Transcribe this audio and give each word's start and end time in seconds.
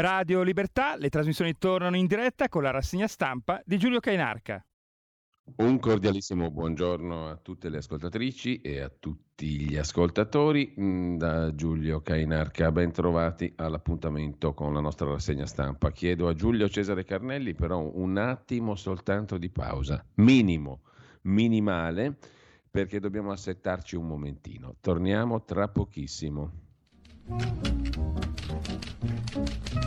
Radio 0.00 0.40
Libertà, 0.40 0.96
le 0.96 1.10
trasmissioni 1.10 1.58
tornano 1.58 1.94
in 1.94 2.06
diretta 2.06 2.48
con 2.48 2.62
la 2.62 2.70
rassegna 2.70 3.06
stampa 3.06 3.60
di 3.66 3.76
Giulio 3.76 4.00
Cainarca. 4.00 4.64
Un 5.56 5.78
cordialissimo 5.78 6.50
buongiorno 6.50 7.28
a 7.28 7.36
tutte 7.36 7.68
le 7.68 7.78
ascoltatrici 7.78 8.62
e 8.62 8.80
a 8.80 8.88
tutti 8.88 9.60
gli 9.60 9.76
ascoltatori 9.76 10.74
mm, 10.80 11.16
da 11.18 11.54
Giulio 11.54 12.00
Cainarca. 12.00 12.72
Ben 12.72 12.92
trovati 12.92 13.52
all'appuntamento 13.56 14.54
con 14.54 14.72
la 14.72 14.80
nostra 14.80 15.06
rassegna 15.06 15.44
stampa. 15.44 15.92
Chiedo 15.92 16.28
a 16.28 16.34
Giulio 16.34 16.70
Cesare 16.70 17.04
Carnelli 17.04 17.52
però 17.52 17.80
un 17.80 18.16
attimo 18.16 18.76
soltanto 18.76 19.36
di 19.36 19.50
pausa, 19.50 20.02
minimo, 20.14 20.80
minimale, 21.24 22.16
perché 22.70 23.00
dobbiamo 23.00 23.32
assettarci 23.32 23.96
un 23.96 24.06
momentino. 24.06 24.76
Torniamo 24.80 25.44
tra 25.44 25.68
pochissimo. 25.68 26.52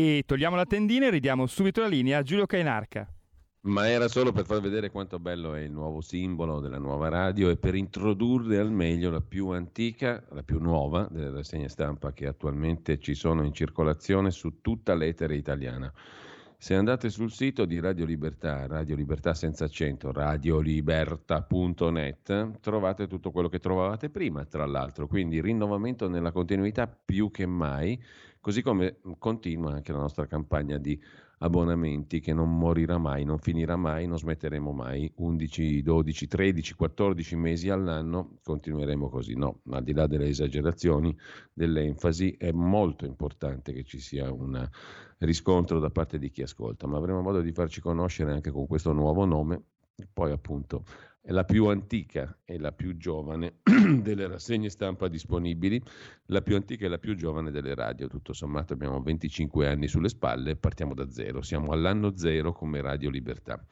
E 0.00 0.22
togliamo 0.24 0.54
la 0.54 0.64
tendina 0.64 1.06
e 1.06 1.10
ridiamo 1.10 1.48
subito 1.48 1.80
la 1.80 1.88
linea 1.88 2.18
a 2.18 2.22
Giulio 2.22 2.46
Cainarca. 2.46 3.12
Ma 3.62 3.88
era 3.88 4.06
solo 4.06 4.30
per 4.30 4.44
far 4.44 4.60
vedere 4.60 4.92
quanto 4.92 5.18
bello 5.18 5.54
è 5.54 5.62
il 5.62 5.72
nuovo 5.72 6.00
simbolo 6.00 6.60
della 6.60 6.78
nuova 6.78 7.08
radio 7.08 7.50
e 7.50 7.56
per 7.56 7.74
introdurre 7.74 8.58
al 8.58 8.70
meglio 8.70 9.10
la 9.10 9.20
più 9.20 9.48
antica, 9.48 10.22
la 10.30 10.44
più 10.44 10.60
nuova 10.60 11.08
delle 11.10 11.32
rassegne 11.32 11.68
stampa 11.68 12.12
che 12.12 12.28
attualmente 12.28 13.00
ci 13.00 13.14
sono 13.14 13.42
in 13.42 13.52
circolazione 13.52 14.30
su 14.30 14.60
tutta 14.60 14.94
l'etere 14.94 15.34
italiana. 15.34 15.92
Se 16.60 16.76
andate 16.76 17.10
sul 17.10 17.32
sito 17.32 17.64
di 17.64 17.80
Radio 17.80 18.04
Libertà, 18.04 18.68
Radio 18.68 18.94
Libertà 18.94 19.34
senza 19.34 19.64
accento, 19.64 20.12
radioliberta.net, 20.12 22.60
trovate 22.60 23.08
tutto 23.08 23.32
quello 23.32 23.48
che 23.48 23.58
trovavate 23.58 24.10
prima, 24.10 24.44
tra 24.44 24.64
l'altro. 24.64 25.08
Quindi 25.08 25.40
rinnovamento 25.40 26.08
nella 26.08 26.30
continuità 26.30 26.86
più 26.86 27.32
che 27.32 27.46
mai 27.46 28.00
Così 28.40 28.62
come 28.62 29.00
continua 29.18 29.72
anche 29.72 29.92
la 29.92 29.98
nostra 29.98 30.26
campagna 30.26 30.78
di 30.78 30.98
abbonamenti 31.38 32.20
che 32.20 32.32
non 32.32 32.56
morirà 32.56 32.98
mai, 32.98 33.24
non 33.24 33.38
finirà 33.38 33.76
mai, 33.76 34.06
non 34.06 34.18
smetteremo 34.18 34.72
mai. 34.72 35.10
11, 35.16 35.82
12, 35.82 36.26
13, 36.26 36.74
14 36.74 37.36
mesi 37.36 37.68
all'anno 37.68 38.38
continueremo 38.42 39.08
così. 39.08 39.34
No, 39.34 39.60
al 39.70 39.84
di 39.84 39.92
là 39.92 40.06
delle 40.06 40.28
esagerazioni, 40.28 41.16
dell'enfasi, 41.52 42.36
è 42.38 42.50
molto 42.52 43.04
importante 43.04 43.72
che 43.72 43.84
ci 43.84 44.00
sia 44.00 44.32
un 44.32 44.68
riscontro 45.18 45.78
da 45.78 45.90
parte 45.90 46.18
di 46.18 46.30
chi 46.30 46.42
ascolta, 46.42 46.86
ma 46.86 46.96
avremo 46.98 47.20
modo 47.20 47.40
di 47.40 47.52
farci 47.52 47.80
conoscere 47.80 48.32
anche 48.32 48.50
con 48.50 48.66
questo 48.66 48.92
nuovo 48.92 49.24
nome. 49.24 49.62
Poi 50.12 50.30
appunto 50.30 50.84
è 51.28 51.32
la 51.32 51.44
più 51.44 51.66
antica 51.66 52.38
e 52.46 52.58
la 52.58 52.72
più 52.72 52.96
giovane 52.96 53.56
delle 54.00 54.26
rassegne 54.28 54.70
stampa 54.70 55.08
disponibili, 55.08 55.78
la 56.28 56.40
più 56.40 56.56
antica 56.56 56.86
e 56.86 56.88
la 56.88 56.96
più 56.96 57.14
giovane 57.16 57.50
delle 57.50 57.74
radio. 57.74 58.08
Tutto 58.08 58.32
sommato 58.32 58.72
abbiamo 58.72 59.02
25 59.02 59.68
anni 59.68 59.88
sulle 59.88 60.08
spalle, 60.08 60.56
partiamo 60.56 60.94
da 60.94 61.10
zero, 61.10 61.42
siamo 61.42 61.72
all'anno 61.72 62.16
zero 62.16 62.52
come 62.52 62.80
Radio 62.80 63.10
Libertà. 63.10 63.62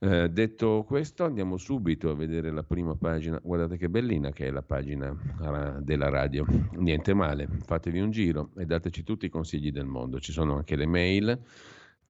Eh, 0.00 0.28
detto 0.28 0.84
questo, 0.86 1.24
andiamo 1.24 1.56
subito 1.56 2.10
a 2.10 2.14
vedere 2.14 2.50
la 2.50 2.62
prima 2.62 2.94
pagina. 2.94 3.40
Guardate 3.42 3.78
che 3.78 3.88
bellina 3.88 4.30
che 4.30 4.48
è 4.48 4.50
la 4.50 4.62
pagina 4.62 5.16
ah, 5.40 5.80
della 5.80 6.10
radio. 6.10 6.44
Niente 6.72 7.14
male, 7.14 7.48
fatevi 7.64 8.00
un 8.00 8.10
giro 8.10 8.50
e 8.58 8.66
dateci 8.66 9.02
tutti 9.02 9.24
i 9.24 9.30
consigli 9.30 9.72
del 9.72 9.86
mondo. 9.86 10.20
Ci 10.20 10.32
sono 10.32 10.56
anche 10.56 10.76
le 10.76 10.86
mail 10.86 11.42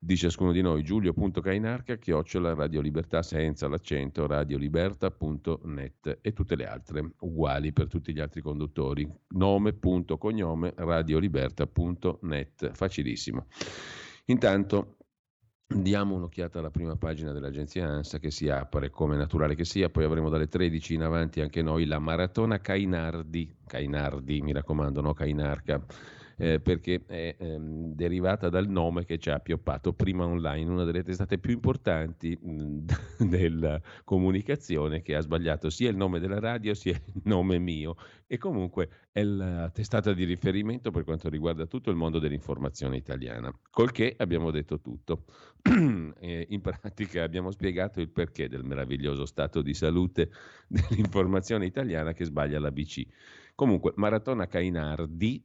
di 0.03 0.17
ciascuno 0.17 0.51
di 0.51 0.63
noi, 0.63 0.83
giulio.cainarca, 0.83 1.97
chiocciola 1.97 2.55
Radio 2.55 2.81
Libertà 2.81 3.23
senza 3.23 3.69
l'accento, 3.69 4.27
radioliberta.net 4.27 6.21
e 6.23 6.33
tutte 6.33 6.57
le 6.57 6.67
altre 6.67 7.13
uguali 7.21 7.71
per 7.75 7.89
tutti 7.89 8.15
gli 8.15 8.19
altri 8.19 8.41
conduttori. 8.41 9.07
Nome, 9.35 9.75
punto, 9.75 10.17
cognome, 10.17 10.73
radioliberta.net. 10.75 12.71
Facilissimo. 12.73 13.47
Intanto 14.27 14.97
diamo 15.67 16.15
un'occhiata 16.15 16.61
alla 16.61 16.71
prima 16.71 16.97
pagina 16.97 17.33
dell'agenzia 17.33 17.87
ANSA 17.87 18.19
che 18.19 18.31
si 18.31 18.49
apre 18.49 18.89
come 18.89 19.17
naturale 19.17 19.55
che 19.55 19.67
sia, 19.67 19.91
poi 19.91 20.05
avremo 20.05 20.31
dalle 20.31 20.49
13 20.49 20.95
in 20.95 21.03
avanti 21.03 21.43
anche 21.43 21.61
noi 21.61 21.85
la 21.85 21.99
maratona 21.99 22.59
Cainardi, 22.59 23.55
Cainardi 23.67 24.41
mi 24.41 24.53
raccomando, 24.53 25.03
no 25.03 25.13
Cainarca 25.13 25.85
eh, 26.41 26.59
perché 26.59 27.03
è 27.07 27.37
ehm, 27.39 27.93
derivata 27.95 28.49
dal 28.49 28.67
nome 28.67 29.05
che 29.05 29.19
ci 29.19 29.29
ha 29.29 29.35
appioppato 29.35 29.93
prima 29.93 30.25
online, 30.25 30.71
una 30.71 30.85
delle 30.85 31.03
testate 31.03 31.39
più 31.39 31.53
importanti 31.53 32.35
mh, 32.41 32.85
della 33.29 33.79
comunicazione 34.05 35.03
che 35.03 35.15
ha 35.15 35.21
sbagliato 35.21 35.69
sia 35.69 35.91
il 35.91 35.97
nome 35.97 36.19
della 36.19 36.41
radio 36.41 36.73
sia 36.73 36.93
il 36.93 37.21
nome 37.25 37.59
mio 37.59 37.97
e 38.27 38.39
comunque 38.39 38.89
è 39.13 39.23
la 39.23 39.69
testata 39.71 40.15
di 40.15 40.25
riferimento 40.25 40.91
per 40.91 41.05
quanto 41.05 41.29
riguarda 41.29 41.67
tutto 41.67 41.91
il 41.91 41.97
mondo 41.97 42.19
dell'informazione 42.19 42.97
italiana. 42.97 43.53
Col 43.71 43.91
che 43.93 44.15
abbiamo 44.17 44.51
detto 44.51 44.81
tutto. 44.81 45.25
in 45.71 46.61
pratica 46.63 47.23
abbiamo 47.23 47.51
spiegato 47.51 48.01
il 48.01 48.09
perché 48.09 48.49
del 48.49 48.65
meraviglioso 48.65 49.27
stato 49.27 49.61
di 49.61 49.75
salute 49.75 50.31
dell'informazione 50.67 51.67
italiana 51.67 52.15
che 52.15 52.25
sbaglia 52.25 52.59
l'ABC. 52.59 53.07
Comunque, 53.61 53.93
Maratona 53.97 54.47
Cainardi, 54.47 55.45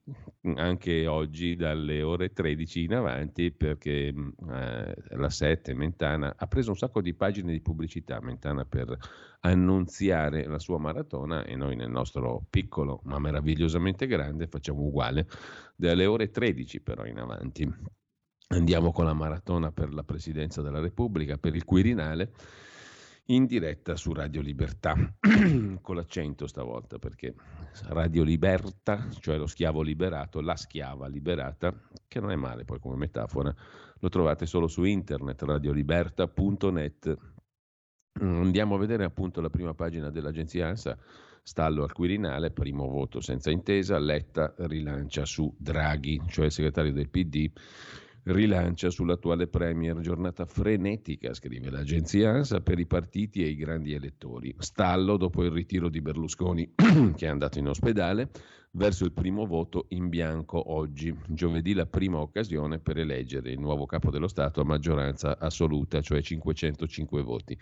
anche 0.55 1.05
oggi 1.05 1.57
dalle 1.57 2.01
ore 2.01 2.31
13 2.31 2.83
in 2.83 2.93
avanti, 2.93 3.51
perché 3.51 4.07
eh, 4.07 4.95
la 5.17 5.29
7, 5.29 5.73
Mentana, 5.73 6.33
ha 6.37 6.47
preso 6.47 6.69
un 6.69 6.77
sacco 6.77 7.01
di 7.01 7.13
pagine 7.13 7.51
di 7.51 7.59
pubblicità, 7.59 8.21
Mentana, 8.21 8.63
per 8.63 8.97
annunziare 9.41 10.47
la 10.47 10.59
sua 10.59 10.77
maratona 10.77 11.43
e 11.43 11.57
noi 11.57 11.75
nel 11.75 11.89
nostro 11.89 12.45
piccolo 12.49 13.01
ma 13.03 13.19
meravigliosamente 13.19 14.07
grande 14.07 14.47
facciamo 14.47 14.83
uguale, 14.83 15.27
dalle 15.75 16.05
ore 16.05 16.31
13 16.31 16.79
però 16.79 17.05
in 17.05 17.19
avanti. 17.19 17.69
Andiamo 18.47 18.93
con 18.93 19.03
la 19.03 19.13
maratona 19.13 19.73
per 19.73 19.93
la 19.93 20.03
Presidenza 20.03 20.61
della 20.61 20.79
Repubblica, 20.79 21.35
per 21.35 21.53
il 21.53 21.65
Quirinale 21.65 22.31
in 23.27 23.45
diretta 23.45 23.95
su 23.95 24.13
Radio 24.13 24.41
Libertà, 24.41 24.95
con 25.81 25.95
l'accento 25.95 26.45
stavolta 26.45 26.99
perché 26.99 27.33
Radio 27.87 28.23
Libertà, 28.23 29.09
cioè 29.19 29.37
lo 29.37 29.47
schiavo 29.47 29.81
liberato, 29.81 30.41
la 30.41 30.55
schiava 30.55 31.07
liberata, 31.07 31.73
che 32.07 32.19
non 32.19 32.31
è 32.31 32.35
male 32.35 32.65
poi 32.65 32.79
come 32.79 32.97
metafora, 32.97 33.53
lo 33.99 34.09
trovate 34.09 34.45
solo 34.45 34.67
su 34.67 34.83
internet, 34.83 35.41
radioliberta.net. 35.41 37.17
Andiamo 38.19 38.75
a 38.75 38.79
vedere 38.79 39.03
appunto 39.03 39.41
la 39.41 39.49
prima 39.49 39.73
pagina 39.73 40.11
dell'agenzia 40.11 40.67
ANSA, 40.67 40.97
stallo 41.41 41.83
al 41.83 41.91
Quirinale, 41.91 42.51
primo 42.51 42.87
voto 42.87 43.21
senza 43.21 43.49
intesa, 43.49 43.97
Letta 43.97 44.53
rilancia 44.59 45.25
su 45.25 45.53
Draghi, 45.57 46.21
cioè 46.27 46.45
il 46.45 46.51
segretario 46.51 46.93
del 46.93 47.09
PD 47.09 47.51
rilancia 48.25 48.89
sull'attuale 48.89 49.47
Premier. 49.47 49.99
Giornata 49.99 50.45
frenetica, 50.45 51.33
scrive 51.33 51.69
l'agenzia 51.69 52.31
ANSA, 52.31 52.61
per 52.61 52.79
i 52.79 52.85
partiti 52.85 53.43
e 53.43 53.47
i 53.47 53.55
grandi 53.55 53.93
elettori. 53.93 54.55
Stallo 54.57 55.17
dopo 55.17 55.43
il 55.43 55.51
ritiro 55.51 55.89
di 55.89 56.01
Berlusconi, 56.01 56.73
che 57.15 57.25
è 57.25 57.29
andato 57.29 57.59
in 57.59 57.67
ospedale, 57.67 58.29
verso 58.71 59.05
il 59.05 59.11
primo 59.11 59.45
voto 59.45 59.85
in 59.89 60.09
bianco 60.09 60.71
oggi. 60.71 61.15
Giovedì 61.27 61.73
la 61.73 61.85
prima 61.85 62.19
occasione 62.19 62.79
per 62.79 62.97
eleggere 62.97 63.51
il 63.51 63.59
nuovo 63.59 63.85
capo 63.85 64.09
dello 64.09 64.27
Stato 64.27 64.61
a 64.61 64.65
maggioranza 64.65 65.37
assoluta, 65.37 66.01
cioè 66.01 66.21
505 66.21 67.21
voti. 67.21 67.57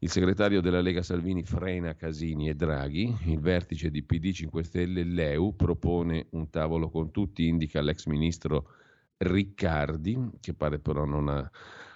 Il 0.00 0.10
segretario 0.10 0.60
della 0.60 0.82
Lega 0.82 1.02
Salvini 1.02 1.42
frena 1.42 1.94
Casini 1.94 2.50
e 2.50 2.54
Draghi, 2.54 3.16
il 3.28 3.40
vertice 3.40 3.90
di 3.90 4.02
PD 4.02 4.30
5 4.30 4.62
Stelle 4.62 5.04
Leu 5.04 5.56
propone 5.56 6.26
un 6.32 6.50
tavolo 6.50 6.90
con 6.90 7.10
tutti, 7.10 7.46
indica 7.46 7.80
l'ex 7.80 8.04
ministro 8.04 8.68
Riccardi, 9.18 10.30
che 10.40 10.54
pare 10.54 10.78
però 10.78 11.04
non 11.04 11.28
ha 11.28 11.50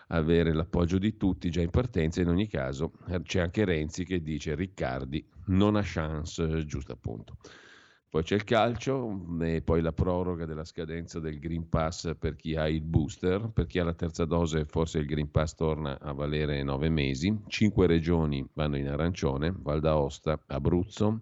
avere 0.08 0.52
l'appoggio 0.52 0.99
di 0.99 1.17
tutti 1.17 1.50
già 1.50 1.61
in 1.61 1.70
partenza. 1.70 2.20
In 2.20 2.28
ogni 2.28 2.49
caso 2.49 2.93
c'è 3.22 3.40
anche 3.40 3.64
Renzi 3.64 4.05
che 4.05 4.22
dice 4.22 4.55
Riccardi 4.55 5.25
non 5.46 5.76
ha 5.76 5.82
chance, 5.84 6.64
giusto 6.64 6.93
appunto. 6.93 7.37
Poi 8.08 8.25
c'è 8.25 8.34
il 8.34 8.43
calcio 8.43 9.25
e 9.40 9.62
poi 9.62 9.81
la 9.82 9.93
proroga 9.93 10.44
della 10.44 10.64
scadenza 10.64 11.20
del 11.20 11.38
Green 11.38 11.69
Pass 11.69 12.17
per 12.19 12.34
chi 12.34 12.56
ha 12.56 12.69
il 12.69 12.81
booster, 12.81 13.50
per 13.52 13.66
chi 13.66 13.78
ha 13.78 13.84
la 13.84 13.94
terza 13.94 14.25
dose 14.25 14.64
forse 14.64 14.99
il 14.99 15.06
Green 15.06 15.31
Pass 15.31 15.55
torna 15.55 15.96
a 16.00 16.12
valere 16.12 16.61
nove 16.64 16.88
mesi, 16.88 17.43
cinque 17.46 17.87
regioni 17.87 18.44
vanno 18.55 18.78
in 18.78 18.88
arancione, 18.88 19.55
Val 19.56 19.78
d'Aosta, 19.78 20.43
Abruzzo, 20.49 21.20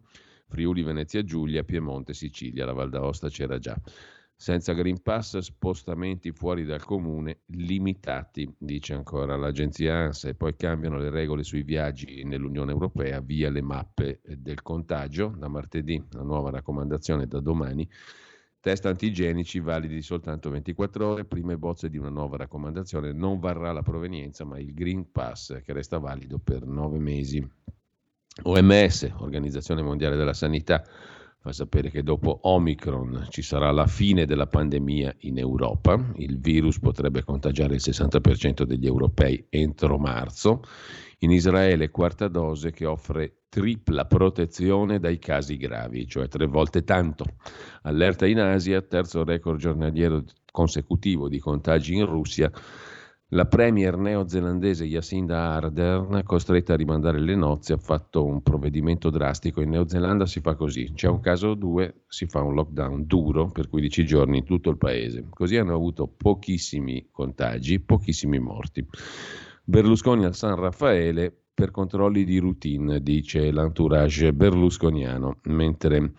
Friuli, 0.48 0.82
Venezia 0.82 1.22
Giulia, 1.24 1.62
Piemonte, 1.62 2.14
Sicilia, 2.14 2.64
la 2.64 2.72
Val 2.72 2.88
d'Aosta 2.88 3.28
c'era 3.28 3.58
già. 3.58 3.78
Senza 4.40 4.72
Green 4.72 5.02
Pass 5.02 5.36
spostamenti 5.38 6.30
fuori 6.30 6.64
dal 6.64 6.84
comune 6.84 7.40
limitati, 7.46 8.48
dice 8.56 8.94
ancora 8.94 9.36
l'agenzia 9.36 9.96
ANSA, 9.96 10.28
e 10.28 10.34
poi 10.36 10.54
cambiano 10.54 10.96
le 10.96 11.10
regole 11.10 11.42
sui 11.42 11.64
viaggi 11.64 12.22
nell'Unione 12.22 12.70
Europea 12.70 13.20
via 13.20 13.50
le 13.50 13.62
mappe 13.62 14.20
del 14.22 14.62
contagio. 14.62 15.34
Da 15.36 15.48
martedì 15.48 16.00
la 16.12 16.22
nuova 16.22 16.50
raccomandazione 16.50 17.26
da 17.26 17.40
domani. 17.40 17.86
Test 18.60 18.86
antigenici 18.86 19.58
validi 19.58 20.00
soltanto 20.02 20.50
24 20.50 21.06
ore, 21.08 21.24
prime 21.24 21.58
bozze 21.58 21.90
di 21.90 21.98
una 21.98 22.08
nuova 22.08 22.36
raccomandazione, 22.36 23.12
non 23.12 23.40
varrà 23.40 23.72
la 23.72 23.82
provenienza 23.82 24.44
ma 24.44 24.60
il 24.60 24.72
Green 24.72 25.10
Pass 25.10 25.60
che 25.62 25.72
resta 25.72 25.98
valido 25.98 26.38
per 26.38 26.64
9 26.64 26.98
mesi. 27.00 27.44
OMS, 28.44 29.14
Organizzazione 29.16 29.82
Mondiale 29.82 30.14
della 30.14 30.32
Sanità, 30.32 30.84
fa 31.40 31.52
sapere 31.52 31.90
che 31.90 32.02
dopo 32.02 32.40
Omicron 32.42 33.26
ci 33.30 33.42
sarà 33.42 33.70
la 33.70 33.86
fine 33.86 34.26
della 34.26 34.46
pandemia 34.46 35.14
in 35.20 35.38
Europa, 35.38 36.12
il 36.16 36.38
virus 36.40 36.80
potrebbe 36.80 37.22
contagiare 37.22 37.74
il 37.74 37.80
60% 37.82 38.64
degli 38.64 38.86
europei 38.86 39.46
entro 39.48 39.98
marzo, 39.98 40.62
in 41.18 41.30
Israele 41.30 41.90
quarta 41.90 42.28
dose 42.28 42.72
che 42.72 42.86
offre 42.86 43.42
tripla 43.48 44.04
protezione 44.06 44.98
dai 44.98 45.18
casi 45.18 45.56
gravi, 45.56 46.06
cioè 46.06 46.28
tre 46.28 46.46
volte 46.46 46.82
tanto. 46.82 47.24
Allerta 47.82 48.26
in 48.26 48.40
Asia, 48.40 48.82
terzo 48.82 49.24
record 49.24 49.58
giornaliero 49.58 50.24
consecutivo 50.50 51.28
di 51.28 51.38
contagi 51.38 51.94
in 51.94 52.06
Russia, 52.06 52.50
la 53.32 53.44
premier 53.44 53.98
neozelandese 53.98 54.86
Jacinda 54.86 55.52
Ardern, 55.52 56.22
costretta 56.24 56.72
a 56.72 56.76
rimandare 56.76 57.20
le 57.20 57.34
nozze, 57.34 57.74
ha 57.74 57.78
fatto 57.78 58.24
un 58.24 58.42
provvedimento 58.42 59.10
drastico. 59.10 59.60
In 59.60 59.70
Neozelanda 59.70 60.24
si 60.24 60.40
fa 60.40 60.54
così: 60.54 60.92
c'è 60.94 61.08
un 61.08 61.20
caso 61.20 61.48
o 61.48 61.54
due, 61.54 62.04
si 62.08 62.24
fa 62.26 62.40
un 62.40 62.54
lockdown 62.54 63.04
duro 63.06 63.50
per 63.50 63.68
15 63.68 64.06
giorni 64.06 64.38
in 64.38 64.44
tutto 64.44 64.70
il 64.70 64.78
paese. 64.78 65.26
Così 65.28 65.56
hanno 65.56 65.74
avuto 65.74 66.06
pochissimi 66.06 67.08
contagi, 67.10 67.80
pochissimi 67.80 68.38
morti. 68.38 68.86
Berlusconi 69.62 70.24
al 70.24 70.34
San 70.34 70.54
Raffaele 70.54 71.30
per 71.52 71.70
controlli 71.70 72.24
di 72.24 72.38
routine, 72.38 73.02
dice 73.02 73.50
l'entourage 73.50 74.32
berlusconiano, 74.32 75.40
mentre 75.42 76.12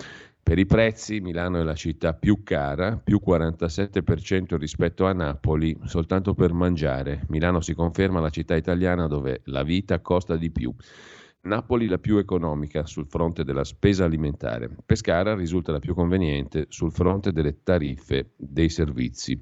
per 0.49 0.57
i 0.57 0.65
prezzi 0.65 1.19
Milano 1.19 1.59
è 1.59 1.63
la 1.63 1.75
città 1.75 2.15
più 2.15 2.41
cara, 2.41 2.97
più 2.97 3.21
47% 3.23 4.57
rispetto 4.57 5.05
a 5.05 5.13
Napoli, 5.13 5.77
soltanto 5.83 6.33
per 6.33 6.53
mangiare. 6.53 7.23
Milano 7.27 7.61
si 7.61 7.75
conferma 7.75 8.19
la 8.19 8.31
città 8.31 8.55
italiana 8.55 9.05
dove 9.05 9.41
la 9.43 9.61
vita 9.61 9.99
costa 9.99 10.37
di 10.37 10.49
più. 10.49 10.73
Napoli 11.41 11.85
la 11.85 11.99
più 11.99 12.17
economica 12.17 12.87
sul 12.87 13.05
fronte 13.05 13.43
della 13.43 13.63
spesa 13.63 14.05
alimentare. 14.05 14.75
Pescara 14.83 15.35
risulta 15.35 15.71
la 15.71 15.77
più 15.77 15.93
conveniente 15.93 16.65
sul 16.69 16.91
fronte 16.91 17.31
delle 17.31 17.61
tariffe 17.61 18.31
dei 18.35 18.69
servizi. 18.69 19.39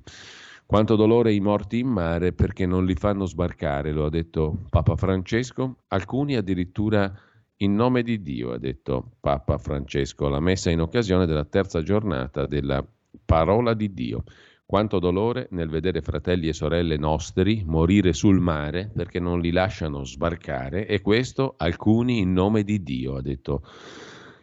Quanto 0.65 0.97
dolore 0.97 1.31
i 1.31 1.39
morti 1.39 1.79
in 1.79 1.87
mare 1.87 2.33
perché 2.33 2.65
non 2.65 2.85
li 2.85 2.95
fanno 2.95 3.25
sbarcare, 3.25 3.93
lo 3.93 4.03
ha 4.03 4.09
detto 4.09 4.65
Papa 4.69 4.97
Francesco. 4.97 5.83
Alcuni 5.87 6.35
addirittura 6.35 7.17
in 7.57 7.75
nome 7.75 8.03
di 8.03 8.21
Dio, 8.21 8.51
ha 8.51 8.57
detto 8.57 9.11
Papa 9.19 9.57
Francesco, 9.57 10.27
la 10.27 10.39
messa 10.39 10.69
in 10.69 10.81
occasione 10.81 11.25
della 11.25 11.45
terza 11.45 11.81
giornata 11.81 12.45
della 12.45 12.85
parola 13.25 13.73
di 13.73 13.93
Dio. 13.93 14.23
Quanto 14.65 14.99
dolore 14.99 15.47
nel 15.51 15.69
vedere 15.69 16.01
fratelli 16.01 16.49
e 16.49 16.53
sorelle 16.53 16.97
nostri 16.97 17.63
morire 17.65 18.11
sul 18.11 18.39
mare 18.39 18.91
perché 18.93 19.17
non 19.19 19.39
li 19.39 19.51
lasciano 19.51 20.03
sbarcare 20.03 20.85
e 20.85 21.01
questo 21.01 21.55
alcuni 21.57 22.19
in 22.19 22.33
nome 22.33 22.63
di 22.63 22.83
Dio, 22.83 23.15
ha 23.15 23.21
detto 23.21 23.63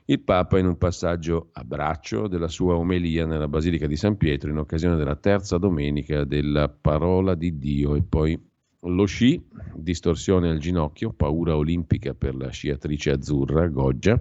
il 0.06 0.20
Papa 0.20 0.58
in 0.58 0.66
un 0.66 0.78
passaggio 0.78 1.50
a 1.52 1.62
braccio 1.62 2.26
della 2.26 2.49
sua 2.49 2.75
omelia 2.75 3.26
nella 3.26 3.49
Basilica 3.49 3.87
di 3.87 3.96
San 3.96 4.16
Pietro 4.16 4.50
in 4.50 4.58
occasione 4.58 4.96
della 4.96 5.16
terza 5.16 5.58
domenica 5.58 6.25
della 6.25 6.69
parola 6.69 7.34
di 7.34 7.58
Dio 7.58 7.94
e 7.94 8.02
poi 8.02 8.52
lo 8.84 9.04
sci, 9.06 9.42
distorsione 9.75 10.50
al 10.50 10.58
ginocchio, 10.58 11.12
paura 11.12 11.56
olimpica 11.56 12.14
per 12.14 12.34
la 12.34 12.50
sciatrice 12.50 13.10
azzurra 13.10 13.66
Goggia 13.69 14.20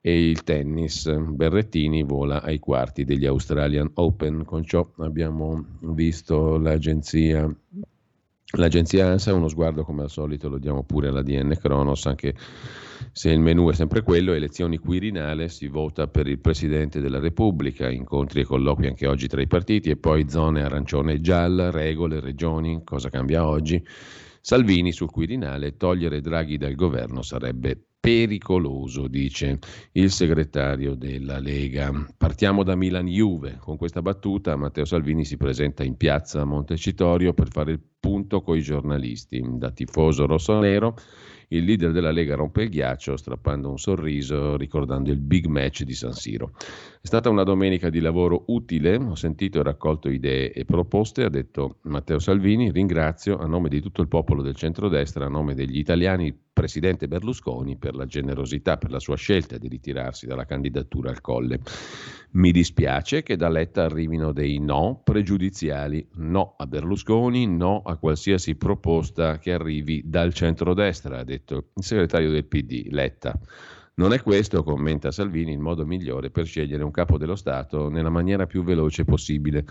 e 0.00 0.28
il 0.28 0.42
tennis. 0.42 1.10
Berrettini 1.10 2.02
vola 2.02 2.42
ai 2.42 2.58
quarti 2.58 3.04
degli 3.04 3.26
Australian 3.26 3.90
Open. 3.94 4.44
Con 4.44 4.64
ciò 4.64 4.90
abbiamo 4.98 5.64
visto 5.80 6.58
l'agenzia 6.58 7.52
L'agenzia 8.54 9.06
ANSA, 9.06 9.32
uno 9.32 9.46
sguardo 9.46 9.84
come 9.84 10.02
al 10.02 10.10
solito 10.10 10.48
lo 10.48 10.58
diamo 10.58 10.82
pure 10.82 11.06
alla 11.06 11.22
DN 11.22 11.56
Kronos, 11.56 12.06
anche 12.06 12.34
se 13.12 13.30
il 13.30 13.40
menù 13.40 13.68
è 13.70 13.74
sempre 13.74 14.02
quello, 14.02 14.32
elezioni 14.32 14.78
Quirinale, 14.78 15.48
si 15.48 15.68
vota 15.68 16.08
per 16.08 16.26
il 16.26 16.38
Presidente 16.38 17.00
della 17.00 17.18
Repubblica, 17.18 17.90
incontri 17.90 18.40
e 18.40 18.44
colloqui 18.44 18.86
anche 18.86 19.06
oggi 19.06 19.26
tra 19.26 19.40
i 19.40 19.46
partiti 19.46 19.90
e 19.90 19.96
poi 19.96 20.28
zone 20.28 20.62
arancione 20.62 21.14
e 21.14 21.20
gialla, 21.20 21.70
regole, 21.70 22.20
regioni, 22.20 22.82
cosa 22.84 23.08
cambia 23.10 23.46
oggi. 23.46 23.82
Salvini 24.42 24.92
sul 24.92 25.10
Quirinale, 25.10 25.76
togliere 25.76 26.20
Draghi 26.20 26.56
dal 26.56 26.74
governo 26.74 27.20
sarebbe 27.22 27.78
pericoloso, 28.00 29.06
dice 29.06 29.58
il 29.92 30.10
segretario 30.10 30.94
della 30.94 31.38
Lega. 31.38 31.92
Partiamo 32.16 32.62
da 32.62 32.74
Milan-Juve. 32.74 33.58
Con 33.60 33.76
questa 33.76 34.00
battuta 34.00 34.56
Matteo 34.56 34.86
Salvini 34.86 35.26
si 35.26 35.36
presenta 35.36 35.84
in 35.84 35.96
piazza 35.96 36.46
Montecitorio 36.46 37.34
per 37.34 37.48
fare 37.50 37.72
il 37.72 37.80
punto 38.00 38.40
coi 38.40 38.62
giornalisti. 38.62 39.42
Da 39.58 39.70
tifoso 39.70 40.24
rosso-nero 40.26 40.96
il 41.52 41.64
leader 41.64 41.90
della 41.90 42.12
Lega 42.12 42.36
rompe 42.36 42.62
il 42.62 42.68
ghiaccio 42.68 43.16
strappando 43.16 43.70
un 43.70 43.78
sorriso 43.78 44.56
ricordando 44.56 45.10
il 45.10 45.18
big 45.18 45.46
match 45.46 45.82
di 45.82 45.94
San 45.94 46.12
Siro. 46.12 46.52
È 47.02 47.06
stata 47.06 47.30
una 47.30 47.44
domenica 47.44 47.88
di 47.88 47.98
lavoro 47.98 48.44
utile, 48.48 48.96
ho 48.96 49.14
sentito 49.14 49.58
e 49.58 49.62
raccolto 49.62 50.10
idee 50.10 50.52
e 50.52 50.66
proposte, 50.66 51.24
ha 51.24 51.30
detto 51.30 51.78
Matteo 51.84 52.18
Salvini, 52.18 52.70
ringrazio 52.70 53.38
a 53.38 53.46
nome 53.46 53.70
di 53.70 53.80
tutto 53.80 54.02
il 54.02 54.06
popolo 54.06 54.42
del 54.42 54.54
centrodestra, 54.54 55.24
a 55.24 55.30
nome 55.30 55.54
degli 55.54 55.78
italiani, 55.78 56.38
presidente 56.52 57.08
Berlusconi 57.08 57.78
per 57.78 57.94
la 57.94 58.04
generosità, 58.04 58.76
per 58.76 58.90
la 58.90 58.98
sua 58.98 59.16
scelta 59.16 59.56
di 59.56 59.68
ritirarsi 59.68 60.26
dalla 60.26 60.44
candidatura 60.44 61.08
al 61.08 61.22
Colle. 61.22 61.60
Mi 62.32 62.52
dispiace 62.52 63.22
che 63.22 63.36
da 63.36 63.48
Letta 63.48 63.82
arrivino 63.82 64.32
dei 64.32 64.58
no 64.58 65.00
pregiudiziali, 65.02 66.06
no 66.16 66.54
a 66.58 66.66
Berlusconi, 66.66 67.46
no 67.46 67.80
a 67.80 67.96
qualsiasi 67.96 68.56
proposta 68.56 69.38
che 69.38 69.54
arrivi 69.54 70.02
dal 70.04 70.34
centrodestra, 70.34 71.20
ha 71.20 71.24
detto 71.24 71.70
il 71.76 71.82
segretario 71.82 72.30
del 72.30 72.44
PD, 72.44 72.88
Letta. 72.90 73.40
Non 74.00 74.14
è 74.14 74.22
questo, 74.22 74.62
commenta 74.62 75.10
Salvini, 75.10 75.52
il 75.52 75.58
modo 75.58 75.84
migliore 75.84 76.30
per 76.30 76.46
scegliere 76.46 76.82
un 76.82 76.90
capo 76.90 77.18
dello 77.18 77.36
Stato 77.36 77.90
nella 77.90 78.08
maniera 78.08 78.46
più 78.46 78.64
veloce 78.64 79.04
possibile. 79.04 79.62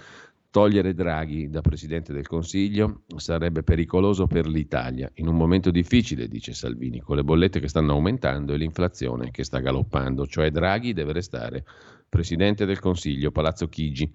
Togliere 0.52 0.94
Draghi 0.94 1.50
da 1.50 1.62
Presidente 1.62 2.14
del 2.14 2.28
Consiglio 2.28 3.02
sarebbe 3.16 3.64
pericoloso 3.64 4.28
per 4.28 4.46
l'Italia, 4.46 5.10
in 5.16 5.28
un 5.28 5.36
momento 5.36 5.72
difficile, 5.72 6.28
dice 6.28 6.54
Salvini, 6.54 7.00
con 7.00 7.16
le 7.16 7.24
bollette 7.24 7.60
che 7.60 7.68
stanno 7.68 7.94
aumentando 7.94 8.54
e 8.54 8.58
l'inflazione 8.58 9.32
che 9.32 9.44
sta 9.44 9.58
galoppando, 9.62 10.28
cioè 10.28 10.52
Draghi 10.52 10.94
deve 10.94 11.14
restare 11.14 11.66
Presidente 12.08 12.68
del 12.68 12.78
Consiglio, 12.78 13.32
Palazzo 13.32 13.68
Chigi. 13.68 14.12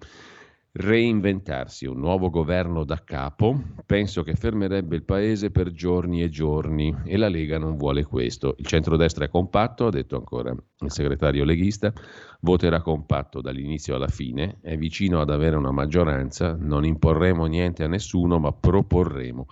Reinventarsi 0.77 1.85
un 1.85 1.99
nuovo 1.99 2.29
governo 2.29 2.83
da 2.83 3.01
capo, 3.03 3.57
penso 3.85 4.23
che 4.23 4.35
fermerebbe 4.35 4.97
il 4.97 5.03
paese 5.03 5.49
per 5.49 5.71
giorni 5.71 6.21
e 6.21 6.29
giorni 6.29 6.93
e 7.05 7.15
la 7.15 7.29
Lega 7.29 7.57
non 7.57 7.77
vuole 7.77 8.03
questo. 8.03 8.55
Il 8.57 8.65
centrodestra 8.65 9.23
è 9.23 9.29
compatto, 9.29 9.87
ha 9.87 9.89
detto 9.89 10.17
ancora 10.17 10.51
il 10.51 10.91
segretario 10.91 11.45
leghista, 11.45 11.93
voterà 12.41 12.81
compatto 12.81 13.39
dall'inizio 13.39 13.95
alla 13.95 14.09
fine, 14.09 14.57
è 14.61 14.75
vicino 14.75 15.21
ad 15.21 15.29
avere 15.29 15.55
una 15.55 15.71
maggioranza, 15.71 16.57
non 16.59 16.83
imporremo 16.83 17.45
niente 17.45 17.83
a 17.83 17.87
nessuno, 17.87 18.37
ma 18.37 18.51
proporremo. 18.51 19.47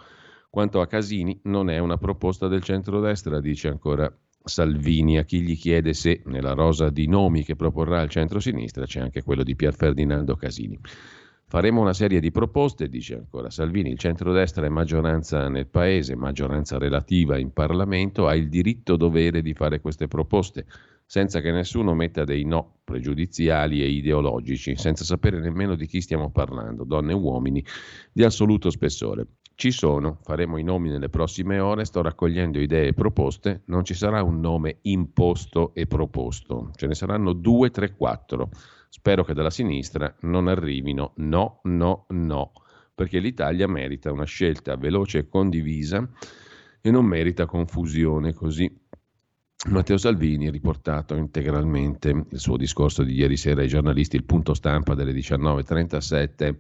Quanto 0.50 0.82
a 0.82 0.88
Casini, 0.88 1.40
non 1.44 1.70
è 1.70 1.80
una 1.80 1.98
proposta 1.98 2.50
del 2.50 2.62
centrodestra, 2.64 3.40
dice 3.40 3.70
ancora 3.70 4.14
Salvini 4.46 5.18
a 5.18 5.24
chi 5.24 5.42
gli 5.42 5.58
chiede 5.58 5.94
se 5.94 6.22
nella 6.26 6.54
rosa 6.54 6.90
di 6.90 7.08
nomi 7.08 7.46
che 7.46 7.56
proporrà 7.56 8.02
il 8.02 8.10
centro-sinistra 8.10 8.86
c'è 8.86 9.00
anche 9.00 9.24
quello 9.24 9.42
di 9.42 9.56
Pier 9.56 9.74
Ferdinando 9.74 10.36
Casini. 10.36 10.78
Faremo 11.48 11.82
una 11.82 11.94
serie 11.94 12.20
di 12.20 12.32
proposte, 12.32 12.90
dice 12.90 13.16
ancora 13.16 13.50
Salvini, 13.50 13.92
il 13.92 14.00
centrodestra 14.00 14.66
è 14.66 14.70
maggioranza 14.70 15.48
nel 15.50 15.68
Paese, 15.68 16.16
maggioranza 16.16 16.78
relativa 16.78 17.38
in 17.38 17.54
Parlamento, 17.54 18.28
ha 18.28 18.36
il 18.36 18.50
diritto 18.50 18.96
dovere 18.96 19.42
di 19.42 19.54
fare 19.54 19.80
queste 19.80 20.08
proposte, 20.08 20.66
senza 21.06 21.42
che 21.42 21.52
nessuno 21.52 21.94
metta 21.94 22.24
dei 22.24 22.44
no 22.44 22.80
pregiudiziali 22.84 23.84
e 23.84 23.88
ideologici, 23.88 24.76
senza 24.76 25.04
sapere 25.04 25.40
nemmeno 25.40 25.76
di 25.76 25.86
chi 25.86 26.02
stiamo 26.02 26.32
parlando, 26.32 26.84
donne 26.86 27.12
e 27.12 27.16
uomini 27.16 27.64
di 28.12 28.24
assoluto 28.24 28.72
spessore. 28.72 29.28
Ci 29.56 29.72
sono, 29.72 30.18
faremo 30.24 30.58
i 30.58 30.64
nomi 30.64 30.90
nelle 30.90 31.10
prossime 31.10 31.60
ore, 31.60 31.86
sto 31.86 32.02
raccogliendo 32.02 32.60
idee 32.60 32.88
e 32.88 32.94
proposte, 32.94 33.62
non 33.66 33.86
ci 33.86 33.94
sarà 33.94 34.24
un 34.24 34.40
nome 34.40 34.80
imposto 34.82 35.74
e 35.76 35.86
proposto, 35.86 36.72
ce 36.76 36.88
ne 36.88 36.96
saranno 36.96 37.34
due, 37.34 37.70
tre, 37.70 37.96
quattro. 37.96 38.50
Spero 38.90 39.24
che 39.24 39.34
dalla 39.34 39.52
sinistra 39.52 40.14
non 40.22 40.48
arrivino 40.48 41.14
no, 41.18 41.60
no, 41.64 42.06
no, 42.10 42.52
perché 42.94 43.20
l'Italia 43.20 43.68
merita 43.68 44.12
una 44.12 44.26
scelta 44.26 44.76
veloce 44.76 45.20
e 45.20 45.28
condivisa 45.28 46.08
e 46.82 46.92
non 46.92 47.06
merita 47.06 47.46
confusione 47.46 48.34
così. 48.34 48.72
Matteo 49.70 49.98
Salvini 49.98 50.48
ha 50.48 50.52
riportato 50.52 51.16
integralmente 51.16 52.10
il 52.10 52.40
suo 52.40 52.58
discorso 52.58 53.04
di 53.04 53.14
ieri 53.14 53.38
sera 53.38 53.62
ai 53.62 53.68
giornalisti, 53.68 54.16
il 54.16 54.26
punto 54.26 54.54
stampa 54.54 54.94
delle 54.94 55.14
19.37 55.14 56.56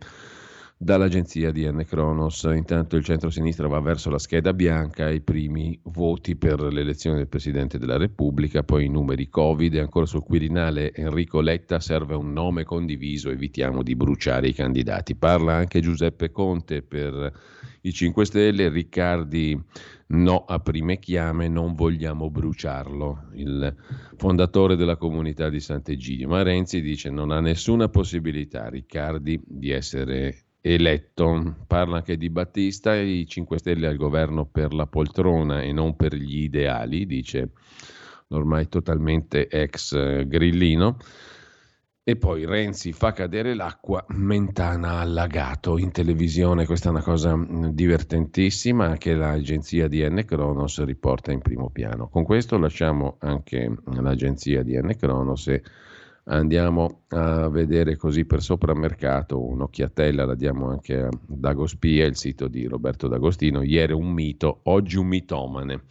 dall'agenzia 0.78 1.52
di. 1.52 1.62
Cronos. 1.86 2.44
Intanto 2.54 2.96
il 2.98 3.04
centro-sinistra 3.04 3.68
va 3.68 3.80
verso 3.80 4.10
la 4.10 4.20
scheda 4.20 4.54
bianca, 4.54 5.10
i 5.10 5.22
primi 5.22 5.80
voti 5.84 6.36
per 6.36 6.62
l'elezione 6.62 7.18
del 7.18 7.28
Presidente 7.28 7.78
della 7.78 7.98
Repubblica, 7.98 8.64
poi 8.64 8.86
i 8.86 8.90
numeri 8.90 9.30
Covid 9.30 9.74
e 9.74 9.80
ancora 9.80 10.06
sul 10.06 10.24
Quirinale 10.24 10.94
Enrico 10.94 11.40
Letta 11.42 11.80
serve 11.80 12.16
un 12.16 12.34
nome 12.34 12.64
condiviso, 12.64 13.30
evitiamo 13.30 13.82
di 13.82 13.96
bruciare 13.96 14.48
i 14.48 14.54
candidati. 14.54 15.16
Parla 15.16 15.54
anche 15.54 15.80
Giuseppe 15.80 16.32
Conte 16.32 16.82
per 16.82 17.32
i 17.82 17.92
5 17.92 18.26
Stelle, 18.26 18.70
Riccardi 18.70 19.62
no 20.08 20.46
a 20.46 20.60
prime 20.60 21.00
chiame, 21.00 21.48
non 21.48 21.74
vogliamo 21.74 22.30
bruciarlo, 22.30 23.30
il 23.34 23.76
fondatore 24.16 24.76
della 24.76 24.98
comunità 24.98 25.50
di 25.50 25.60
Sant'Egidio. 25.60 26.28
Ma 26.28 26.44
Renzi 26.44 26.82
dice 26.82 27.10
non 27.10 27.32
ha 27.32 27.40
nessuna 27.40 27.90
possibilità, 27.90 28.70
Riccardi, 28.70 29.42
di 29.46 29.72
essere 29.72 30.46
eletto. 30.66 31.56
Parla 31.68 31.98
anche 31.98 32.16
di 32.16 32.30
Battista, 32.30 32.96
i 32.96 33.28
5 33.28 33.58
Stelle 33.58 33.88
al 33.88 33.98
governo 33.98 34.46
per 34.46 34.74
la 34.74 34.88
poltrona 34.88 35.62
e 35.62 35.74
non 35.74 35.98
per 35.98 36.16
gli 36.16 36.44
ideali, 36.44 37.06
dice 37.06 37.52
ormai 38.30 38.70
totalmente 38.70 39.50
ex 39.50 40.26
grillino. 40.26 40.98
E 42.06 42.18
poi 42.18 42.46
Renzi 42.46 42.92
fa 42.92 43.14
cadere 43.14 43.54
l'acqua, 43.54 44.04
Mentana 44.10 45.00
allagato 45.00 45.78
in 45.78 45.92
televisione, 45.92 46.66
questa 46.66 46.90
è 46.90 46.92
una 46.92 47.02
cosa 47.02 47.34
divertentississima 47.70 48.98
che 48.98 49.14
l'agenzia 49.14 49.88
di 49.88 50.04
N. 50.04 50.24
Cronos 50.26 50.84
riporta 50.84 51.32
in 51.32 51.40
primo 51.40 51.70
piano. 51.70 52.10
Con 52.10 52.26
questo 52.26 52.58
lasciamo 52.58 53.16
anche 53.20 53.74
l'agenzia 53.86 54.64
di 54.64 54.78
N. 54.78 54.94
Cronos 54.98 55.48
e 55.48 55.64
andiamo 56.26 57.04
a 57.10 57.50
vedere 57.50 57.96
così 57.96 58.26
per 58.26 58.42
sopramercato 58.42 59.44
un'occhiatella, 59.44 60.26
la 60.26 60.36
diamo 60.36 60.70
anche 60.70 61.02
a 61.02 61.10
Dagospia, 61.26 62.06
il 62.06 62.16
sito 62.16 62.48
di 62.48 62.66
Roberto 62.66 63.08
D'Agostino, 63.08 63.62
ieri 63.62 63.94
un 63.94 64.12
mito, 64.12 64.62
oggi 64.64 64.98
un 64.98 65.08
mitomane. 65.08 65.84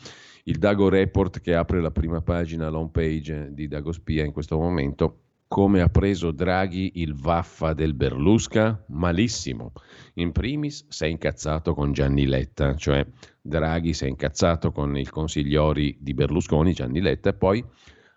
Il 0.45 0.59
Dago 0.59 0.89
Report 0.89 1.41
che 1.41 1.55
apre 1.55 1.81
la 1.81 1.93
prima 1.93 2.21
pagina, 2.21 2.69
l'home 2.69 2.91
page 2.91 3.51
di 3.53 3.69
Dagospia 3.69 4.25
in 4.25 4.33
questo 4.33 4.59
momento, 4.59 5.19
come 5.47 5.83
ha 5.83 5.89
preso 5.89 6.31
Draghi 6.31 6.93
il 6.95 7.15
vaffa 7.15 7.75
del 7.75 7.93
Berlusca? 7.93 8.85
Malissimo. 8.89 9.73
In 10.15 10.33
primis 10.33 10.87
si 10.89 11.05
è 11.05 11.09
incazzato 11.09 11.75
con 11.75 11.93
Gianni 11.93 12.27
Letta, 12.27 12.75
cioè 12.75 13.07
Draghi 13.39 13.93
si 13.93 14.07
è 14.07 14.09
incazzato 14.09 14.73
con 14.73 14.97
il 14.97 15.11
consigliori 15.11 15.95
di 16.01 16.15
Berlusconi, 16.15 16.73
Gianni 16.73 17.03
Letta, 17.03 17.29
e 17.29 17.35
poi 17.35 17.62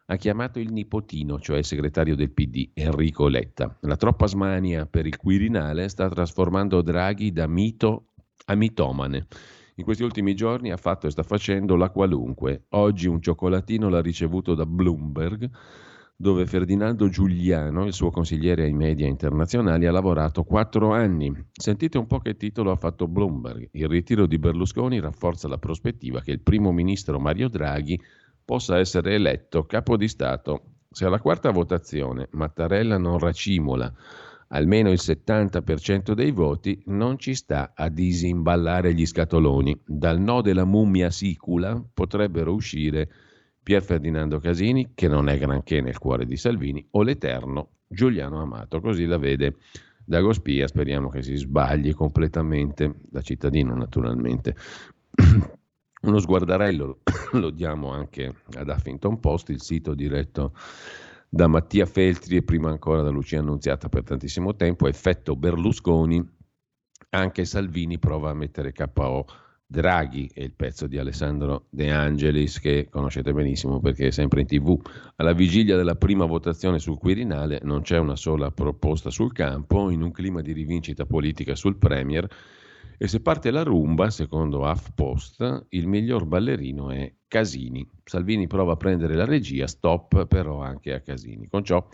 ha 0.08 0.16
chiamato 0.18 0.60
il 0.60 0.72
nipotino, 0.72 1.40
cioè 1.40 1.58
il 1.58 1.66
segretario 1.66 2.16
del 2.16 2.32
PD, 2.32 2.70
Enrico 2.74 3.28
Letta. 3.28 3.76
La 3.82 3.96
troppa 3.96 4.28
smania 4.28 4.86
per 4.86 5.08
il 5.08 5.18
Quirinale 5.18 5.90
sta 5.90 6.08
trasformando 6.10 6.82
Draghi 6.82 7.32
da 7.32 7.48
mito 7.48 8.10
a 8.46 8.56
mitomane. 8.56 9.28
In 9.78 9.84
questi 9.84 10.04
ultimi 10.04 10.36
giorni 10.36 10.72
ha 10.72 10.78
fatto 10.78 11.08
e 11.08 11.12
sta 11.12 11.24
facendo 11.24 11.76
la 11.76 11.90
qualunque. 11.90 12.66
Oggi 12.70 13.08
un 13.08 13.20
cioccolatino 13.20 13.90
l'ha 13.90 14.02
ricevuto 14.02 14.54
da 14.54 14.66
Bloomberg, 14.66 15.50
dove 16.16 16.46
Ferdinando 16.46 17.10
Giuliano, 17.10 17.86
il 17.86 17.92
suo 17.92 18.10
consigliere 18.10 18.64
ai 18.64 18.74
media 18.74 19.08
internazionali, 19.08 19.86
ha 19.86 19.92
lavorato 19.92 20.44
quattro 20.44 20.94
anni. 20.94 21.34
Sentite 21.52 21.98
un 21.98 22.08
po' 22.08 22.20
che 22.20 22.38
titolo 22.38 22.72
ha 22.72 22.78
fatto 22.78 23.08
Bloomberg. 23.08 23.70
Il 23.72 23.90
ritiro 23.90 24.28
di 24.28 24.38
Berlusconi 24.38 25.00
rafforza 25.00 25.48
la 25.48 25.58
prospettiva 25.58 26.22
che 26.22 26.32
il 26.32 26.40
primo 26.42 26.72
ministro 26.72 27.20
Mario 27.20 27.50
Draghi 27.50 28.00
possa 28.46 28.78
essere 28.78 29.16
eletto 29.16 29.66
capo 29.66 29.98
di 29.98 30.08
Stato. 30.08 30.62
Se 30.92 31.04
alla 31.04 31.20
quarta 31.20 31.50
votazione 31.50 32.30
Mattarella 32.32 32.98
non 32.98 33.20
racimola 33.20 33.92
almeno 34.50 34.92
il 34.92 35.00
70% 35.02 36.14
dei 36.14 36.32
voti, 36.32 36.82
non 36.86 37.18
ci 37.18 37.34
sta 37.34 37.74
a 37.76 37.90
disimballare 37.90 38.94
gli 38.94 39.06
scatoloni. 39.06 39.82
Dal 39.86 40.20
no 40.20 40.42
della 40.42 40.66
mummia 40.66 41.10
sicula 41.10 41.84
potrebbero 41.94 42.54
uscire 42.54 43.10
Pier 43.62 43.84
Ferdinando 43.84 44.40
Casini, 44.40 44.92
che 44.94 45.08
non 45.08 45.28
è 45.28 45.38
granché 45.38 45.82
nel 45.82 45.98
cuore 45.98 46.26
di 46.26 46.38
Salvini, 46.38 46.86
o 46.92 47.02
l'eterno 47.02 47.70
Giuliano 47.88 48.42
Amato. 48.42 48.80
Così 48.80 49.06
la 49.06 49.18
vede 49.18 49.56
Dagospia, 50.06 50.68
speriamo 50.68 51.10
che 51.10 51.24
si 51.24 51.36
sbagli 51.36 51.94
completamente, 51.94 52.94
da 53.10 53.22
cittadino 53.22 53.76
naturalmente. 53.76 54.56
Uno 56.06 56.20
sguardarello 56.20 57.00
lo 57.34 57.50
diamo 57.50 57.92
anche 57.92 58.36
ad 58.54 58.68
Huffington 58.68 59.20
Post, 59.20 59.50
il 59.50 59.62
sito 59.62 59.96
diretto 59.96 60.54
da 61.28 61.48
Mattia 61.48 61.88
Feltri 61.88 62.38
e 62.38 62.44
prima 62.44 62.70
ancora 62.70 63.02
da 63.02 63.10
Lucia 63.10 63.40
Annunziata 63.40 63.90
per 63.90 64.04
tantissimo 64.04 64.56
tempo, 64.56 64.88
effetto 64.88 65.36
Berlusconi, 65.36 66.24
anche 67.10 67.46
Salvini 67.46 67.98
prova 67.98 68.30
a 68.30 68.34
mettere 68.36 68.72
KO 68.72 69.26
Draghi 69.68 70.30
è 70.32 70.42
il 70.42 70.54
pezzo 70.54 70.86
di 70.86 71.00
Alessandro 71.00 71.66
De 71.72 71.90
Angelis 71.90 72.60
che 72.60 72.88
conoscete 72.88 73.34
benissimo 73.34 73.80
perché 73.80 74.08
è 74.08 74.12
sempre 74.12 74.42
in 74.42 74.48
tv. 74.48 74.80
Alla 75.16 75.34
vigilia 75.34 75.76
della 75.76 75.96
prima 75.96 76.26
votazione 76.26 76.78
sul 76.78 77.00
Quirinale 77.00 77.62
non 77.64 77.82
c'è 77.82 77.98
una 77.98 78.16
sola 78.16 78.52
proposta 78.52 79.10
sul 79.10 79.34
campo, 79.34 79.90
in 79.90 80.04
un 80.04 80.12
clima 80.12 80.42
di 80.42 80.52
rivincita 80.52 81.08
politica 81.08 81.56
sul 81.56 81.78
Premier 81.78 82.28
e 82.98 83.08
se 83.08 83.22
parte 83.22 83.52
la 83.52 83.64
rumba, 83.64 84.10
secondo 84.10 84.62
HuffPost, 84.62 85.68
il 85.70 85.88
miglior 85.88 86.26
ballerino 86.26 86.92
è 86.92 87.14
Casini. 87.28 87.88
Salvini 88.04 88.48
prova 88.48 88.74
a 88.74 88.78
prendere 88.78 89.16
la 89.16 89.26
regia, 89.26 89.68
stop 89.68 90.26
però 90.28 90.62
anche 90.62 90.94
a 90.94 91.02
Casini. 91.02 91.48
Con 91.48 91.64
ciò 91.64 91.86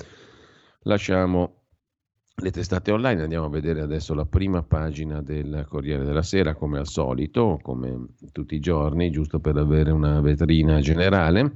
lasciamo 0.83 1.55
le 2.35 2.51
testate 2.51 2.91
online, 2.91 3.23
andiamo 3.23 3.45
a 3.45 3.49
vedere 3.49 3.81
adesso 3.81 4.13
la 4.13 4.25
prima 4.25 4.63
pagina 4.63 5.21
del 5.21 5.65
Corriere 5.67 6.03
della 6.03 6.23
Sera, 6.23 6.55
come 6.55 6.79
al 6.79 6.87
solito, 6.87 7.59
come 7.61 8.07
tutti 8.31 8.55
i 8.55 8.59
giorni, 8.59 9.11
giusto 9.11 9.39
per 9.39 9.57
avere 9.57 9.91
una 9.91 10.21
vetrina 10.21 10.79
generale 10.79 11.53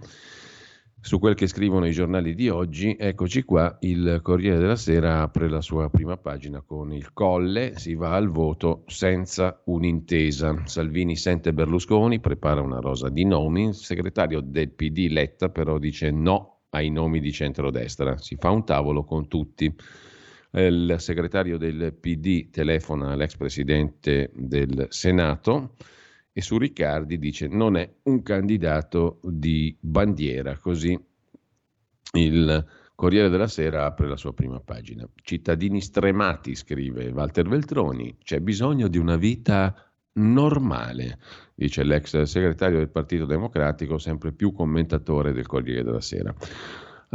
su 1.05 1.19
quel 1.19 1.35
che 1.35 1.45
scrivono 1.45 1.85
i 1.85 1.91
giornali 1.91 2.33
di 2.33 2.50
oggi, 2.50 2.97
eccoci 3.00 3.43
qua, 3.43 3.77
il 3.81 4.21
Corriere 4.24 4.57
della 4.57 4.75
Sera 4.75 5.21
apre 5.21 5.47
la 5.47 5.62
sua 5.62 5.88
prima 5.88 6.17
pagina 6.17 6.63
con 6.65 6.91
il 6.91 7.13
colle, 7.13 7.77
si 7.77 7.93
va 7.93 8.15
al 8.15 8.29
voto 8.29 8.85
senza 8.88 9.62
un'intesa. 9.65 10.63
Salvini 10.65 11.15
sente 11.15 11.53
Berlusconi, 11.53 12.19
prepara 12.19 12.62
una 12.62 12.79
rosa 12.79 13.09
di 13.09 13.24
nomi, 13.24 13.65
il 13.65 13.75
segretario 13.75 14.41
del 14.41 14.71
PD 14.71 15.09
Letta 15.12 15.50
però 15.50 15.77
dice 15.77 16.09
no 16.09 16.62
ai 16.69 16.89
nomi 16.89 17.19
di 17.19 17.31
centrodestra, 17.31 18.17
si 18.17 18.35
fa 18.39 18.50
un 18.50 18.65
tavolo 18.65 19.03
con 19.03 19.27
tutti. 19.27 19.71
Il 20.53 20.95
segretario 20.97 21.59
del 21.59 21.93
PD 21.93 22.50
telefona 22.50 23.12
all'ex 23.12 23.35
presidente 23.35 24.31
del 24.33 24.88
Senato, 24.89 25.75
e 26.37 26.41
su 26.41 26.57
Riccardi 26.57 27.17
dice 27.17 27.47
non 27.47 27.77
è 27.77 27.89
un 28.03 28.21
candidato 28.21 29.19
di 29.23 29.73
bandiera, 29.79 30.57
così 30.57 30.99
il 32.11 32.65
Corriere 32.93 33.29
della 33.29 33.47
Sera 33.47 33.85
apre 33.85 34.09
la 34.09 34.17
sua 34.17 34.33
prima 34.33 34.59
pagina. 34.59 35.07
Cittadini 35.21 35.79
stremati, 35.79 36.53
scrive 36.55 37.07
Walter 37.07 37.47
Veltroni, 37.47 38.17
c'è 38.21 38.41
bisogno 38.41 38.89
di 38.89 38.97
una 38.97 39.15
vita 39.15 39.73
normale, 40.15 41.19
dice 41.53 41.83
l'ex 41.83 42.21
segretario 42.23 42.79
del 42.79 42.89
Partito 42.89 43.25
Democratico, 43.25 43.97
sempre 43.97 44.33
più 44.33 44.51
commentatore 44.51 45.31
del 45.31 45.47
Corriere 45.47 45.83
della 45.83 46.01
Sera. 46.01 46.35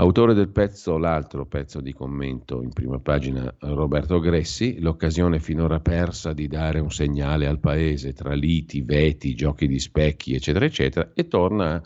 Autore 0.01 0.33
del 0.33 0.49
pezzo, 0.49 0.97
l'altro 0.97 1.45
pezzo 1.45 1.83
di 1.83 1.93
commento 1.93 2.63
in 2.63 2.73
prima 2.73 2.99
pagina, 3.01 3.55
Roberto 3.59 4.19
Gressi, 4.19 4.81
l'occasione 4.81 5.41
finora 5.41 5.79
persa 5.81 6.33
di 6.33 6.49
dare 6.49 6.81
un 6.81 6.91
segnale 6.91 7.47
al 7.47 7.61
paese 7.61 8.15
tra 8.15 8.33
liti, 8.33 8.81
veti, 8.81 9.35
giochi 9.35 9.67
di 9.67 9.79
specchi, 9.79 10.33
eccetera, 10.33 10.65
eccetera, 10.65 11.11
e 11.13 11.29
torna, 11.29 11.83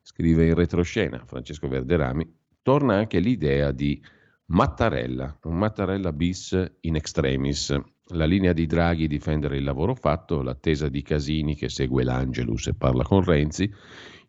scrive 0.00 0.46
in 0.46 0.54
retroscena 0.54 1.22
Francesco 1.26 1.68
Verderami, 1.68 2.26
torna 2.62 2.94
anche 2.94 3.18
l'idea 3.18 3.70
di 3.70 4.02
Mattarella, 4.46 5.38
un 5.42 5.58
Mattarella 5.58 6.10
bis 6.14 6.58
in 6.80 6.96
extremis, 6.96 7.78
la 8.12 8.24
linea 8.24 8.54
di 8.54 8.64
Draghi 8.64 9.06
difendere 9.06 9.58
il 9.58 9.64
lavoro 9.64 9.94
fatto, 9.94 10.40
l'attesa 10.40 10.88
di 10.88 11.02
Casini 11.02 11.54
che 11.54 11.68
segue 11.68 12.02
l'Angelus 12.02 12.68
e 12.68 12.74
parla 12.74 13.02
con 13.02 13.22
Renzi, 13.22 13.70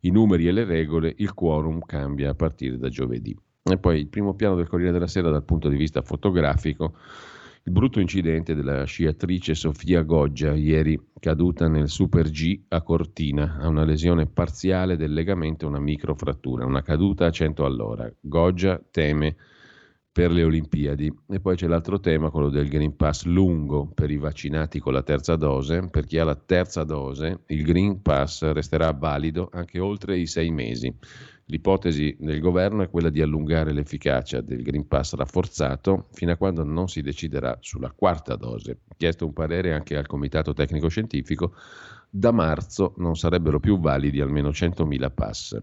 i 0.02 0.12
numeri 0.12 0.48
e 0.48 0.52
le 0.52 0.64
regole, 0.64 1.14
il 1.18 1.34
quorum 1.34 1.82
cambia 1.86 2.32
a 2.32 2.36
partire 2.36 2.78
da 2.78 2.90
giovedì. 2.90 3.36
E 3.64 3.78
poi 3.78 4.00
il 4.00 4.08
primo 4.08 4.34
piano 4.34 4.56
del 4.56 4.68
Corriere 4.68 4.92
della 4.92 5.08
Sera 5.08 5.30
dal 5.30 5.44
punto 5.44 5.70
di 5.70 5.76
vista 5.76 6.02
fotografico, 6.02 6.96
il 7.64 7.74
brutto 7.74 8.00
incidente 8.00 8.56
della 8.56 8.84
sciatrice 8.86 9.54
Sofia 9.54 10.02
Goggia, 10.02 10.54
ieri 10.56 11.00
caduta 11.20 11.68
nel 11.68 11.90
Super 11.90 12.30
G 12.30 12.62
a 12.70 12.82
Cortina, 12.82 13.58
ha 13.60 13.68
una 13.68 13.84
lesione 13.84 14.26
parziale 14.26 14.96
del 14.96 15.14
legamento 15.14 15.66
e 15.66 15.68
una 15.68 15.80
microfrattura, 15.80 16.66
una 16.66 16.82
caduta 16.82 17.26
a 17.26 17.32
100 17.32 17.66
all'ora. 17.66 18.12
Goggia 18.22 18.82
teme 18.90 19.36
per 20.12 20.32
le 20.32 20.44
Olimpiadi. 20.44 21.14
E 21.28 21.40
poi 21.40 21.56
c'è 21.56 21.68
l'altro 21.68 22.00
tema, 22.00 22.30
quello 22.30 22.50
del 22.50 22.68
Green 22.68 22.96
Pass 22.96 23.24
lungo 23.24 23.88
per 23.88 24.10
i 24.12 24.18
vaccinati 24.18 24.80
con 24.80 24.94
la 24.94 25.04
terza 25.04 25.36
dose. 25.36 25.88
Per 25.90 26.06
chi 26.06 26.18
ha 26.18 26.24
la 26.24 26.36
terza 26.36 26.84
dose, 26.84 27.42
il 27.48 27.64
Green 27.64 28.02
Pass 28.02 28.52
resterà 28.52 28.92
valido 28.92 29.50
anche 29.52 29.80
oltre 29.80 30.18
i 30.18 30.26
sei 30.26 30.50
mesi. 30.50 30.94
L'ipotesi 31.46 32.16
del 32.20 32.40
governo 32.40 32.84
è 32.84 32.90
quella 32.90 33.10
di 33.10 33.22
allungare 33.22 33.74
l'efficacia 33.74 34.40
del 34.42 34.62
Green 34.62 34.88
Pass 34.88 35.16
rafforzato 35.16 36.08
fino 36.12 36.32
a 36.32 36.38
quando 36.38 36.64
non 36.64 36.88
si 36.88 37.02
deciderà 37.02 37.58
sulla 37.60 37.92
quarta 37.92 38.36
dose. 38.36 38.82
Chiesto 38.98 39.26
un 39.26 39.34
parere 39.34 39.74
anche 39.74 39.98
al 39.98 40.06
Comitato 40.06 40.54
Tecnico 40.54 40.90
Scientifico, 40.90 41.54
da 42.08 42.32
marzo 42.32 42.94
non 42.98 43.16
sarebbero 43.16 43.60
più 43.60 43.80
validi 43.80 44.22
almeno 44.22 44.50
100.000 44.50 45.12
pass. 45.14 45.60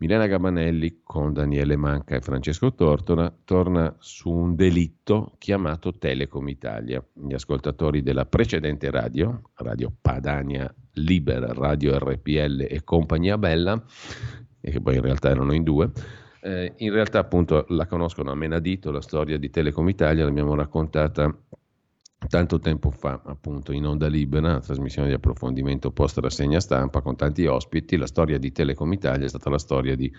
Milena 0.00 0.28
Gabanelli 0.28 1.00
con 1.02 1.32
Daniele 1.32 1.74
Manca 1.74 2.14
e 2.14 2.20
Francesco 2.20 2.72
Tortora 2.72 3.34
torna 3.44 3.96
su 3.98 4.30
un 4.30 4.54
delitto 4.54 5.34
chiamato 5.38 5.98
Telecom 5.98 6.46
Italia. 6.46 7.04
Gli 7.12 7.34
ascoltatori 7.34 8.00
della 8.00 8.24
precedente 8.24 8.92
radio, 8.92 9.50
Radio 9.54 9.92
Padania 10.00 10.72
Libera, 10.92 11.52
Radio 11.52 11.98
RPL 11.98 12.66
e 12.68 12.84
Compagnia 12.84 13.36
Bella, 13.38 13.82
e 14.60 14.70
che 14.70 14.80
poi 14.80 14.94
in 14.94 15.02
realtà 15.02 15.30
erano 15.30 15.52
in 15.52 15.64
due, 15.64 15.90
eh, 16.42 16.74
in 16.76 16.92
realtà 16.92 17.18
appunto 17.18 17.64
la 17.70 17.86
conoscono 17.86 18.30
a 18.30 18.36
menadito 18.36 18.92
la 18.92 19.00
storia 19.00 19.36
di 19.36 19.50
Telecom 19.50 19.88
Italia, 19.88 20.24
l'abbiamo 20.24 20.54
raccontata 20.54 21.36
tanto 22.26 22.58
tempo 22.58 22.90
fa, 22.90 23.22
appunto, 23.24 23.72
in 23.72 23.86
onda 23.86 24.08
libera, 24.08 24.58
trasmissione 24.58 25.08
di 25.08 25.14
approfondimento 25.14 25.92
post 25.92 26.18
rassegna 26.18 26.60
stampa 26.60 27.00
con 27.00 27.16
tanti 27.16 27.46
ospiti, 27.46 27.96
la 27.96 28.06
storia 28.06 28.38
di 28.38 28.50
Telecom 28.50 28.92
Italia 28.92 29.26
è 29.26 29.28
stata 29.28 29.50
la 29.50 29.58
storia 29.58 29.94
di 29.94 30.12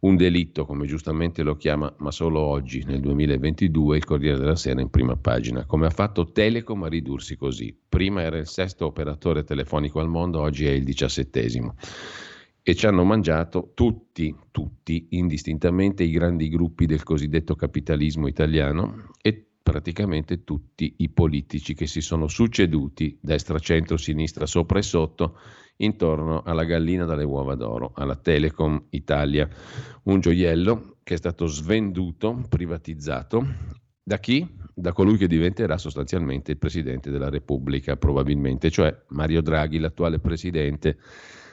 un 0.00 0.16
delitto, 0.16 0.64
come 0.64 0.86
giustamente 0.86 1.42
lo 1.42 1.56
chiama, 1.56 1.92
ma 1.98 2.10
solo 2.10 2.40
oggi, 2.40 2.82
nel 2.84 3.00
2022, 3.00 3.98
il 3.98 4.04
Corriere 4.04 4.38
della 4.38 4.56
Sera 4.56 4.80
in 4.80 4.88
prima 4.88 5.16
pagina. 5.16 5.66
Come 5.66 5.86
ha 5.86 5.90
fatto 5.90 6.32
Telecom 6.32 6.84
a 6.84 6.88
ridursi 6.88 7.36
così? 7.36 7.76
Prima 7.88 8.22
era 8.22 8.38
il 8.38 8.46
sesto 8.46 8.86
operatore 8.86 9.44
telefonico 9.44 10.00
al 10.00 10.08
mondo, 10.08 10.40
oggi 10.40 10.66
è 10.66 10.70
il 10.70 10.84
diciassettesimo. 10.84 11.74
E 12.62 12.74
ci 12.74 12.86
hanno 12.86 13.04
mangiato 13.04 13.72
tutti, 13.74 14.34
tutti, 14.50 15.08
indistintamente, 15.10 16.02
i 16.02 16.10
grandi 16.10 16.48
gruppi 16.48 16.86
del 16.86 17.02
cosiddetto 17.02 17.54
capitalismo 17.54 18.26
italiano 18.26 19.10
e 19.20 19.49
praticamente 19.70 20.42
tutti 20.42 20.94
i 20.98 21.10
politici 21.10 21.74
che 21.74 21.86
si 21.86 22.00
sono 22.00 22.26
succeduti, 22.26 23.16
destra, 23.20 23.60
centro, 23.60 23.96
sinistra, 23.96 24.44
sopra 24.44 24.80
e 24.80 24.82
sotto, 24.82 25.38
intorno 25.76 26.42
alla 26.42 26.64
gallina 26.64 27.04
dalle 27.04 27.22
uova 27.22 27.54
d'oro, 27.54 27.92
alla 27.94 28.16
Telecom 28.16 28.86
Italia. 28.90 29.48
Un 30.04 30.18
gioiello 30.18 30.96
che 31.04 31.14
è 31.14 31.16
stato 31.16 31.46
svenduto, 31.46 32.44
privatizzato. 32.48 33.46
Da 34.02 34.18
chi? 34.18 34.44
Da 34.74 34.92
colui 34.92 35.16
che 35.16 35.28
diventerà 35.28 35.78
sostanzialmente 35.78 36.50
il 36.50 36.58
Presidente 36.58 37.10
della 37.10 37.28
Repubblica, 37.28 37.96
probabilmente, 37.96 38.70
cioè 38.70 39.04
Mario 39.10 39.40
Draghi, 39.40 39.78
l'attuale 39.78 40.18
Presidente 40.18 40.98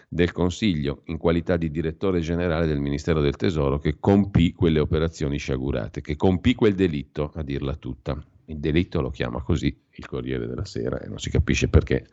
del 0.07 0.31
Consiglio 0.31 1.01
in 1.05 1.17
qualità 1.17 1.57
di 1.57 1.69
direttore 1.69 2.21
generale 2.21 2.65
del 2.65 2.79
Ministero 2.79 3.19
del 3.19 3.35
Tesoro 3.35 3.77
che 3.77 3.97
compì 3.99 4.53
quelle 4.53 4.79
operazioni 4.79 5.37
sciagurate, 5.37 6.01
che 6.01 6.15
compì 6.15 6.55
quel 6.55 6.75
delitto, 6.75 7.31
a 7.35 7.43
dirla 7.43 7.75
tutta. 7.75 8.17
Il 8.45 8.59
delitto 8.59 9.01
lo 9.01 9.09
chiama 9.09 9.41
così 9.41 9.77
il 9.91 10.05
Corriere 10.07 10.47
della 10.47 10.63
Sera 10.63 11.01
e 11.01 11.07
non 11.07 11.19
si 11.19 11.29
capisce 11.29 11.67
perché 11.67 12.07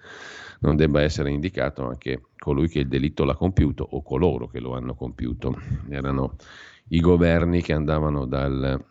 non 0.61 0.74
debba 0.74 1.02
essere 1.02 1.30
indicato 1.30 1.87
anche 1.87 2.22
colui 2.37 2.68
che 2.68 2.80
il 2.80 2.88
delitto 2.88 3.24
l'ha 3.24 3.37
compiuto 3.37 3.87
o 3.88 4.02
coloro 4.02 4.48
che 4.48 4.59
lo 4.59 4.74
hanno 4.74 4.94
compiuto. 4.94 5.57
Erano 5.88 6.37
i 6.88 7.00
governi 7.00 7.62
che 7.62 7.72
andavano 7.72 8.26
dal 8.26 8.85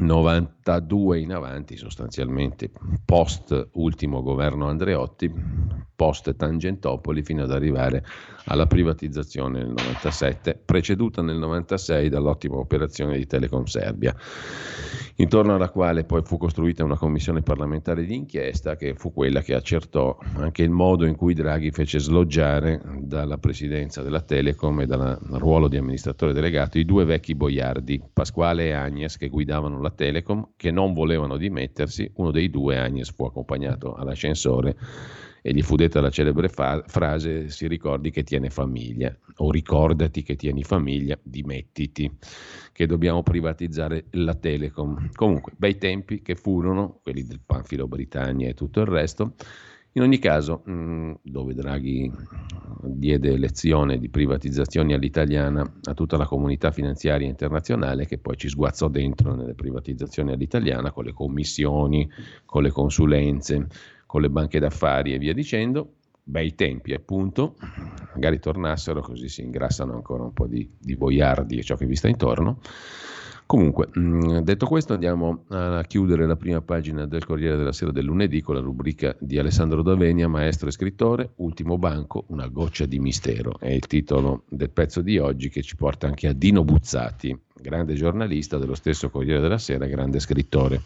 92 0.00 1.20
in 1.20 1.32
avanti 1.32 1.76
sostanzialmente, 1.76 2.70
post 3.04 3.70
ultimo 3.72 4.22
governo 4.22 4.68
Andreotti, 4.68 5.32
post 5.94 6.34
Tangentopoli 6.36 7.22
fino 7.22 7.42
ad 7.42 7.50
arrivare 7.50 8.04
alla 8.44 8.66
privatizzazione 8.66 9.58
nel 9.58 9.74
97, 9.76 10.60
preceduta 10.64 11.22
nel 11.22 11.38
96 11.38 12.08
dall'ottima 12.08 12.56
operazione 12.56 13.16
di 13.16 13.26
Telecom 13.26 13.64
Serbia, 13.64 14.14
intorno 15.16 15.54
alla 15.54 15.68
quale 15.70 16.04
poi 16.04 16.22
fu 16.22 16.38
costruita 16.38 16.84
una 16.84 16.96
commissione 16.96 17.42
parlamentare 17.42 18.04
di 18.04 18.14
inchiesta 18.14 18.76
che 18.76 18.94
fu 18.94 19.12
quella 19.12 19.42
che 19.42 19.54
accertò 19.54 20.16
anche 20.36 20.62
il 20.62 20.70
modo 20.70 21.04
in 21.04 21.16
cui 21.16 21.34
Draghi 21.34 21.70
fece 21.70 21.98
sloggiare 21.98 22.80
dalla 23.00 23.38
presidenza 23.38 24.02
della 24.02 24.20
Telecom 24.20 24.80
e 24.80 24.86
dal 24.86 25.18
ruolo 25.32 25.68
di 25.68 25.76
amministratore 25.76 26.32
delegato 26.32 26.78
i 26.78 26.84
due 26.84 27.04
vecchi 27.04 27.34
boiardi, 27.34 28.00
Pasquale 28.12 28.66
e 28.66 28.72
Agnes, 28.72 29.16
che 29.16 29.28
guidavano 29.28 29.80
la 29.80 29.87
Telecom, 29.90 30.50
che 30.56 30.70
non 30.70 30.92
volevano 30.92 31.36
dimettersi, 31.36 32.10
uno 32.16 32.30
dei 32.30 32.50
due, 32.50 32.78
Agnes, 32.78 33.12
fu 33.12 33.24
accompagnato 33.24 33.94
all'ascensore 33.94 34.76
e 35.42 35.52
gli 35.52 35.62
fu 35.62 35.76
detta 35.76 36.00
la 36.00 36.10
celebre 36.10 36.48
fa- 36.48 36.82
frase 36.86 37.48
si 37.48 37.66
ricordi 37.68 38.10
che 38.10 38.22
tiene 38.22 38.50
famiglia 38.50 39.16
o 39.36 39.50
ricordati 39.50 40.22
che 40.22 40.36
tieni 40.36 40.64
famiglia, 40.64 41.18
dimettiti, 41.22 42.10
che 42.72 42.86
dobbiamo 42.86 43.22
privatizzare 43.22 44.06
la 44.10 44.34
Telecom. 44.34 45.10
Comunque, 45.14 45.52
bei 45.56 45.78
tempi 45.78 46.22
che 46.22 46.34
furono, 46.34 47.00
quelli 47.02 47.24
del 47.24 47.40
Panfilo 47.44 47.86
Britannia 47.86 48.48
e 48.48 48.54
tutto 48.54 48.80
il 48.80 48.86
resto. 48.86 49.34
In 49.92 50.02
ogni 50.02 50.18
caso, 50.18 50.62
mm, 50.68 51.12
dove 51.22 51.54
Draghi 51.54 52.12
diede 52.82 53.36
lezione 53.36 53.98
di 53.98 54.08
privatizzazioni 54.08 54.92
all'italiana 54.92 55.68
a 55.84 55.94
tutta 55.94 56.16
la 56.16 56.26
comunità 56.26 56.70
finanziaria 56.70 57.26
internazionale 57.28 58.06
che 58.06 58.18
poi 58.18 58.36
ci 58.36 58.48
sguazzò 58.48 58.88
dentro 58.88 59.34
nelle 59.34 59.54
privatizzazioni 59.54 60.32
all'italiana 60.32 60.92
con 60.92 61.04
le 61.04 61.12
commissioni, 61.12 62.08
con 62.44 62.62
le 62.62 62.70
consulenze, 62.70 63.66
con 64.06 64.20
le 64.20 64.30
banche 64.30 64.58
d'affari 64.58 65.14
e 65.14 65.18
via 65.18 65.32
dicendo. 65.34 65.94
Bei 66.22 66.54
tempi, 66.54 66.92
appunto, 66.92 67.56
magari 68.12 68.38
tornassero 68.38 69.00
così 69.00 69.28
si 69.28 69.42
ingrassano 69.42 69.94
ancora 69.94 70.24
un 70.24 70.32
po' 70.34 70.46
di, 70.46 70.70
di 70.78 70.94
boiardi 70.94 71.58
e 71.58 71.62
ciò 71.62 71.74
che 71.76 71.86
vi 71.86 71.96
sta 71.96 72.08
intorno. 72.08 72.60
Comunque, 73.48 73.88
mm, 73.98 74.40
detto 74.40 74.66
questo, 74.66 74.92
andiamo 74.92 75.44
a 75.48 75.82
chiudere 75.84 76.26
la 76.26 76.36
prima 76.36 76.60
pagina 76.60 77.06
del 77.06 77.24
Corriere 77.24 77.56
della 77.56 77.72
Sera 77.72 77.90
del 77.90 78.04
lunedì 78.04 78.42
con 78.42 78.54
la 78.54 78.60
rubrica 78.60 79.16
di 79.18 79.38
Alessandro 79.38 79.80
Davenia, 79.80 80.28
maestro 80.28 80.68
e 80.68 80.72
scrittore, 80.72 81.30
Ultimo 81.36 81.78
banco, 81.78 82.24
una 82.26 82.46
goccia 82.48 82.84
di 82.84 82.98
mistero. 82.98 83.58
È 83.58 83.70
il 83.70 83.86
titolo 83.86 84.42
del 84.50 84.68
pezzo 84.68 85.00
di 85.00 85.16
oggi 85.16 85.48
che 85.48 85.62
ci 85.62 85.76
porta 85.76 86.06
anche 86.06 86.28
a 86.28 86.34
Dino 86.34 86.62
Buzzati, 86.62 87.40
grande 87.54 87.94
giornalista 87.94 88.58
dello 88.58 88.74
stesso 88.74 89.08
Corriere 89.08 89.40
della 89.40 89.56
Sera, 89.56 89.86
grande 89.86 90.20
scrittore. 90.20 90.82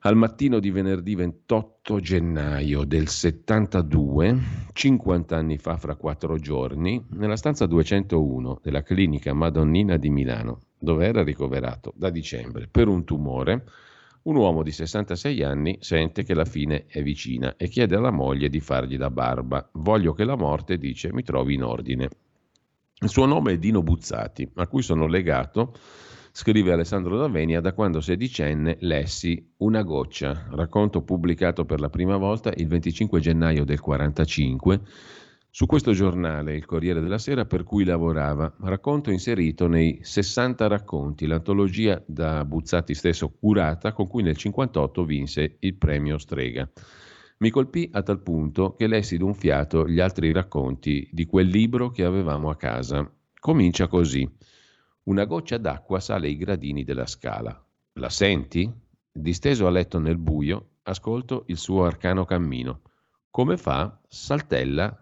Al 0.00 0.14
mattino 0.14 0.60
di 0.60 0.70
venerdì 0.70 1.14
28 1.14 2.00
gennaio 2.00 2.84
del 2.84 3.08
72, 3.08 4.38
50 4.74 5.34
anni 5.34 5.56
fa, 5.56 5.78
fra 5.78 5.96
quattro 5.96 6.36
giorni, 6.36 7.02
nella 7.12 7.36
stanza 7.36 7.64
201 7.64 8.60
della 8.62 8.82
clinica 8.82 9.32
Madonnina 9.32 9.96
di 9.96 10.10
Milano, 10.10 10.60
dove 10.78 11.06
era 11.06 11.22
ricoverato 11.22 11.92
da 11.96 12.10
dicembre 12.10 12.68
per 12.70 12.88
un 12.88 13.04
tumore, 13.04 13.64
un 14.22 14.36
uomo 14.36 14.62
di 14.62 14.72
66 14.72 15.42
anni 15.42 15.78
sente 15.80 16.24
che 16.24 16.34
la 16.34 16.44
fine 16.44 16.86
è 16.86 17.02
vicina 17.02 17.54
e 17.56 17.68
chiede 17.68 17.94
alla 17.94 18.10
moglie 18.10 18.48
di 18.48 18.60
fargli 18.60 18.96
da 18.96 19.10
barba. 19.10 19.68
Voglio 19.74 20.12
che 20.14 20.24
la 20.24 20.36
morte, 20.36 20.78
dice, 20.78 21.12
mi 21.12 21.22
trovi 21.22 21.54
in 21.54 21.62
ordine. 21.62 22.08
Il 22.98 23.08
suo 23.08 23.26
nome 23.26 23.52
è 23.52 23.58
Dino 23.58 23.82
Buzzati, 23.82 24.50
a 24.54 24.66
cui 24.66 24.82
sono 24.82 25.06
legato 25.06 25.74
Scrive 26.32 26.72
Alessandro 26.72 27.16
Davenia, 27.16 27.62
da 27.62 27.72
quando 27.72 28.02
sedicenne 28.02 28.76
lessi 28.80 29.52
Una 29.58 29.82
goccia, 29.82 30.48
racconto 30.50 31.00
pubblicato 31.00 31.64
per 31.64 31.80
la 31.80 31.88
prima 31.88 32.18
volta 32.18 32.52
il 32.54 32.66
25 32.66 33.20
gennaio 33.20 33.64
del 33.64 33.80
1945 33.80 34.80
su 35.56 35.64
questo 35.64 35.92
giornale, 35.92 36.54
il 36.54 36.66
Corriere 36.66 37.00
della 37.00 37.16
Sera, 37.16 37.46
per 37.46 37.64
cui 37.64 37.84
lavorava, 37.84 38.56
racconto 38.60 39.10
inserito 39.10 39.66
nei 39.66 40.00
60 40.02 40.66
racconti, 40.66 41.26
l'antologia 41.26 41.98
da 42.04 42.44
Buzzati 42.44 42.92
stesso 42.92 43.30
curata, 43.30 43.94
con 43.94 44.06
cui 44.06 44.22
nel 44.22 44.36
1958 44.36 45.04
vinse 45.06 45.56
il 45.60 45.74
premio 45.76 46.18
Strega. 46.18 46.70
Mi 47.38 47.48
colpì 47.48 47.88
a 47.90 48.02
tal 48.02 48.20
punto 48.20 48.74
che 48.74 48.86
lessi 48.86 49.16
d'un 49.16 49.32
fiato 49.32 49.88
gli 49.88 49.98
altri 49.98 50.30
racconti 50.30 51.08
di 51.10 51.24
quel 51.24 51.46
libro 51.46 51.88
che 51.90 52.04
avevamo 52.04 52.50
a 52.50 52.56
casa. 52.56 53.10
Comincia 53.40 53.88
così. 53.88 54.30
Una 55.04 55.24
goccia 55.24 55.56
d'acqua 55.56 56.00
sale 56.00 56.28
i 56.28 56.36
gradini 56.36 56.84
della 56.84 57.06
scala. 57.06 57.58
La 57.94 58.10
senti? 58.10 58.70
Disteso 59.10 59.66
a 59.66 59.70
letto 59.70 59.98
nel 60.00 60.18
buio, 60.18 60.72
ascolto 60.82 61.44
il 61.46 61.56
suo 61.56 61.86
arcano 61.86 62.26
cammino. 62.26 62.82
Come 63.30 63.56
fa? 63.56 63.98
Saltella 64.06 65.00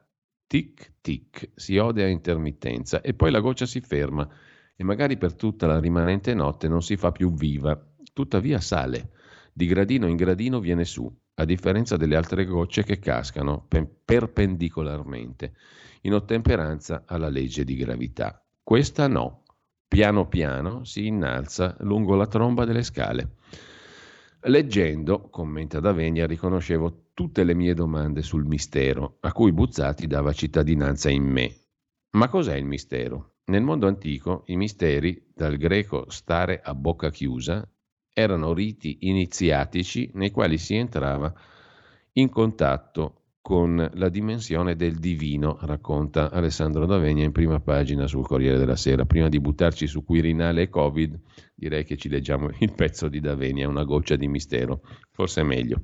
tic 0.55 0.93
tic, 1.01 1.51
si 1.57 1.79
ode 1.79 2.05
a 2.05 2.07
intermittenza 2.07 3.01
e 3.01 3.13
poi 3.13 3.33
la 3.33 3.41
goccia 3.41 3.67
si 3.67 3.81
ferma 3.81 4.29
e 4.77 4.85
magari 4.85 5.17
per 5.17 5.35
tutta 5.35 5.67
la 5.67 5.81
rimanente 5.81 6.33
notte 6.33 6.69
non 6.69 6.81
si 6.81 6.97
fa 6.97 7.11
più 7.11 7.35
viva, 7.35 7.77
tuttavia 8.13 8.61
sale, 8.61 9.11
di 9.53 9.67
gradino 9.67 10.07
in 10.07 10.15
gradino 10.15 10.61
viene 10.61 10.85
su, 10.85 11.13
a 11.35 11.45
differenza 11.45 11.97
delle 11.97 12.15
altre 12.15 12.45
gocce 12.45 12.85
che 12.85 13.01
cascano 13.01 13.67
perpendicolarmente, 14.05 15.55
in 16.03 16.15
ottemperanza 16.15 17.03
alla 17.05 17.29
legge 17.29 17.65
di 17.65 17.75
gravità. 17.75 18.41
Questa 18.63 19.09
no, 19.09 19.43
piano 19.89 20.29
piano 20.29 20.85
si 20.85 21.07
innalza 21.09 21.75
lungo 21.81 22.15
la 22.15 22.29
tromba 22.29 22.65
delle 22.65 22.85
scale. 22.85 23.39
Leggendo, 24.43 25.31
commenta 25.31 25.81
Davenia, 25.81 26.29
riconoscevo 26.29 27.04
tutte 27.15 27.45
le 27.45 27.55
mie 27.55 27.75
domande 27.75 28.23
sul 28.23 28.45
mistero, 28.45 29.19
a 29.21 29.33
cui 29.33 29.53
Buzzati 29.53 30.07
dava 30.09 30.33
cittadinanza 30.33 31.09
in 31.09 31.23
me. 31.23 31.55
Ma 32.17 32.29
cos'è 32.29 32.57
il 32.57 32.67
mistero? 32.67 33.37
Nel 33.47 33.63
mondo 33.63 33.87
antico 33.87 34.43
i 34.47 34.57
misteri, 34.57 35.31
dal 35.33 35.57
greco 35.57 36.11
stare 36.11 36.61
a 36.61 36.75
bocca 36.75 37.11
chiusa, 37.11 37.67
erano 38.13 38.53
riti 38.53 38.99
iniziatici 39.03 40.11
nei 40.15 40.31
quali 40.31 40.59
si 40.59 40.75
entrava 40.75 41.33
in 42.13 42.29
contatto 42.31 43.24
con 43.45 43.91
la 43.93 44.09
dimensione 44.09 44.75
del 44.75 44.95
divino, 44.95 45.59
racconta 45.61 46.31
Alessandro 46.31 46.87
Davegna 46.87 47.25
in 47.25 47.31
prima 47.31 47.61
pagina 47.61 48.07
sul 48.07 48.27
Corriere 48.27 48.57
della 48.57 48.75
Sera. 48.75 49.05
Prima 49.05 49.29
di 49.29 49.39
buttarci 49.39 49.87
su 49.87 50.03
Quirinale 50.03 50.63
e 50.63 50.69
Covid, 50.71 51.21
direi 51.55 51.85
che 51.85 51.99
ci 51.99 52.09
leggiamo 52.09 52.49
il 52.61 52.73
pezzo 52.73 53.07
di 53.09 53.21
Davegna, 53.21 53.69
una 53.69 53.85
goccia 53.85 54.17
di 54.17 54.29
mistero, 54.29 54.81
forse 55.11 55.43
è 55.43 55.45
meglio. 55.45 55.83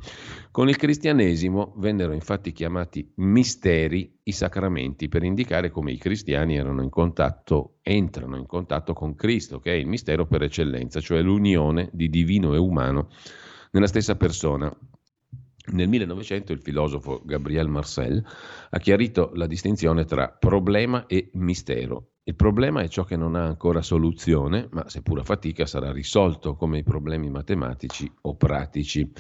Con 0.51 0.71
il 0.71 0.79
cristianesimo 0.79 1.75
vennero 1.77 2.15
infatti 2.15 2.53
chiamati 2.53 3.13
misteri 3.17 4.11
i 4.23 4.33
sacramenti 4.33 5.11
per 5.11 5.23
indicare 5.23 5.69
come 5.69 5.93
i 5.93 5.99
cristiani 5.99 6.57
erano 6.57 6.81
in 6.83 6.89
contatto, 6.89 7.75
entrano 7.83 8.39
in 8.39 8.47
contatto 8.47 8.95
con 8.95 9.15
Cristo, 9.15 9.61
che 9.61 9.73
è 9.73 9.77
il 9.77 9.87
mistero 9.87 10.27
per 10.27 10.41
eccellenza, 10.45 11.01
cioè 11.01 11.21
l'unione 11.21 11.91
di 11.93 12.09
divino 12.09 12.55
e 12.55 12.57
umano 12.57 13.11
nella 13.73 13.87
stessa 13.87 14.17
persona. 14.17 14.75
Nel 15.73 15.89
1900 15.89 16.53
il 16.53 16.61
filosofo 16.61 17.23
Gabriel 17.25 17.69
Marcel 17.69 18.25
ha 18.71 18.79
chiarito 18.79 19.31
la 19.35 19.47
distinzione 19.47 20.05
tra 20.05 20.29
problema 20.29 21.07
e 21.07 21.31
mistero. 21.35 22.13
Il 22.25 22.35
problema 22.35 22.83
è 22.83 22.89
ciò 22.89 23.05
che 23.05 23.17
non 23.17 23.35
ha 23.35 23.45
ancora 23.45 23.83
soluzione, 23.83 24.69
ma 24.73 24.89
seppur 24.89 25.21
a 25.21 25.25
fatica 25.25 25.67
sarà 25.67 25.93
risolto 25.93 26.55
come 26.55 26.79
i 26.79 26.83
problemi 26.83 27.31
matematici 27.31 28.11
o 28.23 28.37
pratici. 28.37 29.11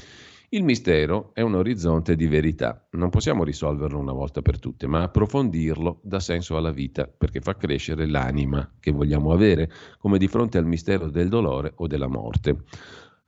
Il 0.52 0.64
mistero 0.64 1.30
è 1.32 1.42
un 1.42 1.54
orizzonte 1.54 2.16
di 2.16 2.26
verità. 2.26 2.88
Non 2.92 3.08
possiamo 3.08 3.44
risolverlo 3.44 4.00
una 4.00 4.12
volta 4.12 4.42
per 4.42 4.58
tutte, 4.58 4.88
ma 4.88 5.02
approfondirlo 5.02 6.00
dà 6.02 6.18
senso 6.18 6.56
alla 6.56 6.72
vita, 6.72 7.06
perché 7.06 7.40
fa 7.40 7.54
crescere 7.54 8.08
l'anima 8.08 8.68
che 8.80 8.90
vogliamo 8.90 9.32
avere, 9.32 9.70
come 9.96 10.18
di 10.18 10.26
fronte 10.26 10.58
al 10.58 10.66
mistero 10.66 11.08
del 11.08 11.28
dolore 11.28 11.72
o 11.76 11.86
della 11.86 12.08
morte. 12.08 12.64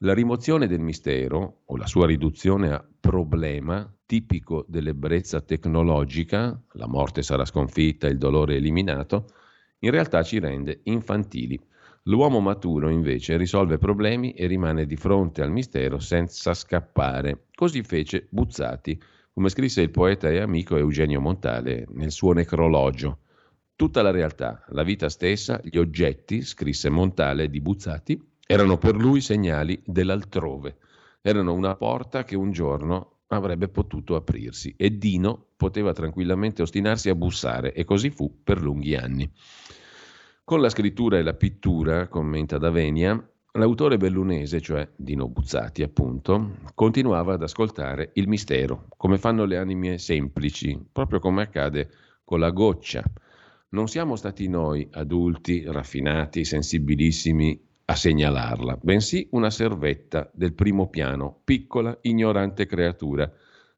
La 0.04 0.14
rimozione 0.14 0.66
del 0.66 0.80
mistero 0.80 1.60
o 1.64 1.76
la 1.76 1.86
sua 1.86 2.06
riduzione 2.06 2.72
a 2.72 2.84
problema 2.98 3.88
tipico 4.04 4.64
dell'ebbrezza 4.66 5.40
tecnologica, 5.42 6.60
la 6.72 6.88
morte 6.88 7.22
sarà 7.22 7.44
sconfitta, 7.44 8.08
il 8.08 8.18
dolore 8.18 8.56
eliminato, 8.56 9.26
in 9.78 9.92
realtà 9.92 10.24
ci 10.24 10.40
rende 10.40 10.80
infantili. 10.84 11.56
L'uomo 12.06 12.40
maturo 12.40 12.88
invece 12.88 13.36
risolve 13.36 13.78
problemi 13.78 14.32
e 14.32 14.48
rimane 14.48 14.86
di 14.86 14.96
fronte 14.96 15.40
al 15.40 15.52
mistero 15.52 16.00
senza 16.00 16.52
scappare. 16.52 17.44
Così 17.54 17.84
fece 17.84 18.26
Buzzati, 18.28 19.00
come 19.32 19.50
scrisse 19.50 19.82
il 19.82 19.90
poeta 19.90 20.28
e 20.28 20.40
amico 20.40 20.76
Eugenio 20.76 21.20
Montale 21.20 21.86
nel 21.90 22.10
suo 22.10 22.32
necrologio. 22.32 23.18
Tutta 23.76 24.02
la 24.02 24.10
realtà, 24.10 24.64
la 24.70 24.82
vita 24.82 25.08
stessa, 25.08 25.60
gli 25.62 25.78
oggetti, 25.78 26.42
scrisse 26.42 26.90
Montale 26.90 27.48
di 27.48 27.60
Buzzati, 27.60 28.30
erano 28.52 28.76
per 28.76 28.96
lui 28.96 29.22
segnali 29.22 29.82
dell'altrove. 29.82 30.76
Erano 31.22 31.54
una 31.54 31.74
porta 31.74 32.22
che 32.22 32.36
un 32.36 32.52
giorno 32.52 33.20
avrebbe 33.28 33.68
potuto 33.68 34.14
aprirsi 34.14 34.74
e 34.76 34.98
Dino 34.98 35.46
poteva 35.56 35.94
tranquillamente 35.94 36.60
ostinarsi 36.60 37.08
a 37.08 37.14
bussare 37.14 37.72
e 37.72 37.84
così 37.84 38.10
fu 38.10 38.42
per 38.44 38.60
lunghi 38.60 38.94
anni. 38.94 39.30
Con 40.44 40.60
la 40.60 40.68
scrittura 40.68 41.16
e 41.16 41.22
la 41.22 41.32
pittura, 41.32 42.08
commenta 42.08 42.58
Davenia, 42.58 43.26
l'autore 43.52 43.96
bellunese, 43.96 44.60
cioè 44.60 44.86
Dino 44.96 45.28
Buzzati 45.28 45.82
appunto, 45.82 46.56
continuava 46.74 47.32
ad 47.32 47.42
ascoltare 47.42 48.10
il 48.16 48.28
mistero, 48.28 48.84
come 48.98 49.16
fanno 49.16 49.46
le 49.46 49.56
anime 49.56 49.96
semplici, 49.96 50.78
proprio 50.92 51.20
come 51.20 51.40
accade 51.40 51.88
con 52.22 52.38
la 52.38 52.50
goccia. 52.50 53.02
Non 53.70 53.88
siamo 53.88 54.14
stati 54.14 54.46
noi, 54.46 54.86
adulti, 54.90 55.64
raffinati, 55.64 56.44
sensibilissimi, 56.44 57.70
a 57.84 57.94
segnalarla, 57.94 58.78
bensì 58.80 59.26
una 59.32 59.50
servetta 59.50 60.30
del 60.32 60.52
primo 60.54 60.88
piano, 60.88 61.40
piccola, 61.44 61.96
ignorante 62.02 62.66
creatura. 62.66 63.30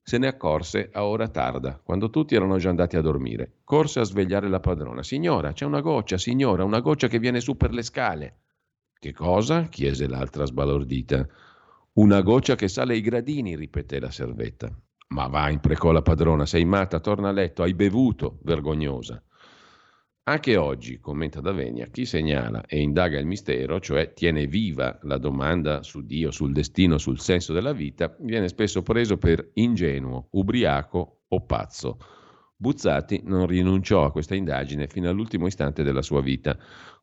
Se 0.02 0.18
ne 0.18 0.26
accorse 0.26 0.90
a 0.92 1.04
ora 1.06 1.28
tarda, 1.28 1.80
quando 1.82 2.10
tutti 2.10 2.34
erano 2.34 2.58
già 2.58 2.68
andati 2.68 2.96
a 2.96 3.00
dormire. 3.00 3.60
Corse 3.64 4.00
a 4.00 4.04
svegliare 4.04 4.48
la 4.48 4.60
padrona. 4.60 5.02
Signora, 5.02 5.52
c'è 5.52 5.64
una 5.64 5.80
goccia, 5.80 6.18
signora, 6.18 6.64
una 6.64 6.80
goccia 6.80 7.08
che 7.08 7.18
viene 7.18 7.40
su 7.40 7.56
per 7.56 7.72
le 7.72 7.82
scale. 7.82 8.40
Che 8.98 9.12
cosa? 9.12 9.62
chiese 9.68 10.06
l'altra 10.06 10.44
sbalordita. 10.44 11.26
Una 11.94 12.20
goccia 12.20 12.54
che 12.54 12.68
sale 12.68 12.96
i 12.96 13.00
gradini, 13.00 13.56
ripeté 13.56 13.98
la 14.00 14.10
servetta. 14.10 14.70
Ma 15.08 15.26
va, 15.28 15.48
imprecò 15.48 15.92
la 15.92 16.02
padrona, 16.02 16.44
sei 16.44 16.64
matta, 16.64 17.00
torna 17.00 17.28
a 17.28 17.32
letto, 17.32 17.62
hai 17.62 17.72
bevuto, 17.72 18.38
vergognosa. 18.42 19.22
Anche 20.26 20.56
oggi, 20.56 21.00
commenta 21.00 21.42
Davenia, 21.42 21.88
chi 21.88 22.06
segnala 22.06 22.64
e 22.64 22.80
indaga 22.80 23.18
il 23.18 23.26
mistero, 23.26 23.78
cioè 23.78 24.14
tiene 24.14 24.46
viva 24.46 24.98
la 25.02 25.18
domanda 25.18 25.82
su 25.82 26.00
Dio, 26.00 26.30
sul 26.30 26.54
destino, 26.54 26.96
sul 26.96 27.20
senso 27.20 27.52
della 27.52 27.74
vita, 27.74 28.16
viene 28.20 28.48
spesso 28.48 28.82
preso 28.82 29.18
per 29.18 29.50
ingenuo, 29.52 30.28
ubriaco 30.30 31.24
o 31.28 31.40
pazzo. 31.44 31.98
Buzzati 32.56 33.20
non 33.26 33.46
rinunciò 33.46 34.06
a 34.06 34.12
questa 34.12 34.34
indagine 34.34 34.86
fino 34.86 35.10
all'ultimo 35.10 35.46
istante 35.46 35.82
della 35.82 36.00
sua 36.00 36.22
vita, 36.22 36.56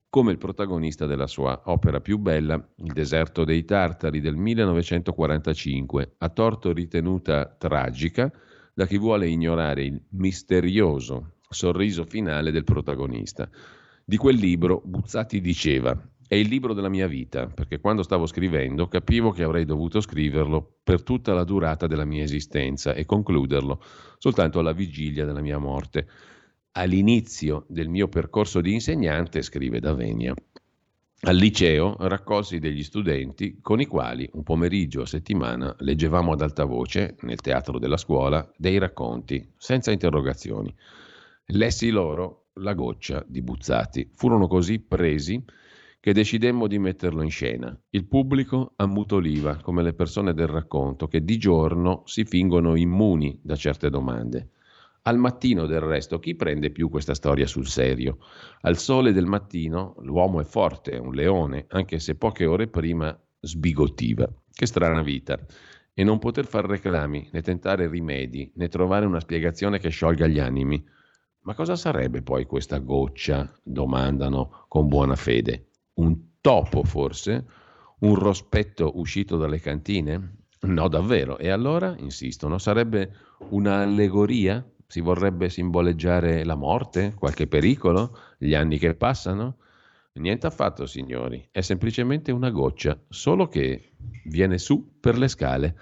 come 0.10 0.32
il 0.32 0.40
protagonista 0.40 1.06
della 1.06 1.28
sua 1.28 1.62
opera 1.66 2.02
più 2.02 2.18
bella, 2.18 2.56
Il 2.78 2.92
deserto 2.92 3.44
dei 3.44 3.64
Tartari 3.66 4.20
del 4.20 4.36
1945, 4.36 6.16
a 6.18 6.30
torto 6.30 6.74
ritenuta 6.74 7.56
tragica 7.56 8.32
da 8.74 8.88
chi 8.88 8.98
vuole 8.98 9.28
ignorare 9.28 9.84
il 9.84 10.02
misterioso 10.10 11.36
sorriso 11.52 12.06
finale 12.06 12.50
del 12.50 12.64
protagonista. 12.64 13.48
Di 14.04 14.18
quel 14.18 14.36
libro 14.36 14.82
Buzzati 14.84 15.40
diceva 15.40 15.96
è 16.32 16.36
il 16.36 16.48
libro 16.48 16.74
della 16.74 16.88
mia 16.88 17.08
vita, 17.08 17.48
perché 17.48 17.82
quando 17.82 18.04
stavo 18.04 18.26
scrivendo 18.26 18.88
capivo 18.88 19.32
che 19.32 19.44
avrei 19.44 19.66
dovuto 19.66 20.00
scriverlo 20.00 20.78
per 20.82 21.04
tutta 21.04 21.34
la 21.34 21.44
durata 21.44 21.88
della 21.88 22.06
mia 22.06 22.24
esistenza 22.24 22.94
e 22.94 23.04
concluderlo 23.06 23.84
soltanto 24.18 24.60
alla 24.60 24.72
vigilia 24.72 25.26
della 25.26 25.42
mia 25.42 25.58
morte. 25.58 26.08
All'inizio 26.72 27.66
del 27.68 27.90
mio 27.90 28.08
percorso 28.08 28.62
di 28.62 28.72
insegnante, 28.72 29.42
scrive 29.42 29.82
Davenia, 29.82 30.34
al 31.24 31.36
liceo 31.36 31.98
raccolsi 32.00 32.60
degli 32.60 32.82
studenti 32.82 33.60
con 33.62 33.82
i 33.82 33.86
quali 33.86 34.30
un 34.32 34.44
pomeriggio 34.44 35.02
a 35.02 35.06
settimana 35.06 35.76
leggevamo 35.80 36.32
ad 36.32 36.42
alta 36.42 36.64
voce, 36.64 37.18
nel 37.24 37.42
teatro 37.42 37.78
della 37.78 37.98
scuola, 37.98 38.50
dei 38.56 38.78
racconti, 38.78 39.52
senza 39.58 39.92
interrogazioni. 39.92 40.74
Lessi 41.54 41.90
loro 41.90 42.46
la 42.56 42.74
goccia 42.74 43.26
di 43.28 43.42
Buzzati. 43.42 44.10
Furono 44.14 44.48
così 44.48 44.80
presi 44.80 45.44
che 46.00 46.14
decidemmo 46.14 46.66
di 46.66 46.80
metterlo 46.80 47.22
in 47.24 47.30
scena. 47.30 47.78
Il 47.90 48.06
pubblico 48.06 48.72
ammutoliva, 48.78 49.58
come 49.58 49.84
le 49.84 49.94
persone 49.94 50.34
del 50.34 50.48
racconto, 50.48 51.08
che 51.08 51.26
di 51.26 51.38
giorno 51.38 52.04
si 52.06 52.24
fingono 52.24 52.76
immuni 52.76 53.38
da 53.44 53.58
certe 53.58 53.90
domande. 53.90 54.52
Al 55.02 55.18
mattino 55.18 55.66
del 55.66 55.82
resto 55.82 56.20
chi 56.20 56.36
prende 56.36 56.70
più 56.70 56.90
questa 56.90 57.14
storia 57.14 57.48
sul 57.48 57.68
serio? 57.68 58.20
Al 58.62 58.78
sole 58.78 59.12
del 59.12 59.26
mattino 59.26 59.96
l'uomo 60.00 60.40
è 60.40 60.46
forte, 60.46 60.92
è 60.92 61.00
un 61.00 61.14
leone, 61.14 61.66
anche 61.70 62.00
se 62.00 62.16
poche 62.16 62.46
ore 62.46 62.68
prima 62.68 63.20
sbigottiva. 63.42 64.26
Che 64.54 64.66
strana 64.66 65.02
vita. 65.02 65.38
E 65.94 66.04
non 66.06 66.18
poter 66.18 66.46
fare 66.46 66.68
reclami, 66.68 67.28
né 67.34 67.42
tentare 67.42 67.90
rimedi, 67.90 68.50
né 68.56 68.70
trovare 68.70 69.06
una 69.06 69.20
spiegazione 69.20 69.80
che 69.80 69.90
sciolga 69.90 70.28
gli 70.28 70.40
animi. 70.40 70.82
Ma 71.44 71.56
cosa 71.56 71.76
sarebbe 71.76 72.22
poi 72.22 72.46
questa 72.46 72.78
goccia? 72.78 73.52
domandano 73.64 74.66
con 74.68 74.88
buona 74.88 75.16
fede. 75.16 75.70
Un 75.96 76.38
topo 76.40 76.84
forse? 76.84 77.46
Un 78.00 78.16
rospetto 78.16 79.00
uscito 79.00 79.38
dalle 79.38 79.60
cantine? 79.60 80.36
No, 80.62 80.88
davvero. 80.88 81.40
E 81.40 81.50
allora, 81.50 81.96
insistono, 81.98 82.60
sarebbe 82.60 83.14
un'allegoria? 83.50 84.64
Si 84.86 85.00
vorrebbe 85.02 85.50
simboleggiare 85.50 86.44
la 86.44 86.56
morte, 86.56 87.16
qualche 87.18 87.48
pericolo, 87.48 88.16
gli 88.38 88.54
anni 88.54 88.78
che 88.78 88.94
passano? 88.94 89.58
Niente 90.14 90.46
affatto, 90.46 90.86
signori, 90.86 91.48
è 91.52 91.62
semplicemente 91.62 92.32
una 92.32 92.50
goccia, 92.50 93.00
solo 93.08 93.48
che 93.48 93.94
viene 94.26 94.58
su 94.58 95.00
per 95.00 95.18
le 95.18 95.28
scale. 95.28 95.76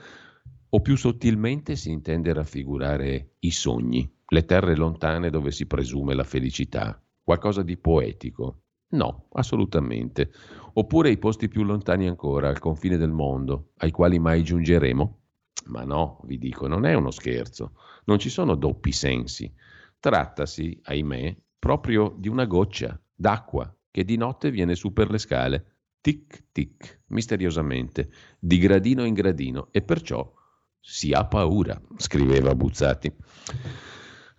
O 0.69 0.81
più 0.81 0.95
sottilmente 0.95 1.75
si 1.75 1.89
intende 1.89 2.31
raffigurare 2.31 3.31
i 3.39 3.49
sogni, 3.49 4.09
le 4.29 4.45
terre 4.45 4.75
lontane 4.75 5.29
dove 5.29 5.51
si 5.51 5.65
presume 5.65 6.13
la 6.13 6.23
felicità, 6.23 7.01
qualcosa 7.21 7.61
di 7.61 7.77
poetico. 7.77 8.63
No, 8.91 9.27
assolutamente. 9.33 10.31
Oppure 10.73 11.11
i 11.11 11.17
posti 11.17 11.47
più 11.47 11.63
lontani 11.63 12.07
ancora, 12.07 12.49
al 12.49 12.59
confine 12.59 12.97
del 12.97 13.11
mondo, 13.11 13.71
ai 13.77 13.91
quali 13.91 14.17
mai 14.17 14.43
giungeremo? 14.43 15.19
Ma 15.65 15.83
no, 15.83 16.21
vi 16.23 16.37
dico, 16.37 16.67
non 16.67 16.85
è 16.85 16.93
uno 16.93 17.11
scherzo, 17.11 17.73
non 18.05 18.17
ci 18.17 18.29
sono 18.29 18.55
doppi 18.55 18.91
sensi. 18.91 19.53
Trattasi, 19.99 20.79
ahimè, 20.83 21.37
proprio 21.59 22.15
di 22.17 22.29
una 22.29 22.45
goccia 22.45 22.99
d'acqua 23.13 23.71
che 23.91 24.03
di 24.05 24.15
notte 24.15 24.49
viene 24.49 24.75
su 24.75 24.93
per 24.93 25.11
le 25.11 25.17
scale, 25.17 25.75
tic 26.01 26.45
tic, 26.51 27.01
misteriosamente, 27.07 28.09
di 28.39 28.57
gradino 28.57 29.03
in 29.03 29.13
gradino, 29.13 29.67
e 29.71 29.81
perciò 29.81 30.31
si 30.79 31.11
ha 31.11 31.25
paura, 31.25 31.79
scriveva 31.97 32.55
Buzzati. 32.55 33.13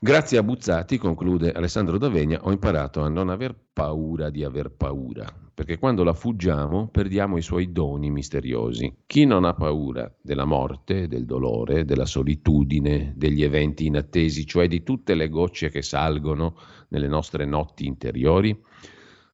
Grazie 0.02 0.38
a 0.38 0.42
Buzzati, 0.42 0.96
conclude 0.96 1.52
Alessandro 1.52 1.98
D'Avegna, 1.98 2.40
ho 2.44 2.50
imparato 2.52 3.02
a 3.02 3.10
non 3.10 3.28
aver 3.28 3.54
paura 3.70 4.30
di 4.30 4.42
aver 4.42 4.70
paura, 4.70 5.26
perché 5.52 5.76
quando 5.76 6.04
la 6.04 6.14
fuggiamo 6.14 6.88
perdiamo 6.88 7.36
i 7.36 7.42
suoi 7.42 7.70
doni 7.70 8.10
misteriosi. 8.10 9.02
Chi 9.04 9.26
non 9.26 9.44
ha 9.44 9.52
paura 9.52 10.10
della 10.22 10.46
morte, 10.46 11.06
del 11.06 11.26
dolore, 11.26 11.84
della 11.84 12.06
solitudine, 12.06 13.12
degli 13.14 13.42
eventi 13.42 13.84
inattesi, 13.84 14.46
cioè 14.46 14.68
di 14.68 14.82
tutte 14.82 15.14
le 15.14 15.28
gocce 15.28 15.68
che 15.68 15.82
salgono 15.82 16.56
nelle 16.88 17.06
nostre 17.06 17.44
notti 17.44 17.84
interiori, 17.84 18.58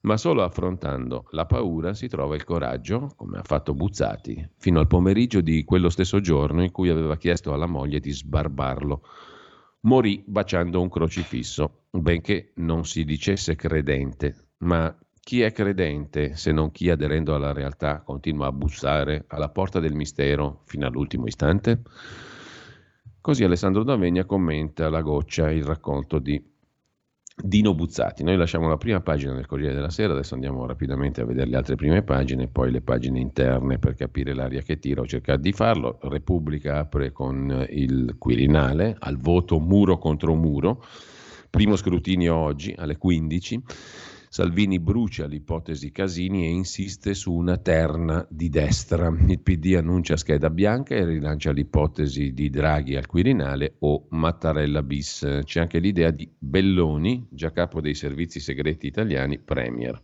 ma 0.01 0.17
solo 0.17 0.43
affrontando 0.43 1.29
la 1.31 1.47
paura 1.47 1.95
si 1.95 2.09
trova 2.09 2.35
il 2.35 2.43
coraggio, 2.43 3.13
come 3.15 3.39
ha 3.39 3.45
fatto 3.45 3.73
Buzzati, 3.73 4.51
fino 4.57 4.81
al 4.81 4.89
pomeriggio 4.89 5.41
di 5.41 5.63
quello 5.63 5.91
stesso 5.91 6.19
giorno 6.19 6.65
in 6.65 6.73
cui 6.73 6.89
aveva 6.89 7.17
chiesto 7.17 7.53
alla 7.53 7.67
moglie 7.67 8.01
di 8.01 8.11
sbarbarlo 8.11 9.03
morì 9.81 10.23
baciando 10.27 10.81
un 10.81 10.89
crocifisso, 10.89 11.85
benché 11.91 12.53
non 12.57 12.85
si 12.85 13.05
dicesse 13.05 13.55
credente, 13.55 14.51
ma 14.59 14.97
chi 15.21 15.43
è 15.43 15.53
credente 15.53 16.37
se 16.37 16.53
non 16.53 16.71
chi 16.71 16.89
aderendo 16.89 17.35
alla 17.35 17.53
realtà 17.53 18.01
continua 18.01 18.47
a 18.47 18.53
bussare 18.53 19.25
alla 19.27 19.49
porta 19.49 19.81
del 19.81 19.95
mistero 19.95 20.63
fino 20.67 20.87
all'ultimo 20.87 21.27
istante? 21.27 21.83
Così 23.21 23.43
Alessandro 23.43 23.83
D'Avegna 23.83 24.25
commenta 24.25 24.89
la 24.89 25.01
goccia, 25.03 25.51
il 25.51 25.65
racconto 25.65 26.21
di 26.21 26.41
Dino 27.39 27.75
Buzzati. 27.75 28.25
Noi 28.25 28.39
lasciamo 28.39 28.67
la 28.67 28.79
prima 28.79 29.01
pagina 29.03 29.35
del 29.35 29.45
Corriere 29.45 29.75
della 29.75 29.91
Sera, 29.91 30.15
adesso 30.15 30.33
andiamo 30.33 30.65
rapidamente 30.65 31.21
a 31.21 31.27
vedere 31.27 31.51
le 31.51 31.57
altre 31.57 31.75
prime 31.75 32.03
pagine 32.03 32.49
poi 32.49 32.71
le 32.71 32.81
pagine 32.81 33.21
interne 33.21 33.79
per 33.79 33.95
capire 33.95 34.33
l'aria 34.33 34.63
che 34.63 34.79
tira 34.79 35.03
o 35.03 35.07
cercare 35.07 35.39
di 35.39 35.53
farlo. 35.53 35.99
Repubblica 36.01 36.79
apre 36.79 37.13
con 37.13 37.67
il 37.69 38.17
Quirinale 38.17 38.97
al 38.99 39.19
voto 39.19 39.59
muro 39.59 39.99
contro 39.99 40.35
muro, 40.35 40.83
primo 41.51 41.77
scrutinio 41.77 42.35
oggi 42.35 42.75
alle 42.75 42.97
15 42.97 43.63
Salvini 44.29 44.79
brucia 44.79 45.27
l'ipotesi 45.27 45.91
Casini 45.91 46.45
e 46.45 46.51
insiste 46.51 47.15
su 47.15 47.33
una 47.33 47.57
terna 47.57 48.27
di 48.29 48.49
destra. 48.49 49.09
Il 49.27 49.41
PD 49.41 49.75
annuncia 49.77 50.17
scheda 50.17 50.51
bianca 50.51 50.95
e 50.95 51.05
rilancia 51.05 51.53
l'ipotesi 51.53 52.33
di 52.33 52.51
Draghi 52.51 52.97
al 52.97 53.07
Quirinale 53.07 53.77
o 53.81 54.07
Mattarella 54.11 54.83
bis. 54.83 55.41
C'è 55.43 55.61
anche 55.61 55.79
l'idea 55.79 56.11
di 56.11 56.31
Belloni, 56.37 57.27
già 57.31 57.53
capo 57.53 57.81
dei 57.81 57.95
servizi 57.95 58.41
segreti 58.41 58.87
italiani, 58.87 59.39
premier. 59.39 60.03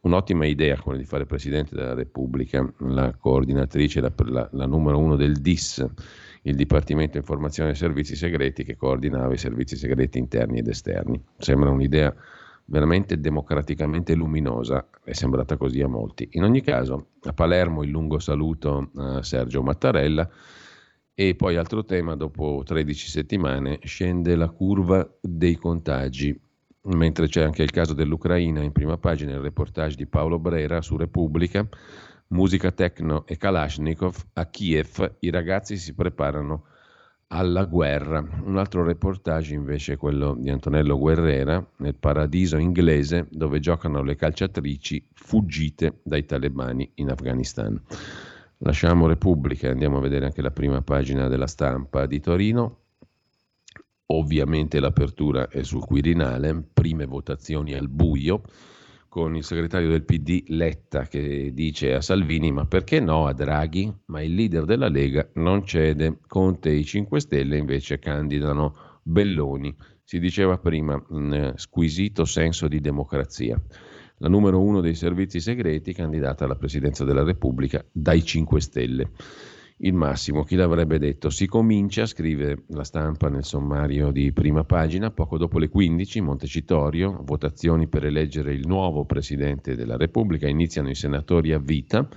Un'ottima 0.00 0.46
idea 0.46 0.78
quella 0.80 0.98
di 0.98 1.04
fare 1.04 1.26
Presidente 1.26 1.74
della 1.74 1.94
Repubblica, 1.94 2.72
la 2.78 3.12
coordinatrice, 3.16 4.00
la, 4.00 4.12
la, 4.26 4.48
la 4.52 4.66
numero 4.66 4.98
uno 4.98 5.16
del 5.16 5.38
DIS, 5.38 5.84
il 6.42 6.54
Dipartimento 6.54 7.16
Informazione 7.16 7.70
e 7.70 7.74
Servizi 7.74 8.14
Segreti 8.14 8.62
che 8.62 8.76
coordinava 8.76 9.34
i 9.34 9.38
servizi 9.38 9.76
segreti 9.76 10.18
interni 10.18 10.60
ed 10.60 10.68
esterni. 10.68 11.20
Sembra 11.36 11.70
un'idea 11.70 12.14
veramente 12.70 13.18
democraticamente 13.18 14.14
luminosa, 14.14 14.88
è 15.02 15.12
sembrata 15.12 15.56
così 15.56 15.80
a 15.80 15.88
molti. 15.88 16.28
In 16.32 16.44
ogni 16.44 16.60
caso, 16.60 17.08
a 17.22 17.32
Palermo 17.32 17.82
il 17.82 17.90
lungo 17.90 18.18
saluto 18.18 18.90
a 18.94 19.22
Sergio 19.22 19.62
Mattarella 19.62 20.28
e 21.14 21.34
poi 21.34 21.56
altro 21.56 21.84
tema, 21.84 22.14
dopo 22.14 22.62
13 22.64 23.08
settimane 23.08 23.78
scende 23.82 24.36
la 24.36 24.48
curva 24.50 25.08
dei 25.20 25.56
contagi, 25.56 26.38
mentre 26.82 27.26
c'è 27.26 27.42
anche 27.42 27.62
il 27.62 27.70
caso 27.70 27.94
dell'Ucraina 27.94 28.62
in 28.62 28.72
prima 28.72 28.98
pagina, 28.98 29.32
il 29.32 29.40
reportage 29.40 29.96
di 29.96 30.06
Paolo 30.06 30.38
Brera 30.38 30.82
su 30.82 30.96
Repubblica, 30.96 31.66
musica 32.28 32.70
techno 32.70 33.26
e 33.26 33.38
Kalashnikov, 33.38 34.14
a 34.34 34.46
Kiev 34.46 35.16
i 35.20 35.30
ragazzi 35.30 35.78
si 35.78 35.94
preparano 35.94 36.64
alla 37.28 37.64
guerra. 37.64 38.26
Un 38.44 38.56
altro 38.56 38.84
reportage 38.84 39.54
invece 39.54 39.94
è 39.94 39.96
quello 39.96 40.34
di 40.38 40.50
Antonello 40.50 40.98
Guerrera 40.98 41.64
nel 41.76 41.94
paradiso 41.94 42.56
inglese 42.56 43.26
dove 43.30 43.60
giocano 43.60 44.02
le 44.02 44.16
calciatrici 44.16 45.08
fuggite 45.12 46.00
dai 46.02 46.24
talebani 46.24 46.90
in 46.94 47.10
Afghanistan. 47.10 47.80
Lasciamo 48.58 49.06
Repubblica 49.06 49.70
andiamo 49.70 49.98
a 49.98 50.00
vedere 50.00 50.24
anche 50.24 50.42
la 50.42 50.50
prima 50.50 50.82
pagina 50.82 51.28
della 51.28 51.46
stampa 51.46 52.06
di 52.06 52.20
Torino. 52.20 52.78
Ovviamente 54.10 54.80
l'apertura 54.80 55.48
è 55.48 55.62
sul 55.62 55.84
Quirinale, 55.84 56.64
prime 56.72 57.04
votazioni 57.04 57.74
al 57.74 57.88
buio 57.88 58.42
con 59.08 59.34
il 59.34 59.42
segretario 59.42 59.88
del 59.88 60.04
PD 60.04 60.44
Letta 60.48 61.06
che 61.06 61.52
dice 61.54 61.94
a 61.94 62.00
Salvini 62.00 62.52
ma 62.52 62.66
perché 62.66 63.00
no 63.00 63.26
a 63.26 63.32
Draghi? 63.32 63.92
Ma 64.06 64.22
il 64.22 64.34
leader 64.34 64.64
della 64.64 64.88
Lega 64.88 65.28
non 65.34 65.64
cede, 65.64 66.18
Conte 66.26 66.70
e 66.70 66.76
i 66.76 66.84
5 66.84 67.18
Stelle 67.20 67.56
invece 67.56 67.98
candidano 67.98 69.00
Belloni, 69.02 69.74
si 70.04 70.18
diceva 70.18 70.58
prima 70.58 71.02
in 71.10 71.52
squisito 71.56 72.24
senso 72.24 72.68
di 72.68 72.80
democrazia. 72.80 73.60
La 74.18 74.28
numero 74.28 74.60
uno 74.60 74.80
dei 74.80 74.94
servizi 74.94 75.40
segreti 75.40 75.94
candidata 75.94 76.44
alla 76.44 76.56
presidenza 76.56 77.04
della 77.04 77.22
Repubblica 77.22 77.84
dai 77.90 78.24
5 78.24 78.60
Stelle 78.60 79.10
il 79.78 79.94
massimo. 79.94 80.44
Chi 80.44 80.56
l'avrebbe 80.56 80.98
detto? 80.98 81.30
Si 81.30 81.46
comincia, 81.46 82.06
scrive 82.06 82.64
la 82.68 82.84
stampa 82.84 83.28
nel 83.28 83.44
sommario 83.44 84.10
di 84.10 84.32
prima 84.32 84.64
pagina, 84.64 85.10
poco 85.10 85.38
dopo 85.38 85.58
le 85.58 85.68
15, 85.68 86.20
Montecitorio, 86.20 87.20
votazioni 87.24 87.86
per 87.88 88.04
eleggere 88.04 88.52
il 88.52 88.66
nuovo 88.66 89.04
Presidente 89.04 89.76
della 89.76 89.96
Repubblica, 89.96 90.48
iniziano 90.48 90.90
i 90.90 90.94
senatori 90.94 91.52
a 91.52 91.58
vita. 91.58 92.08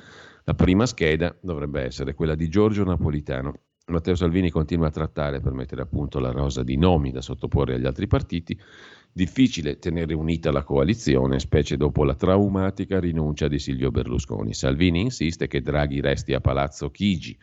La 0.43 0.53
prima 0.55 0.85
scheda 0.85 1.35
dovrebbe 1.39 1.83
essere 1.83 2.13
quella 2.15 2.35
di 2.35 2.49
Giorgio 2.49 2.83
Napolitano. 2.83 3.53
Matteo 3.91 4.15
Salvini 4.15 4.49
continua 4.49 4.87
a 4.87 4.91
trattare 4.91 5.39
per 5.39 5.53
mettere 5.53 5.81
a 5.81 5.85
punto 5.85 6.19
la 6.19 6.31
rosa 6.31 6.63
di 6.63 6.77
nomi 6.77 7.11
da 7.11 7.21
sottoporre 7.21 7.75
agli 7.75 7.85
altri 7.85 8.07
partiti. 8.07 8.59
Difficile 9.11 9.77
tenere 9.77 10.13
unita 10.13 10.51
la 10.51 10.63
coalizione, 10.63 11.39
specie 11.39 11.77
dopo 11.77 12.03
la 12.03 12.15
traumatica 12.15 12.99
rinuncia 12.99 13.47
di 13.47 13.59
Silvio 13.59 13.91
Berlusconi. 13.91 14.53
Salvini 14.53 15.01
insiste 15.01 15.47
che 15.47 15.61
Draghi 15.61 15.99
resti 16.01 16.33
a 16.33 16.39
Palazzo 16.39 16.89
Chigi 16.89 17.37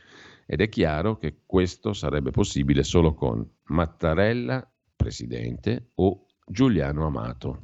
ed 0.46 0.62
è 0.62 0.68
chiaro 0.68 1.18
che 1.18 1.40
questo 1.44 1.92
sarebbe 1.92 2.30
possibile 2.30 2.82
solo 2.82 3.12
con 3.12 3.46
Mattarella, 3.64 4.66
presidente, 4.96 5.90
o 5.96 6.24
Giuliano 6.46 7.04
Amato. 7.04 7.60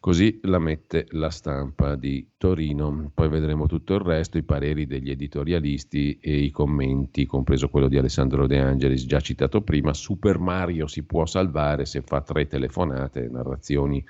Così 0.00 0.40
la 0.44 0.58
mette 0.58 1.06
la 1.10 1.28
stampa 1.28 1.94
di 1.94 2.30
Torino. 2.38 3.10
Poi 3.12 3.28
vedremo 3.28 3.66
tutto 3.66 3.92
il 3.92 4.00
resto, 4.00 4.38
i 4.38 4.42
pareri 4.42 4.86
degli 4.86 5.10
editorialisti 5.10 6.18
e 6.18 6.38
i 6.38 6.50
commenti, 6.50 7.26
compreso 7.26 7.68
quello 7.68 7.86
di 7.86 7.98
Alessandro 7.98 8.46
De 8.46 8.58
Angelis, 8.58 9.04
già 9.04 9.20
citato 9.20 9.60
prima. 9.60 9.92
Super 9.92 10.38
Mario 10.38 10.86
si 10.86 11.02
può 11.02 11.26
salvare 11.26 11.84
se 11.84 12.00
fa 12.00 12.22
tre 12.22 12.46
telefonate, 12.46 13.28
narrazioni 13.28 14.02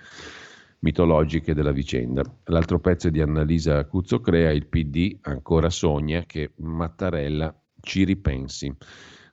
mitologiche 0.79 1.55
della 1.55 1.73
vicenda. 1.73 2.23
L'altro 2.45 2.79
pezzo 2.79 3.09
è 3.09 3.11
di 3.11 3.21
Annalisa 3.21 3.85
Cuzzocrea, 3.85 4.53
il 4.53 4.69
PD 4.69 5.19
ancora 5.23 5.71
sogna 5.71 6.23
che 6.25 6.53
Mattarella 6.59 7.53
ci 7.81 8.05
ripensi. 8.05 8.73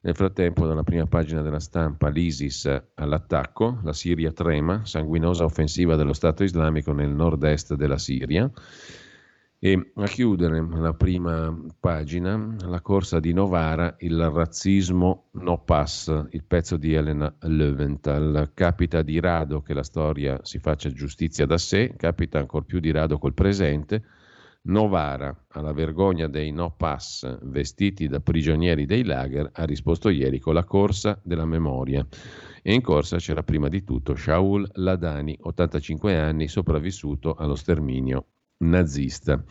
Nel 0.02 0.16
frattempo, 0.16 0.66
dalla 0.66 0.84
prima 0.84 1.06
pagina 1.06 1.42
della 1.42 1.60
stampa, 1.60 2.10
l'ISIS 2.10 2.84
all'attacco, 2.96 3.80
la 3.84 3.94
Siria 3.94 4.32
trema, 4.32 4.86
sanguinosa 4.86 5.44
offensiva 5.44 5.96
dello 5.96 6.14
Stato 6.14 6.44
islamico 6.44 6.94
nel 6.94 7.10
nord-est 7.10 7.76
della 7.76 7.98
Siria. 7.98 8.50
E 9.60 9.92
a 9.96 10.06
chiudere 10.06 10.64
la 10.70 10.94
prima 10.94 11.52
pagina, 11.80 12.56
la 12.60 12.80
corsa 12.80 13.20
di 13.20 13.34
Novara, 13.34 13.96
il 14.00 14.30
razzismo 14.30 15.30
no 15.32 15.64
pass, 15.64 16.26
il 16.30 16.44
pezzo 16.44 16.78
di 16.78 16.94
Elena 16.94 17.34
Löwenthal. 17.42 18.52
Capita 18.54 19.02
di 19.02 19.20
rado 19.20 19.64
che 19.64 19.74
la 19.74 19.82
storia 19.82 20.40
si 20.44 20.60
faccia 20.60 20.92
giustizia 20.92 21.48
da 21.48 21.58
sé, 21.58 21.96
capita 21.98 22.38
ancor 22.38 22.66
più 22.66 22.80
di 22.80 22.92
rado 22.92 23.18
col 23.18 23.34
presente. 23.34 24.04
Novara, 24.68 25.46
alla 25.50 25.72
vergogna 25.72 26.28
dei 26.28 26.52
no 26.52 26.74
pass 26.76 27.38
vestiti 27.44 28.08
da 28.08 28.20
prigionieri 28.20 28.86
dei 28.86 29.04
lager, 29.04 29.50
ha 29.54 29.64
risposto 29.64 30.10
ieri 30.10 30.40
con 30.40 30.54
la 30.54 30.66
corsa 30.66 31.20
della 31.24 31.46
memoria. 31.46 32.06
E 32.62 32.74
in 32.74 32.82
corsa 32.82 33.18
c'era 33.18 33.44
prima 33.44 33.70
di 33.70 33.84
tutto 33.84 34.16
Shaul 34.16 34.70
Ladani, 34.74 35.38
85 35.40 36.18
anni, 36.18 36.48
sopravvissuto 36.50 37.34
allo 37.36 37.56
sterminio 37.56 38.26
nazista. 38.58 39.42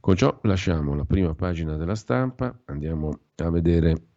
Con 0.00 0.16
ciò 0.16 0.38
lasciamo 0.42 0.94
la 0.94 1.04
prima 1.04 1.34
pagina 1.34 1.76
della 1.76 1.94
stampa, 1.94 2.54
andiamo 2.66 3.20
a 3.36 3.50
vedere 3.50 4.08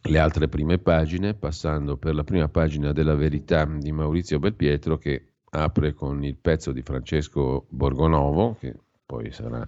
le 0.00 0.18
altre 0.18 0.48
prime 0.48 0.78
pagine, 0.78 1.34
passando 1.34 1.96
per 1.96 2.14
la 2.14 2.24
prima 2.24 2.48
pagina 2.48 2.92
della 2.92 3.16
verità 3.16 3.66
di 3.66 3.92
Maurizio 3.92 4.38
Belpietro 4.38 4.96
che 4.96 5.32
apre 5.50 5.92
con 5.92 6.24
il 6.24 6.36
pezzo 6.36 6.72
di 6.72 6.82
Francesco 6.82 7.66
Borgonovo, 7.68 8.56
che 8.58 8.74
poi 9.08 9.32
sarà 9.32 9.66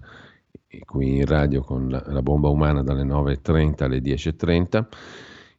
qui 0.85 1.17
in 1.17 1.25
radio 1.25 1.61
con 1.61 1.89
la, 1.89 2.03
la 2.05 2.21
bomba 2.21 2.49
umana 2.49 2.83
dalle 2.83 3.03
9.30 3.03 3.83
alle 3.83 3.97
10.30. 3.97 4.87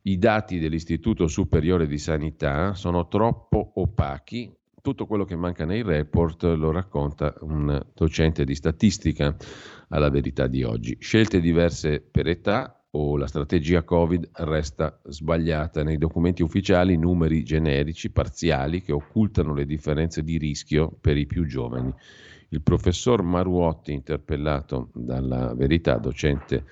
I 0.02 0.18
dati 0.18 0.60
dell'Istituto 0.60 1.26
Superiore 1.26 1.88
di 1.88 1.98
Sanità 1.98 2.74
sono 2.74 3.08
troppo 3.08 3.72
opachi 3.74 4.54
tutto 4.82 5.06
quello 5.06 5.24
che 5.24 5.36
manca 5.36 5.64
nei 5.64 5.82
report 5.82 6.42
lo 6.42 6.72
racconta 6.72 7.34
un 7.42 7.80
docente 7.94 8.44
di 8.44 8.56
statistica 8.56 9.34
alla 9.88 10.10
verità 10.10 10.48
di 10.48 10.64
oggi. 10.64 10.96
Scelte 10.98 11.40
diverse 11.40 12.00
per 12.00 12.26
età 12.26 12.84
o 12.90 13.16
la 13.16 13.28
strategia 13.28 13.84
Covid 13.84 14.30
resta 14.38 15.00
sbagliata. 15.04 15.84
Nei 15.84 15.98
documenti 15.98 16.42
ufficiali 16.42 16.96
numeri 16.96 17.44
generici, 17.44 18.10
parziali, 18.10 18.82
che 18.82 18.92
occultano 18.92 19.54
le 19.54 19.66
differenze 19.66 20.22
di 20.22 20.36
rischio 20.36 20.92
per 21.00 21.16
i 21.16 21.26
più 21.26 21.46
giovani. 21.46 21.94
Il 22.52 22.60
professor 22.60 23.22
Maruotti, 23.22 23.92
interpellato 23.92 24.90
dalla 24.92 25.54
verità, 25.54 25.96
docente 25.96 26.64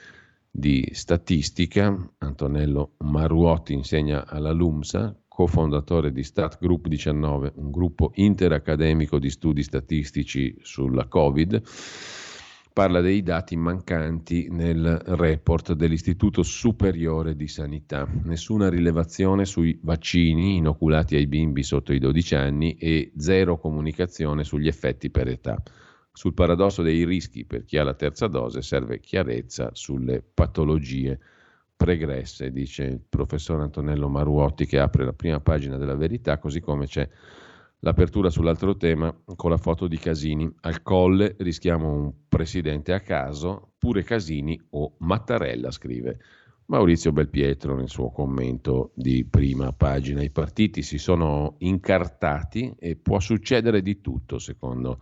di 0.51 0.87
statistica, 0.93 1.97
Antonello 2.19 2.97
Maruotti 2.99 3.73
insegna 3.73 4.27
alla 4.27 4.53
LUMSA, 4.53 5.17
cofondatore 5.27 6.13
di 6.13 6.23
Stat 6.23 6.59
Group 6.61 6.87
19, 6.87 7.53
un 7.55 7.71
gruppo 7.71 8.11
interaccademico 8.17 9.19
di 9.19 9.31
studi 9.31 9.63
statistici 9.63 10.55
sulla 10.61 11.07
Covid, 11.07 11.63
parla 12.73 13.01
dei 13.01 13.23
dati 13.23 13.57
mancanti 13.57 14.49
nel 14.51 15.01
report 15.05 15.73
dell'Istituto 15.73 16.43
Superiore 16.43 17.35
di 17.35 17.49
Sanità. 17.49 18.09
Nessuna 18.25 18.69
rilevazione 18.69 19.45
sui 19.45 19.79
vaccini 19.83 20.57
inoculati 20.57 21.17
ai 21.17 21.27
bimbi 21.27 21.63
sotto 21.63 21.93
i 21.93 21.99
12 21.99 22.35
anni 22.35 22.75
e 22.75 23.13
zero 23.17 23.59
comunicazione 23.59 24.45
sugli 24.45 24.69
effetti 24.69 25.11
per 25.11 25.29
età. 25.29 25.61
Sul 26.13 26.35
paradosso 26.35 26.83
dei 26.83 27.05
rischi 27.05 27.45
per 27.45 27.65
chi 27.65 27.79
ha 27.79 27.85
la 27.85 27.95
terza 27.95 28.27
dose 28.27 28.63
serve 28.63 29.01
chiarezza 29.01 29.71
sulle 29.73 30.23
patologie 30.23 31.19
pregresse, 31.77 32.53
dice 32.53 32.85
il 32.85 33.01
professor 33.09 33.61
Antonello 33.61 34.09
Maruotti 34.09 34.67
che 34.67 34.79
apre 34.79 35.05
la 35.05 35.15
prima 35.15 35.41
pagina 35.41 35.77
della 35.77 35.97
verità, 35.97 36.39
così 36.39 36.61
come 36.61 36.87
c'è 36.87 37.09
l'apertura 37.81 38.31
sull'altro 38.31 38.77
tema 38.77 39.15
con 39.37 39.51
la 39.51 39.57
foto 39.57 39.87
di 39.87 39.99
Casini. 39.99 40.51
Al 40.61 40.83
colle 40.83 41.37
rischiamo 41.39 41.93
un 41.93 42.13
presidente 42.29 42.93
a 42.93 43.01
caso, 43.01 43.73
pure 43.79 44.03
Casini 44.03 44.61
o 44.71 44.95
Mattarella, 44.99 45.71
scrive 45.71 46.19
Maurizio 46.67 47.11
Belpietro 47.13 47.75
nel 47.75 47.89
suo 47.89 48.11
commento 48.11 48.93
di 48.95 49.25
prima 49.25 49.73
pagina. 49.73 50.23
I 50.23 50.31
partiti 50.31 50.83
si 50.83 50.99
sono 50.99 51.57
incartati 51.59 52.75
e 52.79 52.97
può 52.97 53.19
succedere 53.19 53.83
di 53.83 54.01
tutto, 54.01 54.39
secondo 54.39 55.01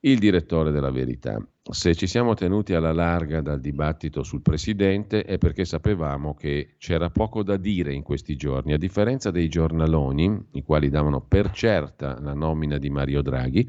il 0.00 0.18
direttore 0.18 0.70
della 0.70 0.90
Verità. 0.90 1.38
Se 1.68 1.96
ci 1.96 2.06
siamo 2.06 2.34
tenuti 2.34 2.74
alla 2.74 2.92
larga 2.92 3.40
dal 3.40 3.58
dibattito 3.58 4.22
sul 4.22 4.40
Presidente 4.40 5.24
è 5.24 5.36
perché 5.36 5.64
sapevamo 5.64 6.32
che 6.32 6.76
c'era 6.78 7.10
poco 7.10 7.42
da 7.42 7.56
dire 7.56 7.92
in 7.92 8.04
questi 8.04 8.36
giorni, 8.36 8.72
a 8.72 8.78
differenza 8.78 9.32
dei 9.32 9.48
giornaloni, 9.48 10.46
i 10.52 10.62
quali 10.62 10.90
davano 10.90 11.20
per 11.20 11.50
certa 11.50 12.20
la 12.20 12.34
nomina 12.34 12.78
di 12.78 12.88
Mario 12.88 13.20
Draghi, 13.20 13.68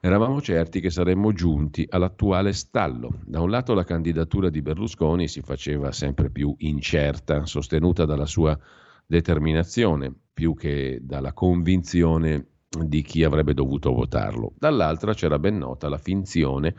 eravamo 0.00 0.42
certi 0.42 0.80
che 0.80 0.90
saremmo 0.90 1.32
giunti 1.32 1.86
all'attuale 1.88 2.52
stallo. 2.52 3.20
Da 3.24 3.40
un 3.40 3.48
lato 3.48 3.72
la 3.72 3.84
candidatura 3.84 4.50
di 4.50 4.60
Berlusconi 4.60 5.26
si 5.26 5.40
faceva 5.40 5.92
sempre 5.92 6.28
più 6.28 6.54
incerta, 6.58 7.46
sostenuta 7.46 8.04
dalla 8.04 8.26
sua 8.26 8.58
determinazione, 9.06 10.12
più 10.34 10.52
che 10.54 10.98
dalla 11.00 11.32
convinzione 11.32 12.48
di 12.68 13.00
chi 13.00 13.24
avrebbe 13.24 13.54
dovuto 13.54 13.94
votarlo. 13.94 14.52
Dall'altra 14.58 15.14
c'era 15.14 15.38
ben 15.38 15.56
nota 15.56 15.88
la 15.88 15.96
finzione 15.96 16.74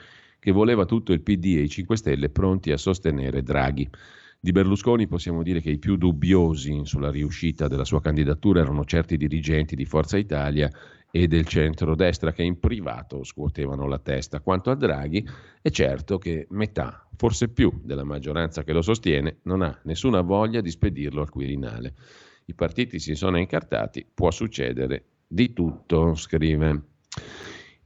che 0.46 0.52
voleva 0.52 0.86
tutto 0.86 1.12
il 1.12 1.24
PD 1.24 1.56
e 1.58 1.62
i 1.62 1.70
5 1.70 1.98
Stelle 1.98 2.30
pronti 2.30 2.72
a 2.72 2.78
sostenere 2.78 3.42
Draghi. 3.42 3.90
Di 4.40 4.52
Berlusconi 4.52 5.08
possiamo 5.08 5.42
dire 5.42 5.60
che 5.60 5.72
i 5.72 5.80
più 5.80 5.96
dubbiosi 5.96 6.82
sulla 6.84 7.10
riuscita 7.10 7.68
della 7.68 7.84
sua 7.84 8.00
candidatura 8.00 8.60
erano 8.60 8.86
certi 8.86 9.18
dirigenti 9.18 9.76
di 9.76 9.86
Forza 9.86 10.18
Italia 10.18 10.70
e 11.10 11.26
del 11.26 11.48
centro-destra 11.48 12.32
che 12.32 12.44
in 12.44 12.60
privato 12.60 13.24
scuotevano 13.24 13.88
la 13.88 13.98
testa. 13.98 14.40
Quanto 14.40 14.70
a 14.70 14.76
Draghi, 14.76 15.28
è 15.64 15.72
certo 15.72 16.20
che 16.20 16.46
metà, 16.52 17.10
forse 17.16 17.48
più, 17.50 17.82
della 17.84 18.04
maggioranza 18.04 18.64
che 18.64 18.72
lo 18.72 18.84
sostiene 18.84 19.38
non 19.46 19.64
ha 19.64 19.76
nessuna 19.86 20.22
voglia 20.22 20.62
di 20.62 20.70
spedirlo 20.70 21.22
al 21.22 21.32
Quirinale. 21.32 21.96
I 22.46 22.54
partiti 22.54 23.00
si 23.00 23.16
sono 23.16 23.40
incartati, 23.40 24.06
può 24.14 24.30
succedere 24.30 25.06
di 25.26 25.54
tutto, 25.54 26.14
scrive 26.14 26.84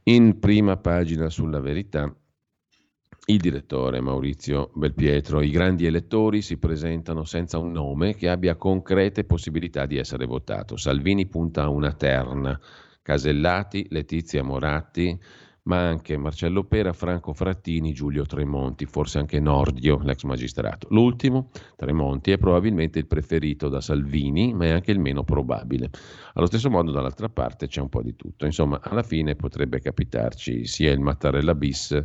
in 0.02 0.38
prima 0.38 0.76
pagina 0.76 1.30
sulla 1.30 1.60
verità 1.60 2.14
il 3.30 3.38
direttore 3.38 4.00
Maurizio 4.00 4.70
Belpietro. 4.74 5.40
I 5.40 5.50
grandi 5.50 5.86
elettori 5.86 6.42
si 6.42 6.56
presentano 6.58 7.24
senza 7.24 7.58
un 7.58 7.70
nome 7.70 8.14
che 8.14 8.28
abbia 8.28 8.56
concrete 8.56 9.24
possibilità 9.24 9.86
di 9.86 9.96
essere 9.96 10.26
votato. 10.26 10.76
Salvini 10.76 11.26
punta 11.26 11.62
a 11.62 11.68
una 11.68 11.92
terna. 11.92 12.58
Casellati, 13.02 13.86
Letizia 13.90 14.42
Moratti, 14.42 15.18
ma 15.62 15.86
anche 15.86 16.16
Marcello 16.16 16.64
Pera, 16.64 16.92
Franco 16.92 17.32
Frattini, 17.32 17.92
Giulio 17.92 18.24
Tremonti, 18.24 18.84
forse 18.84 19.18
anche 19.18 19.38
Nordio, 19.38 20.00
l'ex 20.02 20.24
magistrato. 20.24 20.88
L'ultimo, 20.90 21.50
Tremonti, 21.76 22.32
è 22.32 22.38
probabilmente 22.38 22.98
il 22.98 23.06
preferito 23.06 23.68
da 23.68 23.80
Salvini, 23.80 24.52
ma 24.52 24.66
è 24.66 24.70
anche 24.70 24.90
il 24.90 24.98
meno 24.98 25.22
probabile. 25.22 25.90
Allo 26.34 26.46
stesso 26.46 26.68
modo, 26.68 26.90
dall'altra 26.90 27.28
parte, 27.28 27.68
c'è 27.68 27.80
un 27.80 27.88
po' 27.88 28.02
di 28.02 28.16
tutto. 28.16 28.44
Insomma, 28.44 28.80
alla 28.82 29.02
fine 29.02 29.36
potrebbe 29.36 29.80
capitarci 29.80 30.66
sia 30.66 30.92
il 30.92 31.00
Mattarella 31.00 31.54
bis, 31.54 32.04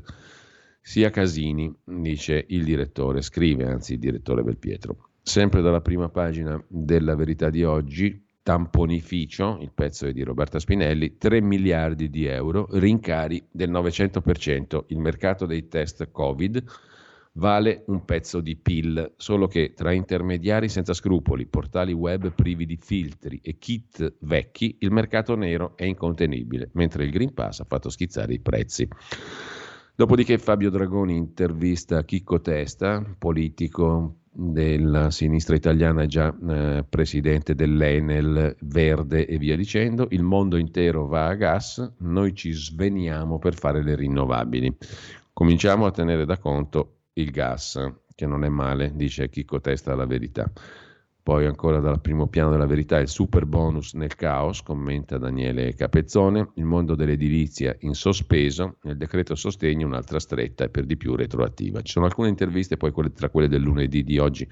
sia 0.87 1.09
Casini, 1.09 1.73
dice 1.83 2.45
il 2.49 2.63
direttore, 2.63 3.23
scrive 3.23 3.65
anzi 3.65 3.93
il 3.93 3.99
direttore 3.99 4.43
Belpietro. 4.43 5.09
Sempre 5.19 5.63
dalla 5.63 5.81
prima 5.81 6.09
pagina 6.09 6.63
della 6.67 7.15
verità 7.15 7.49
di 7.49 7.63
oggi, 7.63 8.23
tamponificio, 8.43 9.57
il 9.61 9.71
pezzo 9.73 10.05
è 10.05 10.13
di 10.13 10.21
Roberta 10.21 10.59
Spinelli, 10.59 11.17
3 11.17 11.41
miliardi 11.41 12.11
di 12.11 12.25
euro, 12.25 12.67
rincari 12.73 13.43
del 13.49 13.71
900%, 13.71 14.83
il 14.89 14.99
mercato 14.99 15.47
dei 15.47 15.67
test 15.67 16.11
Covid 16.11 16.63
vale 17.31 17.83
un 17.87 18.05
pezzo 18.05 18.39
di 18.39 18.55
PIL, 18.55 19.13
solo 19.17 19.47
che 19.47 19.73
tra 19.75 19.91
intermediari 19.91 20.69
senza 20.69 20.93
scrupoli, 20.93 21.47
portali 21.47 21.93
web 21.93 22.31
privi 22.31 22.67
di 22.67 22.77
filtri 22.79 23.39
e 23.41 23.57
kit 23.57 24.17
vecchi, 24.19 24.77
il 24.81 24.91
mercato 24.91 25.35
nero 25.35 25.75
è 25.75 25.83
incontenibile, 25.83 26.69
mentre 26.73 27.05
il 27.05 27.09
Green 27.09 27.33
Pass 27.33 27.61
ha 27.61 27.65
fatto 27.67 27.89
schizzare 27.89 28.35
i 28.35 28.39
prezzi. 28.39 28.87
Dopodiché 29.97 30.37
Fabio 30.37 30.69
Dragoni 30.69 31.15
intervista 31.15 32.03
Chicco 32.03 32.41
Testa, 32.41 33.01
politico 33.17 34.23
della 34.29 35.09
sinistra 35.09 35.55
italiana, 35.55 36.05
già 36.05 36.35
eh, 36.49 36.83
presidente 36.89 37.55
dell'Enel, 37.55 38.57
Verde 38.59 39.25
e 39.25 39.37
via 39.37 39.55
dicendo. 39.55 40.07
Il 40.09 40.23
mondo 40.23 40.57
intero 40.57 41.07
va 41.07 41.27
a 41.27 41.35
gas, 41.35 41.93
noi 41.99 42.35
ci 42.35 42.51
sveniamo 42.51 43.39
per 43.39 43.55
fare 43.55 43.81
le 43.81 43.95
rinnovabili. 43.95 44.75
Cominciamo 45.31 45.85
a 45.85 45.91
tenere 45.91 46.25
da 46.25 46.39
conto 46.39 47.03
il 47.13 47.31
gas, 47.31 47.79
che 48.13 48.25
non 48.25 48.43
è 48.43 48.49
male, 48.49 48.91
dice 48.95 49.29
Chicco 49.29 49.61
Testa 49.61 49.95
la 49.95 50.05
verità. 50.05 50.51
Poi 51.25 51.47
ancora 51.47 51.79
dal 51.79 52.01
primo 52.01 52.27
piano 52.27 52.51
della 52.51 52.67
verità 52.67 52.99
il 52.99 53.07
super 53.07 53.47
bonus 53.47 53.93
nel 53.93 54.13
caos, 54.13 54.61
commenta 54.61 55.17
Daniele 55.17 55.73
Capezzone, 55.73 56.51
il 56.53 56.65
mondo 56.65 56.93
dell'edilizia 56.93 57.75
in 57.79 57.95
sospeso, 57.95 58.77
nel 58.83 58.95
decreto 58.95 59.33
sostegno 59.33 59.87
un'altra 59.87 60.19
stretta 60.19 60.65
e 60.65 60.69
per 60.69 60.85
di 60.85 60.95
più 60.97 61.15
retroattiva. 61.15 61.81
Ci 61.81 61.93
sono 61.93 62.05
alcune 62.05 62.29
interviste, 62.29 62.77
poi 62.77 62.91
quelle, 62.91 63.11
tra 63.11 63.29
quelle 63.29 63.47
del 63.47 63.63
lunedì 63.63 64.03
di 64.03 64.19
oggi, 64.19 64.47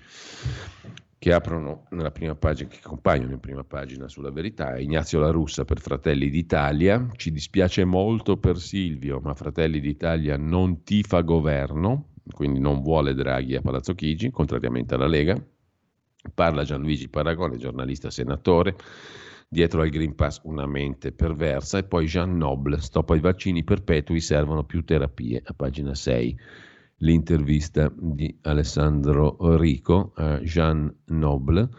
che 1.19 1.31
aprono 1.31 1.85
nella 1.91 2.09
prima 2.09 2.33
pagina, 2.33 2.69
che 2.69 2.79
compaiono 2.81 3.33
in 3.33 3.39
prima 3.39 3.63
pagina 3.63 4.07
sulla 4.07 4.31
verità. 4.31 4.75
Ignazio 4.79 5.19
La 5.19 5.29
Russa 5.29 5.65
per 5.65 5.79
Fratelli 5.79 6.31
d'Italia. 6.31 7.07
Ci 7.15 7.31
dispiace 7.31 7.85
molto 7.85 8.37
per 8.37 8.57
Silvio, 8.57 9.19
ma 9.19 9.35
Fratelli 9.35 9.79
d'Italia 9.79 10.37
non 10.37 10.81
tifa 10.81 11.21
governo, 11.21 12.13
quindi 12.33 12.59
non 12.59 12.81
vuole 12.81 13.13
Draghi 13.13 13.57
a 13.57 13.61
Palazzo 13.61 13.93
Chigi, 13.93 14.31
contrariamente 14.31 14.95
alla 14.95 15.05
Lega. 15.05 15.39
Parla 16.33 16.63
Gianluigi 16.63 17.09
Paragone, 17.09 17.57
giornalista 17.57 18.09
senatore. 18.09 18.75
Dietro 19.47 19.81
al 19.81 19.89
Green 19.89 20.15
Pass 20.15 20.41
una 20.43 20.65
mente 20.65 21.11
perversa. 21.11 21.77
E 21.77 21.83
poi 21.83 22.05
Jean 22.05 22.37
Noble, 22.37 22.81
stop 22.81 23.09
ai 23.11 23.19
vaccini 23.19 23.63
perpetui, 23.63 24.19
servono 24.19 24.63
più 24.63 24.83
terapie, 24.83 25.41
a 25.45 25.53
pagina 25.53 25.93
6 25.93 26.39
l'intervista 26.97 27.91
di 27.95 28.35
Alessandro 28.41 29.35
Rico 29.57 30.13
a 30.15 30.39
Jean 30.39 30.93
Noble, 31.07 31.69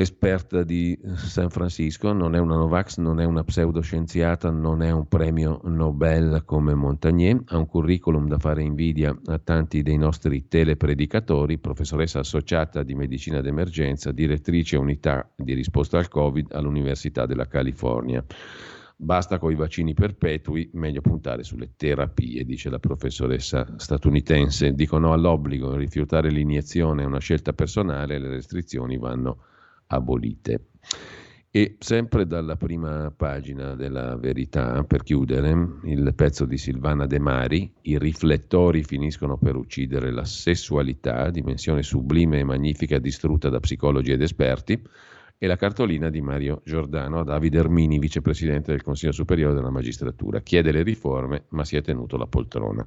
esperta 0.00 0.62
di 0.62 0.96
San 1.16 1.50
Francisco, 1.50 2.12
non 2.12 2.36
è 2.36 2.38
una 2.38 2.54
Novax, 2.54 2.98
non 2.98 3.18
è 3.20 3.24
una 3.24 3.42
pseudoscienziata, 3.42 4.48
non 4.48 4.80
è 4.82 4.92
un 4.92 5.08
premio 5.08 5.60
Nobel 5.64 6.42
come 6.44 6.72
Montagnier, 6.74 7.42
ha 7.46 7.58
un 7.58 7.66
curriculum 7.66 8.28
da 8.28 8.38
fare 8.38 8.62
invidia 8.62 9.18
a 9.24 9.40
tanti 9.40 9.82
dei 9.82 9.96
nostri 9.96 10.46
telepredicatori, 10.46 11.58
professoressa 11.58 12.20
associata 12.20 12.84
di 12.84 12.94
medicina 12.94 13.40
d'emergenza, 13.40 14.12
direttrice 14.12 14.76
unità 14.76 15.28
di 15.34 15.54
risposta 15.54 15.98
al 15.98 16.06
Covid 16.06 16.52
all'Università 16.52 17.26
della 17.26 17.48
California. 17.48 18.24
Basta 19.00 19.38
con 19.38 19.50
i 19.50 19.56
vaccini 19.56 19.94
perpetui, 19.94 20.70
meglio 20.74 21.00
puntare 21.00 21.42
sulle 21.42 21.72
terapie, 21.76 22.44
dice 22.44 22.70
la 22.70 22.78
professoressa 22.78 23.74
statunitense. 23.76 24.74
Dicono 24.74 25.12
all'obbligo, 25.12 25.74
rifiutare 25.74 26.30
l'iniezione 26.30 27.02
è 27.02 27.06
una 27.06 27.20
scelta 27.20 27.52
personale, 27.52 28.18
le 28.18 28.28
restrizioni 28.28 28.96
vanno 28.96 29.38
abolite. 29.88 30.68
E 31.50 31.76
sempre 31.78 32.26
dalla 32.26 32.56
prima 32.56 33.10
pagina 33.16 33.74
della 33.74 34.16
verità, 34.16 34.84
per 34.84 35.02
chiudere, 35.02 35.80
il 35.84 36.12
pezzo 36.14 36.44
di 36.44 36.58
Silvana 36.58 37.06
De 37.06 37.18
Mari, 37.18 37.72
i 37.82 37.98
riflettori 37.98 38.84
finiscono 38.84 39.38
per 39.38 39.56
uccidere 39.56 40.12
la 40.12 40.24
sessualità, 40.24 41.30
dimensione 41.30 41.82
sublime 41.82 42.40
e 42.40 42.44
magnifica 42.44 42.98
distrutta 42.98 43.48
da 43.48 43.60
psicologi 43.60 44.12
ed 44.12 44.20
esperti, 44.20 44.80
e 45.38 45.46
la 45.46 45.56
cartolina 45.56 46.10
di 46.10 46.20
Mario 46.20 46.60
Giordano 46.64 47.20
a 47.20 47.24
Davide 47.24 47.58
Ermini, 47.58 47.98
vicepresidente 47.98 48.72
del 48.72 48.82
Consiglio 48.82 49.12
Superiore 49.12 49.54
della 49.54 49.70
Magistratura. 49.70 50.40
Chiede 50.40 50.70
le 50.70 50.82
riforme, 50.82 51.44
ma 51.50 51.64
si 51.64 51.76
è 51.76 51.80
tenuto 51.80 52.16
la 52.16 52.26
poltrona. 52.26 52.86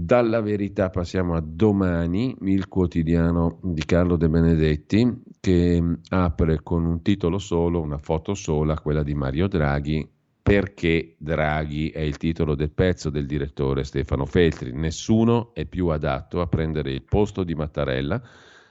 Dalla 0.00 0.40
verità 0.40 0.90
passiamo 0.90 1.34
a 1.34 1.42
domani, 1.44 2.36
il 2.42 2.68
quotidiano 2.68 3.58
di 3.64 3.84
Carlo 3.84 4.14
De 4.14 4.28
Benedetti, 4.28 5.24
che 5.40 5.82
apre 6.10 6.62
con 6.62 6.84
un 6.84 7.02
titolo 7.02 7.38
solo, 7.38 7.80
una 7.80 7.98
foto 7.98 8.34
sola, 8.34 8.78
quella 8.78 9.02
di 9.02 9.14
Mario 9.14 9.48
Draghi, 9.48 10.08
perché 10.40 11.16
Draghi 11.18 11.90
è 11.90 11.98
il 11.98 12.16
titolo 12.16 12.54
del 12.54 12.70
pezzo 12.70 13.10
del 13.10 13.26
direttore 13.26 13.82
Stefano 13.82 14.24
Feltri. 14.24 14.70
Nessuno 14.72 15.52
è 15.52 15.64
più 15.64 15.88
adatto 15.88 16.40
a 16.40 16.46
prendere 16.46 16.92
il 16.92 17.02
posto 17.02 17.42
di 17.42 17.56
Mattarella 17.56 18.22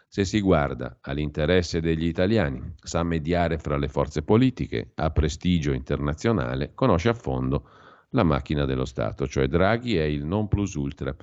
se 0.08 0.24
si 0.24 0.40
guarda 0.40 1.00
all'interesse 1.02 1.82
degli 1.82 2.06
italiani, 2.06 2.76
sa 2.82 3.04
mediare 3.04 3.58
fra 3.58 3.76
le 3.76 3.90
forze 3.90 4.22
politiche, 4.22 4.92
ha 4.96 5.10
prestigio 5.10 5.74
internazionale, 5.74 6.72
conosce 6.74 7.10
a 7.10 7.14
fondo 7.14 7.68
la 8.12 8.24
macchina 8.24 8.66
dello 8.66 8.86
Stato, 8.86 9.28
cioè 9.28 9.48
Draghi 9.48 9.98
è 9.98 10.04
il 10.04 10.26
non 10.26 10.48
plus 10.48 10.74
ultra. 10.76 11.16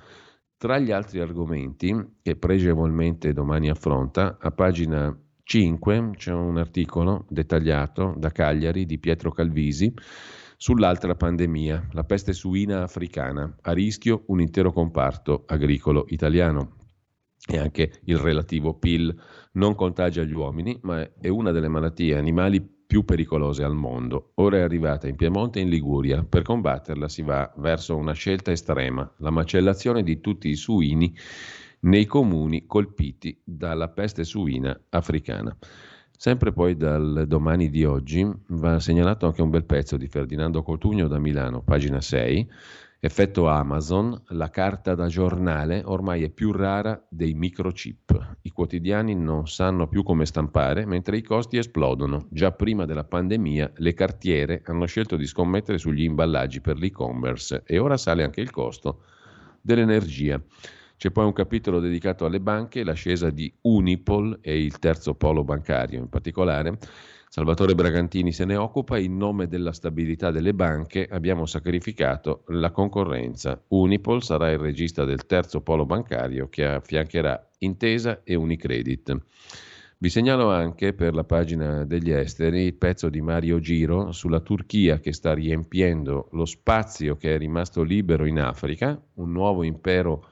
Tra 0.57 0.79
gli 0.79 0.91
altri 0.91 1.19
argomenti 1.19 1.93
che 2.21 2.35
pregevolmente 2.37 3.33
domani 3.33 3.69
affronta, 3.69 4.37
a 4.39 4.51
pagina 4.51 5.15
5 5.43 6.11
c'è 6.15 6.31
un 6.31 6.57
articolo 6.57 7.25
dettagliato 7.29 8.15
da 8.17 8.31
Cagliari 8.31 8.85
di 8.85 8.97
Pietro 8.97 9.31
Calvisi 9.31 9.93
sull'altra 10.57 11.15
pandemia, 11.15 11.89
la 11.91 12.03
peste 12.03 12.33
suina 12.33 12.83
africana, 12.83 13.55
a 13.61 13.71
rischio 13.73 14.23
un 14.27 14.41
intero 14.41 14.71
comparto 14.71 15.43
agricolo 15.45 16.05
italiano 16.07 16.77
e 17.47 17.59
anche 17.59 17.99
il 18.05 18.17
relativo 18.17 18.73
PIL 18.73 19.15
non 19.53 19.75
contagia 19.75 20.23
gli 20.23 20.33
uomini, 20.33 20.79
ma 20.81 21.07
è 21.19 21.27
una 21.27 21.51
delle 21.51 21.67
malattie 21.67 22.15
animali 22.15 22.74
più 22.85 23.03
pericolose 23.03 23.63
al 23.63 23.75
mondo. 23.75 24.31
Ora 24.35 24.57
è 24.57 24.61
arrivata 24.61 25.07
in 25.07 25.15
Piemonte 25.15 25.59
e 25.59 25.63
in 25.63 25.69
Liguria. 25.69 26.23
Per 26.23 26.43
combatterla 26.43 27.07
si 27.07 27.21
va 27.21 27.51
verso 27.57 27.95
una 27.95 28.13
scelta 28.13 28.51
estrema, 28.51 29.09
la 29.17 29.29
macellazione 29.29 30.03
di 30.03 30.21
tutti 30.21 30.49
i 30.49 30.55
suini 30.55 31.15
nei 31.81 32.05
comuni 32.05 32.65
colpiti 32.65 33.39
dalla 33.43 33.89
peste 33.89 34.23
suina 34.23 34.79
africana. 34.89 35.55
Sempre 36.17 36.53
poi 36.53 36.77
dal 36.77 37.25
domani 37.27 37.69
di 37.69 37.83
oggi 37.83 38.25
va 38.47 38.79
segnalato 38.79 39.25
anche 39.25 39.41
un 39.41 39.49
bel 39.49 39.65
pezzo 39.65 39.97
di 39.97 40.07
Ferdinando 40.07 40.63
Cotugno 40.63 41.07
da 41.07 41.19
Milano, 41.19 41.61
pagina 41.61 41.99
6, 41.99 42.49
Effetto 43.05 43.47
Amazon, 43.47 44.19
la 44.29 44.49
carta 44.49 44.95
da 44.95 45.05
giornale 45.05 45.83
ormai 45.85 46.23
è 46.23 46.31
più 46.31 46.51
rara 46.51 46.99
dei 47.07 47.35
microchip. 47.35 48.37
I 48.41 48.49
quotidiani 48.49 49.13
non 49.13 49.47
sanno 49.47 49.87
più 49.87 50.01
come 50.01 50.25
stampare, 50.25 50.87
mentre 50.87 51.15
i 51.15 51.21
costi 51.21 51.57
esplodono. 51.57 52.25
Già 52.31 52.51
prima 52.51 52.85
della 52.85 53.03
pandemia 53.03 53.73
le 53.75 53.93
cartiere 53.93 54.63
hanno 54.65 54.87
scelto 54.87 55.17
di 55.17 55.27
scommettere 55.27 55.77
sugli 55.77 56.01
imballaggi 56.01 56.61
per 56.61 56.79
l'e-commerce 56.79 57.61
e 57.63 57.77
ora 57.77 57.95
sale 57.95 58.23
anche 58.23 58.41
il 58.41 58.49
costo 58.49 59.03
dell'energia. 59.61 60.41
C'è 60.97 61.11
poi 61.11 61.25
un 61.25 61.33
capitolo 61.33 61.79
dedicato 61.79 62.25
alle 62.25 62.39
banche, 62.39 62.83
l'ascesa 62.83 63.29
di 63.29 63.53
Unipol 63.61 64.39
e 64.41 64.59
il 64.59 64.79
terzo 64.79 65.13
polo 65.13 65.43
bancario 65.43 65.99
in 65.99 66.09
particolare 66.09 66.79
Salvatore 67.35 67.75
Bragantini 67.75 68.31
se 68.31 68.45
ne 68.45 68.55
occupa, 68.55 68.97
in 68.97 69.17
nome 69.17 69.49
della 69.49 69.73
stabilità 69.73 70.31
delle 70.31 70.53
banche 70.53 71.05
abbiamo 71.05 71.45
sacrificato 71.45 72.45
la 72.47 72.71
concorrenza. 72.71 73.61
Unipol 73.67 74.23
sarà 74.23 74.51
il 74.51 74.57
regista 74.57 75.03
del 75.03 75.25
terzo 75.25 75.59
polo 75.59 75.85
bancario 75.85 76.47
che 76.47 76.65
affiancherà 76.65 77.49
Intesa 77.57 78.23
e 78.23 78.35
Unicredit. 78.35 79.17
Vi 79.97 80.09
segnalo 80.09 80.49
anche 80.49 80.93
per 80.93 81.13
la 81.13 81.25
pagina 81.25 81.83
degli 81.83 82.09
esteri 82.09 82.61
il 82.61 82.75
pezzo 82.75 83.09
di 83.09 83.19
Mario 83.19 83.59
Giro 83.59 84.13
sulla 84.13 84.39
Turchia 84.39 84.99
che 84.99 85.11
sta 85.11 85.33
riempiendo 85.33 86.29
lo 86.31 86.45
spazio 86.45 87.17
che 87.17 87.35
è 87.35 87.37
rimasto 87.37 87.83
libero 87.83 88.25
in 88.25 88.39
Africa, 88.39 88.97
un 89.15 89.33
nuovo 89.33 89.63
impero 89.63 90.25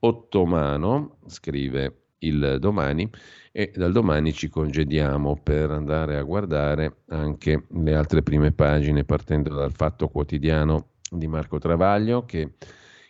ottomano, 0.00 1.18
scrive 1.26 1.99
il 2.20 2.56
domani, 2.58 3.08
e 3.52 3.72
dal 3.74 3.92
domani 3.92 4.32
ci 4.32 4.48
congediamo 4.48 5.40
per 5.42 5.70
andare 5.70 6.16
a 6.16 6.22
guardare 6.22 7.02
anche 7.08 7.66
le 7.68 7.94
altre 7.94 8.22
prime 8.22 8.52
pagine 8.52 9.04
partendo 9.04 9.54
dal 9.54 9.72
Fatto 9.72 10.08
Quotidiano 10.08 10.90
di 11.10 11.26
Marco 11.26 11.58
Travaglio 11.58 12.24
che 12.24 12.52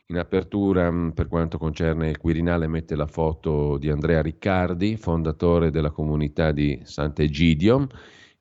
in 0.06 0.18
apertura 0.18 0.90
per 1.14 1.28
quanto 1.28 1.56
concerne 1.56 2.08
il 2.08 2.18
Quirinale 2.18 2.66
mette 2.66 2.96
la 2.96 3.06
foto 3.06 3.76
di 3.78 3.90
Andrea 3.90 4.20
Riccardi, 4.20 4.96
fondatore 4.96 5.70
della 5.70 5.90
comunità 5.90 6.50
di 6.50 6.80
Sant'Egidio. 6.82 7.86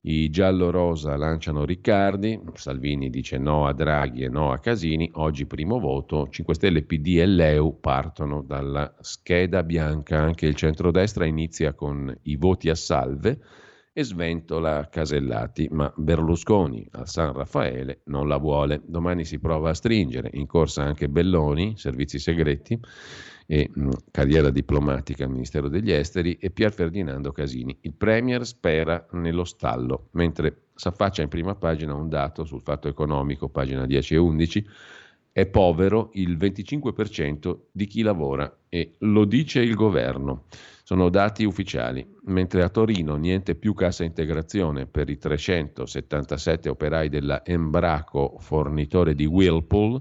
I 0.02 0.30
giallo-rosa 0.30 1.18
lanciano 1.18 1.66
Riccardi, 1.66 2.40
Salvini 2.54 3.10
dice 3.10 3.38
no 3.38 3.68
a 3.68 3.74
Draghi 3.74 4.24
e 4.24 4.30
no 4.30 4.54
a 4.54 4.60
Casini, 4.60 5.12
oggi 5.16 5.46
primo 5.46 5.78
voto, 5.78 6.30
5 6.30 6.54
Stelle, 6.54 6.84
PD 6.84 7.18
e 7.18 7.26
Leu 7.26 7.82
partono 7.82 8.42
dalla 8.42 8.96
scheda 9.02 9.62
bianca, 9.62 10.18
anche 10.18 10.46
il 10.46 10.56
centrodestra 10.56 11.26
inizia 11.26 11.74
con 11.74 12.18
i 12.24 12.38
voti 12.38 12.70
a 12.70 12.76
salve 12.76 13.42
e 13.92 14.04
sventola 14.06 14.88
Casellati, 14.90 15.68
ma 15.70 15.92
Berlusconi 15.94 16.88
al 16.92 17.10
San 17.10 17.34
Raffaele 17.34 18.04
non 18.06 18.30
la 18.30 18.38
vuole. 18.38 18.82
Domani 18.86 19.26
si 19.26 19.38
prova 19.38 19.72
a 19.72 19.74
stringere, 19.74 20.30
in 20.32 20.48
corsa 20.48 20.82
anche 20.82 21.10
Belloni, 21.10 21.74
servizi 21.76 22.20
segreti, 22.20 22.80
e 23.52 23.68
mh, 23.74 23.90
carriera 24.12 24.52
diplomatica 24.52 25.24
al 25.24 25.32
Ministero 25.32 25.70
degli 25.70 25.92
Esteri 25.92 26.38
e 26.40 26.52
Pier 26.52 26.72
Ferdinando 26.72 27.32
Casini. 27.32 27.76
Il 27.82 27.96
Premier 27.96 28.46
spera 28.46 29.04
nello 29.14 29.44
stallo, 29.44 30.10
mentre 30.12 30.66
s'affaccia 30.76 31.24
in 31.24 31.30
prima 31.30 31.56
pagina 31.56 31.96
un 31.96 32.10
dato 32.10 32.46
sul 32.46 32.62
fatto 32.62 32.88
economico, 32.88 33.50
pagina 33.50 33.88
10 33.88 34.14
e 34.14 34.18
11, 34.18 34.68
è 35.32 35.48
povero 35.48 36.12
il 36.14 36.38
25% 36.38 37.58
di 37.72 37.88
chi 37.88 38.04
lavora 38.04 38.56
e 38.70 38.98
lo 39.00 39.26
dice 39.26 39.62
il 39.62 39.74
governo. 39.74 40.44
Sono 40.84 41.10
dati 41.10 41.44
ufficiali, 41.44 42.08
mentre 42.26 42.62
a 42.62 42.70
Torino 42.70 43.16
niente 43.16 43.56
più 43.56 43.74
cassa 43.74 44.04
integrazione 44.04 44.86
per 44.86 45.10
i 45.10 45.18
377 45.18 46.70
operai 46.70 47.10
della 47.10 47.44
Embraco, 47.44 48.36
fornitore 48.38 49.16
di 49.16 49.26
Whirlpool, 49.26 50.00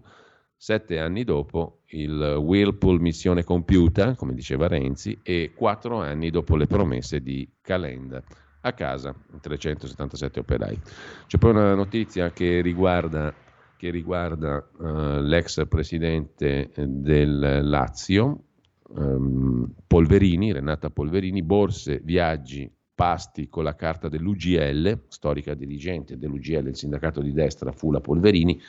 Sette 0.60 0.98
anni 0.98 1.22
dopo 1.22 1.82
il 1.90 2.20
Whirlpool 2.20 3.00
missione 3.00 3.44
compiuta, 3.44 4.16
come 4.16 4.34
diceva 4.34 4.66
Renzi, 4.66 5.16
e 5.22 5.52
quattro 5.54 6.00
anni 6.00 6.30
dopo 6.30 6.56
le 6.56 6.66
promesse 6.66 7.20
di 7.20 7.48
Calenda. 7.60 8.20
A 8.62 8.72
casa, 8.72 9.14
377 9.40 10.40
operai. 10.40 10.80
C'è 11.28 11.38
poi 11.38 11.52
una 11.52 11.74
notizia 11.74 12.32
che 12.32 12.60
riguarda, 12.60 13.32
che 13.76 13.90
riguarda 13.90 14.68
uh, 14.78 15.20
l'ex 15.20 15.64
presidente 15.68 16.72
del 16.74 17.60
Lazio, 17.62 18.42
um, 18.88 19.72
Polverini, 19.86 20.50
Renata 20.50 20.90
Polverini, 20.90 21.40
borse, 21.44 22.00
viaggi, 22.02 22.68
pasti 22.96 23.48
con 23.48 23.62
la 23.62 23.76
carta 23.76 24.08
dell'UGL, 24.08 25.04
storica 25.06 25.54
dirigente 25.54 26.18
dell'UGL, 26.18 26.66
il 26.66 26.76
sindacato 26.76 27.20
di 27.20 27.32
destra 27.32 27.70
fu 27.70 27.92
la 27.92 28.00
Polverini, 28.00 28.60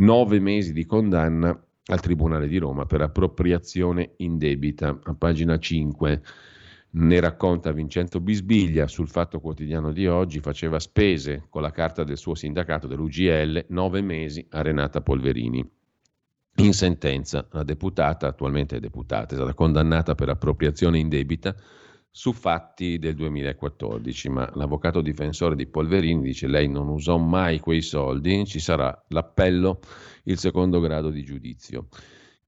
nove 0.00 0.40
mesi 0.40 0.72
di 0.72 0.84
condanna 0.84 1.58
al 1.86 2.00
Tribunale 2.00 2.46
di 2.46 2.58
Roma 2.58 2.86
per 2.86 3.00
appropriazione 3.00 4.12
indebita. 4.18 4.98
A 5.02 5.14
pagina 5.14 5.58
5 5.58 6.22
ne 6.92 7.20
racconta 7.20 7.72
Vincenzo 7.72 8.20
Bisbiglia 8.20 8.86
sul 8.86 9.08
Fatto 9.08 9.40
Quotidiano 9.40 9.92
di 9.92 10.06
oggi, 10.06 10.40
faceva 10.40 10.78
spese 10.78 11.46
con 11.48 11.62
la 11.62 11.70
carta 11.70 12.04
del 12.04 12.16
suo 12.16 12.34
sindacato 12.34 12.86
dell'UGL, 12.86 13.66
nove 13.68 14.00
mesi 14.00 14.44
a 14.50 14.62
Renata 14.62 15.00
Polverini. 15.00 15.68
In 16.56 16.72
sentenza, 16.74 17.46
la 17.52 17.62
deputata, 17.62 18.26
attualmente 18.26 18.80
deputata, 18.80 19.34
è 19.34 19.36
stata 19.36 19.54
condannata 19.54 20.14
per 20.14 20.28
appropriazione 20.28 20.98
indebita 20.98 21.54
su 22.10 22.32
fatti 22.32 22.98
del 22.98 23.14
2014, 23.14 24.28
ma 24.28 24.50
l'avvocato 24.54 25.00
difensore 25.00 25.54
di 25.54 25.66
Polverini 25.66 26.22
dice 26.22 26.48
lei 26.48 26.68
non 26.68 26.88
usò 26.88 27.16
mai 27.18 27.60
quei 27.60 27.82
soldi, 27.82 28.44
ci 28.46 28.58
sarà 28.58 29.04
l'appello, 29.08 29.80
il 30.24 30.38
secondo 30.38 30.80
grado 30.80 31.10
di 31.10 31.22
giudizio. 31.22 31.86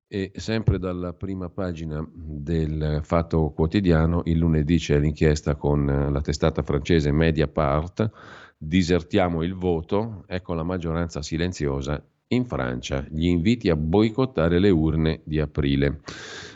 E 0.08 0.32
sempre 0.34 0.78
dalla 0.78 1.14
prima 1.14 1.48
pagina 1.48 2.06
del 2.12 3.00
Fatto 3.02 3.50
Quotidiano, 3.52 4.22
il 4.24 4.36
lunedì 4.36 4.76
c'è 4.76 4.98
l'inchiesta 4.98 5.54
con 5.54 5.86
la 5.86 6.20
testata 6.20 6.62
francese 6.62 7.10
Mediapart, 7.12 8.10
disertiamo 8.58 9.42
il 9.42 9.54
voto, 9.54 10.24
ecco 10.26 10.52
la 10.52 10.64
maggioranza 10.64 11.22
silenziosa 11.22 12.04
in 12.34 12.44
Francia, 12.46 13.04
gli 13.10 13.26
inviti 13.26 13.68
a 13.70 13.76
boicottare 13.76 14.58
le 14.58 14.70
urne 14.70 15.20
di 15.24 15.40
aprile. 15.40 16.00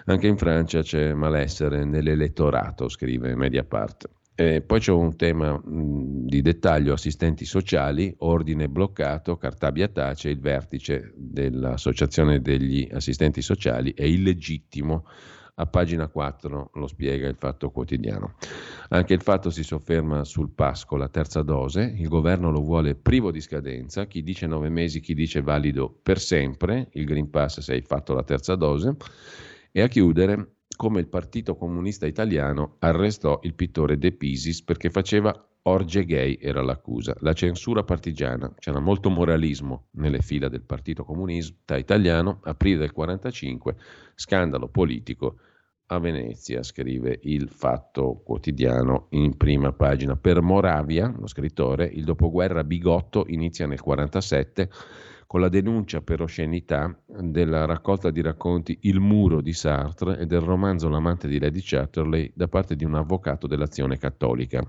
Anche 0.06 0.26
in 0.26 0.36
Francia 0.36 0.82
c'è 0.82 1.12
malessere 1.14 1.84
nell'elettorato, 1.84 2.88
scrive 2.88 3.34
Mediapart. 3.34 4.10
E 4.38 4.60
poi 4.60 4.80
c'è 4.80 4.92
un 4.92 5.16
tema 5.16 5.58
di 5.64 6.42
dettaglio, 6.42 6.92
assistenti 6.92 7.46
sociali, 7.46 8.14
ordine 8.18 8.68
bloccato, 8.68 9.36
Cartabia 9.36 9.88
tace, 9.88 10.28
il 10.28 10.40
vertice 10.40 11.12
dell'Associazione 11.16 12.40
degli 12.40 12.86
assistenti 12.92 13.40
sociali 13.40 13.94
è 13.94 14.04
illegittimo 14.04 15.06
a 15.58 15.66
pagina 15.66 16.08
4 16.08 16.70
lo 16.74 16.86
spiega 16.86 17.28
il 17.28 17.36
Fatto 17.36 17.70
Quotidiano. 17.70 18.34
Anche 18.88 19.14
il 19.14 19.22
Fatto 19.22 19.50
si 19.50 19.62
sofferma 19.62 20.24
sul 20.24 20.50
pass 20.50 20.84
con 20.84 20.98
la 20.98 21.08
terza 21.08 21.42
dose, 21.42 21.94
il 21.96 22.08
governo 22.08 22.50
lo 22.50 22.60
vuole 22.60 22.94
privo 22.94 23.30
di 23.30 23.40
scadenza, 23.40 24.06
chi 24.06 24.22
dice 24.22 24.46
nove 24.46 24.68
mesi, 24.68 25.00
chi 25.00 25.14
dice 25.14 25.40
valido 25.40 25.98
per 26.02 26.18
sempre, 26.18 26.88
il 26.92 27.04
Green 27.04 27.30
Pass 27.30 27.60
se 27.60 27.72
hai 27.72 27.82
fatto 27.82 28.12
la 28.12 28.22
terza 28.22 28.54
dose, 28.54 28.96
e 29.72 29.80
a 29.80 29.88
chiudere 29.88 30.56
come 30.76 31.00
il 31.00 31.08
Partito 31.08 31.56
Comunista 31.56 32.06
Italiano 32.06 32.76
arrestò 32.80 33.40
il 33.42 33.54
pittore 33.54 33.96
De 33.96 34.12
Pisis 34.12 34.62
perché 34.62 34.90
faceva 34.90 35.32
orge 35.62 36.04
gay, 36.04 36.38
era 36.40 36.62
l'accusa. 36.62 37.16
La 37.20 37.32
censura 37.32 37.82
partigiana, 37.82 38.52
c'era 38.58 38.78
molto 38.78 39.10
moralismo 39.10 39.86
nelle 39.92 40.20
fila 40.20 40.48
del 40.48 40.62
Partito 40.62 41.04
Comunista 41.04 41.76
Italiano, 41.76 42.40
aprile 42.44 42.78
del 42.78 42.92
45, 42.92 43.74
scandalo 44.14 44.68
politico 44.68 45.38
a 45.88 45.98
Venezia, 45.98 46.62
scrive 46.62 47.18
il 47.22 47.48
Fatto 47.48 48.20
Quotidiano 48.24 49.06
in 49.10 49.36
prima 49.36 49.72
pagina. 49.72 50.16
Per 50.16 50.40
Moravia, 50.40 51.14
lo 51.16 51.26
scrittore, 51.26 51.86
il 51.86 52.04
dopoguerra 52.04 52.64
bigotto 52.64 53.24
inizia 53.28 53.66
nel 53.66 53.80
47 53.80 54.70
con 55.26 55.40
la 55.40 55.48
denuncia 55.48 56.02
per 56.02 56.22
oscenità 56.22 56.96
della 57.06 57.64
raccolta 57.64 58.10
di 58.10 58.20
racconti 58.20 58.78
Il 58.82 59.00
muro 59.00 59.40
di 59.40 59.52
Sartre 59.52 60.18
e 60.18 60.26
del 60.26 60.40
romanzo 60.40 60.88
L'amante 60.88 61.26
di 61.26 61.38
Lady 61.38 61.60
Chatterley 61.62 62.30
da 62.34 62.46
parte 62.46 62.76
di 62.76 62.84
un 62.84 62.94
avvocato 62.94 63.46
dell'azione 63.46 63.98
cattolica, 63.98 64.62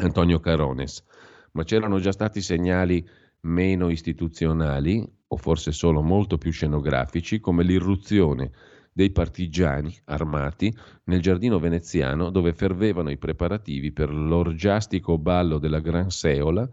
Antonio 0.00 0.40
Carones. 0.40 1.04
Ma 1.52 1.64
c'erano 1.64 1.98
già 2.00 2.12
stati 2.12 2.40
segnali 2.40 3.06
meno 3.40 3.90
istituzionali, 3.90 5.06
o 5.26 5.36
forse 5.36 5.72
solo 5.72 6.02
molto 6.02 6.38
più 6.38 6.50
scenografici, 6.50 7.40
come 7.40 7.62
l'irruzione 7.62 8.50
dei 8.92 9.10
partigiani 9.10 9.96
armati 10.04 10.74
nel 11.04 11.20
giardino 11.20 11.58
veneziano 11.58 12.30
dove 12.30 12.52
fervevano 12.52 13.10
i 13.10 13.18
preparativi 13.18 13.92
per 13.92 14.12
l'orgiastico 14.12 15.18
ballo 15.18 15.58
della 15.58 15.80
Gran 15.80 16.10
Seola 16.10 16.68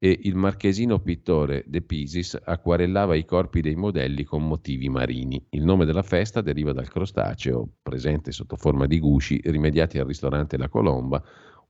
e 0.00 0.16
il 0.22 0.36
marchesino 0.36 1.00
pittore 1.00 1.64
De 1.66 1.82
Pisis 1.82 2.38
acquarellava 2.40 3.16
i 3.16 3.24
corpi 3.24 3.60
dei 3.60 3.74
modelli 3.74 4.22
con 4.22 4.46
motivi 4.46 4.88
marini. 4.88 5.44
Il 5.50 5.64
nome 5.64 5.84
della 5.84 6.04
festa 6.04 6.40
deriva 6.40 6.72
dal 6.72 6.88
crostaceo, 6.88 7.68
presente 7.82 8.30
sotto 8.30 8.54
forma 8.54 8.86
di 8.86 9.00
gusci, 9.00 9.40
rimediati 9.44 9.98
al 9.98 10.06
ristorante 10.06 10.56
La 10.56 10.68
Colomba, 10.68 11.20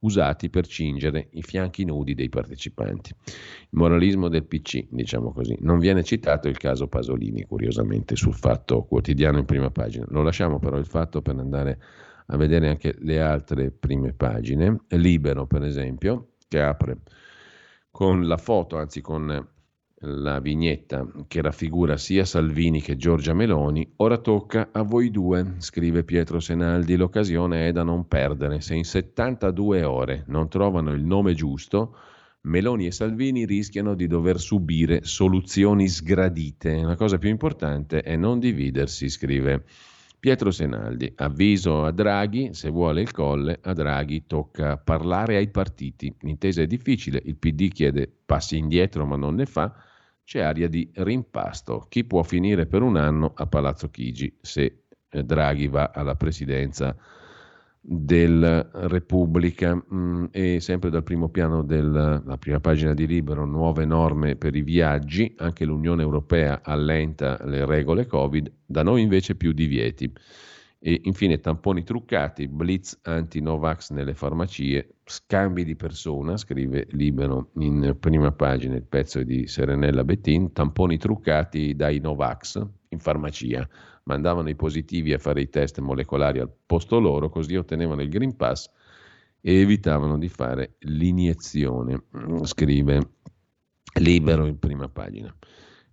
usati 0.00 0.48
per 0.50 0.66
cingere 0.66 1.28
i 1.32 1.42
fianchi 1.42 1.84
nudi 1.84 2.14
dei 2.14 2.28
partecipanti. 2.28 3.14
Il 3.26 3.78
moralismo 3.78 4.28
del 4.28 4.44
PC, 4.44 4.86
diciamo 4.90 5.32
così. 5.32 5.56
Non 5.60 5.78
viene 5.78 6.04
citato 6.04 6.48
il 6.48 6.56
caso 6.56 6.86
Pasolini, 6.86 7.44
curiosamente, 7.44 8.16
sul 8.16 8.34
fatto 8.34 8.84
quotidiano 8.84 9.38
in 9.38 9.44
prima 9.44 9.70
pagina. 9.70 10.06
Lo 10.08 10.22
lasciamo 10.22 10.58
però 10.58 10.76
il 10.76 10.86
fatto 10.86 11.22
per 11.22 11.36
andare 11.36 11.80
a 12.26 12.36
vedere 12.36 12.68
anche 12.68 12.94
le 12.98 13.20
altre 13.20 13.70
prime 13.70 14.12
pagine. 14.12 14.84
Libero, 14.88 15.46
per 15.46 15.62
esempio, 15.62 16.34
che 16.46 16.60
apre 16.60 16.98
con 17.90 18.26
la 18.26 18.36
foto, 18.36 18.76
anzi 18.76 19.00
con 19.00 19.56
la 20.02 20.38
vignetta 20.38 21.06
che 21.26 21.42
raffigura 21.42 21.96
sia 21.96 22.24
Salvini 22.24 22.80
che 22.80 22.96
Giorgia 22.96 23.34
Meloni, 23.34 23.94
ora 23.96 24.18
tocca 24.18 24.68
a 24.70 24.82
voi 24.82 25.10
due, 25.10 25.54
scrive 25.58 26.04
Pietro 26.04 26.38
Senaldi, 26.38 26.94
l'occasione 26.96 27.66
è 27.66 27.72
da 27.72 27.82
non 27.82 28.06
perdere. 28.06 28.60
Se 28.60 28.74
in 28.74 28.84
72 28.84 29.82
ore 29.82 30.24
non 30.28 30.48
trovano 30.48 30.92
il 30.92 31.02
nome 31.02 31.34
giusto, 31.34 31.96
Meloni 32.42 32.86
e 32.86 32.92
Salvini 32.92 33.44
rischiano 33.44 33.94
di 33.94 34.06
dover 34.06 34.38
subire 34.38 35.00
soluzioni 35.02 35.88
sgradite. 35.88 36.80
La 36.82 36.94
cosa 36.94 37.18
più 37.18 37.28
importante 37.28 38.02
è 38.02 38.14
non 38.14 38.38
dividersi, 38.38 39.08
scrive 39.08 39.64
Pietro 40.20 40.52
Senaldi. 40.52 41.12
Avviso 41.16 41.84
a 41.84 41.90
Draghi, 41.90 42.50
se 42.52 42.70
vuole 42.70 43.00
il 43.00 43.10
colle, 43.10 43.58
a 43.60 43.72
Draghi 43.72 44.26
tocca 44.26 44.76
parlare 44.76 45.36
ai 45.36 45.48
partiti. 45.48 46.14
L'intesa 46.20 46.62
è 46.62 46.66
difficile, 46.68 47.20
il 47.24 47.36
PD 47.36 47.68
chiede 47.72 48.08
passi 48.24 48.56
indietro 48.56 49.04
ma 49.04 49.16
non 49.16 49.34
ne 49.34 49.46
fa 49.46 49.74
c'è 50.28 50.40
aria 50.40 50.68
di 50.68 50.86
rimpasto. 50.92 51.86
Chi 51.88 52.04
può 52.04 52.22
finire 52.22 52.66
per 52.66 52.82
un 52.82 52.98
anno 52.98 53.32
a 53.34 53.46
Palazzo 53.46 53.88
Chigi 53.88 54.36
se 54.42 54.82
eh, 55.08 55.24
Draghi 55.24 55.68
va 55.68 55.90
alla 55.94 56.16
presidenza 56.16 56.94
della 57.80 58.68
Repubblica 58.74 59.74
mm, 59.74 60.26
e 60.30 60.60
sempre 60.60 60.90
dal 60.90 61.02
primo 61.02 61.30
piano 61.30 61.62
della 61.62 62.20
prima 62.38 62.60
pagina 62.60 62.92
di 62.92 63.06
Libero 63.06 63.46
nuove 63.46 63.86
norme 63.86 64.36
per 64.36 64.54
i 64.54 64.60
viaggi, 64.60 65.32
anche 65.38 65.64
l'Unione 65.64 66.02
Europea 66.02 66.60
allenta 66.62 67.42
le 67.46 67.64
regole 67.64 68.04
Covid, 68.04 68.52
da 68.66 68.82
noi 68.82 69.00
invece 69.00 69.34
più 69.34 69.52
divieti. 69.52 70.12
E 70.80 71.00
infine 71.04 71.40
tamponi 71.40 71.82
truccati, 71.82 72.46
blitz 72.46 73.00
anti-Novax 73.02 73.90
nelle 73.90 74.14
farmacie, 74.14 74.98
scambi 75.04 75.64
di 75.64 75.74
persona, 75.74 76.36
scrive 76.36 76.86
Libero 76.90 77.50
in 77.54 77.96
prima 77.98 78.30
pagina 78.30 78.76
il 78.76 78.84
pezzo 78.84 79.24
di 79.24 79.48
Serenella 79.48 80.04
Bettin, 80.04 80.52
tamponi 80.52 80.96
truccati 80.96 81.74
dai 81.74 81.98
Novax 81.98 82.64
in 82.90 83.00
farmacia. 83.00 83.68
Mandavano 84.04 84.48
i 84.48 84.54
positivi 84.54 85.12
a 85.12 85.18
fare 85.18 85.40
i 85.40 85.48
test 85.50 85.80
molecolari 85.80 86.38
al 86.38 86.50
posto 86.64 87.00
loro, 87.00 87.28
così 87.28 87.56
ottenevano 87.56 88.00
il 88.00 88.08
Green 88.08 88.36
Pass 88.36 88.70
e 89.40 89.60
evitavano 89.60 90.16
di 90.16 90.28
fare 90.28 90.76
l'iniezione, 90.80 92.04
scrive 92.42 93.14
Libero 93.98 94.46
in 94.46 94.60
prima 94.60 94.88
pagina. 94.88 95.34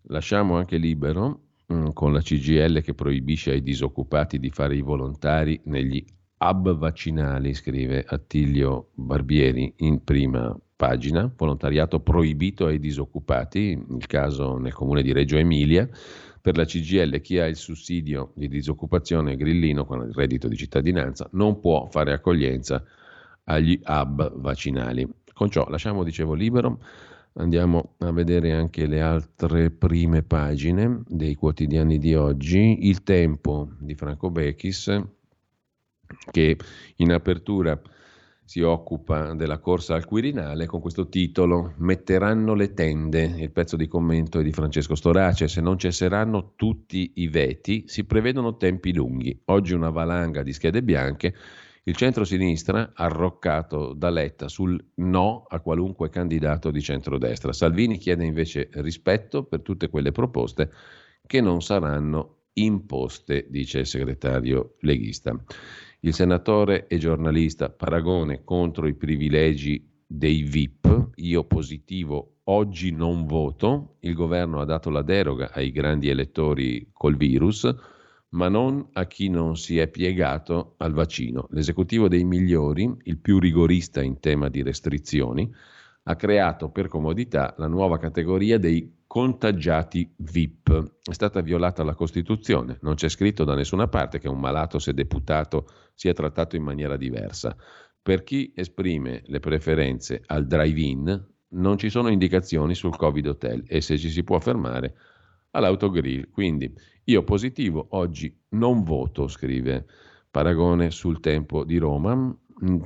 Lasciamo 0.09 0.57
anche 0.57 0.77
Libero 0.77 1.44
Mm, 1.73 1.89
con 1.93 2.13
la 2.13 2.21
CGL 2.21 2.81
che 2.81 2.93
proibisce 2.93 3.51
ai 3.51 3.63
disoccupati 3.63 4.37
di 4.37 4.51
fare 4.51 4.75
i 4.75 4.81
volontari 4.81 5.59
negli 5.65 6.03
hub 6.37 6.77
vaccinali, 6.77 7.55
scrive 7.55 8.05
Attilio 8.07 8.89
Barbieri 8.93 9.73
in 9.77 10.03
prima 10.03 10.55
pagina, 10.75 11.31
volontariato 11.35 12.01
proibito 12.01 12.67
ai 12.67 12.77
disoccupati, 12.77 13.83
il 13.89 14.05
caso 14.05 14.57
nel 14.57 14.73
comune 14.73 15.01
di 15.01 15.11
Reggio 15.11 15.37
Emilia, 15.37 15.89
per 16.39 16.55
la 16.55 16.65
CGL 16.65 17.19
chi 17.21 17.39
ha 17.39 17.47
il 17.47 17.55
sussidio 17.55 18.31
di 18.35 18.47
disoccupazione 18.47 19.35
grillino 19.35 19.85
con 19.85 20.05
il 20.05 20.13
reddito 20.13 20.47
di 20.47 20.55
cittadinanza 20.55 21.27
non 21.31 21.59
può 21.59 21.87
fare 21.89 22.13
accoglienza 22.13 22.83
agli 23.45 23.79
hub 23.83 24.39
vaccinali. 24.39 25.07
Con 25.33 25.49
ciò 25.49 25.67
lasciamo, 25.67 26.03
dicevo, 26.03 26.35
libero 26.35 26.79
Andiamo 27.37 27.95
a 27.97 28.13
vedere 28.13 28.53
anche 28.53 28.85
le 28.85 29.01
altre 29.01 29.69
prime 29.69 30.23
pagine 30.23 31.03
dei 31.05 31.35
quotidiani 31.35 31.97
di 31.97 32.15
oggi. 32.15 32.87
Il 32.87 33.03
tempo 33.03 33.71
di 33.77 33.93
Franco 33.93 34.29
Bechis, 34.31 35.01
che 36.31 36.57
in 36.95 37.11
apertura 37.11 37.77
si 38.45 38.61
occupa 38.61 39.33
della 39.33 39.57
corsa 39.57 39.95
al 39.95 40.05
Quirinale 40.05 40.65
con 40.65 40.79
questo 40.79 41.09
titolo 41.09 41.73
Metteranno 41.77 42.53
le 42.53 42.73
tende. 42.73 43.23
Il 43.23 43.51
pezzo 43.51 43.75
di 43.75 43.87
commento 43.87 44.39
è 44.39 44.43
di 44.43 44.53
Francesco 44.53 44.95
Storace. 44.95 45.49
Se 45.49 45.59
non 45.59 45.77
cesseranno 45.77 46.53
tutti 46.55 47.13
i 47.15 47.27
veti, 47.27 47.83
si 47.87 48.05
prevedono 48.05 48.55
tempi 48.55 48.93
lunghi. 48.93 49.41
Oggi 49.45 49.73
una 49.73 49.89
valanga 49.89 50.41
di 50.41 50.53
schede 50.53 50.81
bianche. 50.81 51.35
Il 51.87 51.95
centro-sinistra 51.95 52.93
arroccato 52.95 53.93
da 53.93 54.09
Letta 54.09 54.47
sul 54.47 54.83
no 54.95 55.45
a 55.47 55.59
qualunque 55.59 56.09
candidato 56.09 56.71
di 56.71 56.81
centrodestra. 56.81 57.53
Salvini 57.53 57.99
chiede 57.99 58.25
invece 58.25 58.69
rispetto 58.73 59.43
per 59.43 59.61
tutte 59.61 59.87
quelle 59.89 60.11
proposte 60.11 60.71
che 61.27 61.41
non 61.41 61.61
saranno 61.61 62.45
imposte, 62.53 63.45
dice 63.49 63.79
il 63.79 63.85
segretario 63.85 64.77
leghista. 64.79 65.39
Il 65.99 66.15
senatore 66.15 66.87
e 66.87 66.97
giornalista 66.97 67.69
Paragone 67.69 68.43
contro 68.43 68.87
i 68.87 68.95
privilegi 68.95 69.87
dei 70.07 70.41
VIP, 70.41 71.11
io 71.17 71.43
positivo, 71.43 72.37
oggi 72.45 72.89
non 72.89 73.27
voto, 73.27 73.97
il 73.99 74.15
governo 74.15 74.59
ha 74.59 74.65
dato 74.65 74.89
la 74.89 75.03
deroga 75.03 75.51
ai 75.53 75.71
grandi 75.71 76.09
elettori 76.09 76.89
col 76.91 77.15
virus, 77.15 77.71
ma 78.35 78.49
non 78.49 78.89
a 78.93 79.05
chi 79.05 79.29
non 79.29 79.55
si 79.55 79.77
è 79.79 79.87
piegato 79.87 80.75
al 80.77 80.93
vaccino. 80.93 81.47
L'esecutivo 81.51 82.07
dei 82.07 82.23
migliori, 82.23 82.93
il 83.03 83.17
più 83.17 83.39
rigorista 83.39 84.01
in 84.01 84.19
tema 84.19 84.49
di 84.49 84.61
restrizioni, 84.61 85.51
ha 86.03 86.15
creato 86.15 86.69
per 86.69 86.87
comodità 86.87 87.55
la 87.57 87.67
nuova 87.67 87.97
categoria 87.97 88.59
dei 88.59 89.03
contagiati 89.07 90.13
VIP. 90.17 90.97
È 91.01 91.13
stata 91.13 91.39
violata 91.41 91.83
la 91.83 91.95
Costituzione, 91.95 92.77
non 92.81 92.95
c'è 92.95 93.07
scritto 93.07 93.45
da 93.45 93.55
nessuna 93.55 93.87
parte 93.87 94.19
che 94.19 94.27
un 94.27 94.39
malato, 94.39 94.79
se 94.79 94.93
deputato, 94.93 95.67
sia 95.93 96.13
trattato 96.13 96.57
in 96.57 96.63
maniera 96.63 96.97
diversa. 96.97 97.55
Per 98.01 98.23
chi 98.23 98.51
esprime 98.53 99.23
le 99.27 99.39
preferenze 99.39 100.21
al 100.25 100.45
drive-in, 100.45 101.27
non 101.47 101.77
ci 101.77 101.89
sono 101.89 102.09
indicazioni 102.09 102.75
sul 102.75 102.97
Covid 102.97 103.27
Hotel 103.27 103.63
e 103.65 103.79
se 103.79 103.97
ci 103.97 104.09
si 104.09 104.23
può 104.23 104.39
fermare 104.39 104.93
all'autogrill. 105.51 106.29
Quindi 106.29 106.71
io 107.05 107.23
positivo 107.23 107.87
oggi 107.91 108.35
non 108.49 108.83
voto, 108.83 109.27
scrive 109.27 109.85
Paragone 110.31 110.91
sul 110.91 111.19
tempo 111.19 111.63
di 111.63 111.77
Roma, 111.77 112.35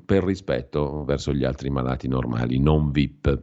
per 0.05 0.23
rispetto 0.23 1.03
verso 1.05 1.33
gli 1.33 1.43
altri 1.43 1.69
malati 1.69 2.07
normali, 2.07 2.59
non 2.59 2.91
VIP. 2.91 3.41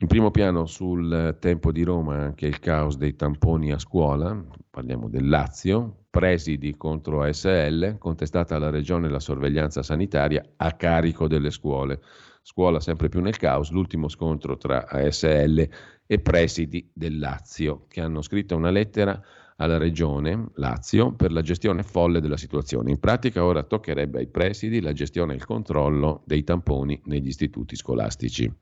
In 0.00 0.08
primo 0.08 0.30
piano 0.30 0.66
sul 0.66 1.36
tempo 1.38 1.70
di 1.70 1.84
Roma 1.84 2.16
anche 2.16 2.46
il 2.46 2.58
caos 2.58 2.96
dei 2.96 3.14
tamponi 3.14 3.72
a 3.72 3.78
scuola, 3.78 4.44
parliamo 4.68 5.08
del 5.08 5.28
Lazio, 5.28 6.06
presidi 6.10 6.76
contro 6.76 7.22
ASL, 7.22 7.96
contestata 7.98 8.56
alla 8.56 8.70
regione 8.70 9.08
la 9.08 9.20
sorveglianza 9.20 9.82
sanitaria 9.82 10.44
a 10.56 10.72
carico 10.72 11.28
delle 11.28 11.50
scuole. 11.50 12.00
Scuola 12.42 12.80
sempre 12.80 13.08
più 13.08 13.20
nel 13.20 13.36
caos, 13.36 13.70
l'ultimo 13.70 14.08
scontro 14.08 14.56
tra 14.56 14.86
ASL 14.88 15.68
e 16.04 16.18
presidi 16.18 16.90
del 16.92 17.18
Lazio, 17.18 17.86
che 17.88 18.00
hanno 18.00 18.20
scritto 18.20 18.56
una 18.56 18.70
lettera 18.70 19.22
alla 19.56 19.78
regione 19.78 20.50
Lazio 20.54 21.12
per 21.12 21.30
la 21.32 21.42
gestione 21.42 21.82
folle 21.82 22.20
della 22.20 22.36
situazione. 22.36 22.90
In 22.90 22.98
pratica 22.98 23.44
ora 23.44 23.62
toccherebbe 23.62 24.18
ai 24.18 24.26
presidi 24.26 24.80
la 24.80 24.92
gestione 24.92 25.34
e 25.34 25.36
il 25.36 25.44
controllo 25.44 26.22
dei 26.26 26.42
tamponi 26.42 27.00
negli 27.04 27.28
istituti 27.28 27.76
scolastici. 27.76 28.52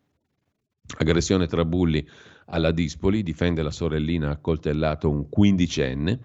Aggressione 0.98 1.46
tra 1.46 1.64
bulli 1.64 2.06
alla 2.46 2.72
Dispoli, 2.72 3.22
difende 3.22 3.62
la 3.62 3.70
sorellina 3.70 4.30
accoltellato 4.30 5.08
un 5.08 5.28
quindicenne. 5.28 6.20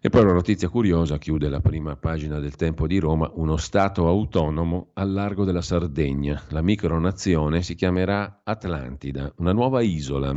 E 0.00 0.10
poi 0.10 0.22
una 0.22 0.32
notizia 0.32 0.68
curiosa, 0.68 1.18
chiude 1.18 1.48
la 1.48 1.60
prima 1.60 1.96
pagina 1.96 2.38
del 2.38 2.54
Tempo 2.54 2.86
di 2.86 2.98
Roma, 2.98 3.30
uno 3.34 3.56
Stato 3.56 4.06
autonomo 4.06 4.90
al 4.94 5.12
largo 5.12 5.44
della 5.44 5.60
Sardegna. 5.60 6.40
La 6.50 6.62
micronazione 6.62 7.62
si 7.62 7.74
chiamerà 7.74 8.40
Atlantida, 8.44 9.32
una 9.38 9.52
nuova 9.52 9.80
isola. 9.82 10.34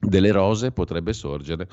Delle 0.00 0.30
rose 0.30 0.70
potrebbe 0.70 1.12
sorgere 1.12 1.68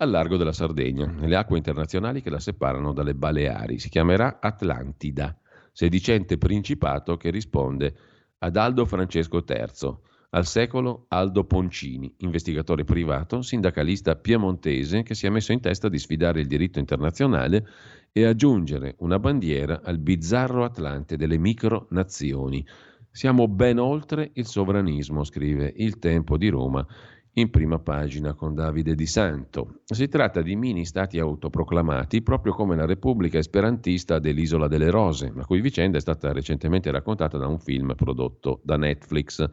al 0.00 0.10
largo 0.10 0.38
della 0.38 0.52
Sardegna, 0.52 1.06
nelle 1.06 1.36
acque 1.36 1.58
internazionali 1.58 2.22
che 2.22 2.30
la 2.30 2.40
separano 2.40 2.92
dalle 2.92 3.14
Baleari. 3.14 3.78
Si 3.78 3.90
chiamerà 3.90 4.38
Atlantida, 4.40 5.38
sedicente 5.72 6.38
principato 6.38 7.16
che 7.16 7.30
risponde 7.30 7.94
ad 8.38 8.56
Aldo 8.56 8.86
Francesco 8.86 9.44
III, 9.46 9.96
al 10.30 10.46
secolo 10.46 11.04
Aldo 11.08 11.44
Poncini, 11.44 12.14
investigatore 12.18 12.84
privato, 12.84 13.42
sindacalista 13.42 14.16
piemontese 14.16 15.02
che 15.02 15.14
si 15.14 15.26
è 15.26 15.28
messo 15.28 15.52
in 15.52 15.60
testa 15.60 15.90
di 15.90 15.98
sfidare 15.98 16.40
il 16.40 16.46
diritto 16.46 16.78
internazionale 16.78 17.66
e 18.10 18.24
aggiungere 18.24 18.94
una 19.00 19.18
bandiera 19.18 19.82
al 19.84 19.98
bizzarro 19.98 20.64
Atlante 20.64 21.16
delle 21.16 21.36
micronazioni. 21.36 22.66
Siamo 23.10 23.48
ben 23.48 23.78
oltre 23.78 24.30
il 24.34 24.46
sovranismo, 24.46 25.24
scrive 25.24 25.70
Il 25.76 25.98
Tempo 25.98 26.38
di 26.38 26.48
Roma 26.48 26.86
in 27.34 27.50
prima 27.50 27.78
pagina 27.78 28.34
con 28.34 28.54
Davide 28.54 28.94
Di 28.94 29.06
Santo. 29.06 29.82
Si 29.84 30.08
tratta 30.08 30.42
di 30.42 30.56
mini 30.56 30.84
stati 30.84 31.18
autoproclamati, 31.18 32.22
proprio 32.22 32.52
come 32.52 32.74
la 32.74 32.86
Repubblica 32.86 33.38
Esperantista 33.38 34.18
dell'Isola 34.18 34.66
delle 34.66 34.90
Rose, 34.90 35.32
la 35.34 35.44
cui 35.44 35.60
vicenda 35.60 35.98
è 35.98 36.00
stata 36.00 36.32
recentemente 36.32 36.90
raccontata 36.90 37.38
da 37.38 37.46
un 37.46 37.58
film 37.58 37.94
prodotto 37.94 38.60
da 38.64 38.76
Netflix. 38.76 39.48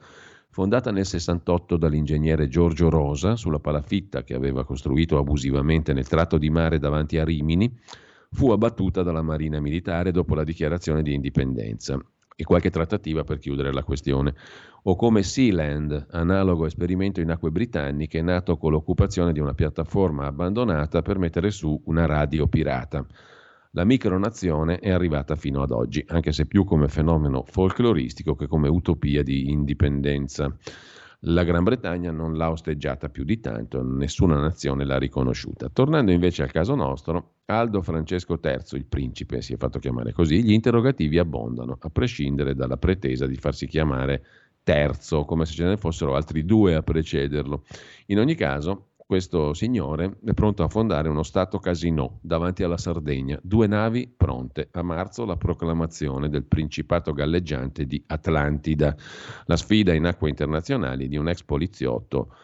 Fondata 0.50 0.92
nel 0.92 1.06
68 1.06 1.78
dall'ingegnere 1.78 2.48
Giorgio 2.48 2.90
Rosa 2.90 3.36
sulla 3.36 3.60
palafitta 3.60 4.24
che 4.24 4.34
aveva 4.34 4.66
costruito 4.66 5.20
abusivamente 5.20 5.94
nel 5.94 6.08
tratto 6.08 6.40
di 6.40 6.50
mare 6.50 6.80
davanti 6.80 7.20
a 7.20 7.24
Rimini, 7.24 7.72
fu 8.32 8.50
abbattuta 8.50 9.04
dalla 9.04 9.22
Marina 9.22 9.60
Militare 9.60 10.12
dopo 10.12 10.34
la 10.34 10.44
dichiarazione 10.44 11.04
di 11.04 11.14
indipendenza 11.14 12.02
e 12.40 12.44
qualche 12.44 12.70
trattativa 12.70 13.24
per 13.24 13.40
chiudere 13.40 13.74
la 13.74 13.84
questione. 13.84 14.36
O 14.84 14.96
come 14.96 15.24
Sealand, 15.24 16.06
analogo 16.12 16.68
esperimento 16.68 17.20
in 17.20 17.32
acque 17.32 17.50
britanniche 17.50 18.22
nato 18.22 18.58
con 18.58 18.72
l'occupazione 18.72 19.34
di 19.34 19.40
una 19.40 19.56
piattaforma 19.56 20.28
abbandonata 20.28 21.02
per 21.02 21.18
mettere 21.18 21.50
su 21.50 21.82
una 21.86 22.06
radio 22.06 22.48
pirata. 22.48 23.04
La 23.72 23.84
micronazione 23.84 24.78
è 24.78 24.92
arrivata 24.92 25.36
fino 25.36 25.64
ad 25.64 25.72
oggi, 25.72 26.06
anche 26.08 26.32
se 26.32 26.46
più 26.46 26.64
come 26.64 26.88
fenomeno 26.88 27.44
folcloristico 27.44 28.36
che 28.36 28.48
come 28.48 28.70
utopia 28.70 29.24
di 29.24 29.50
indipendenza. 29.50 30.56
La 31.22 31.44
Gran 31.44 31.64
Bretagna 31.64 32.12
non 32.12 32.38
l'ha 32.38 32.52
osteggiata 32.52 33.10
più 33.10 33.24
di 33.24 33.40
tanto, 33.40 33.82
nessuna 33.84 34.40
nazione 34.40 34.86
l'ha 34.86 35.00
riconosciuta. 35.00 35.68
Tornando 35.68 36.12
invece 36.12 36.44
al 36.44 36.52
caso 36.52 36.76
nostro, 36.76 37.38
Aldo 37.46 37.82
Francesco 37.82 38.40
III, 38.40 38.78
il 38.78 38.86
principe, 38.86 39.42
si 39.42 39.54
è 39.54 39.58
fatto 39.58 39.80
chiamare 39.80 40.14
così, 40.14 40.44
gli 40.44 40.52
interrogativi 40.52 41.18
abbondano, 41.18 41.76
a 41.80 41.90
prescindere 41.90 42.54
dalla 42.54 42.78
pretesa 42.78 43.26
di 43.26 43.36
farsi 43.36 43.66
chiamare 43.66 44.24
terzo, 44.62 45.26
come 45.26 45.46
se 45.46 45.54
ce 45.54 45.66
ne 45.66 45.78
fossero 45.78 46.14
altri 46.14 46.46
due 46.46 46.76
a 46.76 46.84
precederlo. 46.84 47.64
In 48.08 48.20
ogni 48.20 48.36
caso, 48.36 48.90
questo 49.08 49.54
signore 49.54 50.18
è 50.26 50.34
pronto 50.34 50.64
a 50.64 50.68
fondare 50.68 51.08
uno 51.08 51.24
Stato 51.24 51.60
casino 51.60 52.20
davanti 52.22 52.64
alla 52.64 52.78
Sardegna, 52.78 53.40
due 53.42 53.66
navi 53.66 54.14
pronte. 54.16 54.68
A 54.74 54.84
marzo 54.84 55.24
la 55.24 55.38
proclamazione 55.38 56.28
del 56.28 56.44
Principato 56.44 57.14
galleggiante 57.14 57.86
di 57.86 58.04
Atlantida, 58.06 58.94
la 59.46 59.56
sfida 59.56 59.94
in 59.94 60.06
acque 60.06 60.28
internazionali 60.28 61.08
di 61.08 61.16
un 61.16 61.30
ex 61.30 61.42
poliziotto 61.44 62.36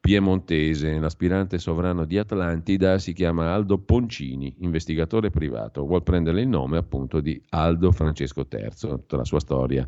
piemontese. 0.00 0.98
L'aspirante 0.98 1.58
sovrano 1.58 2.06
di 2.06 2.16
Atlantida 2.16 2.98
si 2.98 3.12
chiama 3.12 3.52
Aldo 3.52 3.76
Poncini, 3.76 4.56
investigatore 4.60 5.28
privato. 5.28 5.84
Vuol 5.84 6.02
prendere 6.02 6.40
il 6.40 6.48
nome 6.48 6.78
appunto 6.78 7.20
di 7.20 7.40
Aldo 7.50 7.92
Francesco 7.92 8.46
III, 8.50 8.70
tutta 8.88 9.18
la 9.18 9.24
sua 9.26 9.40
storia 9.40 9.86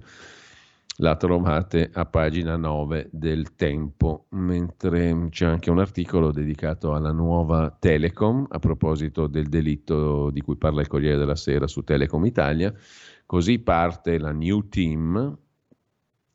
la 0.96 1.16
trovate 1.16 1.90
a 1.92 2.04
pagina 2.04 2.56
9 2.56 3.08
del 3.12 3.54
Tempo, 3.54 4.26
mentre 4.30 5.28
c'è 5.30 5.46
anche 5.46 5.70
un 5.70 5.78
articolo 5.78 6.30
dedicato 6.30 6.94
alla 6.94 7.12
nuova 7.12 7.74
Telecom 7.78 8.46
a 8.50 8.58
proposito 8.58 9.26
del 9.26 9.48
delitto 9.48 10.30
di 10.30 10.42
cui 10.42 10.56
parla 10.56 10.82
il 10.82 10.88
Corriere 10.88 11.16
della 11.16 11.36
Sera 11.36 11.66
su 11.66 11.82
Telecom 11.82 12.24
Italia. 12.26 12.72
Così 13.24 13.58
parte 13.60 14.18
la 14.18 14.32
New 14.32 14.68
Team, 14.68 15.38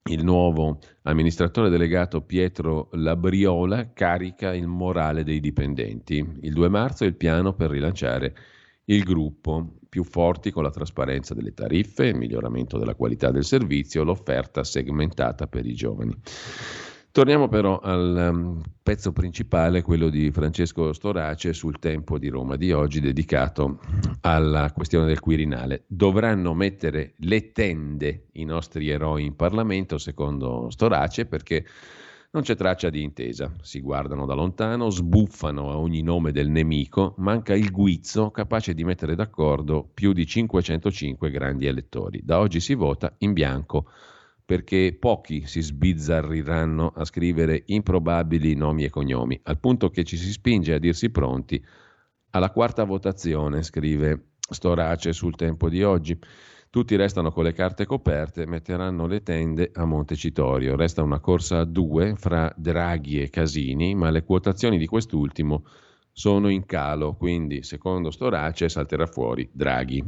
il 0.10 0.24
nuovo 0.24 0.80
amministratore 1.04 1.70
delegato 1.70 2.22
Pietro 2.22 2.90
Labriola 2.94 3.92
carica 3.94 4.56
il 4.56 4.66
morale 4.66 5.24
dei 5.24 5.40
dipendenti. 5.40 6.40
Il 6.42 6.54
2 6.54 6.70
marzo 6.70 7.06
il 7.06 7.16
piano 7.16 7.54
per 7.54 7.70
rilanciare 7.70 8.34
il 8.86 9.04
gruppo, 9.04 9.74
più 9.98 10.04
forti 10.04 10.52
con 10.52 10.62
la 10.62 10.70
trasparenza 10.70 11.34
delle 11.34 11.56
tariffe, 11.56 12.06
il 12.06 12.16
miglioramento 12.16 12.78
della 12.78 12.94
qualità 12.94 13.32
del 13.32 13.44
servizio, 13.44 14.04
l'offerta 14.04 14.64
segmentata 14.64 15.48
per 15.48 15.66
i 15.66 15.74
giovani. 15.74 16.16
Torniamo 17.10 17.48
però 17.48 17.80
al 17.80 18.30
um, 18.32 18.62
pezzo 18.84 19.12
principale, 19.12 19.82
quello 19.82 20.10
di 20.10 20.30
Francesco 20.30 20.94
Storace 20.94 21.52
sul 21.54 21.80
tempo 21.80 22.20
di 22.20 22.28
Roma 22.28 22.58
di 22.58 22.72
oggi, 22.72 23.00
dedicato 23.00 23.80
alla 24.22 24.72
questione 24.72 25.08
del 25.08 25.20
Quirinale. 25.20 25.86
Dovranno 25.88 26.54
mettere 26.54 27.16
le 27.22 27.52
tende 27.52 28.28
i 28.34 28.44
nostri 28.44 28.90
eroi 28.90 29.26
in 29.26 29.36
Parlamento, 29.36 29.98
secondo 29.98 30.70
Storace, 30.70 31.26
perché 31.26 31.66
Non 32.38 32.46
c'è 32.46 32.56
traccia 32.56 32.92
di 32.92 33.02
intesa, 33.02 33.52
si 33.64 33.82
guardano 33.82 34.28
da 34.28 34.36
lontano, 34.36 34.92
sbuffano 34.92 35.72
a 35.72 35.80
ogni 35.80 36.04
nome 36.04 36.32
del 36.32 36.50
nemico, 36.50 37.16
manca 37.18 37.56
il 37.56 37.72
guizzo 37.72 38.30
capace 38.30 38.76
di 38.76 38.84
mettere 38.84 39.16
d'accordo 39.16 39.90
più 39.92 40.14
di 40.14 40.24
505 40.24 41.32
grandi 41.32 41.66
elettori. 41.66 42.22
Da 42.24 42.38
oggi 42.38 42.60
si 42.60 42.76
vota 42.76 43.12
in 43.22 43.34
bianco 43.34 43.90
perché 44.46 44.96
pochi 45.00 45.48
si 45.48 45.62
sbizzarriranno 45.62 46.94
a 46.96 47.06
scrivere 47.06 47.64
improbabili 47.66 48.54
nomi 48.54 48.84
e 48.84 48.92
cognomi, 48.92 49.40
al 49.42 49.58
punto 49.58 49.90
che 49.90 50.04
ci 50.04 50.16
si 50.16 50.32
spinge 50.32 50.76
a 50.76 50.78
dirsi 50.78 51.10
pronti 51.10 51.60
alla 52.30 52.52
quarta 52.52 52.84
votazione, 52.84 53.64
scrive 53.64 54.34
Storace 54.48 55.12
sul 55.12 55.36
tempo 55.36 55.70
di 55.70 55.82
oggi. 55.82 56.16
Tutti 56.70 56.96
restano 56.96 57.32
con 57.32 57.44
le 57.44 57.54
carte 57.54 57.86
coperte, 57.86 58.46
metteranno 58.46 59.08
le 59.08 59.24
tende 59.24 59.72
a 59.74 59.86
Montecitorio. 59.86 60.76
Resta 60.76 61.02
una 61.02 61.20
corsa 61.20 61.60
a 61.60 61.66
due 61.66 62.16
fra 62.16 62.54
Draghi 62.56 63.22
e 63.22 63.30
Casini, 63.30 63.96
ma 63.96 64.10
le 64.10 64.24
quotazioni 64.24 64.78
di 64.78 64.86
quest'ultimo 64.86 65.66
sono 66.12 66.50
in 66.50 66.66
calo, 66.66 67.16
quindi 67.16 67.64
secondo 67.64 68.12
Storace 68.12 68.70
salterà 68.70 69.06
fuori 69.06 69.50
Draghi. 69.52 70.04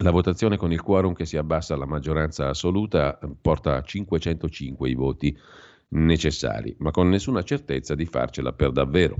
La 0.00 0.10
votazione 0.10 0.58
con 0.58 0.72
il 0.72 0.82
quorum 0.82 1.14
che 1.14 1.24
si 1.24 1.38
abbassa 1.38 1.72
alla 1.72 1.86
maggioranza 1.86 2.48
assoluta 2.48 3.18
porta 3.40 3.76
a 3.76 3.82
505 3.82 4.90
i 4.90 4.94
voti 4.94 5.36
necessari, 5.88 6.74
ma 6.80 6.90
con 6.90 7.08
nessuna 7.08 7.42
certezza 7.42 7.94
di 7.94 8.04
farcela 8.04 8.52
per 8.52 8.72
davvero. 8.72 9.16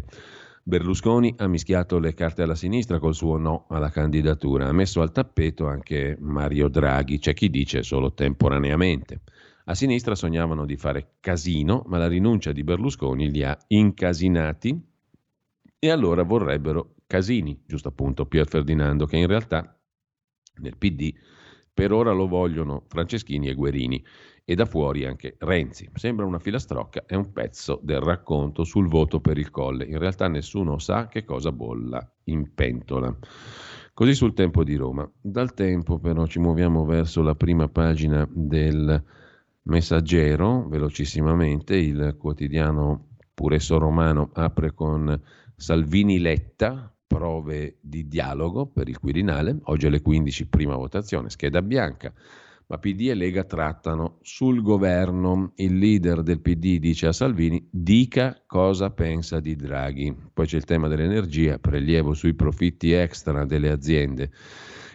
Berlusconi 0.68 1.32
ha 1.38 1.46
mischiato 1.46 2.00
le 2.00 2.12
carte 2.12 2.42
alla 2.42 2.56
sinistra 2.56 2.98
col 2.98 3.14
suo 3.14 3.36
no 3.36 3.66
alla 3.68 3.88
candidatura, 3.88 4.66
ha 4.66 4.72
messo 4.72 5.00
al 5.00 5.12
tappeto 5.12 5.68
anche 5.68 6.16
Mario 6.18 6.66
Draghi, 6.66 7.20
c'è 7.20 7.34
chi 7.34 7.50
dice 7.50 7.84
solo 7.84 8.12
temporaneamente. 8.14 9.20
A 9.66 9.76
sinistra 9.76 10.16
sognavano 10.16 10.66
di 10.66 10.76
fare 10.76 11.18
casino, 11.20 11.84
ma 11.86 11.98
la 11.98 12.08
rinuncia 12.08 12.50
di 12.50 12.64
Berlusconi 12.64 13.30
li 13.30 13.44
ha 13.44 13.56
incasinati. 13.68 14.76
E 15.78 15.88
allora 15.88 16.24
vorrebbero 16.24 16.96
Casini, 17.06 17.62
giusto 17.64 17.86
appunto 17.86 18.26
Pier 18.26 18.48
Ferdinando, 18.48 19.06
che 19.06 19.18
in 19.18 19.28
realtà 19.28 19.78
nel 20.56 20.76
PD, 20.76 21.14
per 21.72 21.92
ora 21.92 22.10
lo 22.10 22.26
vogliono 22.26 22.86
Franceschini 22.88 23.46
e 23.48 23.54
Guerini 23.54 24.04
e 24.48 24.54
da 24.54 24.64
fuori 24.64 25.04
anche 25.04 25.34
Renzi. 25.40 25.90
Sembra 25.94 26.24
una 26.24 26.38
filastrocca, 26.38 27.04
è 27.04 27.16
un 27.16 27.32
pezzo 27.32 27.80
del 27.82 28.00
racconto 28.00 28.62
sul 28.62 28.86
voto 28.86 29.20
per 29.20 29.38
il 29.38 29.50
colle. 29.50 29.84
In 29.84 29.98
realtà 29.98 30.28
nessuno 30.28 30.78
sa 30.78 31.08
che 31.08 31.24
cosa 31.24 31.50
bolla 31.50 32.08
in 32.24 32.54
pentola. 32.54 33.14
Così 33.92 34.14
sul 34.14 34.34
tempo 34.34 34.62
di 34.62 34.76
Roma. 34.76 35.10
Dal 35.20 35.52
tempo 35.52 35.98
però 35.98 36.26
ci 36.26 36.38
muoviamo 36.38 36.84
verso 36.84 37.22
la 37.22 37.34
prima 37.34 37.66
pagina 37.68 38.26
del 38.30 39.02
Messaggero, 39.62 40.68
velocissimamente, 40.68 41.76
il 41.76 42.14
quotidiano 42.16 43.08
pur 43.34 43.52
esso 43.52 43.78
romano 43.78 44.30
apre 44.32 44.72
con 44.74 45.20
Salvini 45.56 46.20
Letta, 46.20 46.94
prove 47.04 47.78
di 47.80 48.06
dialogo 48.06 48.66
per 48.66 48.88
il 48.88 49.00
Quirinale, 49.00 49.58
oggi 49.64 49.86
alle 49.86 50.02
15 50.02 50.46
prima 50.46 50.76
votazione, 50.76 51.30
scheda 51.30 51.62
bianca, 51.62 52.12
ma 52.68 52.78
PD 52.78 53.08
e 53.08 53.14
Lega 53.14 53.44
trattano 53.44 54.18
sul 54.22 54.62
governo. 54.62 55.52
Il 55.56 55.78
leader 55.78 56.22
del 56.22 56.40
PD 56.40 56.78
dice 56.78 57.06
a 57.06 57.12
Salvini 57.12 57.66
dica 57.70 58.42
cosa 58.46 58.90
pensa 58.90 59.40
di 59.40 59.54
Draghi. 59.54 60.14
Poi 60.32 60.46
c'è 60.46 60.56
il 60.56 60.64
tema 60.64 60.88
dell'energia, 60.88 61.58
prelievo 61.58 62.12
sui 62.12 62.34
profitti 62.34 62.92
extra 62.92 63.44
delle 63.44 63.70
aziende 63.70 64.30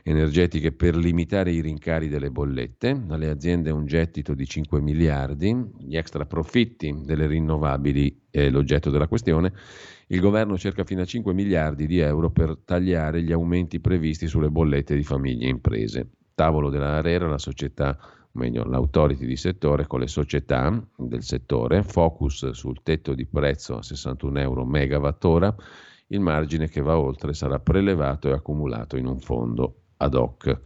energetiche 0.03 0.72
per 0.72 0.95
limitare 0.95 1.51
i 1.51 1.61
rincari 1.61 2.07
delle 2.07 2.32
bollette, 2.32 3.03
alle 3.09 3.30
aziende 3.30 3.69
un 3.69 3.86
gettito 3.86 4.34
di 4.34 4.45
5 4.45 4.82
miliardi, 4.82 5.55
gli 5.78 5.95
extra 5.95 6.26
profitti 6.26 7.01
delle 7.03 7.28
rinnovabili 7.28 8.24
è 8.30 8.49
l'oggetto 8.49 8.89
della 8.89 9.07
questione, 9.07 9.53
il 10.07 10.19
governo 10.19 10.57
cerca 10.57 10.84
fino 10.84 11.01
a 11.01 11.05
5 11.05 11.34
miliardi 11.34 11.86
di 11.86 11.99
euro 11.99 12.32
per 12.32 12.57
tagliare 12.65 13.22
gli 13.22 13.32
aumenti 13.32 13.80
previsti 13.80 14.28
sulle 14.28 14.49
bollette 14.49 14.95
di 14.95 15.03
famiglie 15.03 15.45
e 15.45 15.49
imprese. 15.49 16.09
Tavolo 16.34 16.69
della 16.69 16.97
Arera, 16.97 17.27
la 17.27 17.38
società 17.38 17.97
meglio 18.34 18.63
l'autority 18.63 19.25
di 19.25 19.36
settore 19.36 19.88
con 19.88 19.99
le 19.99 20.07
società 20.07 20.82
del 20.95 21.23
settore, 21.23 21.84
focus 21.84 22.51
sul 22.51 22.82
tetto 22.82 23.13
di 23.13 23.25
prezzo 23.25 23.77
a 23.77 23.84
61 23.84 24.39
euro 24.39 24.65
megawattora, 24.65 25.53
il 26.07 26.19
margine 26.19 26.69
che 26.69 26.82
va 26.82 26.97
oltre 26.97 27.34
sarà 27.34 27.59
prelevato 27.59 28.29
e 28.29 28.34
accumulato 28.34 28.97
in 28.97 29.07
un 29.07 29.19
fondo 29.19 29.84
ad 29.97 30.13
hoc. 30.13 30.59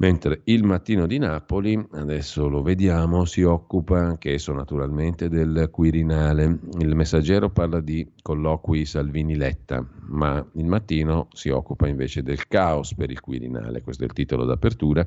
Mentre 0.00 0.40
il 0.44 0.64
mattino 0.64 1.06
di 1.06 1.18
Napoli, 1.18 1.78
adesso 1.90 2.48
lo 2.48 2.62
vediamo, 2.62 3.26
si 3.26 3.42
occupa 3.42 3.98
anch'esso 3.98 4.54
naturalmente 4.54 5.28
del 5.28 5.68
Quirinale. 5.70 6.58
Il 6.78 6.94
messaggero 6.94 7.50
parla 7.50 7.80
di 7.80 8.10
colloqui 8.22 8.86
Salvini-Letta, 8.86 9.86
ma 10.08 10.42
il 10.54 10.64
mattino 10.64 11.28
si 11.32 11.50
occupa 11.50 11.86
invece 11.86 12.22
del 12.22 12.46
caos 12.48 12.94
per 12.94 13.10
il 13.10 13.20
Quirinale, 13.20 13.82
questo 13.82 14.04
è 14.04 14.06
il 14.06 14.14
titolo 14.14 14.46
d'apertura. 14.46 15.06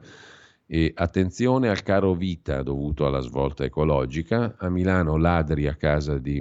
E 0.68 0.92
attenzione 0.94 1.70
al 1.70 1.82
caro 1.82 2.14
vita 2.14 2.62
dovuto 2.62 3.08
alla 3.08 3.22
svolta 3.22 3.64
ecologica. 3.64 4.58
A 4.60 4.70
Milano 4.70 5.18
ladri 5.18 5.66
a 5.68 5.74
casa 5.74 6.20
di 6.20 6.40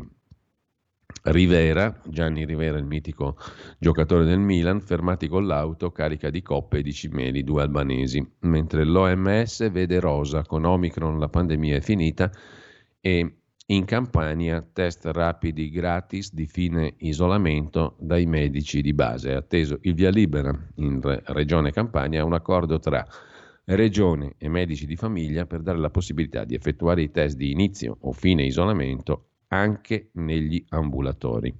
Rivera, 1.24 2.00
Gianni 2.04 2.44
Rivera, 2.44 2.78
il 2.78 2.84
mitico 2.84 3.36
giocatore 3.78 4.24
del 4.24 4.38
Milan, 4.38 4.80
fermati 4.80 5.28
con 5.28 5.46
l'auto 5.46 5.90
carica 5.92 6.30
di 6.30 6.42
coppe 6.42 6.78
e 6.78 6.82
di 6.82 6.92
cimeli, 6.92 7.44
due 7.44 7.62
albanesi, 7.62 8.26
mentre 8.40 8.84
l'OMS 8.84 9.70
vede 9.70 10.00
rosa, 10.00 10.42
con 10.42 10.64
Omicron 10.64 11.18
la 11.18 11.28
pandemia 11.28 11.76
è 11.76 11.80
finita 11.80 12.30
e 13.00 13.36
in 13.66 13.84
Campania 13.84 14.60
test 14.72 15.06
rapidi 15.06 15.70
gratis 15.70 16.34
di 16.34 16.46
fine 16.46 16.94
isolamento 16.98 17.96
dai 17.98 18.26
medici 18.26 18.82
di 18.82 18.92
base. 18.92 19.30
È 19.30 19.34
atteso 19.34 19.78
il 19.82 19.94
via 19.94 20.10
libera 20.10 20.50
in 20.76 21.00
Regione 21.02 21.70
Campania 21.70 22.24
un 22.24 22.34
accordo 22.34 22.78
tra 22.78 23.06
Regione 23.64 24.34
e 24.38 24.48
medici 24.48 24.86
di 24.86 24.96
famiglia 24.96 25.46
per 25.46 25.62
dare 25.62 25.78
la 25.78 25.90
possibilità 25.90 26.44
di 26.44 26.54
effettuare 26.54 27.02
i 27.02 27.10
test 27.12 27.36
di 27.36 27.52
inizio 27.52 27.96
o 28.00 28.12
fine 28.12 28.44
isolamento 28.44 29.28
anche 29.52 30.08
negli 30.12 30.64
ambulatori. 30.70 31.54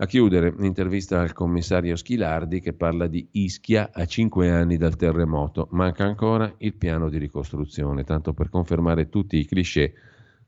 A 0.00 0.06
chiudere, 0.06 0.54
l'intervista 0.56 1.20
al 1.20 1.32
commissario 1.32 1.96
Schilardi 1.96 2.60
che 2.60 2.72
parla 2.72 3.08
di 3.08 3.26
Ischia 3.32 3.90
a 3.92 4.04
cinque 4.04 4.48
anni 4.50 4.76
dal 4.76 4.94
terremoto. 4.94 5.66
Manca 5.72 6.04
ancora 6.04 6.54
il 6.58 6.74
piano 6.74 7.08
di 7.08 7.18
ricostruzione, 7.18 8.04
tanto 8.04 8.32
per 8.32 8.48
confermare 8.48 9.08
tutti 9.08 9.38
i 9.38 9.44
cliché 9.44 9.94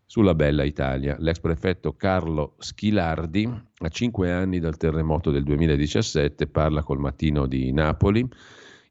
sulla 0.07 0.35
bella 0.35 0.63
Italia. 0.63 1.17
L'ex 1.19 1.41
prefetto 1.41 1.97
Carlo 1.97 2.55
Schilardi, 2.59 3.49
a 3.79 3.89
cinque 3.89 4.31
anni 4.31 4.61
dal 4.61 4.77
terremoto 4.77 5.33
del 5.33 5.43
2017, 5.43 6.47
parla 6.47 6.85
col 6.85 7.01
mattino 7.01 7.47
di 7.47 7.73
Napoli 7.73 8.29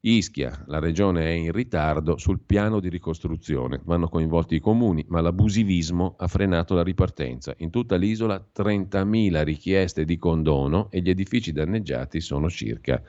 Ischia, 0.02 0.64
la 0.66 0.78
regione 0.78 1.24
è 1.26 1.30
in 1.30 1.52
ritardo 1.52 2.16
sul 2.16 2.40
piano 2.40 2.80
di 2.80 2.88
ricostruzione, 2.88 3.82
vanno 3.84 4.08
coinvolti 4.08 4.54
i 4.54 4.60
comuni, 4.60 5.04
ma 5.08 5.20
l'abusivismo 5.20 6.14
ha 6.16 6.26
frenato 6.26 6.74
la 6.74 6.82
ripartenza. 6.82 7.54
In 7.58 7.68
tutta 7.68 7.96
l'isola 7.96 8.42
30.000 8.56 9.42
richieste 9.44 10.06
di 10.06 10.16
condono 10.16 10.90
e 10.90 11.02
gli 11.02 11.10
edifici 11.10 11.52
danneggiati 11.52 12.22
sono 12.22 12.48
circa 12.48 13.02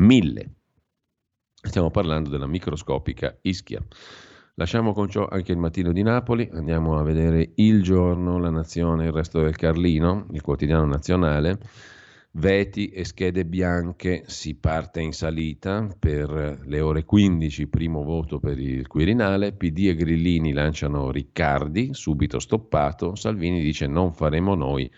1.000. 0.00 0.48
Stiamo 1.60 1.90
parlando 1.90 2.30
della 2.30 2.46
microscopica 2.46 3.36
Ischia. 3.42 3.84
Lasciamo 4.54 4.94
con 4.94 5.10
ciò 5.10 5.26
anche 5.28 5.52
il 5.52 5.58
mattino 5.58 5.92
di 5.92 6.02
Napoli, 6.02 6.48
andiamo 6.52 6.98
a 6.98 7.02
vedere 7.02 7.52
il 7.56 7.82
giorno, 7.82 8.38
la 8.38 8.50
nazione, 8.50 9.06
il 9.06 9.12
resto 9.12 9.42
del 9.42 9.56
Carlino, 9.56 10.26
il 10.30 10.40
quotidiano 10.40 10.86
nazionale. 10.86 11.58
Veti 12.36 12.88
e 12.88 13.04
schede 13.04 13.44
bianche, 13.46 14.24
si 14.26 14.56
parte 14.56 15.00
in 15.00 15.12
salita 15.12 15.88
per 15.96 16.62
le 16.64 16.80
ore 16.80 17.04
15, 17.04 17.68
primo 17.68 18.02
voto 18.02 18.40
per 18.40 18.58
il 18.58 18.88
Quirinale, 18.88 19.52
PD 19.52 19.86
e 19.86 19.94
Grillini 19.94 20.52
lanciano 20.52 21.12
Riccardi, 21.12 21.90
subito 21.92 22.40
stoppato, 22.40 23.14
Salvini 23.14 23.62
dice 23.62 23.86
non 23.86 24.12
faremo 24.12 24.56
noi 24.56 24.90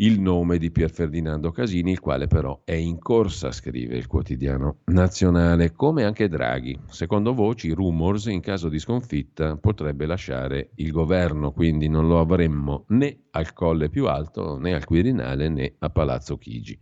il 0.00 0.18
nome 0.18 0.56
di 0.56 0.70
Pier 0.70 0.90
Ferdinando 0.90 1.50
Casini, 1.50 1.92
il 1.92 2.00
quale 2.00 2.26
però 2.26 2.62
è 2.64 2.72
in 2.72 2.98
corsa, 2.98 3.52
scrive 3.52 3.96
il 3.96 4.06
quotidiano 4.06 4.78
nazionale, 4.86 5.72
come 5.72 6.04
anche 6.04 6.28
Draghi. 6.28 6.78
Secondo 6.88 7.34
voci, 7.34 7.70
rumors, 7.72 8.26
in 8.26 8.40
caso 8.40 8.70
di 8.70 8.78
sconfitta 8.78 9.56
potrebbe 9.56 10.06
lasciare 10.06 10.70
il 10.76 10.90
governo, 10.90 11.52
quindi 11.52 11.88
non 11.88 12.08
lo 12.08 12.18
avremmo 12.18 12.84
né 12.88 13.24
al 13.32 13.52
colle 13.52 13.90
più 13.90 14.06
alto, 14.06 14.58
né 14.58 14.74
al 14.74 14.86
Quirinale, 14.86 15.48
né 15.50 15.74
a 15.78 15.90
Palazzo 15.90 16.38
Chigi. 16.38 16.78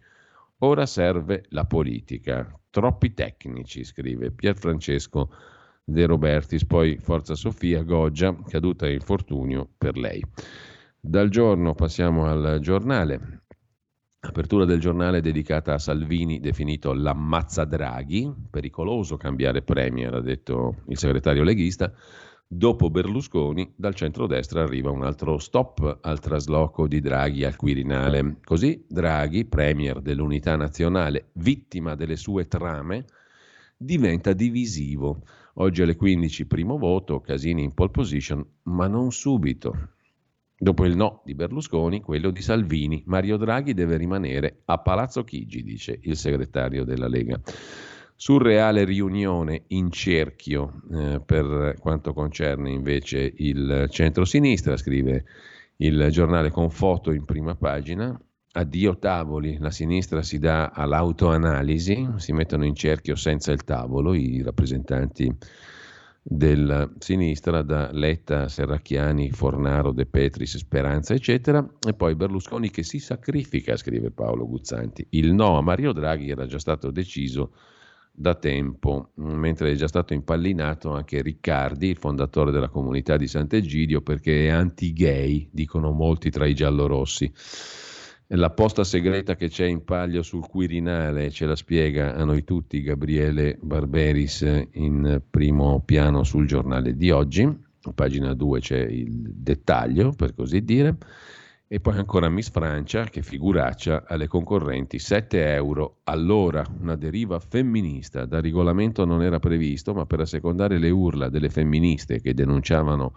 Ora 0.59 0.87
serve 0.87 1.45
la 1.49 1.64
politica. 1.64 2.53
Troppi 2.71 3.14
tecnici, 3.14 3.83
scrive 3.83 4.31
Pier 4.31 4.57
Francesco 4.57 5.31
De 5.83 6.07
Robertis, 6.07 6.64
poi 6.64 6.99
Forza 6.99 7.35
Sofia 7.35 7.83
Goggia, 7.83 8.37
caduta 8.47 8.89
infortunio 8.89 9.69
per 9.77 9.97
lei. 9.97 10.23
Dal 11.01 11.29
giorno 11.29 11.75
passiamo 11.75 12.27
al 12.27 12.59
giornale. 12.61 13.45
Apertura 14.19 14.65
del 14.65 14.81
giornale 14.81 15.21
dedicata 15.21 15.75
a 15.75 15.79
Salvini, 15.79 16.41
definito 16.41 16.93
l'ammazza 16.93 17.65
Draghi. 17.65 18.29
Pericoloso 18.51 19.17
cambiare 19.17 19.63
premier, 19.63 20.13
ha 20.15 20.21
detto 20.21 20.83
il 20.89 20.99
segretario 20.99 21.45
leghista. 21.45 21.93
Dopo 22.49 22.91
Berlusconi, 22.91 23.75
dal 23.77 23.95
centrodestra 23.95 24.65
arriva 24.65 24.91
un 24.91 25.05
altro 25.05 25.39
stop 25.39 25.99
al 26.03 26.19
trasloco 26.19 26.89
di 26.89 27.01
Draghi 27.01 27.45
al 27.45 27.55
Quirinale. 27.55 28.39
Così 28.43 28.85
Draghi, 28.89 29.45
premier 29.45 30.01
dell'unità 30.01 30.57
nazionale, 30.57 31.29
vittima 31.35 31.95
delle 31.95 32.17
sue 32.17 32.49
trame, 32.49 33.05
diventa 33.77 34.33
divisivo. 34.33 35.23
Oggi 35.55 35.83
alle 35.83 35.95
15 35.95 36.47
primo 36.47 36.77
voto, 36.77 37.21
Casini 37.21 37.63
in 37.63 37.73
pole 37.73 37.91
position, 37.91 38.45
ma 38.65 38.89
non 38.89 39.13
subito. 39.13 39.97
Dopo 40.61 40.85
il 40.85 40.97
no 40.97 41.23
di 41.25 41.35
Berlusconi, 41.35 42.01
quello 42.01 42.31
di 42.31 42.43
Salvini, 42.43 43.03
Mario 43.07 43.37
Draghi 43.37 43.75
deve 43.75 43.97
rimanere 43.97 44.63
a 44.65 44.79
Palazzo 44.79 45.23
Chigi, 45.23 45.63
dice 45.63 45.99
il 46.03 46.17
segretario 46.17 46.85
della 46.85 47.07
Lega 47.07 47.41
surreale 48.21 48.83
riunione 48.83 49.63
in 49.69 49.93
cerchio 49.93 50.83
eh, 50.93 51.21
per 51.25 51.77
quanto 51.79 52.13
concerne 52.13 52.73
invece 52.73 53.33
il 53.37 53.87
centro-sinistra, 53.89 54.77
scrive 54.77 55.25
il 55.77 56.09
giornale 56.11 56.51
con 56.51 56.69
foto 56.69 57.13
in 57.13 57.25
prima 57.25 57.55
pagina. 57.55 58.21
Addio 58.51 58.99
tavoli, 58.99 59.59
la 59.59 59.71
sinistra 59.71 60.23
si 60.23 60.41
dà 60.41 60.71
all'autoanalisi, 60.71 62.09
si 62.17 62.33
mettono 62.33 62.65
in 62.65 62.75
cerchio 62.75 63.15
senza 63.15 63.53
il 63.53 63.63
tavolo 63.63 64.15
i 64.15 64.43
rappresentanti 64.43 65.33
della 66.31 66.91
sinistra, 66.99 67.62
da 67.62 67.91
Letta, 67.91 68.49
Serracchiani, 68.49 69.31
Fornaro, 69.31 69.93
De 69.93 70.05
Petris, 70.05 70.59
Speranza, 70.59 71.14
eccetera, 71.14 71.66
e 71.87 71.95
poi 71.95 72.14
Berlusconi 72.16 72.70
che 72.70 72.83
si 72.83 72.99
sacrifica, 72.99 73.79
scrive 73.79 74.11
Paolo 74.11 74.47
Guzzanti. 74.47 75.07
Il 75.11 75.33
no 75.33 75.57
a 75.57 75.62
Mario 75.62 75.93
Draghi 75.93 76.29
era 76.29 76.45
già 76.45 76.59
stato 76.59 76.91
deciso 76.91 77.53
da 78.12 78.35
tempo, 78.35 79.12
mentre 79.14 79.72
è 79.72 79.74
già 79.74 79.89
stato 79.89 80.12
impallinato 80.12 80.91
anche 80.91 81.22
Riccardi, 81.22 81.89
il 81.89 81.97
fondatore 81.97 82.51
della 82.51 82.68
comunità 82.68 83.16
di 83.16 83.26
Sant'Egidio, 83.26 84.03
perché 84.03 84.49
è 84.49 84.51
anti-gay, 84.51 85.49
dicono 85.51 85.93
molti 85.93 86.29
tra 86.29 86.45
i 86.45 86.55
giallorossi. 86.55 87.33
La 88.33 88.51
posta 88.51 88.85
segreta 88.85 89.37
che 89.37 89.49
c'è 89.49 89.64
in 89.64 89.85
palio 89.85 90.20
sul 90.20 90.47
Quirinale 90.47 91.31
ce 91.31 91.47
la 91.47 91.57
spiega 91.57 92.14
a 92.14 92.24
noi 92.24 92.45
tutti 92.45 92.83
Gabriele 92.83 93.57
Barberis 93.59 94.43
in 94.72 95.22
primo 95.31 95.81
piano 95.83 96.24
sul 96.24 96.47
giornale 96.47 96.95
di 96.95 97.11
oggi. 97.11 97.51
Pagina 97.95 98.35
2 98.35 98.61
c'è 98.61 98.81
il 98.81 99.33
dettaglio, 99.33 100.12
per 100.12 100.35
così 100.35 100.62
dire. 100.62 100.99
E 101.66 101.81
poi 101.81 101.97
ancora 101.97 102.29
Miss 102.29 102.51
Francia 102.51 103.05
che 103.05 103.22
figuraccia 103.22 104.05
alle 104.07 104.26
concorrenti 104.26 104.99
7 104.99 105.55
euro 105.55 106.01
all'ora, 106.05 106.62
una 106.81 106.97
deriva 106.97 107.39
femminista. 107.39 108.26
Dal 108.26 108.43
regolamento 108.43 109.07
non 109.07 109.22
era 109.22 109.39
previsto, 109.39 109.95
ma 109.95 110.05
per 110.05 110.20
assecondare 110.20 110.76
le 110.76 110.91
urla 110.91 111.31
delle 111.31 111.49
femministe 111.49 112.20
che 112.20 112.35
denunciavano 112.35 113.14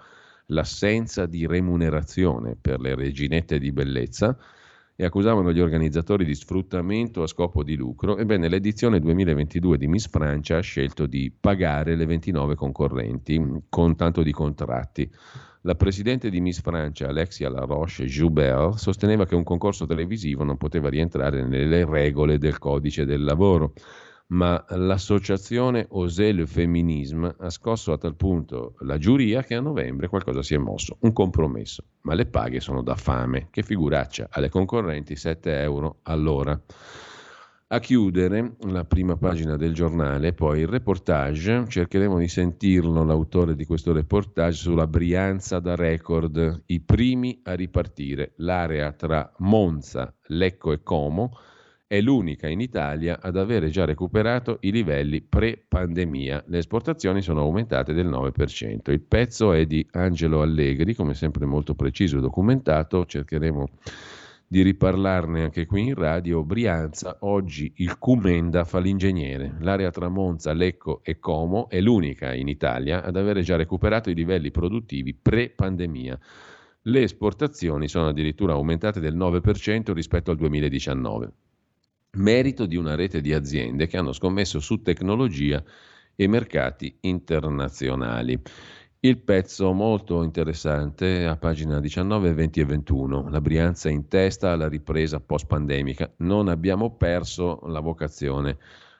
l'assenza 0.48 1.26
di 1.26 1.46
remunerazione 1.46 2.56
per 2.56 2.80
le 2.80 2.96
reginette 2.96 3.60
di 3.60 3.74
bellezza 3.74 4.38
e 5.02 5.06
accusavano 5.06 5.52
gli 5.52 5.60
organizzatori 5.60 6.24
di 6.24 6.36
sfruttamento 6.36 7.24
a 7.24 7.28
scopo 7.28 7.64
di 7.64 7.76
lucro, 7.76 8.18
ebbene 8.18 8.48
l'edizione 8.48 9.00
2022 9.00 9.76
di 9.80 9.88
Miss 9.88 10.08
Francia 10.08 10.58
ha 10.58 10.62
scelto 10.62 11.08
di 11.08 11.34
pagare 11.40 11.96
le 11.96 12.06
29 12.06 12.54
concorrenti 12.54 13.64
con 13.68 13.96
tanto 13.96 14.22
di 14.22 14.32
contratti. 14.32 15.10
La 15.62 15.74
presidente 15.74 16.30
di 16.30 16.40
Miss 16.40 16.62
Francia, 16.62 17.08
Alexia 17.08 17.50
Laroche-Joubert, 17.50 18.76
sosteneva 18.76 19.26
che 19.26 19.34
un 19.34 19.44
concorso 19.44 19.88
televisivo 19.88 20.44
non 20.44 20.58
poteva 20.58 20.88
rientrare 20.88 21.44
nelle 21.44 21.84
regole 21.84 22.38
del 22.38 22.60
codice 22.60 23.04
del 23.04 23.24
lavoro, 23.24 23.74
ma 24.32 24.64
l'associazione 24.70 25.88
Osé 25.90 26.32
le 26.32 26.46
Féminisme 26.46 27.36
ha 27.38 27.50
scosso 27.50 27.92
a 27.92 27.98
tal 27.98 28.16
punto 28.16 28.76
la 28.80 28.98
giuria 28.98 29.44
che 29.44 29.56
a 29.56 29.62
novembre 29.62 30.08
qualcosa 30.08 30.42
si 30.42 30.54
è 30.54 30.58
mosso, 30.58 30.98
un 31.02 31.14
compromesso, 31.14 31.84
ma 32.02 32.14
le 32.14 32.26
paghe 32.26 32.60
sono 32.60 32.82
da 32.82 32.96
fame, 32.96 33.48
che 33.50 33.64
figuraccia, 33.64 34.28
alle 34.32 34.50
concorrenti 34.50 35.16
7 35.16 35.62
euro 35.62 36.00
all'ora. 36.04 36.60
A 37.74 37.80
chiudere 37.80 38.56
la 38.68 38.84
prima 38.84 39.16
pagina 39.16 39.56
del 39.56 39.74
giornale, 39.74 40.34
poi 40.34 40.60
il 40.60 40.68
reportage, 40.68 41.66
cercheremo 41.68 42.18
di 42.18 42.28
sentirlo 42.28 43.04
l'autore 43.06 43.56
di 43.56 43.66
questo 43.66 43.94
reportage 43.94 44.58
sulla 44.58 44.88
Brianza 44.88 45.60
da 45.60 45.76
record, 45.76 46.64
i 46.66 46.82
primi 46.82 47.40
a 47.44 47.54
ripartire. 47.54 48.34
L'area 48.38 48.92
tra 48.92 49.32
Monza, 49.38 50.14
Lecco 50.28 50.74
e 50.74 50.84
Como 50.84 51.32
è 51.92 52.00
l'unica 52.00 52.48
in 52.48 52.62
Italia 52.62 53.20
ad 53.22 53.36
avere 53.36 53.68
già 53.68 53.84
recuperato 53.84 54.60
i 54.62 54.72
livelli 54.72 55.20
pre-pandemia. 55.20 56.46
Le 56.48 56.60
esportazioni 56.60 57.22
sono 57.22 57.42
aumentate 57.42 57.92
del 57.92 58.08
9%. 58.08 58.92
Il 58.92 59.02
pezzo 59.02 59.52
è 59.52 59.66
di 59.66 59.86
Angelo 59.92 60.42
Allegri, 60.42 60.96
come 60.96 61.14
sempre 61.14 61.46
molto 61.46 61.76
preciso 61.76 62.18
e 62.18 62.22
documentato, 62.22 63.06
cercheremo 63.06 63.68
di 64.48 64.62
riparlarne 64.62 65.44
anche 65.44 65.66
qui 65.66 65.88
in 65.88 65.96
radio. 65.96 66.46
Brianza, 66.46 67.18
oggi 67.20 67.74
il 67.80 67.98
Cumenda 67.98 68.64
fa 68.64 68.80
l'ingegnere. 68.80 69.56
L'area 69.60 69.92
tra 69.92 70.08
Monza, 70.08 70.54
Lecco 70.54 71.02
e 71.04 71.20
Como 71.20 71.68
è 71.68 71.82
l'unica 71.82 72.34
in 72.34 72.48
Italia 72.48 73.04
ad 73.04 73.18
avere 73.18 73.42
già 73.42 73.58
recuperato 73.58 74.10
i 74.10 74.16
livelli 74.16 74.50
produttivi 74.50 75.14
pre-pandemia. 75.14 76.18
Le 76.84 77.02
esportazioni 77.02 77.90
sono 77.90 78.08
addirittura 78.08 78.54
aumentate 78.54 79.02
del 79.02 79.18
9% 79.18 79.92
rispetto 79.92 80.32
al 80.32 80.38
2019. 80.38 81.34
Merito 82.18 82.66
di 82.66 82.76
una 82.76 82.96
rete 82.96 83.22
di 83.22 83.34
aziende 83.34 83.88
che 83.88 83.96
hanno 83.96 84.12
scommesso 84.12 84.60
su 84.60 84.82
tecnologia 84.82 85.64
e 86.14 86.28
mercati 86.28 86.98
internazionali. 87.02 88.38
Il 89.00 89.18
pezzo 89.20 89.72
molto 89.72 90.22
interessante 90.22 91.26
a 91.26 91.38
pagina 91.38 91.80
19, 91.80 92.34
20 92.34 92.60
e 92.60 92.66
21. 92.66 93.30
La 93.30 93.40
Brianza 93.40 93.88
in 93.88 94.10
testa 94.10 94.52
alla 94.52 94.68
ripresa 94.68 95.22
post-pandemica. 95.22 96.14
Non 96.18 96.50
abbiamo 96.50 96.98
perso 96.98 97.62
la 97.68 97.80
vocazione 97.80 98.58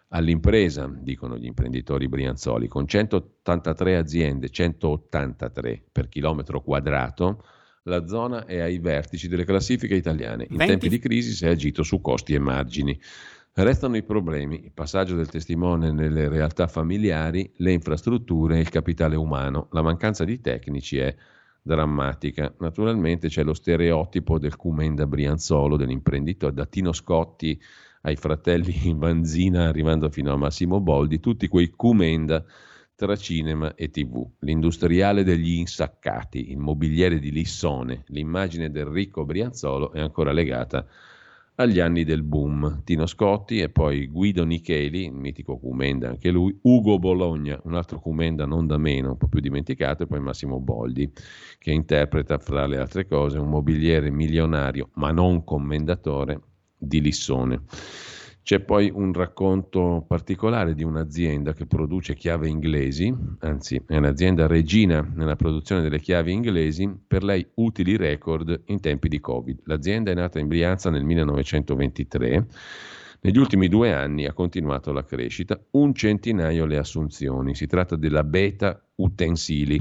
all'impresa, 0.08 0.90
dicono 0.90 1.38
gli 1.38 1.46
imprenditori 1.46 2.08
brianzoli, 2.08 2.70
con 2.70 2.88
183 2.88 3.98
aziende, 3.98 4.50
183 4.50 5.84
per 5.92 6.08
chilometro 6.08 6.62
quadrato. 6.62 7.44
La 7.84 8.06
zona 8.06 8.46
è 8.46 8.60
ai 8.60 8.78
vertici 8.78 9.28
delle 9.28 9.44
classifiche 9.44 9.96
italiane. 9.96 10.46
In 10.50 10.58
20... 10.58 10.72
tempi 10.72 10.90
di 10.90 11.00
crisi 11.00 11.32
si 11.32 11.46
è 11.46 11.50
agito 11.50 11.82
su 11.82 12.00
costi 12.00 12.34
e 12.34 12.40
margini. 12.40 13.00
Restano 13.54 13.98
i 13.98 14.04
problemi, 14.04 14.64
il 14.64 14.72
passaggio 14.72 15.16
del 15.16 15.30
testimone 15.30 15.92
nelle 15.92 16.30
realtà 16.30 16.68
familiari, 16.68 17.52
le 17.58 17.72
infrastrutture 17.72 18.58
e 18.58 18.60
il 18.62 18.70
capitale 18.70 19.16
umano. 19.16 19.68
La 19.72 19.82
mancanza 19.82 20.24
di 20.24 20.40
tecnici 20.40 20.98
è 20.98 21.14
drammatica. 21.62 22.54
Naturalmente 22.60 23.28
c'è 23.28 23.44
lo 23.44 23.54
stereotipo 23.54 24.40
del 24.40 24.56
Cumenda 24.56 25.06
Brianzolo, 25.08 25.76
dell'imprenditore 25.76 26.54
da 26.54 26.66
Tino 26.66 26.94
Scotti 26.94 27.60
ai 28.04 28.16
fratelli 28.16 28.94
Vanzina, 28.96 29.68
arrivando 29.68 30.10
fino 30.10 30.32
a 30.32 30.38
Massimo 30.38 30.80
Boldi, 30.80 31.20
tutti 31.20 31.48
quei 31.48 31.70
Cumenda 31.72 32.46
tra 33.02 33.16
cinema 33.16 33.74
e 33.74 33.90
tv. 33.90 34.24
L'industriale 34.42 35.24
degli 35.24 35.54
insaccati, 35.54 36.52
il 36.52 36.60
mobiliere 36.60 37.18
di 37.18 37.32
Lissone, 37.32 38.04
l'immagine 38.10 38.70
del 38.70 38.86
ricco 38.86 39.26
Brianzolo 39.26 39.92
è 39.92 40.00
ancora 40.00 40.32
legata 40.32 40.86
agli 41.56 41.80
anni 41.80 42.04
del 42.04 42.22
boom. 42.22 42.84
Tino 42.84 43.08
Scotti 43.08 43.60
e 43.60 43.70
poi 43.70 44.06
Guido 44.06 44.44
Nicheli, 44.46 45.06
il 45.06 45.14
mitico 45.14 45.58
Cumenda 45.58 46.10
anche 46.10 46.30
lui, 46.30 46.56
Ugo 46.62 47.00
Bologna, 47.00 47.60
un 47.64 47.74
altro 47.74 48.00
Cumenda 48.00 48.46
non 48.46 48.68
da 48.68 48.78
meno, 48.78 49.10
un 49.10 49.18
po' 49.18 49.28
più 49.28 49.40
dimenticato, 49.40 50.04
e 50.04 50.06
poi 50.06 50.20
Massimo 50.20 50.60
Boldi, 50.60 51.12
che 51.58 51.72
interpreta 51.72 52.38
fra 52.38 52.68
le 52.68 52.78
altre 52.78 53.08
cose 53.08 53.40
un 53.40 53.50
mobiliere 53.50 54.12
milionario, 54.12 54.92
ma 54.94 55.10
non 55.12 55.44
commendatore, 55.44 56.40
di 56.78 57.02
Lissone. 57.02 57.64
C'è 58.44 58.60
poi 58.60 58.92
un 58.94 59.14
racconto 59.14 60.04
particolare 60.08 60.74
di 60.74 60.84
un'azienda 60.84 61.54
che 61.54 61.68
produce 61.68 62.16
chiavi 62.16 62.50
inglesi, 62.50 63.14
anzi 63.40 63.82
è 63.86 63.98
un'azienda 63.98 64.48
regina 64.48 65.08
nella 65.14 65.36
produzione 65.36 65.82
delle 65.82 66.00
chiavi 66.00 66.32
inglesi, 66.34 66.92
per 67.08 67.24
lei 67.24 67.48
utili 67.56 67.98
record 67.98 68.64
in 68.66 68.80
tempi 68.80 69.10
di 69.10 69.20
Covid. 69.20 69.62
L'azienda 69.66 70.12
è 70.12 70.16
nata 70.16 70.40
in 70.40 70.48
Brianza 70.48 70.90
nel 70.90 71.04
1923. 71.04 72.48
Negli 73.24 73.38
ultimi 73.38 73.68
due 73.68 73.94
anni 73.94 74.26
ha 74.26 74.34
continuato 74.34 74.92
la 74.92 75.06
crescita, 75.06 75.64
un 75.72 75.94
centinaio 75.94 76.66
le 76.66 76.78
assunzioni. 76.78 77.54
Si 77.54 77.68
tratta 77.68 77.96
della 77.96 78.24
Beta 78.24 78.84
Utensili. 78.96 79.80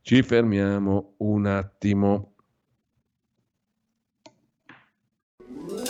Ci 0.00 0.22
fermiamo 0.22 1.14
un 1.18 1.46
attimo. 1.46 2.35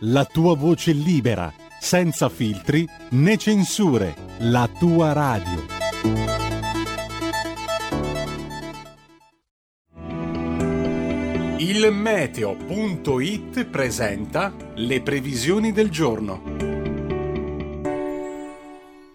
la 0.00 0.24
tua 0.24 0.54
voce 0.56 0.92
libera, 0.92 1.52
senza 1.78 2.28
filtri 2.28 2.88
né 3.10 3.36
censure, 3.36 4.14
la 4.38 4.68
tua 4.78 5.12
radio. 5.12 5.78
Il 11.58 11.92
meteo.it 11.92 13.66
presenta 13.66 14.54
le 14.76 15.02
previsioni 15.02 15.72
del 15.72 15.90
giorno. 15.90 16.78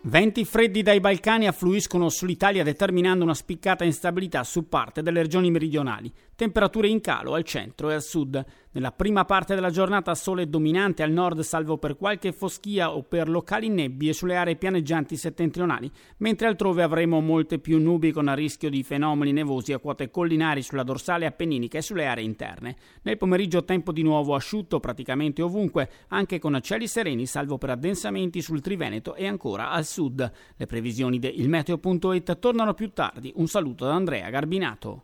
Venti 0.07 0.45
freddi 0.45 0.83
dai 0.83 0.99
Balcani 0.99 1.47
affluiscono 1.47 2.09
sull'Italia 2.09 2.63
determinando 2.63 3.23
una 3.23 3.33
spiccata 3.33 3.83
instabilità 3.83 4.43
su 4.43 4.69
parte 4.69 5.01
delle 5.01 5.23
regioni 5.23 5.49
meridionali. 5.49 6.13
Temperature 6.38 6.89
in 6.89 6.99
calo 6.99 7.33
al 7.33 7.43
centro 7.43 7.89
e 7.89 7.93
al 7.93 8.03
sud. 8.03 8.43
Nella 8.71 8.91
prima 8.91 9.23
parte 9.23 9.55
della 9.55 9.69
giornata 9.69 10.13
sole 10.15 10.49
dominante 10.49 11.01
al 11.01 11.11
nord 11.11 11.39
salvo 11.39 11.77
per 11.77 11.95
qualche 11.95 12.33
foschia 12.33 12.93
o 12.93 13.03
per 13.03 13.29
locali 13.29 13.69
nebbie 13.69 14.11
sulle 14.11 14.36
aree 14.36 14.57
pianeggianti 14.57 15.15
settentrionali, 15.15 15.89
mentre 16.17 16.47
altrove 16.47 16.83
avremo 16.83 17.21
molte 17.21 17.59
più 17.59 17.79
nubi 17.79 18.11
con 18.11 18.27
a 18.27 18.33
rischio 18.33 18.69
di 18.69 18.83
fenomeni 18.83 19.31
nevosi 19.31 19.71
a 19.71 19.79
quote 19.79 20.11
collinari 20.11 20.61
sulla 20.61 20.83
dorsale 20.83 21.25
appenninica 21.25 21.77
e 21.77 21.81
sulle 21.81 22.05
aree 22.05 22.25
interne. 22.25 22.75
Nel 23.03 23.17
pomeriggio 23.17 23.63
tempo 23.63 23.93
di 23.93 24.03
nuovo 24.03 24.36
asciutto 24.36 24.81
praticamente 24.81 25.41
ovunque, 25.41 25.89
anche 26.09 26.38
con 26.38 26.59
cieli 26.61 26.89
sereni 26.89 27.25
salvo 27.25 27.57
per 27.57 27.69
addensamenti 27.69 28.41
sul 28.41 28.59
Triveneto 28.59 29.15
e 29.15 29.25
ancora 29.25 29.69
al 29.69 29.86
sud. 29.86 30.29
Le 30.57 30.65
previsioni 30.65 31.17
del 31.17 31.47
Meteo.it 31.47 32.39
tornano 32.39 32.73
più 32.73 32.91
tardi. 32.91 33.31
Un 33.38 33.47
saluto 33.47 33.86
da 33.86 33.93
Andrea 33.93 34.29
Garbinato. 34.29 35.03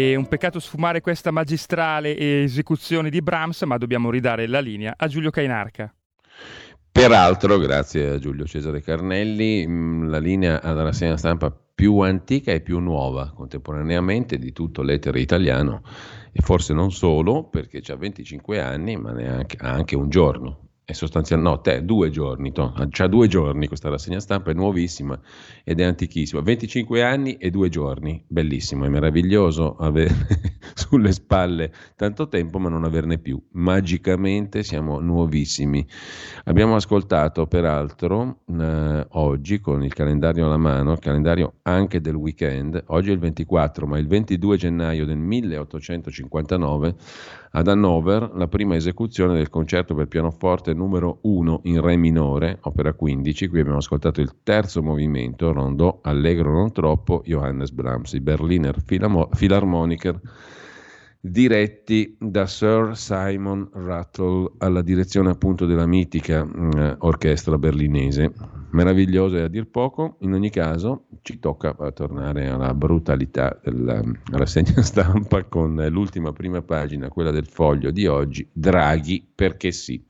È 0.00 0.14
un 0.14 0.28
peccato 0.28 0.58
sfumare 0.60 1.02
questa 1.02 1.30
magistrale 1.30 2.16
esecuzione 2.16 3.10
di 3.10 3.20
Brahms, 3.20 3.60
ma 3.62 3.76
dobbiamo 3.76 4.10
ridare 4.10 4.46
la 4.46 4.60
linea 4.60 4.94
a 4.96 5.06
Giulio 5.08 5.28
Cainarca. 5.28 5.94
Peraltro, 6.90 7.58
grazie 7.58 8.08
a 8.08 8.18
Giulio 8.18 8.46
Cesare 8.46 8.80
Carnelli, 8.80 9.66
mm, 9.66 10.08
la 10.08 10.18
linea 10.18 10.62
alla 10.62 10.84
rassegna 10.84 11.18
stampa 11.18 11.50
più 11.50 11.98
antica 11.98 12.50
e 12.50 12.62
più 12.62 12.78
nuova 12.78 13.32
contemporaneamente 13.34 14.38
di 14.38 14.52
tutto 14.52 14.80
l'etere 14.80 15.20
italiano 15.20 15.82
e 16.32 16.40
forse 16.40 16.72
non 16.72 16.90
solo 16.92 17.44
perché 17.44 17.82
ha 17.92 17.96
25 17.96 18.58
anni, 18.58 18.96
ma 18.96 19.12
neanche, 19.12 19.58
ha 19.60 19.70
anche 19.70 19.96
un 19.96 20.08
giorno 20.08 20.69
è 20.90 20.92
sostanzialmente, 20.92 21.50
no, 21.50 21.60
te, 21.60 21.84
due 21.84 22.10
giorni, 22.10 22.52
to, 22.52 22.72
c'ha 22.90 23.06
due 23.06 23.28
giorni 23.28 23.68
questa 23.68 23.88
rassegna 23.88 24.20
stampa, 24.20 24.50
è 24.50 24.54
nuovissima 24.54 25.18
ed 25.64 25.80
è 25.80 25.84
antichissima, 25.84 26.40
25 26.42 27.02
anni 27.02 27.36
e 27.36 27.50
due 27.50 27.68
giorni, 27.68 28.22
bellissimo, 28.26 28.84
è 28.84 28.88
meraviglioso 28.88 29.76
avere 29.76 30.14
sulle 30.74 31.12
spalle 31.12 31.72
tanto 31.96 32.28
tempo 32.28 32.58
ma 32.58 32.68
non 32.68 32.84
averne 32.84 33.18
più, 33.18 33.40
magicamente 33.52 34.62
siamo 34.62 34.98
nuovissimi. 35.00 35.86
Abbiamo 36.44 36.74
ascoltato 36.74 37.46
peraltro 37.46 38.40
eh, 38.46 39.06
oggi 39.10 39.60
con 39.60 39.84
il 39.84 39.94
calendario 39.94 40.46
alla 40.46 40.56
mano, 40.56 40.92
il 40.92 40.98
calendario 40.98 41.54
anche 41.62 42.00
del 42.00 42.16
weekend, 42.16 42.82
oggi 42.88 43.10
è 43.10 43.12
il 43.12 43.20
24 43.20 43.86
ma 43.86 43.98
il 43.98 44.08
22 44.08 44.56
gennaio 44.56 45.04
del 45.06 45.18
1859 45.18 46.94
ad 47.52 47.68
Hannover 47.68 48.30
la 48.34 48.46
prima 48.46 48.76
esecuzione 48.76 49.34
del 49.34 49.48
concerto 49.48 49.94
per 49.94 50.06
pianoforte 50.06 50.72
numero 50.72 51.18
1 51.22 51.62
in 51.64 51.80
Re 51.80 51.96
minore, 51.96 52.58
opera 52.62 52.92
15. 52.92 53.48
Qui 53.48 53.60
abbiamo 53.60 53.78
ascoltato 53.78 54.20
il 54.20 54.36
terzo 54.42 54.82
movimento, 54.82 55.52
rondò 55.52 56.00
allegro 56.02 56.52
non 56.52 56.72
troppo, 56.72 57.22
Johannes 57.24 57.70
Brahms, 57.70 58.12
i 58.12 58.20
Berliner 58.20 58.76
Philharmoniker 58.84 60.20
diretti 61.22 62.16
da 62.18 62.46
Sir 62.46 62.96
Simon 62.96 63.68
Rattle 63.72 64.52
alla 64.58 64.80
direzione 64.80 65.30
appunto 65.30 65.66
della 65.66 65.86
mitica 65.86 66.44
mm, 66.44 66.70
orchestra 66.98 67.58
berlinese. 67.58 68.32
Meravigliosa 68.72 69.42
a 69.42 69.48
dir 69.48 69.66
poco, 69.66 70.16
in 70.20 70.32
ogni 70.32 70.50
caso 70.50 71.06
ci 71.22 71.40
tocca 71.40 71.74
tornare 71.92 72.48
alla 72.48 72.72
brutalità 72.72 73.58
della 73.62 74.00
mm, 74.04 74.12
rassegna 74.30 74.80
stampa 74.82 75.44
con 75.44 75.74
l'ultima 75.90 76.32
prima 76.32 76.62
pagina, 76.62 77.08
quella 77.08 77.32
del 77.32 77.46
foglio 77.46 77.90
di 77.90 78.06
oggi, 78.06 78.48
Draghi 78.52 79.26
perché 79.34 79.72
sì. 79.72 80.02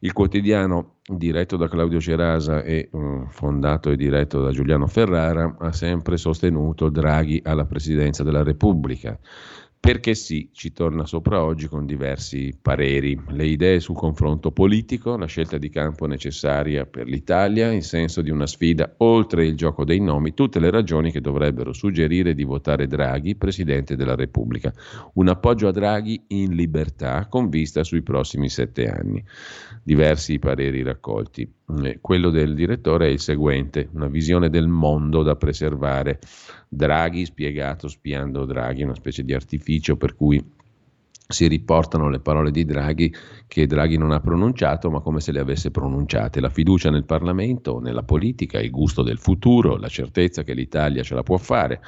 Il 0.00 0.12
quotidiano 0.12 0.96
diretto 1.08 1.56
da 1.56 1.68
Claudio 1.68 2.00
Cerasa 2.00 2.62
e 2.62 2.88
uh, 2.90 3.26
fondato 3.28 3.90
e 3.90 3.96
diretto 3.96 4.42
da 4.42 4.50
Giuliano 4.50 4.86
Ferrara 4.88 5.56
ha 5.58 5.72
sempre 5.72 6.16
sostenuto 6.16 6.90
Draghi 6.90 7.40
alla 7.44 7.64
presidenza 7.64 8.22
della 8.22 8.42
Repubblica 8.42 9.18
perché 9.78 10.14
sì, 10.14 10.50
ci 10.52 10.72
torna 10.72 11.06
sopra 11.06 11.44
oggi 11.44 11.68
con 11.68 11.86
diversi 11.86 12.56
pareri, 12.60 13.16
le 13.28 13.46
idee 13.46 13.78
sul 13.78 13.94
confronto 13.94 14.50
politico, 14.50 15.16
la 15.16 15.26
scelta 15.26 15.58
di 15.58 15.68
campo 15.70 16.06
necessaria 16.06 16.86
per 16.86 17.06
l'Italia, 17.06 17.70
in 17.70 17.82
senso 17.82 18.20
di 18.20 18.30
una 18.30 18.48
sfida 18.48 18.94
oltre 18.98 19.46
il 19.46 19.56
gioco 19.56 19.84
dei 19.84 20.00
nomi, 20.00 20.34
tutte 20.34 20.58
le 20.58 20.70
ragioni 20.70 21.12
che 21.12 21.20
dovrebbero 21.20 21.72
suggerire 21.72 22.34
di 22.34 22.42
votare 22.42 22.88
Draghi, 22.88 23.36
Presidente 23.36 23.94
della 23.94 24.16
Repubblica. 24.16 24.72
Un 25.14 25.28
appoggio 25.28 25.68
a 25.68 25.72
Draghi 25.72 26.24
in 26.28 26.54
libertà 26.54 27.26
con 27.28 27.48
vista 27.48 27.84
sui 27.84 28.02
prossimi 28.02 28.48
sette 28.48 28.88
anni. 28.88 29.24
Diversi 29.84 30.40
pareri 30.40 30.82
raccolti. 30.82 31.55
Eh, 31.68 31.98
quello 32.00 32.30
del 32.30 32.54
direttore 32.54 33.06
è 33.08 33.10
il 33.10 33.18
seguente, 33.18 33.88
una 33.92 34.06
visione 34.06 34.48
del 34.50 34.68
mondo 34.68 35.22
da 35.22 35.34
preservare. 35.36 36.20
Draghi 36.68 37.24
spiegato 37.24 37.88
spiando 37.88 38.44
Draghi, 38.44 38.84
una 38.84 38.94
specie 38.94 39.24
di 39.24 39.34
artificio 39.34 39.96
per 39.96 40.14
cui 40.14 40.42
si 41.28 41.48
riportano 41.48 42.08
le 42.08 42.20
parole 42.20 42.52
di 42.52 42.64
Draghi 42.64 43.12
che 43.48 43.66
Draghi 43.66 43.98
non 43.98 44.12
ha 44.12 44.20
pronunciato, 44.20 44.90
ma 44.90 45.00
come 45.00 45.20
se 45.20 45.32
le 45.32 45.40
avesse 45.40 45.72
pronunciate. 45.72 46.40
La 46.40 46.50
fiducia 46.50 46.90
nel 46.90 47.04
Parlamento, 47.04 47.80
nella 47.80 48.04
politica, 48.04 48.60
il 48.60 48.70
gusto 48.70 49.02
del 49.02 49.18
futuro, 49.18 49.76
la 49.76 49.88
certezza 49.88 50.44
che 50.44 50.54
l'Italia 50.54 51.02
ce 51.02 51.14
la 51.14 51.24
può 51.24 51.36
fare. 51.36 51.80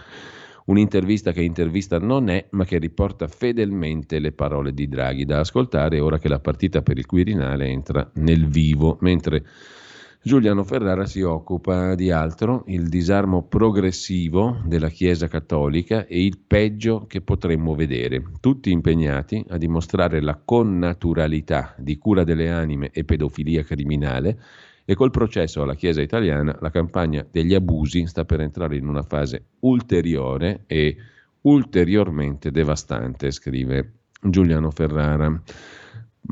Un'intervista 0.68 1.32
che 1.32 1.40
intervista 1.40 1.98
non 1.98 2.28
è, 2.28 2.46
ma 2.50 2.66
che 2.66 2.76
riporta 2.76 3.26
fedelmente 3.26 4.18
le 4.18 4.32
parole 4.32 4.74
di 4.74 4.86
Draghi 4.86 5.24
da 5.24 5.40
ascoltare 5.40 5.98
ora 5.98 6.18
che 6.18 6.28
la 6.28 6.40
partita 6.40 6.82
per 6.82 6.98
il 6.98 7.06
Quirinale 7.06 7.66
entra 7.66 8.10
nel 8.16 8.46
vivo, 8.46 8.98
mentre 9.00 9.46
Giuliano 10.20 10.64
Ferrara 10.64 11.06
si 11.06 11.22
occupa 11.22 11.94
di 11.94 12.10
altro, 12.10 12.64
il 12.66 12.90
disarmo 12.90 13.44
progressivo 13.44 14.60
della 14.66 14.90
Chiesa 14.90 15.26
Cattolica 15.26 16.04
e 16.04 16.22
il 16.22 16.38
peggio 16.46 17.06
che 17.06 17.22
potremmo 17.22 17.74
vedere, 17.74 18.22
tutti 18.38 18.70
impegnati 18.70 19.42
a 19.48 19.56
dimostrare 19.56 20.20
la 20.20 20.38
connaturalità 20.44 21.74
di 21.78 21.96
cura 21.96 22.24
delle 22.24 22.50
anime 22.50 22.90
e 22.92 23.04
pedofilia 23.04 23.62
criminale 23.62 24.38
e 24.90 24.94
col 24.94 25.10
processo 25.10 25.60
alla 25.60 25.74
Chiesa 25.74 26.00
italiana 26.00 26.56
la 26.62 26.70
campagna 26.70 27.22
degli 27.30 27.52
abusi 27.52 28.06
sta 28.06 28.24
per 28.24 28.40
entrare 28.40 28.78
in 28.78 28.88
una 28.88 29.02
fase 29.02 29.48
ulteriore 29.58 30.62
e 30.66 30.96
ulteriormente 31.42 32.50
devastante, 32.50 33.30
scrive 33.30 33.96
Giuliano 34.22 34.70
Ferrara. 34.70 35.42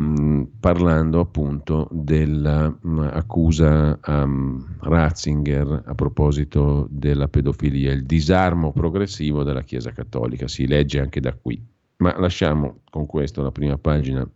Mm, 0.00 0.42
parlando 0.59 1.20
appunto 1.20 1.86
dell'accusa 1.92 3.98
mm, 3.98 4.61
a 4.78 4.88
Ratzinger 4.88 5.82
a 5.84 5.94
proposito 5.94 6.88
della 6.90 7.28
pedofilia, 7.28 7.92
il 7.92 8.07
disarmo 8.07 8.72
progressivo 8.72 9.42
della 9.42 9.64
Chiesa 9.64 9.92
Cattolica, 9.92 10.48
si 10.48 10.66
legge 10.66 10.98
anche 10.98 11.20
da 11.20 11.34
qui. 11.34 11.62
Ma 11.98 12.18
lasciamo 12.18 12.80
con 12.90 13.04
questo 13.04 13.42
la 13.42 13.52
prima 13.52 13.76
pagina 13.76 14.26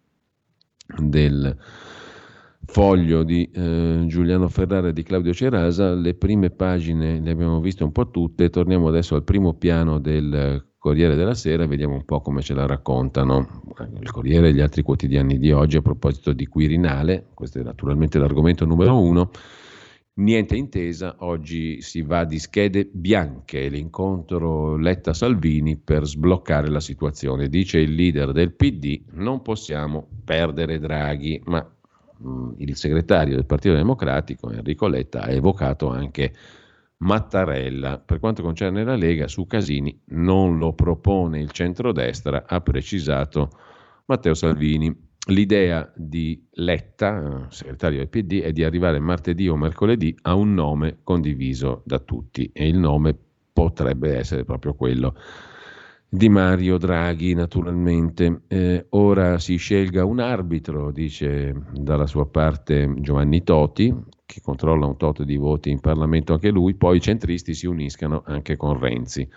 del 0.98 1.56
foglio 2.64 3.22
di 3.22 3.50
eh, 3.52 4.04
Giuliano 4.06 4.48
Ferrara 4.48 4.88
e 4.88 4.92
di 4.92 5.02
Claudio 5.02 5.32
Cerasa, 5.32 5.94
le 5.94 6.14
prime 6.14 6.50
pagine 6.50 7.20
le 7.20 7.30
abbiamo 7.30 7.60
viste 7.60 7.82
un 7.84 7.92
po' 7.92 8.10
tutte, 8.10 8.50
torniamo 8.50 8.88
adesso 8.88 9.14
al 9.14 9.24
primo 9.24 9.54
piano 9.54 9.98
del 9.98 10.64
Corriere 10.78 11.14
della 11.14 11.34
Sera, 11.34 11.66
vediamo 11.66 11.94
un 11.94 12.04
po' 12.04 12.20
come 12.20 12.40
ce 12.40 12.54
la 12.54 12.66
raccontano 12.66 13.62
il 14.00 14.10
Corriere 14.10 14.48
e 14.48 14.54
gli 14.54 14.60
altri 14.60 14.82
quotidiani 14.82 15.38
di 15.38 15.52
oggi 15.52 15.76
a 15.76 15.82
proposito 15.82 16.32
di 16.32 16.46
Quirinale, 16.46 17.28
questo 17.34 17.58
è 17.58 17.62
naturalmente 17.62 18.18
l'argomento 18.18 18.64
numero 18.64 18.98
uno. 18.98 19.30
Niente 20.12 20.54
intesa, 20.56 21.16
oggi 21.20 21.80
si 21.80 22.02
va 22.02 22.24
di 22.24 22.38
schede 22.38 22.88
bianche, 22.92 23.68
l'incontro 23.68 24.76
Letta-Salvini 24.76 25.78
per 25.78 26.04
sbloccare 26.04 26.68
la 26.68 26.80
situazione. 26.80 27.48
Dice 27.48 27.78
il 27.78 27.94
leader 27.94 28.32
del 28.32 28.52
PD, 28.52 29.02
non 29.12 29.40
possiamo 29.40 30.08
perdere 30.24 30.78
Draghi, 30.78 31.40
ma 31.44 31.66
mm, 32.22 32.52
il 32.58 32.76
segretario 32.76 33.34
del 33.34 33.46
Partito 33.46 33.74
Democratico, 33.74 34.50
Enrico 34.50 34.86
Letta, 34.86 35.22
ha 35.22 35.30
evocato 35.30 35.88
anche 35.88 36.32
Mattarella. 36.98 37.98
Per 37.98 38.18
quanto 38.18 38.42
concerne 38.42 38.84
la 38.84 38.96
Lega, 38.96 39.28
su 39.28 39.46
Casini 39.46 39.98
non 40.06 40.58
lo 40.58 40.72
propone 40.72 41.40
il 41.40 41.50
centrodestra, 41.50 42.44
ha 42.46 42.60
precisato 42.60 43.50
Matteo 44.06 44.34
Salvini. 44.34 45.08
L'idea 45.26 45.90
di 45.94 46.46
Letta, 46.52 47.46
segretario 47.50 47.98
del 47.98 48.08
PD, 48.08 48.40
è 48.40 48.52
di 48.52 48.64
arrivare 48.64 48.98
martedì 48.98 49.48
o 49.48 49.56
mercoledì 49.56 50.16
a 50.22 50.34
un 50.34 50.54
nome 50.54 51.00
condiviso 51.04 51.82
da 51.84 51.98
tutti 51.98 52.50
e 52.52 52.66
il 52.66 52.78
nome 52.78 53.16
potrebbe 53.52 54.16
essere 54.16 54.44
proprio 54.44 54.74
quello 54.74 55.14
di 56.12 56.28
Mario 56.28 56.76
Draghi, 56.76 57.34
naturalmente. 57.34 58.42
Eh, 58.48 58.86
ora 58.90 59.38
si 59.38 59.56
scelga 59.56 60.04
un 60.04 60.18
arbitro, 60.18 60.90
dice 60.90 61.54
dalla 61.72 62.06
sua 62.06 62.26
parte 62.26 62.92
Giovanni 62.98 63.44
Toti, 63.44 63.94
che 64.26 64.40
controlla 64.42 64.86
un 64.86 64.96
tot 64.96 65.22
di 65.22 65.36
voti 65.36 65.70
in 65.70 65.78
Parlamento 65.78 66.32
anche 66.32 66.50
lui, 66.50 66.74
poi 66.74 66.96
i 66.96 67.00
centristi 67.00 67.54
si 67.54 67.66
uniscano 67.66 68.22
anche 68.26 68.56
con 68.56 68.78
Renzi. 68.78 69.28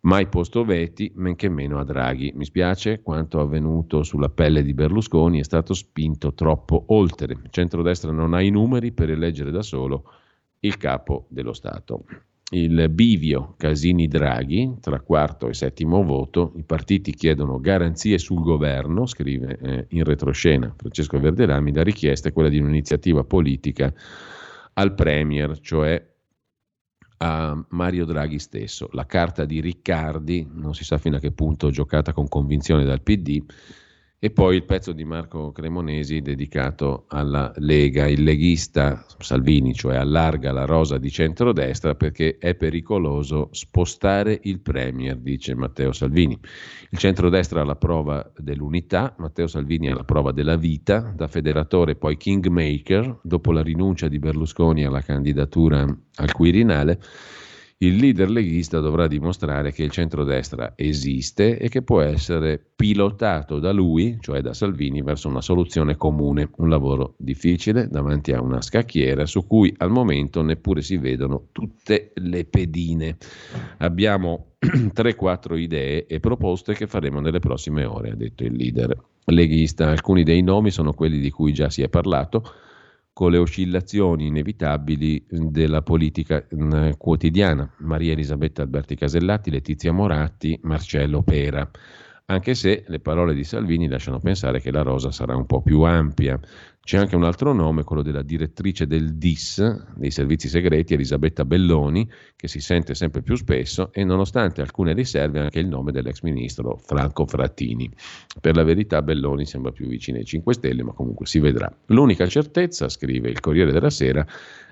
Mai 0.00 0.28
posto 0.28 0.64
veti, 0.64 1.12
men 1.16 1.36
che 1.36 1.48
meno 1.48 1.78
a 1.78 1.84
Draghi. 1.84 2.32
Mi 2.34 2.44
spiace 2.44 3.02
quanto 3.02 3.40
avvenuto 3.40 4.02
sulla 4.02 4.30
pelle 4.30 4.62
di 4.62 4.74
Berlusconi 4.74 5.40
è 5.40 5.44
stato 5.44 5.74
spinto 5.74 6.32
troppo 6.32 6.84
oltre. 6.88 7.34
Il 7.34 7.50
centrodestra 7.50 8.12
non 8.12 8.32
ha 8.32 8.40
i 8.40 8.50
numeri 8.50 8.92
per 8.92 9.10
eleggere 9.10 9.50
da 9.50 9.62
solo 9.62 10.04
il 10.60 10.76
capo 10.76 11.26
dello 11.28 11.52
Stato 11.52 12.04
il 12.52 12.88
bivio 12.90 13.54
Casini-Draghi 13.56 14.76
tra 14.80 15.00
quarto 15.00 15.48
e 15.48 15.54
settimo 15.54 16.02
voto, 16.02 16.52
i 16.56 16.64
partiti 16.64 17.14
chiedono 17.14 17.60
garanzie 17.60 18.18
sul 18.18 18.42
governo, 18.42 19.06
scrive 19.06 19.58
eh, 19.58 19.86
in 19.90 20.04
retroscena 20.04 20.72
Francesco 20.76 21.18
Verderami, 21.18 21.72
la 21.72 21.82
richiesta 21.82 22.28
è 22.28 22.32
quella 22.32 22.48
di 22.48 22.58
un'iniziativa 22.58 23.24
politica 23.24 23.92
al 24.74 24.94
Premier, 24.94 25.58
cioè 25.60 26.10
a 27.18 27.66
Mario 27.70 28.04
Draghi 28.04 28.38
stesso. 28.38 28.88
La 28.92 29.06
carta 29.06 29.44
di 29.44 29.60
Riccardi, 29.60 30.48
non 30.52 30.74
si 30.74 30.84
sa 30.84 30.98
fino 30.98 31.16
a 31.16 31.20
che 31.20 31.30
punto 31.30 31.70
giocata 31.70 32.12
con 32.12 32.28
convinzione 32.28 32.84
dal 32.84 33.02
PD, 33.02 33.42
e 34.24 34.30
poi 34.30 34.54
il 34.54 34.62
pezzo 34.62 34.92
di 34.92 35.04
Marco 35.04 35.50
Cremonesi 35.50 36.20
dedicato 36.20 37.06
alla 37.08 37.52
Lega, 37.56 38.06
il 38.06 38.22
leghista 38.22 39.04
Salvini, 39.18 39.74
cioè 39.74 39.96
allarga 39.96 40.52
la 40.52 40.64
rosa 40.64 40.96
di 40.96 41.10
centrodestra 41.10 41.96
perché 41.96 42.38
è 42.38 42.54
pericoloso 42.54 43.48
spostare 43.50 44.38
il 44.44 44.60
Premier, 44.60 45.16
dice 45.16 45.56
Matteo 45.56 45.90
Salvini. 45.90 46.38
Il 46.90 46.98
centrodestra 46.98 47.62
ha 47.62 47.64
la 47.64 47.74
prova 47.74 48.30
dell'unità, 48.36 49.12
Matteo 49.18 49.48
Salvini 49.48 49.90
ha 49.90 49.96
la 49.96 50.04
prova 50.04 50.30
della 50.30 50.54
vita, 50.54 51.12
da 51.16 51.26
federatore 51.26 51.96
poi 51.96 52.16
kingmaker, 52.16 53.18
dopo 53.24 53.50
la 53.50 53.62
rinuncia 53.62 54.06
di 54.06 54.20
Berlusconi 54.20 54.84
alla 54.84 55.02
candidatura 55.02 55.80
al 55.80 56.32
Quirinale 56.32 57.00
il 57.82 57.96
leader 57.96 58.30
leghista 58.30 58.78
dovrà 58.78 59.08
dimostrare 59.08 59.72
che 59.72 59.82
il 59.82 59.90
centrodestra 59.90 60.74
esiste 60.76 61.58
e 61.58 61.68
che 61.68 61.82
può 61.82 62.00
essere 62.00 62.64
pilotato 62.76 63.58
da 63.58 63.72
lui, 63.72 64.18
cioè 64.20 64.40
da 64.40 64.54
Salvini, 64.54 65.02
verso 65.02 65.28
una 65.28 65.40
soluzione 65.40 65.96
comune. 65.96 66.48
Un 66.58 66.68
lavoro 66.68 67.14
difficile 67.18 67.88
davanti 67.88 68.32
a 68.32 68.40
una 68.40 68.60
scacchiera 68.60 69.26
su 69.26 69.48
cui 69.48 69.74
al 69.78 69.90
momento 69.90 70.42
neppure 70.42 70.80
si 70.80 70.96
vedono 70.96 71.48
tutte 71.50 72.12
le 72.14 72.44
pedine. 72.44 73.16
Abbiamo 73.78 74.52
3-4 74.62 75.58
idee 75.58 76.06
e 76.06 76.20
proposte 76.20 76.74
che 76.74 76.86
faremo 76.86 77.18
nelle 77.18 77.40
prossime 77.40 77.84
ore, 77.84 78.10
ha 78.10 78.14
detto 78.14 78.44
il 78.44 78.54
leader 78.54 78.96
leghista. 79.24 79.90
Alcuni 79.90 80.22
dei 80.22 80.42
nomi 80.42 80.70
sono 80.70 80.92
quelli 80.92 81.18
di 81.18 81.30
cui 81.30 81.52
già 81.52 81.68
si 81.68 81.82
è 81.82 81.88
parlato 81.88 82.44
con 83.12 83.30
le 83.30 83.38
oscillazioni 83.38 84.26
inevitabili 84.26 85.26
della 85.28 85.82
politica 85.82 86.46
mm, 86.54 86.92
quotidiana. 86.96 87.70
Maria 87.78 88.12
Elisabetta 88.12 88.62
Alberti 88.62 88.94
Casellati, 88.96 89.50
Letizia 89.50 89.92
Moratti, 89.92 90.58
Marcello 90.62 91.22
Pera 91.22 91.70
anche 92.26 92.54
se 92.54 92.84
le 92.86 93.00
parole 93.00 93.34
di 93.34 93.44
Salvini 93.44 93.88
lasciano 93.88 94.18
pensare 94.18 94.60
che 94.60 94.70
la 94.70 94.82
rosa 94.82 95.10
sarà 95.10 95.36
un 95.36 95.44
po' 95.46 95.60
più 95.60 95.82
ampia. 95.82 96.38
C'è 96.84 96.98
anche 96.98 97.14
un 97.14 97.22
altro 97.22 97.52
nome, 97.52 97.84
quello 97.84 98.02
della 98.02 98.22
direttrice 98.22 98.88
del 98.88 99.14
DIS, 99.14 99.94
dei 99.94 100.10
servizi 100.10 100.48
segreti, 100.48 100.94
Elisabetta 100.94 101.44
Belloni, 101.44 102.10
che 102.34 102.48
si 102.48 102.58
sente 102.58 102.96
sempre 102.96 103.22
più 103.22 103.36
spesso 103.36 103.92
e 103.92 104.02
nonostante 104.02 104.62
alcune 104.62 104.92
riserve 104.92 105.38
anche 105.38 105.60
il 105.60 105.68
nome 105.68 105.92
dell'ex 105.92 106.22
ministro 106.22 106.76
Franco 106.76 107.24
Frattini. 107.24 107.88
Per 108.40 108.56
la 108.56 108.64
verità 108.64 109.00
Belloni 109.00 109.46
sembra 109.46 109.70
più 109.70 109.86
vicina 109.86 110.18
ai 110.18 110.24
5 110.24 110.54
Stelle, 110.54 110.82
ma 110.82 110.92
comunque 110.92 111.24
si 111.24 111.38
vedrà. 111.38 111.72
L'unica 111.86 112.26
certezza, 112.26 112.88
scrive 112.88 113.30
il 113.30 113.38
Corriere 113.38 113.70
della 113.70 113.90
Sera, 113.90 114.26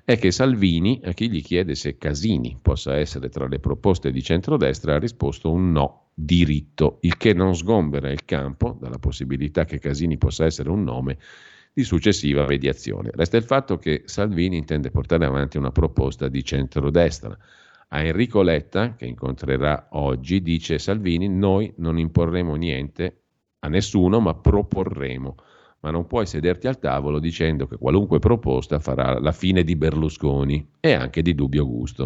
è 0.05 0.19
che 0.19 0.33
Salvini, 0.33 1.01
a 1.05 1.13
chi 1.13 1.31
gli 1.31 1.41
chiede 1.41 1.77
se 1.77 1.97
Casini 1.97 2.59
possa 2.61 2.97
essere 2.97 3.29
tra 3.29 3.47
le 3.47 3.61
proposte 3.61 4.11
di 4.11 4.21
centrodestra, 4.21 4.97
ha 4.97 4.99
risposto 4.99 5.53
un 5.53 5.71
no 5.71 6.09
diritto, 6.13 6.99
il 7.03 7.17
che 7.17 7.35
non 7.35 7.55
sgombera 7.55 8.11
il 8.11 8.25
campo 8.25 8.77
dalla 8.81 8.99
possibilità 8.99 9.65
che 9.65 9.79
Casini 9.79 10.19
possa 10.19 10.45
essere 10.45 10.71
un 10.71 10.83
nome 10.83 11.19
di 11.81 11.85
successiva 11.85 12.47
mediazione. 12.47 13.11
Resta 13.15 13.37
il 13.39 13.43
fatto 13.43 13.79
che 13.79 14.03
Salvini 14.05 14.57
intende 14.57 14.91
portare 14.91 15.25
avanti 15.25 15.57
una 15.57 15.71
proposta 15.71 16.29
di 16.29 16.45
centrodestra. 16.45 17.37
A 17.89 18.03
Enrico 18.03 18.43
Letta, 18.43 18.95
che 18.95 19.07
incontrerà 19.07 19.89
oggi, 19.91 20.43
dice 20.43 20.79
Salvini, 20.79 21.29
noi 21.29 21.73
non 21.79 21.99
imporremo 21.99 22.55
niente 22.55 23.23
a 23.61 23.69
nessuno, 23.69 24.21
ma 24.21 24.35
proporremo. 24.35 25.35
Ma 25.81 25.91
non 25.91 26.07
puoi 26.07 26.27
sederti 26.27 26.69
al 26.69 26.79
tavolo 26.79 27.19
dicendo 27.19 27.67
che 27.67 27.79
qualunque 27.79 28.19
proposta 28.19 28.79
farà 28.79 29.19
la 29.19 29.33
fine 29.33 29.65
di 29.65 29.77
Berlusconi 29.77 30.73
e 30.79 30.93
anche 30.93 31.23
di 31.23 31.35
dubbio 31.35 31.67
gusto. 31.67 32.05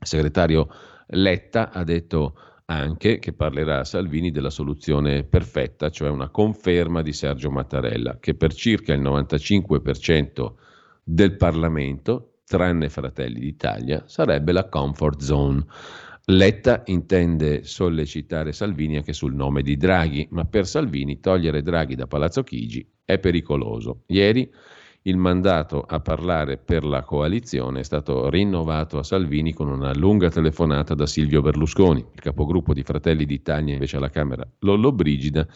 Il 0.00 0.06
segretario 0.06 0.68
Letta 1.08 1.70
ha 1.70 1.84
detto 1.84 2.34
anche 2.70 3.18
che 3.18 3.32
parlerà 3.32 3.80
a 3.80 3.84
Salvini 3.84 4.30
della 4.30 4.48
soluzione 4.48 5.24
perfetta, 5.24 5.90
cioè 5.90 6.08
una 6.08 6.28
conferma 6.28 7.02
di 7.02 7.12
Sergio 7.12 7.50
Mattarella, 7.50 8.18
che 8.20 8.34
per 8.34 8.54
circa 8.54 8.92
il 8.92 9.00
95% 9.00 10.52
del 11.02 11.36
Parlamento, 11.36 12.34
tranne 12.46 12.88
Fratelli 12.88 13.40
d'Italia, 13.40 14.04
sarebbe 14.06 14.52
la 14.52 14.68
comfort 14.68 15.20
zone. 15.20 15.64
Letta 16.26 16.82
intende 16.86 17.64
sollecitare 17.64 18.52
Salvini 18.52 18.98
anche 18.98 19.14
sul 19.14 19.34
nome 19.34 19.62
di 19.62 19.76
Draghi, 19.76 20.28
ma 20.30 20.44
per 20.44 20.64
Salvini 20.64 21.18
togliere 21.18 21.62
Draghi 21.62 21.96
da 21.96 22.06
Palazzo 22.06 22.44
Chigi 22.44 22.88
è 23.04 23.18
pericoloso. 23.18 24.04
Ieri 24.06 24.48
il 25.04 25.16
mandato 25.16 25.80
a 25.80 26.00
parlare 26.00 26.58
per 26.58 26.84
la 26.84 27.02
coalizione 27.02 27.80
è 27.80 27.82
stato 27.82 28.28
rinnovato 28.28 28.98
a 28.98 29.02
Salvini 29.02 29.54
con 29.54 29.68
una 29.68 29.94
lunga 29.94 30.28
telefonata 30.28 30.94
da 30.94 31.06
Silvio 31.06 31.40
Berlusconi. 31.40 32.04
Il 32.12 32.20
capogruppo 32.20 32.74
di 32.74 32.82
Fratelli 32.82 33.24
d'Italia 33.24 33.72
invece 33.72 33.96
alla 33.96 34.10
Camera, 34.10 34.46
Lollo 34.58 34.92
Brigida, 34.92 35.46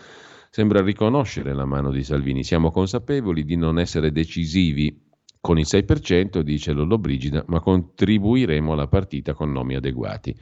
sembra 0.48 0.80
riconoscere 0.80 1.52
la 1.52 1.66
mano 1.66 1.90
di 1.90 2.02
Salvini. 2.02 2.42
Siamo 2.42 2.70
consapevoli 2.70 3.44
di 3.44 3.56
non 3.56 3.78
essere 3.78 4.12
decisivi 4.12 5.02
con 5.40 5.58
il 5.58 5.66
6%, 5.68 6.40
dice 6.40 6.72
Lollo 6.72 6.96
Brigida, 6.96 7.44
ma 7.48 7.60
contribuiremo 7.60 8.72
alla 8.72 8.88
partita 8.88 9.34
con 9.34 9.52
nomi 9.52 9.74
adeguati. 9.74 10.34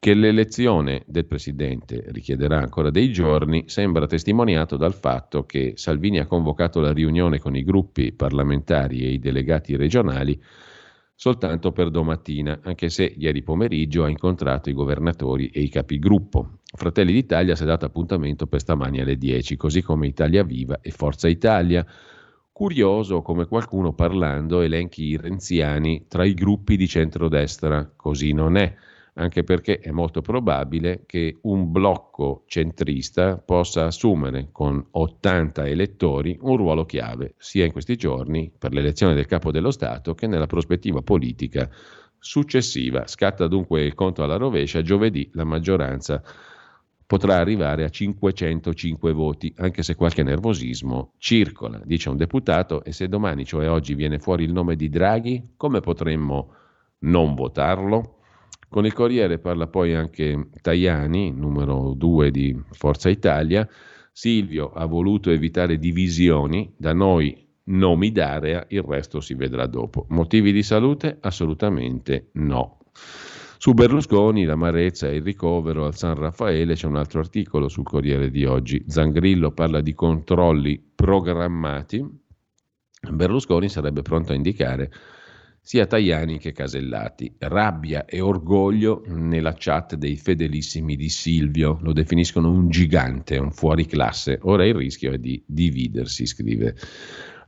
Che 0.00 0.14
l'elezione 0.14 1.02
del 1.06 1.26
Presidente 1.26 2.04
richiederà 2.08 2.58
ancora 2.58 2.90
dei 2.90 3.12
giorni 3.12 3.64
sembra 3.66 4.06
testimoniato 4.06 4.76
dal 4.76 4.94
fatto 4.94 5.44
che 5.44 5.72
Salvini 5.74 6.20
ha 6.20 6.26
convocato 6.26 6.80
la 6.80 6.92
riunione 6.92 7.40
con 7.40 7.56
i 7.56 7.64
gruppi 7.64 8.12
parlamentari 8.12 9.00
e 9.00 9.10
i 9.10 9.18
delegati 9.18 9.74
regionali 9.74 10.40
soltanto 11.20 11.72
per 11.72 11.90
domattina, 11.90 12.60
anche 12.62 12.90
se 12.90 13.12
ieri 13.18 13.42
pomeriggio 13.42 14.04
ha 14.04 14.08
incontrato 14.08 14.70
i 14.70 14.72
governatori 14.72 15.48
e 15.48 15.62
i 15.62 15.68
capigruppo. 15.68 16.60
Fratelli 16.62 17.12
d'Italia 17.12 17.56
si 17.56 17.64
è 17.64 17.66
dato 17.66 17.86
appuntamento 17.86 18.46
per 18.46 18.60
stamani 18.60 19.00
alle 19.00 19.18
10, 19.18 19.56
così 19.56 19.82
come 19.82 20.06
Italia 20.06 20.44
Viva 20.44 20.78
e 20.80 20.92
Forza 20.92 21.26
Italia. 21.26 21.84
Curioso 22.52 23.20
come 23.22 23.46
qualcuno 23.46 23.94
parlando 23.94 24.60
elenchi 24.60 25.06
i 25.06 25.16
renziani 25.16 26.04
tra 26.06 26.24
i 26.24 26.34
gruppi 26.34 26.76
di 26.76 26.86
centrodestra, 26.86 27.92
così 27.96 28.32
non 28.32 28.56
è 28.56 28.72
anche 29.18 29.42
perché 29.42 29.78
è 29.78 29.90
molto 29.90 30.22
probabile 30.22 31.02
che 31.04 31.38
un 31.42 31.70
blocco 31.70 32.44
centrista 32.46 33.36
possa 33.36 33.86
assumere 33.86 34.48
con 34.52 34.84
80 34.90 35.66
elettori 35.66 36.38
un 36.40 36.56
ruolo 36.56 36.84
chiave, 36.84 37.34
sia 37.36 37.64
in 37.64 37.72
questi 37.72 37.96
giorni 37.96 38.50
per 38.56 38.72
l'elezione 38.72 39.14
del 39.14 39.26
capo 39.26 39.50
dello 39.50 39.72
Stato 39.72 40.14
che 40.14 40.26
nella 40.26 40.46
prospettiva 40.46 41.02
politica 41.02 41.68
successiva. 42.18 43.06
Scatta 43.06 43.48
dunque 43.48 43.84
il 43.84 43.94
conto 43.94 44.22
alla 44.22 44.36
rovescia, 44.36 44.82
giovedì 44.82 45.28
la 45.34 45.44
maggioranza 45.44 46.22
potrà 47.04 47.38
arrivare 47.38 47.84
a 47.84 47.88
505 47.88 49.12
voti, 49.12 49.52
anche 49.56 49.82
se 49.82 49.96
qualche 49.96 50.22
nervosismo 50.22 51.14
circola, 51.18 51.80
dice 51.84 52.08
un 52.10 52.16
deputato, 52.16 52.84
e 52.84 52.92
se 52.92 53.08
domani, 53.08 53.44
cioè 53.44 53.68
oggi, 53.68 53.94
viene 53.94 54.18
fuori 54.18 54.44
il 54.44 54.52
nome 54.52 54.76
di 54.76 54.88
Draghi, 54.88 55.54
come 55.56 55.80
potremmo 55.80 56.52
non 57.00 57.34
votarlo? 57.34 58.17
Con 58.68 58.84
il 58.84 58.92
Corriere 58.92 59.38
parla 59.38 59.66
poi 59.66 59.94
anche 59.94 60.50
Tajani, 60.60 61.32
numero 61.32 61.94
2 61.96 62.30
di 62.30 62.60
Forza 62.72 63.08
Italia. 63.08 63.66
Silvio 64.12 64.72
ha 64.72 64.84
voluto 64.84 65.30
evitare 65.30 65.78
divisioni, 65.78 66.74
da 66.76 66.92
noi 66.92 67.46
nomi 67.64 68.12
d'area, 68.12 68.66
il 68.68 68.82
resto 68.82 69.20
si 69.20 69.34
vedrà 69.34 69.66
dopo. 69.66 70.06
Motivi 70.10 70.52
di 70.52 70.62
salute? 70.62 71.16
Assolutamente 71.20 72.28
no. 72.32 72.78
Su 73.60 73.72
Berlusconi, 73.72 74.44
l'amarezza 74.44 75.08
e 75.08 75.16
il 75.16 75.22
ricovero 75.22 75.86
al 75.86 75.96
San 75.96 76.14
Raffaele 76.14 76.74
c'è 76.74 76.86
un 76.86 76.96
altro 76.96 77.20
articolo 77.20 77.68
sul 77.68 77.84
Corriere 77.84 78.30
di 78.30 78.44
oggi. 78.44 78.84
Zangrillo 78.86 79.50
parla 79.52 79.80
di 79.80 79.94
controlli 79.94 80.80
programmati. 80.94 82.06
Berlusconi 83.10 83.68
sarebbe 83.68 84.02
pronto 84.02 84.32
a 84.32 84.34
indicare 84.34 84.90
sia 85.68 85.84
Tajani 85.84 86.38
che 86.38 86.52
Casellati. 86.52 87.34
Rabbia 87.40 88.06
e 88.06 88.22
orgoglio 88.22 89.02
nella 89.08 89.54
chat 89.54 89.96
dei 89.96 90.16
fedelissimi 90.16 90.96
di 90.96 91.10
Silvio, 91.10 91.78
lo 91.82 91.92
definiscono 91.92 92.50
un 92.50 92.70
gigante, 92.70 93.36
un 93.36 93.52
fuoriclasse. 93.52 94.38
Ora 94.44 94.64
il 94.64 94.74
rischio 94.74 95.12
è 95.12 95.18
di 95.18 95.44
dividersi, 95.46 96.24
scrive 96.24 96.74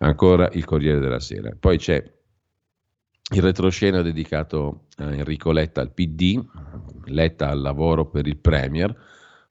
ancora 0.01 0.51
il 0.53 0.67
Corriere 0.67 1.01
della 1.01 1.19
Sera. 1.19 1.57
Poi 1.59 1.79
c'è 1.79 1.95
il 3.37 3.41
retroscena 3.41 4.03
dedicato 4.03 4.89
a 4.97 5.15
Enrico 5.15 5.51
Letta 5.51 5.81
al 5.81 5.95
PD, 5.95 6.45
Letta 7.07 7.49
al 7.49 7.63
lavoro 7.63 8.11
per 8.11 8.27
il 8.27 8.37
Premier, 8.37 8.95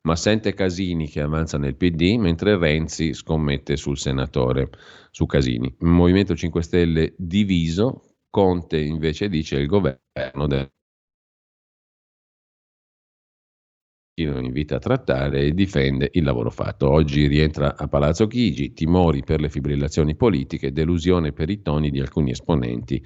ma 0.02 0.16
sente 0.16 0.54
Casini 0.54 1.10
che 1.10 1.22
avanza 1.22 1.58
nel 1.58 1.76
PD, 1.76 2.18
mentre 2.20 2.56
Renzi 2.56 3.16
scommette 3.16 3.78
sul 3.78 3.98
senatore, 3.98 4.70
su 5.10 5.26
Casini. 5.26 5.76
Il 5.80 5.88
Movimento 5.88 6.36
5 6.36 6.62
Stelle 6.62 7.16
diviso, 7.18 8.04
Conte 8.32 8.80
invece 8.80 9.28
dice 9.30 9.58
il 9.58 9.68
governo 9.68 10.48
deve 10.48 10.72
lo 14.26 14.40
invita 14.40 14.76
a 14.76 14.80
trattare 14.80 15.42
e 15.42 15.54
difende 15.54 16.10
il 16.14 16.24
lavoro 16.24 16.50
fatto. 16.50 16.90
Oggi 16.90 17.28
rientra 17.28 17.76
a 17.78 17.88
Palazzo 17.88 18.28
Chigi, 18.28 18.74
timori 18.74 19.24
per 19.24 19.40
le 19.40 19.50
fibrillazioni 19.50 20.16
politiche, 20.16 20.72
delusione 20.72 21.32
per 21.32 21.50
i 21.50 21.62
toni 21.62 21.90
di 21.90 22.00
alcuni 22.00 22.32
esponenti 22.32 23.04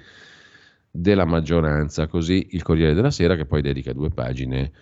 della 0.90 1.24
maggioranza. 1.24 2.06
Così 2.06 2.48
il 2.50 2.62
Corriere 2.62 2.94
della 2.94 3.10
Sera 3.10 3.36
che 3.36 3.46
poi 3.46 3.62
dedica 3.62 3.92
due 3.92 4.10
pagine 4.10 4.72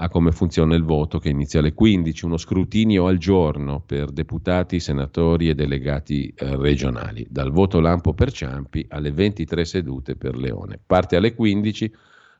a 0.00 0.08
come 0.08 0.30
funziona 0.30 0.76
il 0.76 0.84
voto 0.84 1.18
che 1.18 1.28
inizia 1.28 1.58
alle 1.58 1.74
15, 1.74 2.24
uno 2.24 2.36
scrutinio 2.36 3.06
al 3.06 3.18
giorno 3.18 3.82
per 3.84 4.10
deputati, 4.12 4.78
senatori 4.78 5.48
e 5.48 5.54
delegati 5.54 6.32
eh, 6.36 6.56
regionali, 6.56 7.26
dal 7.28 7.50
voto 7.50 7.80
lampo 7.80 8.14
per 8.14 8.30
Ciampi 8.30 8.86
alle 8.90 9.10
23 9.10 9.64
sedute 9.64 10.14
per 10.14 10.36
Leone. 10.36 10.78
Parte 10.84 11.16
alle 11.16 11.34
15 11.34 11.92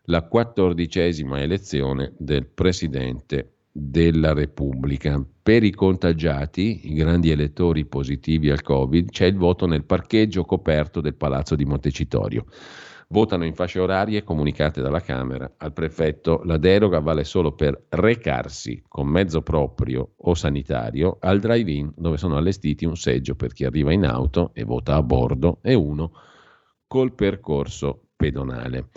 la 0.05 0.23
quattordicesima 0.23 1.41
elezione 1.41 2.13
del 2.17 2.47
Presidente 2.47 3.55
della 3.73 4.33
Repubblica. 4.35 5.21
Per 5.43 5.65
i 5.65 5.73
contagiati, 5.73 6.91
i 6.91 6.95
grandi 6.95 7.31
elettori 7.31 7.87
positivi 7.87 8.51
al 8.51 8.63
Covid, 8.63 9.11
c'è 9.11 9.27
il 9.27 9.37
voto 9.37 9.67
nel 9.67 9.85
parcheggio 9.85 10.45
coperto 10.45 11.01
del 11.01 11.15
Palazzo 11.15 11.57
di 11.57 11.65
Montecitorio. 11.65 12.45
Votano 13.09 13.45
in 13.45 13.55
fasce 13.55 13.81
orarie 13.81 14.23
comunicate 14.23 14.81
dalla 14.81 15.01
Camera 15.01 15.55
al 15.57 15.73
prefetto. 15.73 16.43
La 16.45 16.59
deroga 16.59 17.01
vale 17.01 17.25
solo 17.25 17.53
per 17.53 17.87
recarsi 17.89 18.83
con 18.87 19.09
mezzo 19.09 19.43
proprio 19.43 20.13
o 20.17 20.35
sanitario 20.35 21.19
al 21.21 21.41
drive-in 21.41 21.93
dove 21.97 22.17
sono 22.17 22.37
allestiti 22.37 22.85
un 22.85 22.97
seggio 22.97 23.35
per 23.35 23.53
chi 23.53 23.65
arriva 23.65 23.93
in 23.93 24.05
auto 24.05 24.51
e 24.55 24.65
vota 24.65 24.95
a 24.95 25.03
bordo 25.03 25.59
e 25.63 25.75
uno 25.75 26.13
col 26.87 27.15
percorso 27.15 28.09
pedonale. 28.17 28.89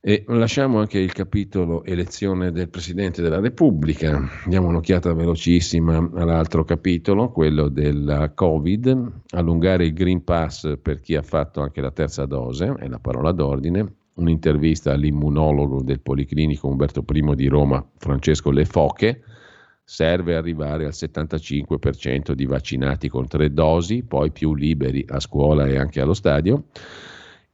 E 0.00 0.22
lasciamo 0.28 0.78
anche 0.78 1.00
il 1.00 1.12
capitolo 1.12 1.82
elezione 1.82 2.52
del 2.52 2.68
Presidente 2.68 3.20
della 3.20 3.40
Repubblica, 3.40 4.28
diamo 4.46 4.68
un'occhiata 4.68 5.12
velocissima 5.12 5.96
all'altro 6.14 6.62
capitolo, 6.62 7.32
quello 7.32 7.68
della 7.68 8.32
Covid, 8.32 9.22
allungare 9.30 9.86
il 9.86 9.94
Green 9.94 10.22
Pass 10.22 10.78
per 10.80 11.00
chi 11.00 11.16
ha 11.16 11.22
fatto 11.22 11.62
anche 11.62 11.80
la 11.80 11.90
terza 11.90 12.26
dose, 12.26 12.76
è 12.78 12.86
la 12.86 13.00
parola 13.00 13.32
d'ordine, 13.32 13.94
un'intervista 14.14 14.92
all'immunologo 14.92 15.82
del 15.82 16.00
Policlinico 16.00 16.68
Umberto 16.68 17.04
I 17.12 17.34
di 17.34 17.48
Roma, 17.48 17.84
Francesco 17.96 18.52
Le 18.52 18.66
Foche, 18.66 19.22
serve 19.82 20.36
arrivare 20.36 20.84
al 20.84 20.92
75% 20.94 22.34
di 22.34 22.46
vaccinati 22.46 23.08
con 23.08 23.26
tre 23.26 23.52
dosi, 23.52 24.04
poi 24.04 24.30
più 24.30 24.54
liberi 24.54 25.04
a 25.08 25.18
scuola 25.18 25.66
e 25.66 25.76
anche 25.76 26.00
allo 26.00 26.14
stadio 26.14 26.66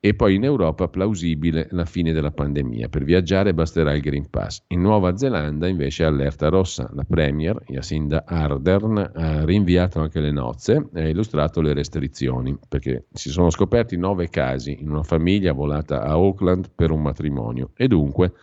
e 0.04 0.12
poi 0.12 0.34
in 0.34 0.44
Europa 0.44 0.86
plausibile 0.88 1.66
la 1.70 1.86
fine 1.86 2.12
della 2.12 2.30
pandemia. 2.30 2.90
Per 2.90 3.04
viaggiare 3.04 3.54
basterà 3.54 3.94
il 3.94 4.02
Green 4.02 4.28
Pass. 4.28 4.62
In 4.66 4.82
Nuova 4.82 5.16
Zelanda 5.16 5.66
invece 5.66 6.04
allerta 6.04 6.50
rossa. 6.50 6.90
La 6.92 7.04
Premier, 7.08 7.58
Jacinda 7.68 8.24
Ardern, 8.26 9.12
ha 9.14 9.46
rinviato 9.46 10.00
anche 10.00 10.20
le 10.20 10.30
nozze 10.30 10.90
e 10.92 11.04
ha 11.04 11.08
illustrato 11.08 11.62
le 11.62 11.72
restrizioni, 11.72 12.54
perché 12.68 13.06
si 13.14 13.30
sono 13.30 13.48
scoperti 13.48 13.96
nove 13.96 14.28
casi 14.28 14.76
in 14.78 14.90
una 14.90 15.04
famiglia 15.04 15.52
volata 15.52 16.02
a 16.02 16.10
Auckland 16.10 16.68
per 16.74 16.90
un 16.90 17.00
matrimonio 17.00 17.70
e 17.74 17.88
dunque 17.88 18.34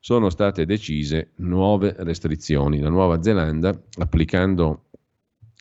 sono 0.00 0.30
state 0.30 0.64
decise 0.64 1.32
nuove 1.36 1.94
restrizioni. 1.98 2.78
La 2.78 2.88
Nuova 2.88 3.20
Zelanda, 3.20 3.78
applicando 3.98 4.84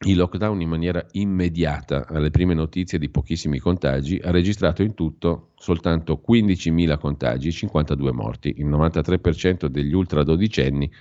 il 0.06 0.18
lockdown 0.18 0.61
in 0.61 0.69
maniera 0.69 1.06
immediata 1.11 2.06
alle 2.07 2.30
prime 2.30 2.53
notizie 2.53 2.99
di 2.99 3.10
pochissimi 3.10 3.60
contagi 3.60 4.19
ha 4.23 4.32
registrato 4.32 4.84
in 4.84 4.94
tutto 4.94 5.52
soltanto 5.56 6.22
15.000 6.27 6.98
contagi 6.99 7.48
e 7.48 7.52
52 7.52 8.11
morti. 8.11 8.56
Il 8.57 8.68
93% 8.68 9.65
degli 9.65 9.94
ultra 9.94 10.23
dodicenni 10.23 10.91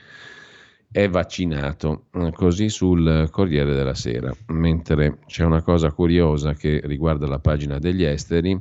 è 0.90 1.08
vaccinato, 1.08 2.06
eh, 2.12 2.30
così 2.32 2.68
sul 2.68 3.28
Corriere 3.30 3.74
della 3.74 3.94
Sera. 3.94 4.34
Mentre 4.48 5.18
c'è 5.26 5.44
una 5.44 5.62
cosa 5.62 5.92
curiosa 5.92 6.54
che 6.54 6.80
riguarda 6.84 7.26
la 7.26 7.40
pagina 7.40 7.78
degli 7.78 8.04
esteri, 8.04 8.58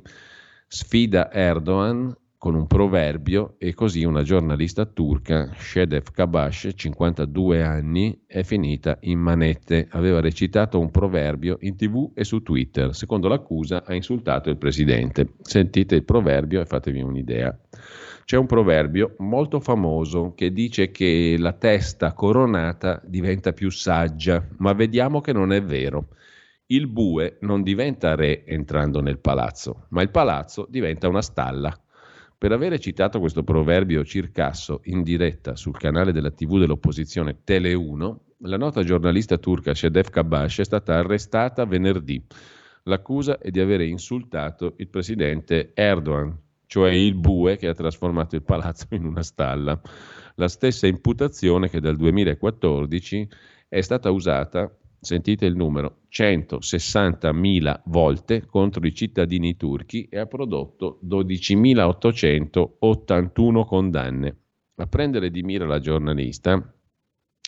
sfida 0.67 1.31
Erdogan 1.31 2.13
con 2.43 2.55
un 2.55 2.67
proverbio 2.67 3.55
e 3.57 3.73
così 3.73 4.03
una 4.03 4.21
giornalista 4.21 4.83
turca, 4.85 5.53
Shedef 5.55 6.11
Kabash, 6.11 6.71
52 6.75 7.63
anni, 7.63 8.23
è 8.27 8.43
finita 8.43 8.97
in 9.03 9.17
manette. 9.17 9.87
Aveva 9.91 10.19
recitato 10.19 10.77
un 10.77 10.91
proverbio 10.91 11.55
in 11.61 11.77
tv 11.77 12.11
e 12.13 12.25
su 12.25 12.41
Twitter. 12.41 12.93
Secondo 12.93 13.29
l'accusa 13.29 13.85
ha 13.85 13.95
insultato 13.95 14.49
il 14.49 14.57
presidente. 14.57 15.35
Sentite 15.39 15.95
il 15.95 16.03
proverbio 16.03 16.59
e 16.59 16.65
fatevi 16.65 17.01
un'idea. 17.01 17.57
C'è 18.25 18.35
un 18.35 18.45
proverbio 18.45 19.15
molto 19.19 19.61
famoso 19.61 20.33
che 20.35 20.51
dice 20.51 20.91
che 20.91 21.37
la 21.39 21.53
testa 21.53 22.11
coronata 22.11 23.01
diventa 23.05 23.53
più 23.53 23.69
saggia, 23.69 24.45
ma 24.57 24.73
vediamo 24.73 25.21
che 25.21 25.31
non 25.31 25.53
è 25.53 25.63
vero. 25.63 26.09
Il 26.65 26.87
bue 26.87 27.37
non 27.41 27.63
diventa 27.63 28.15
re 28.15 28.45
entrando 28.45 28.99
nel 28.99 29.19
palazzo, 29.19 29.85
ma 29.91 30.01
il 30.01 30.09
palazzo 30.09 30.67
diventa 30.69 31.07
una 31.07 31.21
stalla. 31.21 31.77
Per 32.43 32.51
avere 32.51 32.77
citato 32.77 33.21
questo 33.21 33.41
proverbio 33.43 34.03
circasso 34.03 34.81
in 34.87 35.01
diretta 35.01 35.55
sul 35.55 35.77
canale 35.77 36.11
della 36.11 36.29
TV 36.29 36.59
dell'opposizione 36.59 37.37
Tele 37.45 37.73
1, 37.73 38.19
la 38.39 38.57
nota 38.57 38.83
giornalista 38.83 39.37
turca 39.37 39.73
Shedef 39.73 40.09
Kabash 40.09 40.59
è 40.59 40.65
stata 40.65 40.97
arrestata 40.97 41.63
venerdì. 41.63 42.21
L'accusa 42.83 43.37
è 43.37 43.49
di 43.49 43.61
avere 43.61 43.85
insultato 43.85 44.73
il 44.79 44.89
presidente 44.89 45.71
Erdogan, 45.73 46.37
cioè 46.65 46.91
il 46.91 47.15
bue 47.15 47.55
che 47.55 47.69
ha 47.69 47.73
trasformato 47.73 48.35
il 48.35 48.43
palazzo 48.43 48.87
in 48.89 49.05
una 49.05 49.23
stalla. 49.23 49.79
La 50.35 50.49
stessa 50.49 50.85
imputazione 50.85 51.69
che 51.69 51.79
dal 51.79 51.95
2014 51.95 53.29
è 53.69 53.79
stata 53.79 54.11
usata 54.11 54.69
sentite 55.03 55.45
il 55.45 55.55
numero, 55.55 55.99
160.000 56.11 57.83
volte 57.85 58.45
contro 58.45 58.85
i 58.85 58.93
cittadini 58.93 59.55
turchi 59.55 60.09
e 60.09 60.19
ha 60.19 60.25
prodotto 60.25 60.99
12.881 61.05 63.65
condanne. 63.65 64.37
A 64.75 64.87
prendere 64.87 65.29
di 65.29 65.43
mira 65.43 65.65
la 65.65 65.79
giornalista 65.79 66.75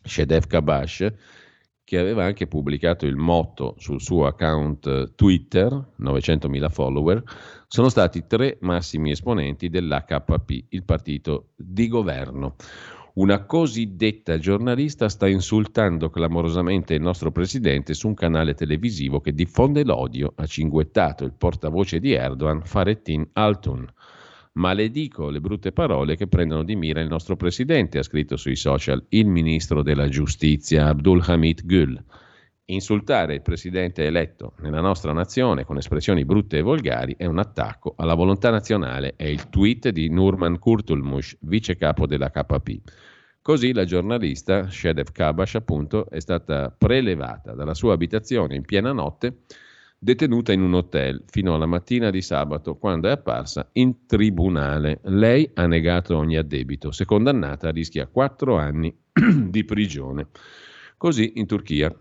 Shedef 0.04 0.48
Kabash, 0.48 1.14
che 1.84 2.00
aveva 2.00 2.24
anche 2.26 2.48
pubblicato 2.48 3.06
il 3.06 3.16
motto 3.16 3.76
sul 3.78 4.02
suo 4.02 4.26
account 4.26 5.14
Twitter, 5.14 5.92
900.000 6.02 6.70
follower, 6.70 7.22
sono 7.68 7.90
stati 7.90 8.26
tre 8.28 8.58
massimi 8.62 9.12
esponenti 9.12 9.70
dell'HP, 9.70 10.66
il 10.70 10.84
partito 10.84 11.50
di 11.56 11.88
governo. 11.88 12.56
Una 13.16 13.46
cosiddetta 13.46 14.38
giornalista 14.38 15.08
sta 15.08 15.26
insultando 15.26 16.10
clamorosamente 16.10 16.96
il 16.96 17.02
nostro 17.02 17.32
presidente 17.32 17.94
su 17.94 18.10
un 18.10 18.14
canale 18.14 18.56
televisivo 18.56 19.22
che 19.22 19.34
diffonde 19.34 19.86
l'odio, 19.86 20.34
ha 20.36 20.46
cinguettato 20.46 21.24
il 21.24 21.32
portavoce 21.32 22.02
di 22.02 22.12
Erdogan, 22.12 22.64
Farettin 22.66 23.26
Altun. 23.32 23.88
Maledico 24.56 25.30
le 25.30 25.40
brutte 25.40 25.72
parole 25.72 26.18
che 26.18 26.28
prendono 26.28 26.66
di 26.66 26.76
mira 26.76 27.00
il 27.00 27.08
nostro 27.08 27.38
presidente, 27.38 28.00
ha 28.00 28.04
scritto 28.04 28.36
sui 28.36 28.58
social 28.58 29.02
il 29.08 29.28
ministro 29.28 29.82
della 29.82 30.10
giustizia 30.10 30.88
Abdul 30.88 31.24
Hamid 31.26 31.64
Gül. 31.64 32.04
Insultare 32.68 33.36
il 33.36 33.42
presidente 33.44 34.06
eletto 34.06 34.54
nella 34.62 34.82
nostra 34.82 35.14
nazione 35.14 35.66
con 35.66 35.78
espressioni 35.78 36.26
brutte 36.26 36.58
e 36.58 36.62
volgari 36.62 37.14
è 37.16 37.28
un 37.28 37.38
attacco 37.38 37.94
alla 37.96 38.16
volontà 38.16 38.50
nazionale, 38.50 39.14
è 39.16 39.26
il 39.26 39.50
tweet 39.50 39.90
di 39.90 40.10
Nurman 40.10 40.58
Kurtulmush, 40.58 41.38
vice 41.42 41.76
capo 41.76 42.08
della 42.08 42.32
KP. 42.32 42.82
Così 43.40 43.72
la 43.72 43.86
giornalista 43.86 44.68
Shedef 44.68 45.12
Kabash, 45.12 45.54
appunto, 45.54 46.10
è 46.10 46.20
stata 46.20 46.74
prelevata 46.76 47.54
dalla 47.54 47.76
sua 47.76 47.94
abitazione 47.94 48.56
in 48.56 48.66
piena 48.66 48.92
notte, 48.92 49.42
detenuta 50.00 50.52
in 50.52 50.62
un 50.62 50.74
hotel 50.74 51.24
fino 51.28 51.54
alla 51.54 51.68
mattina 51.68 52.10
di 52.10 52.24
sabato, 52.24 52.78
quando 52.78 53.10
è 53.10 53.12
apparsa 53.12 53.70
in 53.74 54.08
tribunale. 54.08 55.02
Lei 55.04 55.52
ha 55.54 55.68
negato 55.68 56.18
ogni 56.18 56.36
addebito. 56.36 56.92
Se 56.92 57.06
condannata 57.06 57.70
rischia 57.70 58.08
quattro 58.08 58.58
anni 58.58 58.92
di 59.14 59.64
prigione. 59.64 60.30
Così 60.98 61.34
in 61.36 61.46
Turchia 61.46 61.96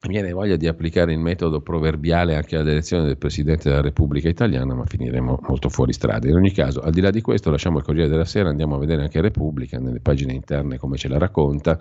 mi 0.00 0.12
viene 0.12 0.30
voglia 0.32 0.54
di 0.54 0.68
applicare 0.68 1.12
il 1.12 1.18
metodo 1.18 1.60
proverbiale 1.60 2.36
anche 2.36 2.56
all'elezione 2.56 3.04
del 3.04 3.18
Presidente 3.18 3.68
della 3.68 3.80
Repubblica 3.80 4.28
Italiana, 4.28 4.72
ma 4.74 4.84
finiremo 4.86 5.40
molto 5.48 5.68
fuori 5.68 5.92
strada. 5.92 6.28
In 6.28 6.36
ogni 6.36 6.52
caso, 6.52 6.80
al 6.80 6.92
di 6.92 7.00
là 7.00 7.10
di 7.10 7.20
questo, 7.20 7.50
lasciamo 7.50 7.78
il 7.78 7.84
Corriere 7.84 8.08
della 8.08 8.24
Sera, 8.24 8.48
andiamo 8.48 8.76
a 8.76 8.78
vedere 8.78 9.02
anche 9.02 9.20
Repubblica, 9.20 9.78
nelle 9.80 10.00
pagine 10.00 10.32
interne 10.34 10.78
come 10.78 10.96
ce 10.96 11.08
la 11.08 11.18
racconta. 11.18 11.80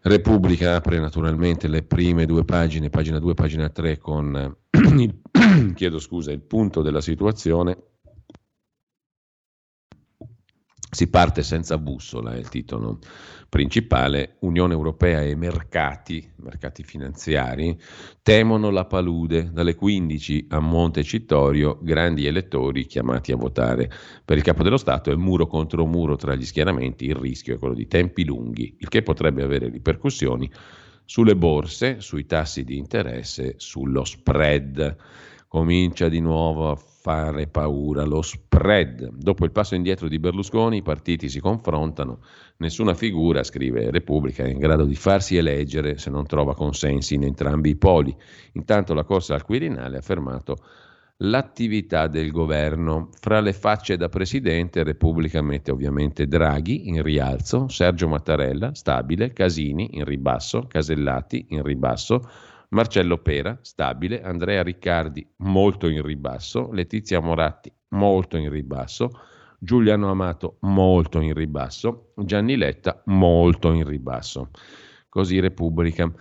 Repubblica 0.00 0.76
apre 0.76 0.98
naturalmente 0.98 1.68
le 1.68 1.82
prime 1.84 2.26
due 2.26 2.44
pagine, 2.44 2.90
pagina 2.90 3.18
2 3.18 3.30
e 3.30 3.34
pagina 3.34 3.68
3, 3.70 3.96
con 3.96 4.56
il, 4.98 5.20
chiedo 5.74 5.98
scusa, 5.98 6.32
il 6.32 6.42
punto 6.42 6.82
della 6.82 7.00
situazione. 7.00 7.78
Si 10.90 11.08
parte 11.08 11.42
senza 11.42 11.76
bussola, 11.76 12.32
è 12.32 12.38
il 12.38 12.48
titolo 12.48 12.98
principale, 13.50 14.36
Unione 14.40 14.72
Europea 14.72 15.22
e 15.22 15.34
mercati, 15.34 16.32
mercati 16.36 16.82
finanziari, 16.82 17.78
temono 18.22 18.70
la 18.70 18.86
palude. 18.86 19.50
Dalle 19.52 19.74
15 19.74 20.46
a 20.50 20.60
Montecitorio, 20.60 21.78
grandi 21.82 22.24
elettori 22.24 22.86
chiamati 22.86 23.32
a 23.32 23.36
votare. 23.36 23.90
Per 24.24 24.36
il 24.36 24.42
capo 24.42 24.62
dello 24.62 24.78
Stato 24.78 25.10
è 25.10 25.14
muro 25.14 25.46
contro 25.46 25.84
muro 25.84 26.16
tra 26.16 26.34
gli 26.34 26.44
schieramenti, 26.44 27.04
il 27.04 27.16
rischio 27.16 27.54
è 27.54 27.58
quello 27.58 27.74
di 27.74 27.86
tempi 27.86 28.24
lunghi, 28.24 28.76
il 28.78 28.88
che 28.88 29.02
potrebbe 29.02 29.42
avere 29.42 29.68
ripercussioni 29.68 30.50
sulle 31.04 31.36
borse, 31.36 32.00
sui 32.00 32.24
tassi 32.24 32.64
di 32.64 32.78
interesse, 32.78 33.54
sullo 33.58 34.04
spread. 34.04 34.96
Comincia 35.48 36.08
di 36.08 36.20
nuovo 36.20 36.70
a 36.70 36.76
fare 37.08 37.46
paura 37.46 38.04
lo 38.04 38.20
spread. 38.20 39.12
Dopo 39.14 39.46
il 39.46 39.50
passo 39.50 39.74
indietro 39.74 40.08
di 40.08 40.18
Berlusconi 40.18 40.76
i 40.76 40.82
partiti 40.82 41.30
si 41.30 41.40
confrontano, 41.40 42.18
nessuna 42.58 42.92
figura, 42.92 43.42
scrive 43.42 43.90
Repubblica, 43.90 44.44
è 44.44 44.50
in 44.50 44.58
grado 44.58 44.84
di 44.84 44.94
farsi 44.94 45.38
eleggere 45.38 45.96
se 45.96 46.10
non 46.10 46.26
trova 46.26 46.54
consensi 46.54 47.14
in 47.14 47.22
entrambi 47.24 47.70
i 47.70 47.76
poli. 47.76 48.14
Intanto 48.52 48.92
la 48.92 49.04
corsa 49.04 49.32
al 49.32 49.42
Quirinale 49.42 49.96
ha 49.96 50.02
fermato 50.02 50.58
l'attività 51.20 52.08
del 52.08 52.30
governo. 52.30 53.08
Fra 53.18 53.40
le 53.40 53.54
facce 53.54 53.96
da 53.96 54.10
presidente, 54.10 54.82
Repubblica 54.82 55.40
mette 55.40 55.70
ovviamente 55.70 56.26
Draghi 56.26 56.88
in 56.88 57.02
rialzo, 57.02 57.68
Sergio 57.68 58.06
Mattarella 58.06 58.74
stabile, 58.74 59.32
Casini 59.32 59.96
in 59.96 60.04
ribasso, 60.04 60.66
Casellati 60.68 61.46
in 61.48 61.62
ribasso, 61.62 62.20
Marcello 62.70 63.18
Pera, 63.18 63.58
stabile, 63.62 64.22
Andrea 64.22 64.62
Riccardi, 64.62 65.26
molto 65.38 65.88
in 65.88 66.02
ribasso, 66.02 66.70
Letizia 66.72 67.20
Moratti, 67.20 67.72
molto 67.90 68.36
in 68.36 68.50
ribasso, 68.50 69.10
Giuliano 69.58 70.10
Amato, 70.10 70.58
molto 70.60 71.20
in 71.20 71.32
ribasso, 71.34 72.12
Gianni 72.16 72.56
Letta, 72.56 73.02
molto 73.06 73.72
in 73.72 73.86
ribasso. 73.86 74.50
Così 75.08 75.40
Repubblica. 75.40 76.12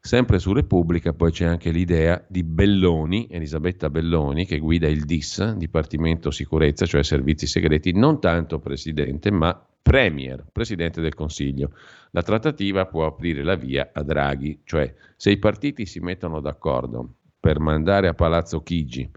Sempre 0.00 0.38
su 0.38 0.52
Repubblica 0.52 1.12
poi 1.12 1.32
c'è 1.32 1.44
anche 1.44 1.70
l'idea 1.70 2.24
di 2.28 2.44
Belloni, 2.44 3.26
Elisabetta 3.28 3.90
Belloni, 3.90 4.46
che 4.46 4.58
guida 4.58 4.86
il 4.86 5.04
DIS, 5.04 5.54
Dipartimento 5.54 6.30
Sicurezza, 6.30 6.86
cioè 6.86 7.02
Servizi 7.02 7.46
Segreti, 7.46 7.92
non 7.92 8.20
tanto 8.20 8.60
presidente, 8.60 9.30
ma 9.32 9.60
Premier, 9.88 10.44
Presidente 10.52 11.00
del 11.00 11.14
Consiglio. 11.14 11.70
La 12.10 12.20
trattativa 12.20 12.84
può 12.84 13.06
aprire 13.06 13.42
la 13.42 13.54
via 13.54 13.88
a 13.90 14.02
Draghi, 14.02 14.60
cioè 14.64 14.94
se 15.16 15.30
i 15.30 15.38
partiti 15.38 15.86
si 15.86 15.98
mettono 16.00 16.40
d'accordo 16.40 17.14
per 17.40 17.58
mandare 17.58 18.06
a 18.06 18.12
Palazzo 18.12 18.62
Chigi 18.62 19.10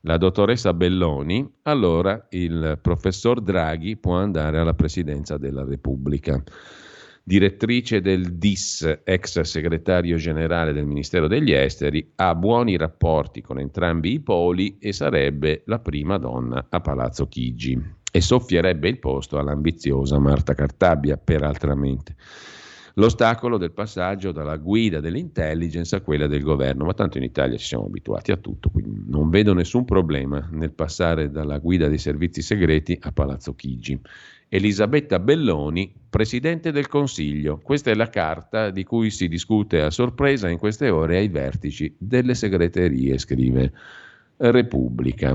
la 0.00 0.16
dottoressa 0.16 0.74
Belloni, 0.74 1.48
allora 1.62 2.26
il 2.30 2.80
professor 2.82 3.40
Draghi 3.40 3.96
può 3.96 4.16
andare 4.16 4.58
alla 4.58 4.74
Presidenza 4.74 5.38
della 5.38 5.64
Repubblica 5.64 6.42
direttrice 7.22 8.00
del 8.00 8.38
DIS, 8.38 9.02
ex 9.04 9.40
segretario 9.42 10.16
generale 10.16 10.72
del 10.72 10.86
Ministero 10.86 11.28
degli 11.28 11.52
Esteri, 11.52 12.12
ha 12.16 12.34
buoni 12.34 12.76
rapporti 12.76 13.40
con 13.40 13.60
entrambi 13.60 14.14
i 14.14 14.20
poli 14.20 14.78
e 14.78 14.92
sarebbe 14.92 15.62
la 15.66 15.78
prima 15.78 16.16
donna 16.16 16.66
a 16.70 16.80
Palazzo 16.80 17.28
Chigi 17.28 17.97
e 18.10 18.20
soffierebbe 18.20 18.88
il 18.88 18.98
posto 18.98 19.38
all'ambiziosa 19.38 20.18
Marta 20.18 20.54
Cartabbia, 20.54 21.16
peraltramente. 21.16 22.16
L'ostacolo 22.94 23.58
del 23.58 23.70
passaggio 23.70 24.32
dalla 24.32 24.56
guida 24.56 24.98
dell'intelligence 24.98 25.94
a 25.94 26.00
quella 26.00 26.26
del 26.26 26.42
governo, 26.42 26.84
ma 26.84 26.94
tanto 26.94 27.16
in 27.16 27.22
Italia 27.22 27.56
ci 27.56 27.66
siamo 27.66 27.84
abituati 27.84 28.32
a 28.32 28.36
tutto, 28.36 28.70
quindi 28.70 29.04
non 29.06 29.30
vedo 29.30 29.54
nessun 29.54 29.84
problema 29.84 30.48
nel 30.50 30.72
passare 30.72 31.30
dalla 31.30 31.58
guida 31.58 31.86
dei 31.86 31.98
servizi 31.98 32.42
segreti 32.42 32.98
a 33.02 33.12
Palazzo 33.12 33.54
Chigi. 33.54 34.00
Elisabetta 34.48 35.20
Belloni, 35.20 35.92
Presidente 36.10 36.72
del 36.72 36.88
Consiglio. 36.88 37.60
Questa 37.62 37.90
è 37.90 37.94
la 37.94 38.08
carta 38.08 38.70
di 38.70 38.82
cui 38.82 39.10
si 39.10 39.28
discute 39.28 39.82
a 39.82 39.90
sorpresa 39.90 40.48
in 40.48 40.58
queste 40.58 40.88
ore 40.88 41.18
ai 41.18 41.28
vertici 41.28 41.94
delle 41.96 42.34
segreterie, 42.34 43.16
scrive 43.18 43.72
Repubblica. 44.38 45.34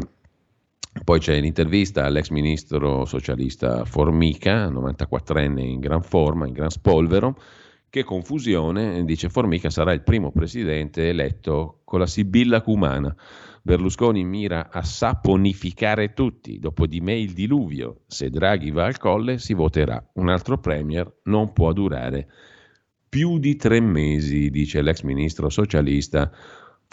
Poi 1.04 1.20
c'è 1.20 1.40
l'intervista 1.40 2.06
all'ex 2.06 2.30
ministro 2.30 3.06
socialista 3.06 3.84
Formica, 3.86 4.70
94enne 4.70 5.60
in 5.60 5.80
gran 5.80 6.02
forma, 6.02 6.48
in 6.48 6.54
gran 6.54 6.70
spolvero. 6.70 7.38
Che 7.90 8.04
confusione, 8.04 9.04
dice 9.06 9.30
Formica, 9.30 9.70
sarà 9.70 9.94
il 9.94 10.02
primo 10.02 10.32
presidente 10.32 11.10
eletto 11.10 11.82
con 11.84 12.00
la 12.00 12.08
sibilla 12.08 12.62
cumana. 12.62 13.16
Berlusconi 13.62 14.24
mira 14.24 14.70
a 14.72 14.82
saponificare 14.82 16.14
tutti, 16.14 16.60
dopo 16.60 16.88
di 16.88 17.02
me 17.02 17.18
il 17.18 17.34
diluvio. 17.34 18.02
Se 18.08 18.30
Draghi 18.30 18.72
va 18.72 18.86
al 18.86 18.98
colle 18.98 19.38
si 19.38 19.54
voterà. 19.54 20.04
Un 20.14 20.30
altro 20.30 20.58
premier 20.58 21.20
non 21.24 21.54
può 21.54 21.72
durare 21.72 22.28
più 23.14 23.38
di 23.38 23.56
tre 23.56 23.80
mesi, 23.80 24.50
dice 24.50 24.82
l'ex 24.82 25.02
ministro 25.04 25.48
socialista 25.50 26.32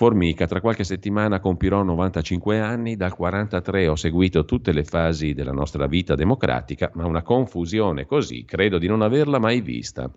Formica. 0.00 0.46
Tra 0.46 0.62
qualche 0.62 0.82
settimana 0.84 1.40
compirò 1.40 1.82
95 1.82 2.58
anni, 2.58 2.96
dal 2.96 3.14
43 3.14 3.86
ho 3.86 3.96
seguito 3.96 4.46
tutte 4.46 4.72
le 4.72 4.82
fasi 4.82 5.34
della 5.34 5.52
nostra 5.52 5.86
vita 5.86 6.14
democratica, 6.14 6.90
ma 6.94 7.04
una 7.04 7.20
confusione 7.20 8.06
così 8.06 8.46
credo 8.46 8.78
di 8.78 8.86
non 8.86 9.02
averla 9.02 9.38
mai 9.38 9.60
vista. 9.60 10.10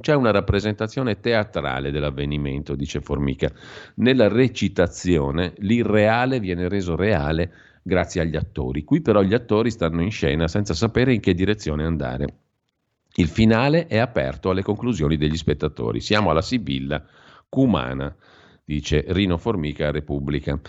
C'è 0.00 0.14
una 0.14 0.30
rappresentazione 0.30 1.20
teatrale 1.20 1.90
dell'avvenimento, 1.90 2.74
dice 2.74 3.02
Formica. 3.02 3.52
Nella 3.96 4.28
recitazione 4.28 5.52
l'irreale 5.58 6.40
viene 6.40 6.66
reso 6.66 6.96
reale 6.96 7.52
grazie 7.82 8.22
agli 8.22 8.36
attori. 8.36 8.82
Qui 8.82 9.02
però 9.02 9.20
gli 9.20 9.34
attori 9.34 9.70
stanno 9.70 10.00
in 10.00 10.10
scena 10.10 10.48
senza 10.48 10.72
sapere 10.72 11.12
in 11.12 11.20
che 11.20 11.34
direzione 11.34 11.84
andare. 11.84 12.26
Il 13.16 13.28
finale 13.28 13.88
è 13.88 13.98
aperto 13.98 14.48
alle 14.48 14.62
conclusioni 14.62 15.18
degli 15.18 15.36
spettatori. 15.36 16.00
Siamo 16.00 16.30
alla 16.30 16.40
Sibilla 16.40 17.04
cumana, 17.50 18.16
dice 18.66 19.04
Rino 19.06 19.38
Formica 19.38 19.88
a 19.88 19.92
Repubblica. 19.92 20.60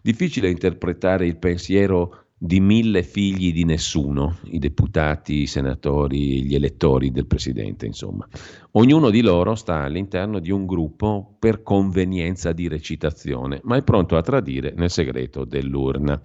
Difficile 0.00 0.48
interpretare 0.48 1.26
il 1.26 1.36
pensiero 1.36 2.26
di 2.42 2.60
mille 2.60 3.02
figli 3.02 3.52
di 3.52 3.64
nessuno, 3.64 4.38
i 4.44 4.58
deputati, 4.58 5.42
i 5.42 5.46
senatori, 5.46 6.42
gli 6.44 6.54
elettori 6.54 7.10
del 7.10 7.26
presidente, 7.26 7.84
insomma. 7.84 8.26
Ognuno 8.72 9.10
di 9.10 9.20
loro 9.20 9.56
sta 9.56 9.82
all'interno 9.82 10.38
di 10.38 10.50
un 10.50 10.64
gruppo 10.64 11.36
per 11.38 11.62
convenienza 11.62 12.52
di 12.52 12.68
recitazione, 12.68 13.60
ma 13.64 13.76
è 13.76 13.82
pronto 13.82 14.16
a 14.16 14.22
tradire 14.22 14.72
nel 14.74 14.88
segreto 14.88 15.44
dell'urna. 15.44 16.18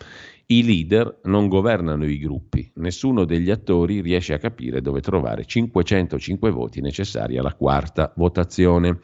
I 0.45 0.63
leader 0.63 1.21
non 1.23 1.47
governano 1.49 2.05
i 2.05 2.19
gruppi, 2.19 2.71
nessuno 2.75 3.25
degli 3.25 3.49
attori 3.49 3.99
riesce 3.99 4.33
a 4.33 4.37
capire 4.37 4.79
dove 4.79 5.01
trovare 5.01 5.43
505 5.43 6.51
voti 6.51 6.81
necessari 6.81 7.37
alla 7.37 7.55
quarta 7.55 8.13
votazione. 8.15 8.99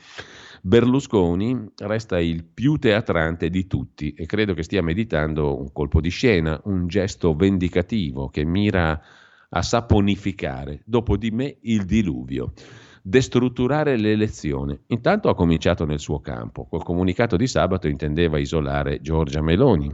Berlusconi 0.64 1.72
resta 1.78 2.20
il 2.20 2.44
più 2.44 2.78
teatrante 2.78 3.50
di 3.50 3.66
tutti 3.66 4.14
e 4.14 4.28
credo 4.28 4.54
che 4.54 4.62
stia 4.62 4.84
meditando 4.84 5.60
un 5.60 5.72
colpo 5.72 6.00
di 6.00 6.10
scena, 6.10 6.62
un 6.66 6.86
gesto 6.88 7.34
vendicativo 7.34 8.30
che 8.30 8.46
mira 8.46 9.02
a 9.50 9.62
saponificare, 9.64 10.84
dopo 10.86 11.18
di 11.18 11.32
me, 11.32 11.58
il 11.62 11.86
diluvio. 11.86 12.54
Destrutturare 13.02 13.98
l'elezione. 13.98 14.82
Intanto 14.88 15.30
ha 15.30 15.36
cominciato 15.36 15.86
nel 15.86 16.00
suo 16.00 16.20
campo. 16.20 16.68
Col 16.68 16.84
comunicato 16.84 17.38
di 17.38 17.48
sabato 17.48 17.88
intendeva 17.88 18.38
isolare 18.38 19.02
Giorgia 19.02 19.42
Meloni. 19.42 19.92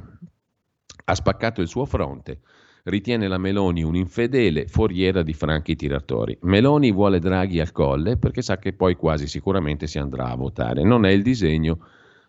Ha 1.06 1.16
spaccato 1.16 1.62
il 1.62 1.70
suo 1.70 1.86
fronte 1.86 2.42
ritiene 2.88 3.28
la 3.28 3.38
Meloni 3.38 3.84
un'infedele 3.84 4.68
foriera 4.68 5.24
di 5.24 5.34
franchi 5.34 5.76
tiratori. 5.76 6.38
Meloni 6.42 6.92
vuole 6.92 7.20
Draghi 7.20 7.60
al 7.60 7.72
colle 7.72 8.18
perché 8.18 8.42
sa 8.42 8.58
che 8.58 8.74
poi 8.74 8.96
quasi 8.96 9.28
sicuramente 9.28 9.88
si 9.88 10.00
andrà 10.00 10.30
a 10.30 10.36
votare. 10.36 10.84
Non 10.84 11.06
è 11.06 11.12
il 11.12 11.22
disegno 11.22 11.80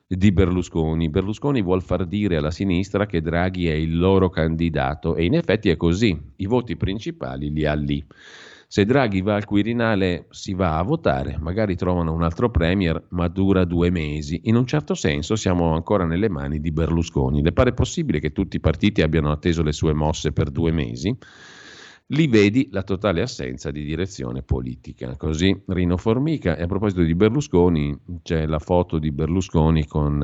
di 0.06 0.32
Berlusconi. 0.32 1.10
Berlusconi 1.10 1.62
vuol 1.62 1.82
far 1.82 2.06
dire 2.06 2.36
alla 2.36 2.50
sinistra 2.50 3.06
che 3.06 3.20
Draghi 3.20 3.68
è 3.68 3.74
il 3.74 3.98
loro 3.98 4.30
candidato 4.30 5.14
e 5.14 5.24
in 5.24 5.34
effetti 5.34 5.68
è 5.68 5.76
così. 5.76 6.18
I 6.36 6.46
voti 6.46 6.76
principali 6.76 7.52
li 7.52 7.64
ha 7.64 7.74
lì. 7.74 8.04
Se 8.70 8.84
Draghi 8.84 9.22
va 9.22 9.34
al 9.34 9.46
Quirinale 9.46 10.26
si 10.28 10.52
va 10.52 10.76
a 10.76 10.82
votare, 10.82 11.38
magari 11.40 11.74
trovano 11.74 12.12
un 12.12 12.22
altro 12.22 12.50
Premier, 12.50 13.02
ma 13.12 13.26
dura 13.28 13.64
due 13.64 13.88
mesi. 13.88 14.42
In 14.44 14.56
un 14.56 14.66
certo 14.66 14.92
senso 14.92 15.36
siamo 15.36 15.74
ancora 15.74 16.04
nelle 16.04 16.28
mani 16.28 16.60
di 16.60 16.70
Berlusconi. 16.70 17.42
Le 17.42 17.52
pare 17.52 17.72
possibile 17.72 18.20
che 18.20 18.30
tutti 18.30 18.56
i 18.56 18.60
partiti 18.60 19.00
abbiano 19.00 19.30
atteso 19.30 19.62
le 19.62 19.72
sue 19.72 19.94
mosse 19.94 20.32
per 20.32 20.50
due 20.50 20.70
mesi? 20.70 21.16
Lì 22.08 22.26
vedi 22.26 22.68
la 22.70 22.82
totale 22.82 23.22
assenza 23.22 23.70
di 23.70 23.84
direzione 23.84 24.42
politica. 24.42 25.16
Così 25.16 25.62
Rino 25.68 25.96
Formica. 25.96 26.54
E 26.54 26.64
a 26.64 26.66
proposito 26.66 27.00
di 27.00 27.14
Berlusconi, 27.14 27.98
c'è 28.22 28.44
la 28.44 28.58
foto 28.58 28.98
di 28.98 29.10
Berlusconi 29.10 29.86
con 29.86 30.22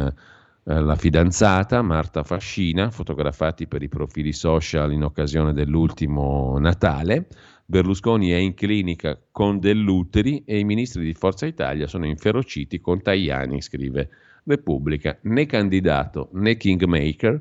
eh, 0.67 0.81
la 0.81 0.97
fidanzata 0.97 1.83
Marta 1.83 2.23
Fascina, 2.25 2.91
fotografati 2.91 3.67
per 3.67 3.83
i 3.83 3.89
profili 3.89 4.33
social 4.33 4.93
in 4.93 5.03
occasione 5.03 5.55
dell'ultimo 5.55 6.59
Natale. 6.59 7.27
Berlusconi 7.67 8.31
è 8.31 8.37
in 8.37 8.55
clinica 8.55 9.19
con 9.31 9.59
dell'uteri 9.59 10.43
e 10.45 10.59
i 10.59 10.65
ministri 10.65 11.03
di 11.03 11.15
Forza 11.15 11.47
Italia 11.47 11.87
sono 11.87 12.07
inferociti 12.07 12.81
con 12.81 13.01
Tajani, 13.01 13.63
scrive 13.63 14.11
Repubblica. 14.45 15.17
Né 15.23 15.47
candidato 15.47 16.29
né 16.33 16.57
kingmaker, 16.57 17.41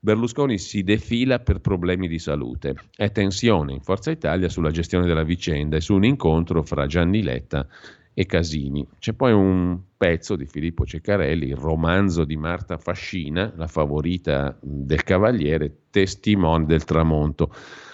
Berlusconi 0.00 0.58
si 0.58 0.82
defila 0.82 1.40
per 1.40 1.60
problemi 1.60 2.08
di 2.08 2.18
salute. 2.18 2.76
È 2.96 3.10
tensione 3.10 3.74
in 3.74 3.80
Forza 3.80 4.10
Italia 4.10 4.48
sulla 4.48 4.70
gestione 4.70 5.06
della 5.06 5.24
vicenda 5.24 5.76
e 5.76 5.80
su 5.80 5.94
un 5.94 6.04
incontro 6.04 6.62
fra 6.62 6.86
Gianni 6.86 7.22
Letta 7.22 7.66
e 8.14 8.24
Casini. 8.24 8.86
C'è 8.98 9.12
poi 9.12 9.32
un 9.32 9.78
pezzo 9.96 10.34
di 10.34 10.46
Filippo 10.46 10.86
Ceccarelli, 10.86 11.48
il 11.48 11.56
romanzo 11.56 12.24
di 12.24 12.36
Marta 12.36 12.78
Fascina, 12.78 13.52
la 13.56 13.66
favorita 13.66 14.56
del 14.62 15.02
Cavaliere, 15.04 15.82
testimone 15.90 16.64
del 16.64 16.84
tramonto. 16.84 17.52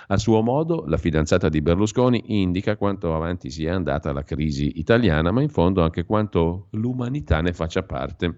A 0.08 0.18
suo 0.18 0.42
modo, 0.42 0.84
la 0.86 0.96
fidanzata 0.96 1.48
di 1.48 1.62
Berlusconi 1.62 2.22
indica 2.26 2.76
quanto 2.76 3.14
avanti 3.14 3.50
sia 3.50 3.74
andata 3.74 4.12
la 4.12 4.22
crisi 4.22 4.78
italiana, 4.78 5.30
ma 5.30 5.42
in 5.42 5.48
fondo 5.48 5.82
anche 5.82 6.04
quanto 6.04 6.66
l'umanità 6.72 7.40
ne 7.40 7.52
faccia 7.52 7.82
parte. 7.82 8.36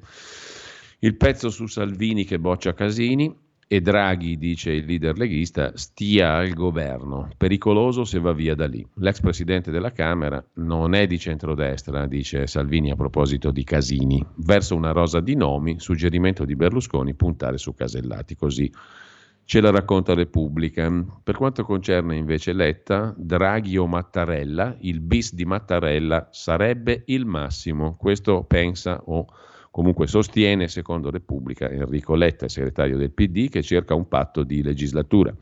Il 1.00 1.16
pezzo 1.16 1.50
su 1.50 1.66
Salvini 1.66 2.24
che 2.24 2.38
boccia 2.38 2.72
Casini 2.72 3.44
e 3.68 3.80
Draghi, 3.80 4.38
dice 4.38 4.70
il 4.70 4.86
leader 4.86 5.18
leghista, 5.18 5.72
stia 5.74 6.34
al 6.34 6.52
governo. 6.54 7.28
Pericoloso 7.36 8.04
se 8.04 8.20
va 8.20 8.32
via 8.32 8.54
da 8.54 8.66
lì. 8.66 8.86
L'ex 8.94 9.20
presidente 9.20 9.72
della 9.72 9.90
Camera 9.90 10.44
non 10.54 10.94
è 10.94 11.06
di 11.06 11.18
centrodestra, 11.18 12.06
dice 12.06 12.46
Salvini 12.46 12.92
a 12.92 12.94
proposito 12.94 13.50
di 13.50 13.64
Casini. 13.64 14.24
Verso 14.36 14.76
una 14.76 14.92
rosa 14.92 15.20
di 15.20 15.34
nomi, 15.34 15.80
suggerimento 15.80 16.44
di 16.44 16.54
Berlusconi 16.54 17.14
puntare 17.14 17.58
su 17.58 17.74
Casellati. 17.74 18.36
Così 18.36 18.70
Ce 19.48 19.60
la 19.60 19.70
racconta 19.70 20.12
Repubblica. 20.12 20.92
Per 21.22 21.36
quanto 21.36 21.62
concerne 21.62 22.16
invece 22.16 22.52
Letta, 22.52 23.14
Draghi 23.16 23.76
o 23.76 23.86
Mattarella, 23.86 24.76
il 24.80 24.98
bis 24.98 25.34
di 25.34 25.44
Mattarella 25.44 26.28
sarebbe 26.32 27.04
il 27.06 27.26
massimo. 27.26 27.94
Questo 27.96 28.42
pensa 28.42 29.00
o 29.04 29.24
Comunque 29.70 30.06
sostiene, 30.06 30.68
secondo 30.68 31.10
Repubblica, 31.10 31.68
Enrico 31.68 32.14
Letta, 32.14 32.48
segretario 32.48 32.96
del 32.96 33.10
PD, 33.10 33.50
che 33.50 33.62
cerca 33.62 33.94
un 33.94 34.08
patto 34.08 34.42
di 34.42 34.62
legislatura. 34.62 35.32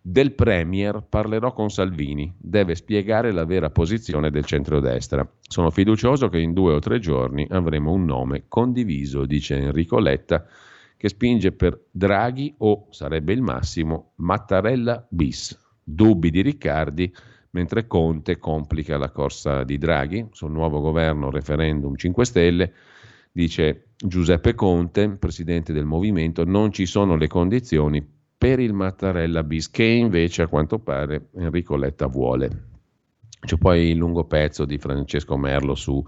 Del 0.00 0.32
Premier 0.32 1.00
parlerò 1.08 1.52
con 1.52 1.70
Salvini, 1.70 2.34
deve 2.36 2.74
spiegare 2.74 3.30
la 3.30 3.44
vera 3.44 3.70
posizione 3.70 4.30
del 4.30 4.44
centrodestra. 4.44 5.24
Sono 5.40 5.70
fiducioso 5.70 6.28
che 6.28 6.40
in 6.40 6.54
due 6.54 6.74
o 6.74 6.80
tre 6.80 6.98
giorni 6.98 7.46
avremo 7.50 7.92
un 7.92 8.04
nome 8.04 8.46
condiviso, 8.48 9.24
dice 9.24 9.56
Enrico 9.56 10.00
Letta, 10.00 10.44
che 10.98 11.08
spinge 11.08 11.52
per 11.52 11.86
Draghi 11.90 12.52
o, 12.58 12.88
sarebbe 12.90 13.32
il 13.32 13.40
massimo, 13.40 14.12
Mattarella 14.16 15.06
bis. 15.08 15.56
Dubbi 15.82 16.30
di 16.30 16.42
Riccardi, 16.42 17.10
mentre 17.50 17.86
Conte 17.86 18.36
complica 18.36 18.98
la 18.98 19.10
corsa 19.10 19.62
di 19.62 19.78
Draghi 19.78 20.26
sul 20.32 20.50
nuovo 20.50 20.80
governo 20.80 21.30
referendum 21.30 21.94
5 21.94 22.24
Stelle. 22.26 22.72
Dice 23.30 23.92
Giuseppe 23.96 24.54
Conte, 24.54 25.08
presidente 25.10 25.72
del 25.72 25.84
movimento, 25.84 26.44
non 26.44 26.72
ci 26.72 26.84
sono 26.84 27.16
le 27.16 27.28
condizioni 27.28 28.06
per 28.36 28.58
il 28.58 28.72
Mattarella 28.72 29.44
bis, 29.44 29.70
che 29.70 29.84
invece 29.84 30.42
a 30.42 30.48
quanto 30.48 30.80
pare 30.80 31.28
Enrico 31.36 31.76
Letta 31.76 32.06
vuole. 32.06 32.66
C'è 33.40 33.56
poi 33.56 33.90
il 33.90 33.96
lungo 33.96 34.24
pezzo 34.24 34.64
di 34.64 34.78
Francesco 34.78 35.36
Merlo 35.36 35.76
su 35.76 36.04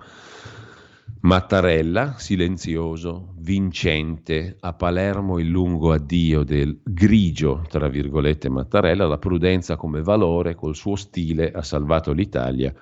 Mattarella, 1.22 2.14
silenzioso, 2.16 3.34
vincente, 3.36 4.56
a 4.60 4.72
Palermo 4.72 5.38
il 5.38 5.48
lungo 5.48 5.92
addio 5.92 6.44
del 6.44 6.80
grigio, 6.82 7.62
tra 7.68 7.88
virgolette, 7.88 8.48
Mattarella, 8.48 9.06
la 9.06 9.18
prudenza 9.18 9.76
come 9.76 10.00
valore, 10.02 10.54
col 10.54 10.74
suo 10.74 10.96
stile 10.96 11.50
ha 11.50 11.62
salvato 11.62 12.12
l'Italia 12.12 12.72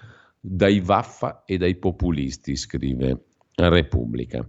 dai 0.40 0.78
vaffa 0.78 1.42
e 1.44 1.56
dai 1.56 1.74
populisti, 1.74 2.54
scrive 2.54 3.24
Repubblica. 3.56 4.46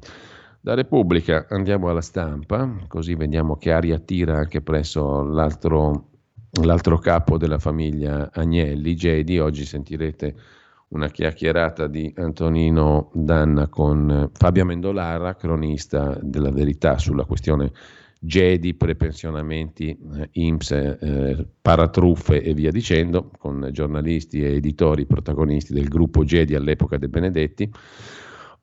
Da 0.62 0.76
Repubblica 0.76 1.48
andiamo 1.50 1.90
alla 1.90 2.02
stampa, 2.02 2.72
così 2.88 3.16
vediamo 3.16 3.56
che 3.56 3.72
aria 3.72 3.98
tira 3.98 4.38
anche 4.38 4.62
presso 4.62 5.24
l'altro, 5.24 6.10
l'altro 6.62 7.00
capo 7.00 7.38
della 7.38 7.58
famiglia 7.58 8.30
Agnelli, 8.32 8.96
Gedi. 8.96 9.40
Oggi 9.40 9.66
sentirete 9.66 10.36
una 10.90 11.10
chiacchierata 11.10 11.88
di 11.88 12.12
Antonino 12.16 13.12
Danna 13.14 13.68
con 13.68 14.30
Fabio 14.34 14.66
Mendolara, 14.66 15.36
cronista 15.36 16.18
della 16.22 16.52
verità 16.52 16.98
sulla 16.98 17.26
questione 17.26 17.72
Gedi, 18.22 18.74
prepensionamenti, 18.74 19.98
eh, 20.16 20.30
IMSS, 20.34 20.72
eh, 20.72 21.48
paratruffe 21.62 22.42
e 22.42 22.54
via 22.54 22.70
dicendo, 22.70 23.32
con 23.38 23.70
giornalisti 23.72 24.42
e 24.42 24.56
editori 24.56 25.06
protagonisti 25.06 25.74
del 25.74 25.88
gruppo 25.88 26.26
Gedi 26.26 26.54
all'epoca 26.54 26.98
dei 26.98 27.08
Benedetti. 27.08 27.72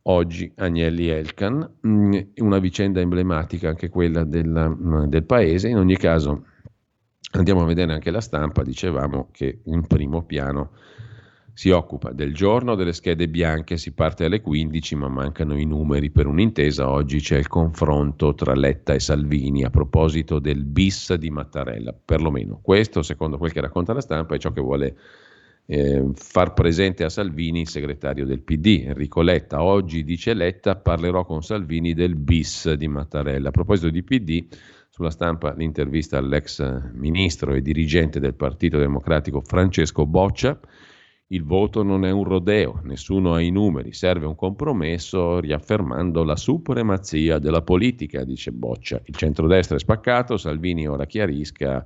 Oggi 0.09 0.53
Agnelli 0.57 1.09
Elkan, 1.09 1.79
mm, 1.87 2.13
una 2.37 2.59
vicenda 2.59 3.01
emblematica 3.01 3.71
anche 3.71 3.89
quella 3.89 4.25
della, 4.25 4.69
mm, 4.69 5.05
del 5.05 5.25
paese. 5.25 5.69
In 5.69 5.79
ogni 5.79 5.97
caso 5.97 6.45
andiamo 7.33 7.63
a 7.63 7.67
vedere 7.67 7.95
anche 7.95 8.11
la 8.11 8.21
stampa, 8.21 8.63
dicevamo 8.63 9.29
che 9.33 9.61
in 9.65 9.87
primo 9.87 10.23
piano 10.25 10.73
si 11.57 11.71
occupa 11.71 12.13
del 12.13 12.35
giorno 12.35 12.75
delle 12.75 12.93
schede 12.93 13.31
bianche, 13.31 13.79
si 13.79 13.93
parte 13.93 14.27
alle 14.27 14.43
15 14.43 14.95
ma 14.97 15.09
mancano 15.09 15.59
i 15.59 15.65
numeri 15.65 16.11
per 16.11 16.27
un'intesa, 16.27 16.91
oggi 16.91 17.19
c'è 17.19 17.39
il 17.39 17.49
confronto 17.49 18.35
tra 18.35 18.55
Letta 18.55 18.93
e 18.93 19.01
Salvini 19.01 19.65
a 19.65 19.71
proposito 19.71 20.39
del 20.39 20.65
bis 20.65 21.15
di 21.15 21.31
Mattarella, 21.31 21.95
perlomeno 21.95 22.61
questo 22.61 23.01
secondo 23.03 23.39
quel 23.39 23.53
che 23.53 23.63
racconta 23.63 23.95
la 23.95 24.03
stampa 24.03 24.35
è 24.35 24.39
ciò 24.39 24.53
che 24.53 24.61
vuole 24.61 24.97
eh, 25.65 26.11
far 26.13 26.53
presente 26.53 27.05
a 27.05 27.09
Salvini 27.09 27.63
il 27.63 27.69
segretario 27.69 28.27
del 28.27 28.43
PD, 28.43 28.85
Enrico 28.89 29.23
Letta. 29.23 29.63
Oggi, 29.63 30.05
dice 30.05 30.35
Letta, 30.35 30.77
parlerò 30.77 31.25
con 31.25 31.43
Salvini 31.43 31.95
del 31.95 32.17
bis 32.17 32.71
di 32.75 32.87
Mattarella. 32.87 33.49
A 33.49 33.51
proposito 33.51 33.89
di 33.89 34.03
PD, 34.03 34.47
sulla 34.91 35.11
stampa 35.11 35.55
l'intervista 35.55 36.19
all'ex 36.19 36.93
ministro 36.93 37.55
e 37.55 37.63
dirigente 37.63 38.21
del 38.21 38.35
Partito 38.35 38.79
Democratico 38.79 39.41
Francesco 39.41 40.07
Boccia. 40.07 40.59
Il 41.29 41.43
voto 41.43 41.83
non 41.83 42.05
è 42.05 42.11
un 42.13 42.23
rodeo, 42.23 42.81
nessuno 42.85 43.35
ha 43.35 43.41
i 43.41 43.51
numeri, 43.51 43.93
serve 43.93 44.27
un 44.27 44.37
compromesso 44.37 45.41
riaffermando 45.41 46.23
la 46.23 46.37
supremazia 46.37 47.41
della 47.41 47.63
politica, 47.63 48.23
dice 48.23 48.53
Boccia. 48.53 49.01
Il 49.03 49.17
centrodestra 49.17 49.75
è 49.75 49.81
spaccato, 49.81 50.37
Salvini 50.37 50.87
ora 50.87 51.05
chiarisca 51.05 51.85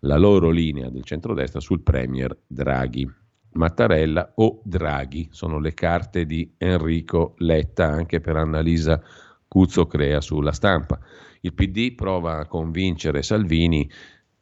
la 0.00 0.18
loro 0.18 0.50
linea 0.50 0.90
del 0.90 1.04
centrodestra 1.04 1.58
sul 1.58 1.80
Premier 1.80 2.36
Draghi. 2.46 3.10
Mattarella 3.52 4.32
o 4.36 4.60
Draghi. 4.62 5.28
Sono 5.30 5.58
le 5.58 5.72
carte 5.72 6.26
di 6.26 6.52
Enrico 6.58 7.34
Letta 7.38 7.86
anche 7.86 8.20
per 8.20 8.36
Annalisa 8.36 9.02
Cuzzo 9.48 9.86
Crea 9.86 10.20
sulla 10.20 10.52
stampa. 10.52 10.98
Il 11.40 11.54
PD 11.54 11.94
prova 11.94 12.38
a 12.38 12.46
convincere 12.46 13.22
Salvini 13.22 13.90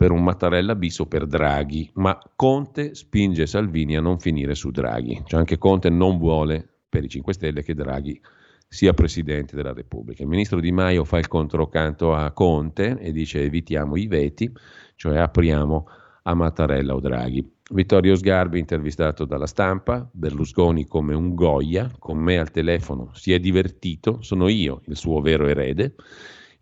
per 0.00 0.12
un 0.12 0.22
Mattarella 0.22 0.76
bis 0.76 0.98
o 1.00 1.04
per 1.04 1.26
Draghi, 1.26 1.90
ma 1.96 2.18
Conte 2.34 2.94
spinge 2.94 3.44
Salvini 3.44 3.98
a 3.98 4.00
non 4.00 4.18
finire 4.18 4.54
su 4.54 4.70
Draghi. 4.70 5.24
Cioè 5.26 5.40
anche 5.40 5.58
Conte 5.58 5.90
non 5.90 6.16
vuole 6.16 6.66
per 6.88 7.04
i 7.04 7.08
5 7.10 7.34
Stelle 7.34 7.62
che 7.62 7.74
Draghi 7.74 8.18
sia 8.66 8.94
Presidente 8.94 9.54
della 9.54 9.74
Repubblica. 9.74 10.22
Il 10.22 10.30
ministro 10.30 10.58
Di 10.58 10.72
Maio 10.72 11.04
fa 11.04 11.18
il 11.18 11.28
controcanto 11.28 12.14
a 12.14 12.30
Conte 12.30 12.98
e 12.98 13.12
dice 13.12 13.42
evitiamo 13.42 13.94
i 13.96 14.06
veti, 14.06 14.50
cioè 14.96 15.18
apriamo 15.18 15.86
a 16.22 16.32
Mattarella 16.32 16.94
o 16.94 17.00
Draghi. 17.00 17.46
Vittorio 17.70 18.14
Sgarbi, 18.14 18.58
intervistato 18.58 19.26
dalla 19.26 19.46
stampa, 19.46 20.08
Berlusconi 20.10 20.86
come 20.86 21.12
un 21.12 21.34
Goya, 21.34 21.90
con 21.98 22.16
me 22.16 22.38
al 22.38 22.50
telefono 22.50 23.10
si 23.12 23.34
è 23.34 23.38
divertito, 23.38 24.22
sono 24.22 24.48
io 24.48 24.80
il 24.86 24.96
suo 24.96 25.20
vero 25.20 25.46
erede. 25.46 25.94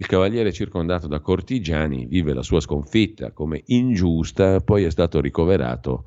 Il 0.00 0.06
cavaliere 0.06 0.52
circondato 0.52 1.08
da 1.08 1.18
cortigiani 1.18 2.06
vive 2.06 2.32
la 2.32 2.44
sua 2.44 2.60
sconfitta 2.60 3.32
come 3.32 3.62
ingiusta, 3.66 4.60
poi 4.60 4.84
è 4.84 4.90
stato 4.90 5.20
ricoverato 5.20 6.04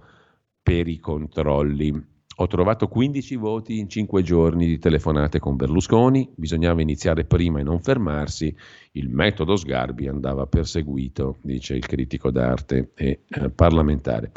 per 0.64 0.88
i 0.88 0.98
controlli. 0.98 2.10
Ho 2.38 2.48
trovato 2.48 2.88
15 2.88 3.36
voti 3.36 3.80
in 3.80 3.90
5 3.90 4.24
giorni 4.24 4.66
di 4.66 4.80
telefonate 4.80 5.40
con 5.40 5.58
Berlusconi, 5.58 6.32
bisognava 6.34 6.82
iniziare 6.82 7.26
prima 7.26 7.60
e 7.60 7.64
non 7.64 7.82
fermarsi, 7.82 8.56
il 8.94 9.10
metodo 9.10 9.58
Sgarbi 9.58 10.08
andava 10.08 10.46
perseguito, 10.46 11.40
dice 11.42 11.76
il 11.76 11.86
critico 11.86 12.32
d'arte 12.32 12.92
e 12.96 13.24
eh, 13.28 13.50
parlamentare. 13.50 14.32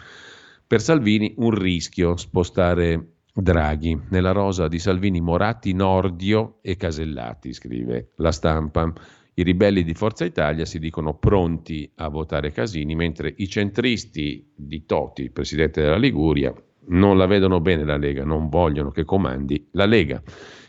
Per 0.66 0.80
Salvini 0.80 1.32
un 1.36 1.52
rischio 1.52 2.16
spostare 2.16 3.18
Draghi. 3.32 4.00
Nella 4.10 4.32
rosa 4.32 4.66
di 4.66 4.80
Salvini 4.80 5.20
Moratti, 5.20 5.72
Nordio 5.74 6.58
e 6.60 6.76
Casellati, 6.76 7.52
scrive 7.52 8.10
la 8.16 8.32
stampa. 8.32 8.92
I 9.36 9.42
ribelli 9.42 9.82
di 9.82 9.94
Forza 9.94 10.24
Italia 10.24 10.64
si 10.64 10.78
dicono 10.78 11.14
pronti 11.14 11.90
a 11.96 12.08
votare 12.08 12.52
Casini, 12.52 12.94
mentre 12.94 13.34
i 13.38 13.48
centristi 13.48 14.52
di 14.54 14.86
Toti, 14.86 15.30
presidente 15.30 15.82
della 15.82 15.96
Liguria, 15.96 16.54
non 16.86 17.16
la 17.16 17.26
vedono 17.26 17.60
bene 17.60 17.84
la 17.84 17.96
Lega, 17.96 18.24
non 18.24 18.48
vogliono 18.48 18.90
che 18.90 19.04
comandi 19.04 19.68
la 19.72 19.86
Lega. 19.86 20.22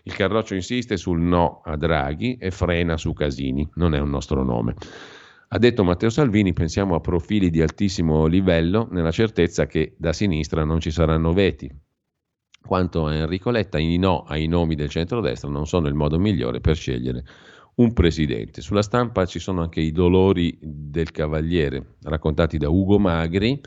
Il 0.04 0.16
Carroccio 0.16 0.56
insiste 0.56 0.98
sul 0.98 1.20
no 1.20 1.62
a 1.64 1.76
Draghi 1.78 2.38
e 2.40 2.50
frena 2.50 2.98
su 2.98 3.14
Casini, 3.14 3.70
non 3.76 3.94
è 3.94 4.00
un 4.00 4.10
nostro 4.10 4.44
nome. 4.44 4.74
Ha 5.50 5.60
detto 5.60 5.84
Matteo 5.84 6.10
Salvini, 6.10 6.54
pensiamo 6.54 6.96
a 6.96 7.00
profili 7.00 7.52
di 7.52 7.62
altissimo 7.62 8.26
livello 8.26 8.88
nella 8.90 9.12
certezza 9.12 9.68
che 9.68 9.94
da 9.96 10.12
sinistra 10.12 10.64
non 10.64 10.80
ci 10.80 10.90
saranno 10.90 11.34
veti. 11.34 11.72
Quanto 12.66 13.06
a 13.06 13.14
Enrico 13.14 13.52
Letta, 13.52 13.78
i 13.78 13.98
no 13.98 14.24
ai 14.24 14.48
nomi 14.48 14.74
del 14.74 14.90
centrodestra 14.90 15.50
non 15.50 15.68
sono 15.68 15.88
il 15.88 15.94
modo 15.94 16.18
migliore 16.18 16.62
per 16.62 16.76
scegliere 16.76 17.24
un 17.76 17.94
presidente. 17.94 18.62
Sulla 18.62 18.82
stampa 18.82 19.26
ci 19.26 19.40
sono 19.40 19.62
anche 19.62 19.82
i 19.82 19.92
dolori 19.92 20.58
del 20.62 21.12
cavaliere, 21.12 21.96
raccontati 22.04 22.58
da 22.58 22.70
Ugo 22.70 23.00
Magri, 23.00 23.62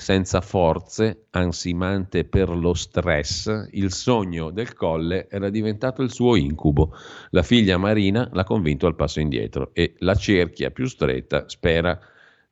senza 0.00 0.40
forze, 0.40 1.26
ansimante 1.30 2.24
per 2.24 2.50
lo 2.50 2.72
stress, 2.72 3.66
il 3.72 3.90
sogno 3.90 4.50
del 4.50 4.72
colle 4.72 5.26
era 5.28 5.50
diventato 5.50 6.02
il 6.02 6.12
suo 6.12 6.36
incubo. 6.36 6.94
La 7.30 7.42
figlia 7.42 7.78
Marina 7.78 8.28
l'ha 8.32 8.44
convinto 8.44 8.86
al 8.86 8.94
passo 8.94 9.18
indietro 9.18 9.70
e 9.72 9.94
la 9.98 10.14
cerchia 10.14 10.70
più 10.70 10.86
stretta 10.86 11.48
spera 11.48 11.98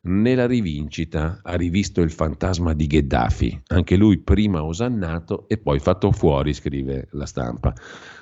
nella 0.01 0.45
rivincita. 0.45 1.39
Ha 1.41 1.55
rivisto 1.55 2.01
il 2.01 2.11
fantasma 2.11 2.73
di 2.73 2.85
Gheddafi, 2.85 3.61
anche 3.67 3.95
lui 3.95 4.17
prima 4.17 4.65
osannato 4.65 5.47
e 5.47 5.57
poi 5.57 5.79
fatto 5.79 6.11
fuori, 6.11 6.53
scrive 6.53 7.07
la 7.11 7.25
stampa. 7.25 7.73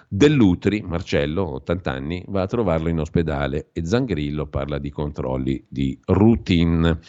Dell'Utri, 0.07 0.81
Marcello, 0.81 1.53
80 1.55 1.91
anni, 1.91 2.23
va 2.27 2.43
a 2.43 2.47
trovarlo 2.47 2.89
in 2.89 2.99
ospedale 2.99 3.69
e 3.73 3.85
Zangrillo 3.85 4.45
parla 4.47 4.77
di 4.77 4.89
controlli 4.91 5.65
di 5.67 5.99
routine. 6.05 6.99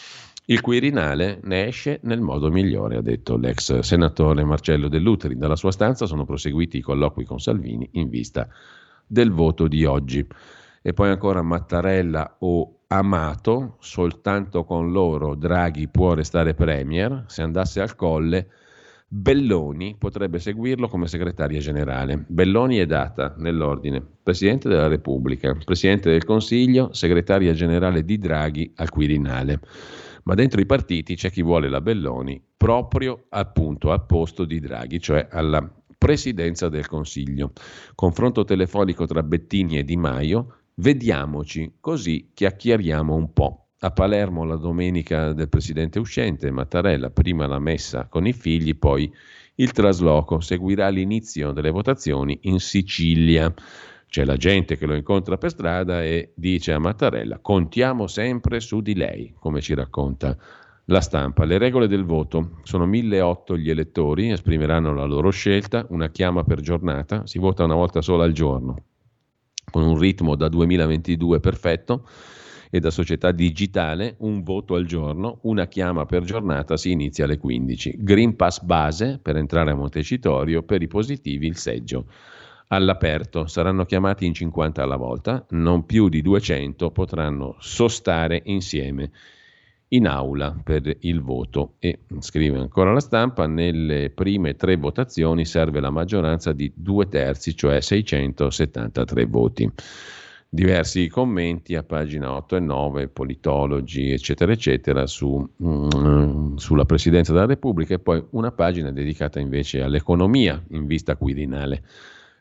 Il 0.46 0.60
Quirinale 0.60 1.40
ne 1.42 1.66
esce 1.66 2.00
nel 2.04 2.20
modo 2.20 2.50
migliore, 2.50 2.96
ha 2.96 3.02
detto 3.02 3.36
l'ex 3.36 3.80
senatore 3.80 4.44
Marcello 4.44 4.88
Dell'Utri. 4.88 5.36
Dalla 5.36 5.56
sua 5.56 5.72
stanza 5.72 6.06
sono 6.06 6.24
proseguiti 6.24 6.78
i 6.78 6.82
colloqui 6.82 7.24
con 7.24 7.40
Salvini 7.40 7.88
in 7.92 8.08
vista 8.08 8.48
del 9.06 9.30
voto 9.30 9.68
di 9.68 9.84
oggi. 9.84 10.26
E 10.80 10.92
poi 10.92 11.10
ancora 11.10 11.42
Mattarella 11.42 12.36
o 12.40 12.78
Amato, 12.86 13.76
soltanto 13.80 14.64
con 14.64 14.92
loro 14.92 15.34
Draghi 15.34 15.88
può 15.88 16.14
restare 16.14 16.54
premier, 16.54 17.24
se 17.26 17.42
andasse 17.42 17.80
al 17.80 17.96
colle 17.96 18.48
Belloni 19.08 19.94
potrebbe 19.96 20.40
seguirlo 20.40 20.88
come 20.88 21.06
segretaria 21.06 21.60
generale. 21.60 22.24
Belloni 22.26 22.78
è 22.78 22.86
data 22.86 23.36
nell'ordine 23.38 24.04
Presidente 24.20 24.68
della 24.68 24.88
Repubblica, 24.88 25.56
Presidente 25.64 26.10
del 26.10 26.24
Consiglio, 26.24 26.92
segretaria 26.92 27.52
generale 27.52 28.04
di 28.04 28.18
Draghi 28.18 28.72
al 28.74 28.90
Quirinale. 28.90 29.60
Ma 30.24 30.34
dentro 30.34 30.60
i 30.60 30.66
partiti 30.66 31.14
c'è 31.14 31.30
chi 31.30 31.42
vuole 31.42 31.68
la 31.68 31.80
Belloni 31.80 32.42
proprio 32.56 33.26
appunto 33.28 33.92
al 33.92 34.04
posto 34.06 34.44
di 34.44 34.58
Draghi, 34.58 34.98
cioè 34.98 35.28
alla 35.30 35.72
presidenza 35.96 36.68
del 36.68 36.88
Consiglio. 36.88 37.52
Confronto 37.94 38.44
telefonico 38.44 39.06
tra 39.06 39.22
Bettini 39.22 39.78
e 39.78 39.84
Di 39.84 39.96
Maio, 39.96 40.62
vediamoci, 40.74 41.76
così 41.78 42.32
chiacchieriamo 42.34 43.14
un 43.14 43.32
po'. 43.32 43.65
A 43.80 43.90
Palermo 43.90 44.44
la 44.44 44.56
domenica 44.56 45.34
del 45.34 45.50
presidente 45.50 45.98
uscente 45.98 46.50
Mattarella, 46.50 47.10
prima 47.10 47.46
la 47.46 47.58
messa 47.58 48.06
con 48.08 48.26
i 48.26 48.32
figli, 48.32 48.74
poi 48.74 49.12
il 49.56 49.72
trasloco. 49.72 50.40
Seguirà 50.40 50.88
l'inizio 50.88 51.52
delle 51.52 51.68
votazioni 51.68 52.38
in 52.44 52.58
Sicilia. 52.58 53.52
C'è 54.08 54.24
la 54.24 54.36
gente 54.36 54.78
che 54.78 54.86
lo 54.86 54.94
incontra 54.94 55.36
per 55.36 55.50
strada 55.50 56.02
e 56.02 56.32
dice 56.34 56.72
a 56.72 56.78
Mattarella: 56.78 57.38
Contiamo 57.40 58.06
sempre 58.06 58.60
su 58.60 58.80
di 58.80 58.94
lei, 58.94 59.34
come 59.38 59.60
ci 59.60 59.74
racconta 59.74 60.34
la 60.86 61.02
stampa. 61.02 61.44
Le 61.44 61.58
regole 61.58 61.86
del 61.86 62.04
voto 62.04 62.60
sono 62.62 62.86
1008 62.86 63.58
gli 63.58 63.68
elettori, 63.68 64.30
esprimeranno 64.30 64.94
la 64.94 65.04
loro 65.04 65.28
scelta, 65.28 65.84
una 65.90 66.08
chiama 66.08 66.44
per 66.44 66.62
giornata, 66.62 67.26
si 67.26 67.38
vota 67.38 67.64
una 67.64 67.74
volta 67.74 68.00
sola 68.00 68.24
al 68.24 68.32
giorno, 68.32 68.84
con 69.70 69.82
un 69.82 69.98
ritmo 69.98 70.34
da 70.34 70.48
2022 70.48 71.40
perfetto 71.40 72.08
e 72.70 72.80
da 72.80 72.90
società 72.90 73.32
digitale 73.32 74.16
un 74.18 74.42
voto 74.42 74.74
al 74.74 74.86
giorno, 74.86 75.38
una 75.42 75.66
chiama 75.66 76.06
per 76.06 76.24
giornata, 76.24 76.76
si 76.76 76.90
inizia 76.90 77.24
alle 77.24 77.38
15. 77.38 77.96
Green 77.98 78.36
Pass 78.36 78.60
base 78.60 79.18
per 79.20 79.36
entrare 79.36 79.70
a 79.70 79.74
Montecitorio, 79.74 80.62
per 80.62 80.82
i 80.82 80.88
positivi 80.88 81.46
il 81.46 81.56
seggio. 81.56 82.06
All'aperto 82.68 83.46
saranno 83.46 83.84
chiamati 83.84 84.26
in 84.26 84.34
50 84.34 84.82
alla 84.82 84.96
volta, 84.96 85.46
non 85.50 85.86
più 85.86 86.08
di 86.08 86.20
200 86.20 86.90
potranno 86.90 87.56
sostare 87.60 88.42
insieme 88.46 89.10
in 89.88 90.08
aula 90.08 90.56
per 90.64 90.96
il 91.00 91.22
voto 91.22 91.74
e 91.78 92.00
scrive 92.18 92.58
ancora 92.58 92.92
la 92.92 93.00
stampa 93.00 93.46
nelle 93.46 94.10
prime 94.10 94.56
tre 94.56 94.76
votazioni 94.76 95.44
serve 95.44 95.78
la 95.78 95.90
maggioranza 95.90 96.52
di 96.52 96.72
due 96.74 97.06
terzi 97.06 97.54
cioè 97.54 97.80
673 97.80 99.26
voti 99.26 99.70
diversi 100.56 101.06
commenti 101.08 101.74
a 101.74 101.82
pagina 101.82 102.32
8 102.32 102.56
e 102.56 102.60
9, 102.60 103.08
politologi, 103.08 104.10
eccetera, 104.10 104.52
eccetera, 104.52 105.06
su, 105.06 105.46
mm, 105.62 106.56
sulla 106.56 106.86
Presidenza 106.86 107.34
della 107.34 107.44
Repubblica 107.44 107.92
e 107.92 107.98
poi 107.98 108.24
una 108.30 108.50
pagina 108.50 108.90
dedicata 108.90 109.38
invece 109.38 109.82
all'economia 109.82 110.60
in 110.70 110.86
vista 110.86 111.14
quirinale. 111.16 111.82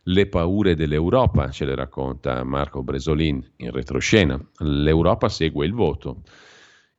Le 0.03 0.27
paure 0.27 0.75
dell'Europa, 0.75 1.49
ce 1.49 1.65
le 1.65 1.75
racconta 1.75 2.41
Marco 2.45 2.81
Bresolin 2.83 3.43
in 3.57 3.71
retroscena. 3.71 4.39
L'Europa 4.59 5.27
segue 5.27 5.65
il 5.65 5.73
voto 5.73 6.21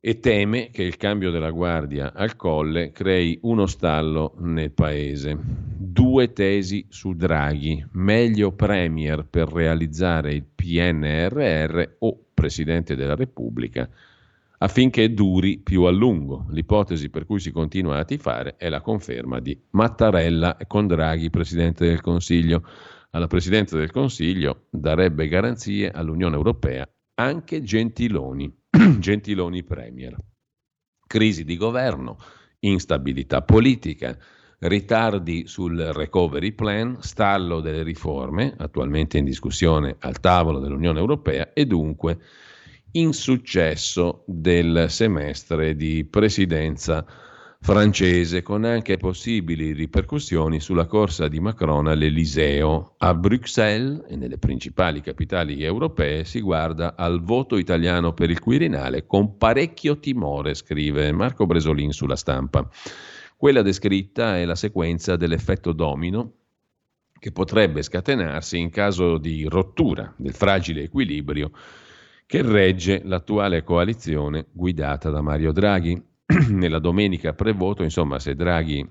e 0.07 0.21
teme 0.21 0.71
che 0.71 0.85
il 0.85 0.97
cambio 0.97 1.33
della 1.33 1.51
guardia 1.51 2.13
al 2.15 2.37
colle 2.37 2.93
crei 2.93 3.41
uno 3.43 3.67
stallo 3.67 4.35
nel 4.39 4.71
paese. 4.71 5.37
Due 5.37 6.33
tesi 6.33 6.87
su 6.89 7.15
Draghi, 7.15 7.85
meglio 7.95 8.53
Premier 8.53 9.27
per 9.29 9.49
realizzare 9.49 10.33
il 10.33 10.45
PNRR 10.45 11.97
o 11.99 12.27
Presidente 12.33 12.95
della 12.95 13.17
Repubblica 13.17 13.91
affinché 14.59 15.13
duri 15.13 15.59
più 15.59 15.83
a 15.83 15.91
lungo. 15.91 16.47
L'ipotesi 16.51 17.11
per 17.11 17.27
cui 17.27 17.41
si 17.41 17.51
continua 17.51 17.99
a 17.99 18.05
tifare 18.05 18.55
è 18.59 18.69
la 18.69 18.83
conferma 18.83 19.41
di 19.41 19.61
Mattarella 19.71 20.57
con 20.69 20.87
Draghi 20.87 21.31
Presidente 21.31 21.85
del 21.85 22.01
Consiglio. 22.01 22.63
Alla 23.11 23.27
Presidenza 23.27 23.77
del 23.77 23.91
Consiglio 23.91 24.67
darebbe 24.71 25.27
garanzie 25.27 25.91
all'Unione 25.91 26.37
Europea 26.37 26.89
anche 27.17 27.63
Gentiloni. 27.63 28.65
Gentiloni 28.99 29.63
Premier. 29.65 30.17
Crisi 31.07 31.45
di 31.45 31.57
governo, 31.57 32.19
instabilità 32.61 33.43
politica, 33.43 34.17
ritardi 34.61 35.47
sul 35.47 35.79
recovery 35.79 36.53
plan, 36.53 37.01
stallo 37.01 37.61
delle 37.61 37.83
riforme, 37.83 38.55
attualmente 38.57 39.19
in 39.19 39.25
discussione 39.25 39.97
al 40.01 40.21
tavolo 40.21 40.59
dell'Unione 40.59 40.99
Europea, 40.99 41.53
e 41.53 41.65
dunque 41.67 42.19
insuccesso 42.93 44.25
del 44.27 44.87
semestre 44.89 45.77
di 45.77 46.05
presidenza 46.05 47.05
francese, 47.61 48.43
con 48.43 48.65
anche 48.65 48.97
possibili 48.97 49.73
ripercussioni 49.73 50.61
sulla 50.61 50.87
corsa 50.87 51.29
di 51.29 51.41
Macron 51.41 51.87
all'Eliseo. 51.87 52.95
A 52.99 53.15
Bruxelles 53.15 54.05
e 54.09 54.17
nelle 54.17 54.39
principali 54.39 55.01
capitali 55.01 55.63
europee 55.63 56.25
si 56.25 56.41
guarda 56.41 56.95
al 56.97 57.23
voto 57.23 57.57
italiano 57.57 58.13
per 58.13 58.31
il 58.31 58.41
Quirinale 58.41 59.07
con 59.07 59.37
parecchio 59.37 59.99
timore, 59.99 60.55
scrive 60.55 61.13
Marco 61.13 61.47
Bresolin 61.47 61.93
sulla 61.93 62.17
stampa. 62.17 62.69
Quella 63.37 63.63
descritta 63.63 64.39
è 64.39 64.45
la 64.45 64.55
sequenza 64.55 65.17
dell'effetto 65.17 65.73
domino 65.73 66.33
che 67.19 67.33
potrebbe 67.33 67.83
scatenarsi 67.83 68.59
in 68.59 68.71
caso 68.71 69.19
di 69.19 69.45
rottura 69.45 70.13
del 70.17 70.35
fragile 70.35 70.83
equilibrio 70.83 71.51
che 72.27 72.43
regge 72.43 73.03
l'attuale 73.05 73.63
coalizione 73.63 74.47
guidata 74.53 75.11
da 75.11 75.21
Mario 75.21 75.53
Draghi. 75.53 76.03
nella 76.51 76.79
domenica 76.79 77.35
pre-voto, 77.35 77.83
insomma, 77.83 78.19
se 78.19 78.35
Draghi 78.35 78.85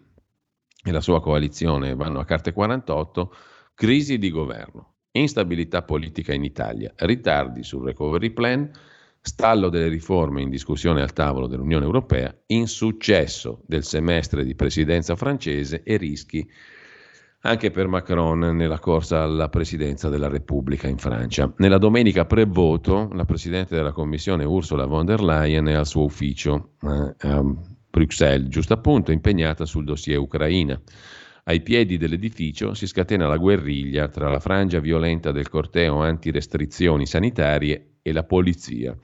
e 0.84 0.92
la 0.92 1.02
sua 1.02 1.22
coalizione 1.22 1.96
vanno 1.96 2.20
a 2.20 2.26
carte 2.26 2.54
48, 2.54 3.34
crisi 3.74 4.18
di 4.18 4.30
governo, 4.30 4.96
instabilità 5.12 5.84
politica 5.84 6.34
in 6.34 6.44
Italia, 6.44 6.94
ritardi 6.98 7.64
sul 7.64 7.86
recovery 7.86 8.32
plan, 8.32 8.72
stallo 9.20 9.70
delle 9.70 9.88
riforme 9.88 10.44
in 10.44 10.50
discussione 10.50 11.02
al 11.02 11.12
tavolo 11.12 11.48
dell'Unione 11.48 11.84
Europea, 11.84 12.34
insuccesso 12.48 13.64
del 13.66 13.84
semestre 13.84 14.46
di 14.46 14.56
presidenza 14.56 15.16
francese 15.16 15.82
e 15.84 15.98
rischi 15.98 16.48
anche 17.46 17.70
per 17.70 17.88
Macron 17.88 18.40
nella 18.40 18.80
corsa 18.80 19.22
alla 19.22 19.50
presidenza 19.50 20.10
della 20.10 20.28
Repubblica 20.28 20.88
in 20.88 20.98
Francia. 20.98 21.54
Nella 21.58 21.78
domenica 21.78 22.26
pre-voto, 22.26 23.10
la 23.14 23.26
Presidente 23.26 23.76
della 23.76 23.92
Commissione 23.92 24.44
Ursula 24.44 24.86
von 24.86 25.06
der 25.06 25.22
Leyen 25.22 25.68
è 25.68 25.74
al 25.74 25.86
suo 25.86 26.04
ufficio 26.04 26.72
eh, 26.82 27.28
a 27.28 27.44
Bruxelles, 27.92 28.50
giusto 28.50 28.74
appunto, 28.74 29.12
impegnata 29.12 29.66
sul 29.66 29.86
dossier 29.86 30.18
Ucraina. 30.18 30.82
Ai 31.44 31.62
piedi 31.62 31.98
dell'edificio 31.98 32.74
si 32.74 32.88
scatena 32.88 33.28
la 33.28 33.38
guerriglia 33.38 34.08
tra 34.08 34.28
la 34.28 34.40
frangia 34.40 34.80
violenta 34.80 35.32
del 35.32 35.48
corteo 35.48 36.02
anti-restrizioni 36.02 37.06
sanitarie 37.06 37.98
e 38.02 38.12
la 38.12 38.24
polizia. 38.24 38.98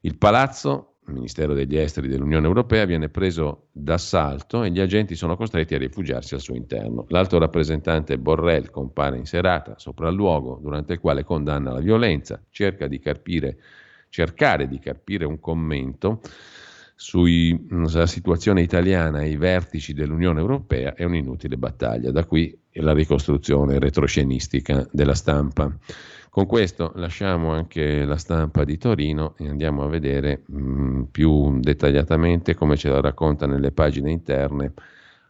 Il 0.00 0.16
palazzo 0.16 0.91
Ministero 1.12 1.54
degli 1.54 1.76
Esteri 1.76 2.08
dell'Unione 2.08 2.46
Europea 2.46 2.84
viene 2.84 3.08
preso 3.08 3.68
d'assalto 3.72 4.64
e 4.64 4.70
gli 4.70 4.80
agenti 4.80 5.14
sono 5.14 5.36
costretti 5.36 5.74
a 5.74 5.78
rifugiarsi 5.78 6.34
al 6.34 6.40
suo 6.40 6.54
interno. 6.54 7.04
L'alto 7.08 7.38
rappresentante 7.38 8.18
Borrell 8.18 8.70
compare 8.70 9.16
in 9.18 9.26
serata 9.26 9.78
sopra 9.78 10.08
il 10.08 10.14
luogo 10.14 10.58
durante 10.60 10.94
il 10.94 11.00
quale 11.00 11.24
condanna 11.24 11.72
la 11.72 11.80
violenza, 11.80 12.42
cerca 12.50 12.86
di 12.86 12.98
carpire, 12.98 13.58
cercare 14.08 14.68
di 14.68 14.78
carpire 14.78 15.24
un 15.24 15.38
commento 15.38 16.20
sulla 16.94 18.06
situazione 18.06 18.62
italiana 18.62 19.18
ai 19.18 19.36
vertici 19.36 19.92
dell'Unione 19.92 20.38
Europea 20.38 20.94
è 20.94 21.02
un'inutile 21.04 21.56
battaglia. 21.56 22.12
Da 22.12 22.24
qui 22.24 22.56
la 22.74 22.92
ricostruzione 22.92 23.78
retroscenistica 23.78 24.86
della 24.92 25.14
stampa. 25.14 25.76
Con 26.34 26.46
questo 26.46 26.92
lasciamo 26.94 27.52
anche 27.52 28.06
la 28.06 28.16
stampa 28.16 28.64
di 28.64 28.78
Torino 28.78 29.34
e 29.36 29.50
andiamo 29.50 29.82
a 29.82 29.88
vedere 29.88 30.44
mh, 30.46 30.56
mm, 30.56 31.02
più 31.10 31.60
dettagliatamente 31.60 32.54
come 32.54 32.78
ce 32.78 32.88
la 32.88 33.02
racconta 33.02 33.46
nelle 33.46 33.70
pagine 33.70 34.10
interne 34.10 34.72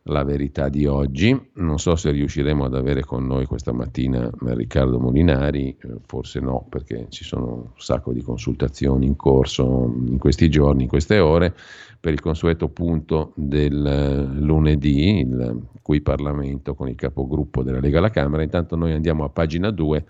la 0.05 0.23
verità 0.23 0.69
di 0.69 0.87
oggi. 0.87 1.37
Non 1.55 1.81
so 1.81 1.97
se 1.97 2.13
riusciremo 2.13 2.65
ad 2.67 2.77
avere 2.77 3.03
con 3.03 3.27
noi 3.27 3.47
questa 3.47 3.73
mattina 3.73 4.31
Riccardo 4.43 5.01
Molinari, 5.01 5.77
eh, 5.77 5.97
forse 6.07 6.39
no, 6.39 6.67
perché 6.69 7.07
ci 7.09 7.25
sono 7.25 7.53
un 7.53 7.71
sacco 7.79 8.13
di 8.13 8.23
consultazioni 8.23 9.05
in 9.05 9.17
corso 9.17 9.93
in 10.07 10.19
questi 10.19 10.49
giorni, 10.49 10.85
in 10.85 10.89
queste 10.89 11.19
ore, 11.19 11.53
per 11.99 12.13
il 12.13 12.21
consueto 12.21 12.69
punto 12.69 13.33
del 13.35 13.85
eh, 13.85 14.41
lunedì, 14.41 15.19
il 15.19 15.63
cui 15.83 16.01
Parlamento 16.01 16.77
con 16.77 16.87
il 16.87 16.95
capogruppo 16.95 17.65
della 17.65 17.81
Lega 17.81 17.99
alla 17.99 18.11
Camera. 18.11 18.45
Intanto 18.45 18.77
noi 18.77 18.93
andiamo 18.93 19.25
a 19.25 19.31
pagina 19.31 19.73
2 19.73 20.05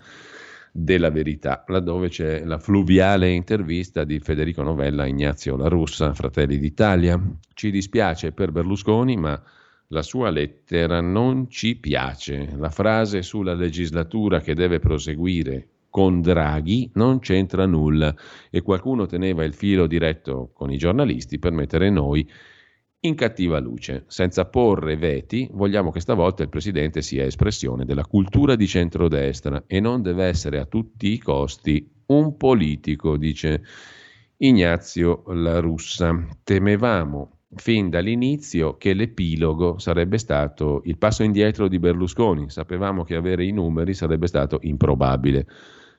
della 0.75 1.11
verità, 1.11 1.63
laddove 1.67 2.09
c'è 2.09 2.43
la 2.43 2.57
fluviale 2.57 3.29
intervista 3.29 4.03
di 4.03 4.19
Federico 4.19 4.63
Novella 4.63 5.03
a 5.03 5.07
Ignazio 5.07 5.55
La 5.55 5.67
Russa, 5.67 6.15
Fratelli 6.15 6.57
d'Italia. 6.57 7.21
Ci 7.53 7.69
dispiace 7.69 8.31
per 8.31 8.51
Berlusconi, 8.51 9.15
ma 9.15 9.39
la 9.89 10.01
sua 10.01 10.31
lettera 10.31 10.99
non 10.99 11.47
ci 11.47 11.75
piace. 11.75 12.55
La 12.57 12.71
frase 12.71 13.21
sulla 13.21 13.53
legislatura 13.53 14.41
che 14.41 14.55
deve 14.55 14.79
proseguire 14.79 15.67
con 15.91 16.21
Draghi 16.21 16.89
non 16.95 17.19
c'entra 17.19 17.67
nulla 17.67 18.15
e 18.49 18.63
qualcuno 18.63 19.05
teneva 19.05 19.43
il 19.43 19.53
filo 19.53 19.85
diretto 19.85 20.49
con 20.55 20.71
i 20.71 20.77
giornalisti 20.77 21.37
per 21.37 21.51
mettere 21.51 21.91
noi 21.91 22.27
in 23.05 23.15
cattiva 23.15 23.59
luce. 23.59 24.03
Senza 24.07 24.45
porre 24.45 24.95
veti, 24.95 25.47
vogliamo 25.51 25.91
che 25.91 25.99
stavolta 25.99 26.43
il 26.43 26.49
Presidente 26.49 27.01
sia 27.01 27.25
espressione 27.25 27.85
della 27.85 28.05
cultura 28.05 28.55
di 28.55 28.67
centrodestra 28.67 29.63
e 29.67 29.79
non 29.79 30.01
deve 30.01 30.25
essere 30.25 30.59
a 30.59 30.65
tutti 30.65 31.11
i 31.11 31.17
costi 31.17 31.89
un 32.07 32.37
politico, 32.37 33.17
dice 33.17 33.63
Ignazio 34.37 35.23
La 35.27 35.59
Russa. 35.59 36.27
Temevamo 36.43 37.39
fin 37.55 37.89
dall'inizio 37.89 38.77
che 38.77 38.93
l'epilogo 38.93 39.77
sarebbe 39.79 40.17
stato 40.17 40.81
il 40.85 40.97
passo 40.97 41.23
indietro 41.23 41.67
di 41.67 41.79
Berlusconi. 41.79 42.49
Sapevamo 42.49 43.03
che 43.03 43.15
avere 43.15 43.45
i 43.45 43.51
numeri 43.51 43.93
sarebbe 43.93 44.27
stato 44.27 44.59
improbabile. 44.61 45.45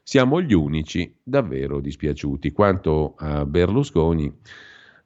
Siamo 0.02 0.40
gli 0.40 0.52
unici 0.52 1.14
davvero 1.22 1.80
dispiaciuti. 1.80 2.52
Quanto 2.52 3.14
a 3.16 3.44
Berlusconi, 3.46 4.32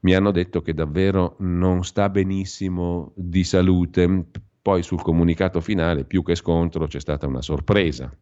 mi 0.01 0.15
hanno 0.15 0.31
detto 0.31 0.63
che 0.63 0.75
davvero 0.75 1.37
non 1.41 1.85
sta 1.85 2.09
benissimo 2.09 3.13
di 3.17 3.45
salute. 3.45 4.27
Poi 4.61 4.83
sul 4.83 5.03
comunicato 5.03 5.61
finale, 5.61 6.05
più 6.05 6.23
che 6.23 6.35
scontro, 6.35 6.87
c'è 6.87 7.01
stata 7.01 7.27
una 7.27 7.43
sorpresa. 7.43 8.13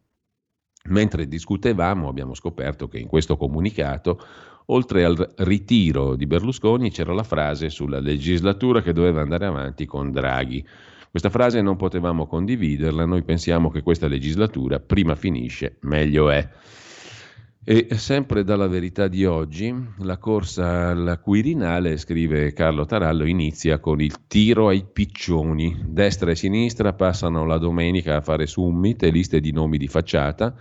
Mentre 0.89 1.27
discutevamo 1.27 2.07
abbiamo 2.07 2.33
scoperto 2.33 2.87
che 2.87 2.97
in 2.97 3.07
questo 3.07 3.35
comunicato, 3.35 4.19
oltre 4.67 5.03
al 5.03 5.33
ritiro 5.37 6.15
di 6.15 6.25
Berlusconi, 6.25 6.89
c'era 6.89 7.13
la 7.13 7.23
frase 7.23 7.69
sulla 7.69 7.99
legislatura 7.99 8.81
che 8.81 8.93
doveva 8.93 9.21
andare 9.21 9.45
avanti 9.45 9.85
con 9.85 10.11
Draghi. 10.11 10.65
Questa 11.09 11.29
frase 11.29 11.61
non 11.61 11.75
potevamo 11.75 12.27
condividerla, 12.27 13.05
noi 13.05 13.23
pensiamo 13.23 13.69
che 13.69 13.81
questa 13.81 14.07
legislatura 14.07 14.79
prima 14.79 15.15
finisce, 15.15 15.77
meglio 15.81 16.29
è. 16.29 16.47
E 17.69 17.97
sempre 17.97 18.45
dalla 18.45 18.67
verità 18.67 19.09
di 19.09 19.25
oggi, 19.25 19.75
la 19.97 20.17
corsa 20.17 20.87
al 20.87 21.19
Quirinale, 21.21 21.97
scrive 21.97 22.53
Carlo 22.53 22.85
Tarallo, 22.85 23.25
inizia 23.25 23.79
con 23.79 23.99
il 23.99 24.25
tiro 24.25 24.69
ai 24.69 24.85
piccioni. 24.85 25.77
Destra 25.85 26.31
e 26.31 26.35
sinistra 26.37 26.93
passano 26.93 27.45
la 27.45 27.57
domenica 27.57 28.15
a 28.15 28.21
fare 28.21 28.47
summit 28.47 29.03
e 29.03 29.09
liste 29.09 29.41
di 29.41 29.51
nomi 29.51 29.77
di 29.77 29.89
facciata. 29.89 30.55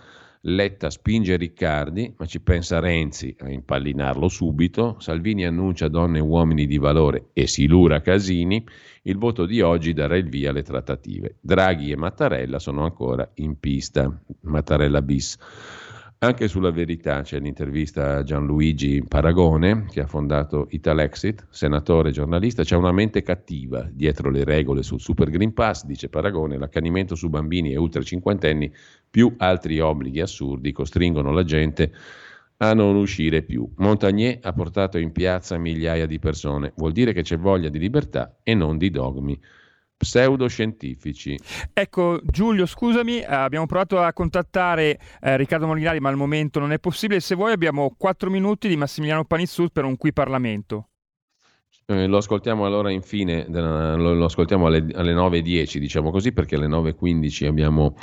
Letta 0.49 0.91
spinge 0.91 1.37
Riccardi, 1.37 2.13
ma 2.19 2.27
ci 2.27 2.41
pensa 2.41 2.81
Renzi 2.81 3.37
a 3.39 3.51
impallinarlo 3.53 4.29
subito. 4.29 4.97
Salvini 4.99 5.47
annuncia 5.47 5.87
donne 5.87 6.19
e 6.19 6.23
uomini 6.23 6.67
di 6.67 6.79
valore 6.79 7.29
e 7.35 7.47
silura 7.47 8.01
Casini. 8.01 8.67
Il 9.03 9.17
voto 9.17 9.47
di 9.47 9.61
oggi 9.61 9.93
darà 9.93 10.17
il 10.17 10.29
via 10.29 10.51
alle 10.51 10.65
trattative. 10.65 11.37
Draghi 11.41 11.93
e 11.93 11.97
Mattarella 11.97 12.59
sono 12.59 12.83
ancora 12.83 13.31
in 13.35 13.61
pista. 13.61 14.13
Mattarella 14.41 15.03
bis. 15.03 15.39
Anche 16.19 16.49
sulla 16.49 16.71
verità 16.71 17.21
c'è 17.21 17.39
l'intervista 17.39 18.17
a 18.17 18.23
Gianluigi 18.23 19.05
Paragone, 19.07 19.85
che 19.91 20.01
ha 20.01 20.07
fondato 20.07 20.67
Italexit, 20.71 21.47
senatore 21.51 22.09
e 22.09 22.13
giornalista. 22.13 22.65
C'è 22.65 22.75
una 22.75 22.91
mente 22.91 23.23
cattiva 23.23 23.87
dietro 23.93 24.31
le 24.31 24.43
regole 24.43 24.83
sul 24.83 24.99
Super 24.99 25.29
Green 25.29 25.53
Pass, 25.53 25.85
dice 25.85 26.09
Paragone. 26.09 26.57
L'accanimento 26.57 27.15
su 27.15 27.29
bambini 27.29 27.73
e 27.73 27.77
ultra 27.77 28.01
cinquantenni, 28.01 28.73
più 29.11 29.35
altri 29.37 29.79
obblighi 29.79 30.23
assurdi, 30.23 30.73
costringono 30.73 31.33
la 31.33 31.45
gente 31.45 31.93
a 32.57 32.73
non 32.73 32.97
uscire 32.97 33.43
più. 33.43 33.71
Montagnier 33.77 34.39
ha 34.41 34.55
portato 34.55 34.97
in 34.97 35.13
piazza 35.13 35.59
migliaia 35.59 36.07
di 36.07 36.19
persone. 36.19 36.73
Vuol 36.77 36.93
dire 36.93 37.13
che 37.13 37.21
c'è 37.21 37.37
voglia 37.37 37.69
di 37.69 37.79
libertà 37.79 38.39
e 38.43 38.55
non 38.55 38.79
di 38.79 38.89
dogmi 38.89 39.39
pseudoscientifici. 39.97 41.39
Ecco, 41.73 42.21
Giulio, 42.23 42.67
scusami, 42.67 43.23
abbiamo 43.25 43.67
provato 43.67 44.01
a 44.01 44.13
contattare 44.13 44.99
eh, 45.21 45.37
Riccardo 45.37 45.67
Molinari, 45.67 46.01
ma 46.01 46.09
al 46.09 46.17
momento 46.17 46.59
non 46.59 46.73
è 46.73 46.79
possibile. 46.79 47.21
Se 47.21 47.35
vuoi 47.35 47.53
abbiamo 47.53 47.95
4 47.97 48.31
minuti 48.31 48.69
di 48.69 48.77
Massimiliano 48.77 49.25
Panizzut 49.25 49.73
per 49.73 49.85
un 49.85 49.97
qui 49.97 50.13
Parlamento. 50.13 50.91
Eh, 51.89 52.09
lo 52.09 52.17
ascoltiamo 52.17 52.67
allora 52.67 52.91
infine, 52.91 53.47
lo, 53.49 54.13
lo 54.13 54.25
ascoltiamo 54.25 54.67
alle, 54.67 54.89
alle 54.95 55.15
9.10 55.15 55.79
diciamo 55.79 56.11
così 56.11 56.33
perché 56.33 56.57
alle 56.57 56.67
9.15 56.67 57.47
abbiamo 57.47 57.95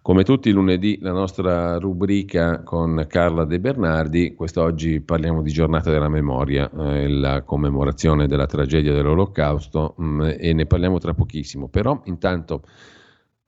come 0.00 0.24
tutti 0.24 0.48
i 0.48 0.52
lunedì 0.52 0.96
la 1.02 1.12
nostra 1.12 1.76
rubrica 1.76 2.62
con 2.62 3.04
Carla 3.06 3.44
De 3.44 3.60
Bernardi, 3.60 4.32
quest'oggi 4.34 5.02
parliamo 5.02 5.42
di 5.42 5.52
giornata 5.52 5.90
della 5.90 6.08
memoria, 6.08 6.70
eh, 6.70 7.06
la 7.06 7.42
commemorazione 7.42 8.26
della 8.26 8.46
tragedia 8.46 8.94
dell'olocausto 8.94 9.92
mh, 9.98 10.04
mm, 10.06 10.30
e 10.38 10.52
ne 10.54 10.64
parliamo 10.64 10.98
tra 10.98 11.12
pochissimo, 11.12 11.68
però 11.68 12.00
intanto 12.04 12.62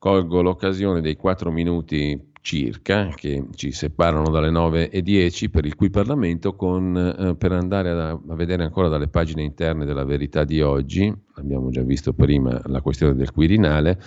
colgo 0.00 0.40
l'occasione 0.40 1.02
dei 1.02 1.14
4 1.14 1.50
minuti 1.50 2.32
circa 2.40 3.08
che 3.08 3.48
ci 3.54 3.70
separano 3.70 4.30
dalle 4.30 4.48
9 4.48 4.88
e 4.88 5.02
10 5.02 5.50
per 5.50 5.66
il 5.66 5.74
cui 5.74 5.90
Parlamento 5.90 6.56
con, 6.56 6.96
eh, 6.96 7.36
per 7.36 7.52
andare 7.52 7.90
a, 7.90 8.08
a, 8.12 8.34
vedere 8.34 8.64
ancora 8.64 8.88
dalle 8.88 9.08
pagine 9.08 9.42
interne 9.42 9.84
della 9.84 10.04
verità 10.04 10.44
di 10.44 10.62
oggi, 10.62 11.14
abbiamo 11.34 11.68
già 11.68 11.82
visto 11.82 12.14
prima 12.14 12.58
la 12.64 12.80
questione 12.80 13.14
del 13.14 13.30
Quirinale, 13.30 14.00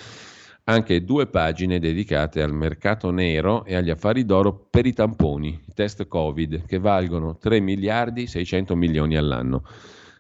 anche 0.64 1.03
due 1.03 1.28
pagine 1.28 1.78
dedicate 1.78 2.41
al 2.41 2.53
mercato 2.53 3.11
nero 3.11 3.64
e 3.64 3.76
agli 3.76 3.91
affari 3.91 4.26
d'oro 4.26 4.65
per 4.72 4.88
i 4.88 4.94
tamponi, 4.94 5.49
i 5.49 5.74
test 5.76 6.07
Covid, 6.07 6.65
che 6.65 6.80
valgono 6.80 7.38
3 7.38 7.60
miliardi 7.60 8.26
600 8.26 8.76
milioni 8.76 9.15
all'anno. 9.15 9.61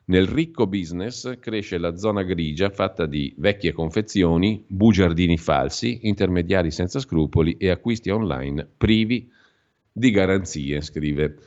Nel 0.05 0.27
ricco 0.27 0.67
business 0.67 1.39
cresce 1.39 1.77
la 1.77 1.95
zona 1.95 2.23
grigia 2.23 2.69
fatta 2.69 3.05
di 3.05 3.33
vecchie 3.37 3.71
confezioni, 3.71 4.65
bugiardini 4.67 5.37
falsi, 5.37 5.99
intermediari 6.07 6.71
senza 6.71 6.99
scrupoli 6.99 7.55
e 7.55 7.69
acquisti 7.69 8.09
online 8.09 8.67
privi 8.75 9.31
di 9.89 10.11
garanzie, 10.11 10.81
scrive. 10.81 11.37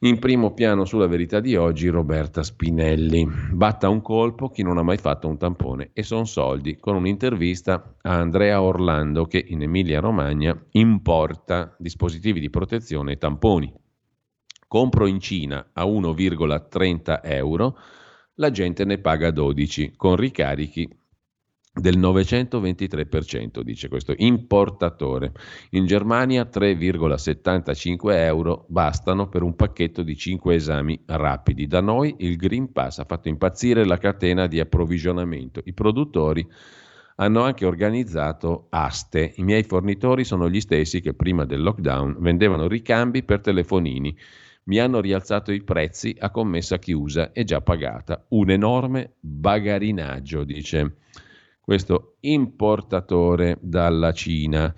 In 0.00 0.20
primo 0.20 0.52
piano 0.52 0.84
sulla 0.84 1.08
verità 1.08 1.40
di 1.40 1.56
oggi 1.56 1.88
Roberta 1.88 2.44
Spinelli. 2.44 3.26
Batta 3.50 3.88
un 3.88 4.00
colpo 4.00 4.50
chi 4.50 4.62
non 4.62 4.78
ha 4.78 4.82
mai 4.82 4.98
fatto 4.98 5.26
un 5.26 5.36
tampone 5.36 5.90
e 5.92 6.04
son 6.04 6.26
soldi 6.26 6.76
con 6.76 6.94
un'intervista 6.94 7.96
a 8.02 8.12
Andrea 8.12 8.62
Orlando 8.62 9.24
che 9.24 9.42
in 9.44 9.62
Emilia 9.62 9.98
Romagna 9.98 10.56
importa 10.72 11.74
dispositivi 11.78 12.38
di 12.38 12.50
protezione 12.50 13.12
e 13.12 13.16
tamponi 13.16 13.72
compro 14.66 15.06
in 15.06 15.20
Cina 15.20 15.70
a 15.72 15.84
1,30 15.84 17.20
euro, 17.22 17.78
la 18.34 18.50
gente 18.50 18.84
ne 18.84 18.98
paga 18.98 19.30
12 19.30 19.94
con 19.96 20.16
ricarichi 20.16 20.88
del 21.78 21.98
923%, 21.98 23.60
dice 23.60 23.88
questo 23.88 24.14
importatore. 24.16 25.32
In 25.70 25.84
Germania 25.84 26.48
3,75 26.50 28.12
euro 28.12 28.64
bastano 28.68 29.28
per 29.28 29.42
un 29.42 29.54
pacchetto 29.54 30.02
di 30.02 30.16
5 30.16 30.54
esami 30.54 31.02
rapidi. 31.04 31.66
Da 31.66 31.80
noi 31.80 32.14
il 32.18 32.36
Green 32.36 32.72
Pass 32.72 32.98
ha 32.98 33.04
fatto 33.04 33.28
impazzire 33.28 33.84
la 33.84 33.98
catena 33.98 34.46
di 34.46 34.58
approvvigionamento. 34.58 35.60
I 35.64 35.74
produttori 35.74 36.46
hanno 37.16 37.42
anche 37.42 37.66
organizzato 37.66 38.66
aste. 38.70 39.34
I 39.36 39.42
miei 39.42 39.62
fornitori 39.62 40.24
sono 40.24 40.48
gli 40.48 40.60
stessi 40.60 41.00
che 41.00 41.14
prima 41.14 41.44
del 41.44 41.62
lockdown 41.62 42.16
vendevano 42.20 42.68
ricambi 42.68 43.22
per 43.22 43.40
telefonini 43.40 44.16
mi 44.66 44.78
hanno 44.78 45.00
rialzato 45.00 45.52
i 45.52 45.62
prezzi 45.62 46.14
a 46.18 46.30
commessa 46.30 46.78
chiusa 46.78 47.32
e 47.32 47.44
già 47.44 47.60
pagata. 47.60 48.24
Un 48.28 48.50
enorme 48.50 49.14
bagarinaggio, 49.20 50.44
dice 50.44 50.96
questo 51.60 52.16
importatore 52.20 53.58
dalla 53.60 54.12
Cina 54.12 54.72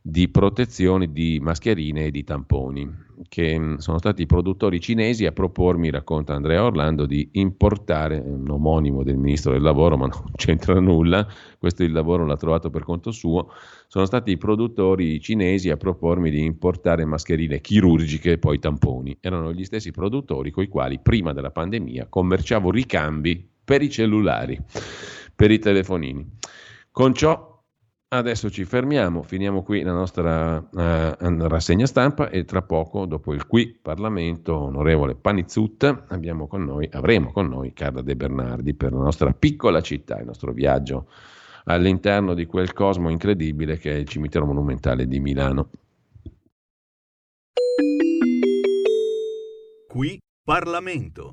di 0.00 0.28
protezioni 0.28 1.12
di 1.12 1.40
mascherine 1.40 2.06
e 2.06 2.10
di 2.10 2.24
tamponi, 2.24 2.86
che 3.28 3.58
mm, 3.58 3.76
sono 3.76 3.98
stati 3.98 4.22
i 4.22 4.26
produttori 4.26 4.80
cinesi 4.80 5.26
a 5.26 5.32
propormi, 5.32 5.90
racconta 5.90 6.34
Andrea 6.34 6.64
Orlando, 6.64 7.06
di 7.06 7.28
importare, 7.32 8.18
un 8.18 8.48
omonimo 8.48 9.02
del 9.02 9.16
ministro 9.16 9.52
del 9.52 9.62
lavoro, 9.62 9.96
ma 9.96 10.06
non 10.12 10.30
c'entra 10.36 10.78
nulla, 10.80 11.26
questo 11.58 11.82
il 11.82 11.92
lavoro 11.92 12.26
l'ha 12.26 12.36
trovato 12.36 12.70
per 12.70 12.82
conto 12.82 13.10
suo, 13.10 13.50
sono 13.86 14.06
stati 14.06 14.32
i 14.32 14.36
produttori 14.36 15.20
cinesi 15.20 15.70
a 15.70 15.76
propormi 15.76 16.30
di 16.30 16.42
importare 16.44 17.04
mascherine 17.04 17.60
chirurgiche 17.60 18.32
e 18.32 18.38
poi 18.38 18.58
tamponi. 18.58 19.16
Erano 19.20 19.52
gli 19.52 19.64
stessi 19.64 19.90
produttori 19.90 20.50
con 20.50 20.64
i 20.64 20.68
quali 20.68 20.98
prima 21.00 21.32
della 21.32 21.50
pandemia 21.50 22.06
commerciavo 22.08 22.70
ricambi 22.70 23.48
per 23.64 23.82
i 23.82 23.90
cellulari, 23.90 24.58
per 25.34 25.50
i 25.50 25.58
telefonini. 25.58 26.26
Con 26.90 27.14
ciò 27.14 27.53
Adesso 28.08 28.48
ci 28.48 28.64
fermiamo, 28.64 29.22
finiamo 29.22 29.62
qui 29.62 29.82
la 29.82 29.92
nostra 29.92 30.58
uh, 30.58 31.48
rassegna 31.48 31.86
stampa 31.86 32.28
e 32.28 32.44
tra 32.44 32.62
poco, 32.62 33.06
dopo 33.06 33.34
il 33.34 33.46
qui 33.46 33.76
Parlamento, 33.80 34.56
onorevole 34.56 35.16
Panizzut, 35.16 36.04
abbiamo 36.08 36.46
con 36.46 36.62
noi, 36.62 36.88
avremo 36.92 37.32
con 37.32 37.48
noi 37.48 37.72
Carla 37.72 38.02
De 38.02 38.14
Bernardi 38.14 38.74
per 38.74 38.92
la 38.92 39.00
nostra 39.00 39.32
piccola 39.32 39.80
città, 39.80 40.20
il 40.20 40.26
nostro 40.26 40.52
viaggio 40.52 41.08
all'interno 41.64 42.34
di 42.34 42.46
quel 42.46 42.72
cosmo 42.72 43.10
incredibile 43.10 43.78
che 43.78 43.92
è 43.92 43.94
il 43.94 44.08
cimitero 44.08 44.46
monumentale 44.46 45.06
di 45.06 45.18
Milano. 45.20 45.70
Qui 49.88 50.18
Parlamento. 50.42 51.32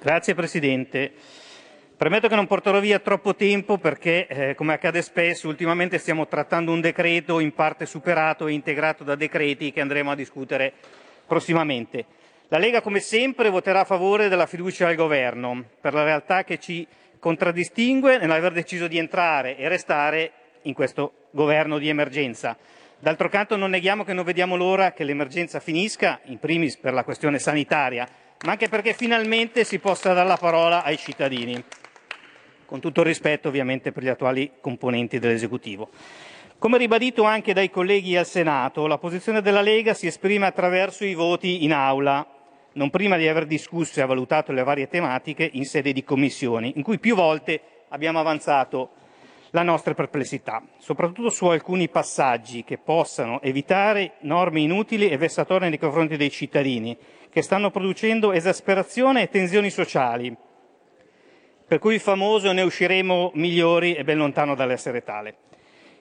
Grazie 0.00 0.34
Presidente. 0.34 1.12
Premetto 2.00 2.28
che 2.28 2.34
non 2.34 2.46
porterò 2.46 2.80
via 2.80 2.98
troppo 2.98 3.34
tempo 3.34 3.76
perché, 3.76 4.26
eh, 4.26 4.54
come 4.54 4.72
accade 4.72 5.02
spesso, 5.02 5.48
ultimamente 5.48 5.98
stiamo 5.98 6.26
trattando 6.28 6.72
un 6.72 6.80
decreto 6.80 7.40
in 7.40 7.52
parte 7.52 7.84
superato 7.84 8.46
e 8.46 8.52
integrato 8.52 9.04
da 9.04 9.16
decreti 9.16 9.70
che 9.70 9.82
andremo 9.82 10.10
a 10.10 10.14
discutere 10.14 10.72
prossimamente. 11.26 12.06
La 12.48 12.56
Lega, 12.56 12.80
come 12.80 13.00
sempre, 13.00 13.50
voterà 13.50 13.80
a 13.80 13.84
favore 13.84 14.28
della 14.30 14.46
fiducia 14.46 14.88
al 14.88 14.94
governo, 14.94 15.62
per 15.78 15.92
la 15.92 16.02
realtà 16.02 16.42
che 16.42 16.58
ci 16.58 16.86
contraddistingue 17.18 18.16
nell'aver 18.16 18.52
deciso 18.52 18.86
di 18.88 18.96
entrare 18.96 19.58
e 19.58 19.68
restare 19.68 20.32
in 20.62 20.72
questo 20.72 21.26
governo 21.32 21.76
di 21.76 21.90
emergenza. 21.90 22.56
D'altro 22.98 23.28
canto 23.28 23.56
non 23.56 23.68
neghiamo 23.68 24.04
che 24.04 24.14
non 24.14 24.24
vediamo 24.24 24.56
l'ora 24.56 24.92
che 24.92 25.04
l'emergenza 25.04 25.60
finisca, 25.60 26.20
in 26.24 26.38
primis 26.38 26.78
per 26.78 26.94
la 26.94 27.04
questione 27.04 27.38
sanitaria, 27.38 28.08
ma 28.46 28.52
anche 28.52 28.70
perché 28.70 28.94
finalmente 28.94 29.64
si 29.64 29.78
possa 29.78 30.14
dare 30.14 30.26
la 30.26 30.38
parola 30.38 30.82
ai 30.82 30.96
cittadini, 30.96 31.62
con 32.70 32.78
tutto 32.78 33.00
il 33.00 33.06
rispetto 33.06 33.48
ovviamente 33.48 33.90
per 33.90 34.04
gli 34.04 34.08
attuali 34.08 34.52
componenti 34.60 35.18
dell'esecutivo. 35.18 35.88
Come 36.56 36.78
ribadito 36.78 37.24
anche 37.24 37.52
dai 37.52 37.68
colleghi 37.68 38.16
al 38.16 38.26
Senato, 38.26 38.86
la 38.86 38.96
posizione 38.96 39.42
della 39.42 39.60
Lega 39.60 39.92
si 39.92 40.06
esprime 40.06 40.46
attraverso 40.46 41.04
i 41.04 41.14
voti 41.14 41.64
in 41.64 41.72
aula, 41.72 42.24
non 42.74 42.90
prima 42.90 43.16
di 43.16 43.26
aver 43.26 43.46
discusso 43.46 44.00
e 44.00 44.06
valutato 44.06 44.52
le 44.52 44.62
varie 44.62 44.86
tematiche 44.86 45.50
in 45.54 45.64
sede 45.64 45.92
di 45.92 46.04
commissioni, 46.04 46.74
in 46.76 46.84
cui 46.84 47.00
più 47.00 47.16
volte 47.16 47.60
abbiamo 47.88 48.20
avanzato 48.20 48.90
la 49.50 49.64
nostra 49.64 49.94
perplessità, 49.94 50.62
soprattutto 50.78 51.30
su 51.30 51.46
alcuni 51.46 51.88
passaggi 51.88 52.62
che 52.62 52.78
possano 52.78 53.42
evitare 53.42 54.12
norme 54.20 54.60
inutili 54.60 55.08
e 55.08 55.16
vessatorie 55.16 55.68
nei 55.70 55.78
confronti 55.78 56.16
dei 56.16 56.30
cittadini, 56.30 56.96
che 57.30 57.42
stanno 57.42 57.72
producendo 57.72 58.30
esasperazione 58.30 59.22
e 59.22 59.28
tensioni 59.28 59.70
sociali, 59.70 60.36
per 61.70 61.78
cui 61.78 62.00
famoso 62.00 62.50
ne 62.50 62.62
usciremo 62.62 63.30
migliori 63.34 63.94
e 63.94 64.02
ben 64.02 64.18
lontano 64.18 64.56
dall'essere 64.56 65.04
tale. 65.04 65.36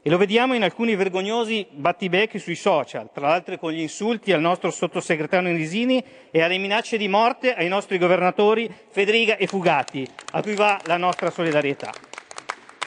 E 0.01 0.09
lo 0.09 0.17
vediamo 0.17 0.55
in 0.55 0.63
alcuni 0.63 0.95
vergognosi 0.95 1.67
battibecchi 1.69 2.39
sui 2.39 2.55
social, 2.55 3.11
tra 3.13 3.27
l'altro 3.27 3.55
con 3.59 3.71
gli 3.71 3.79
insulti 3.79 4.33
al 4.33 4.41
nostro 4.41 4.71
sottosegretario 4.71 5.51
Nisini 5.51 6.03
e 6.31 6.41
alle 6.41 6.57
minacce 6.57 6.97
di 6.97 7.07
morte 7.07 7.53
ai 7.53 7.67
nostri 7.67 7.99
governatori 7.99 8.67
Federica 8.89 9.37
e 9.37 9.45
Fugatti, 9.45 10.09
a 10.31 10.41
cui 10.41 10.55
va 10.55 10.81
la 10.85 10.97
nostra 10.97 11.29
solidarietà. 11.29 12.08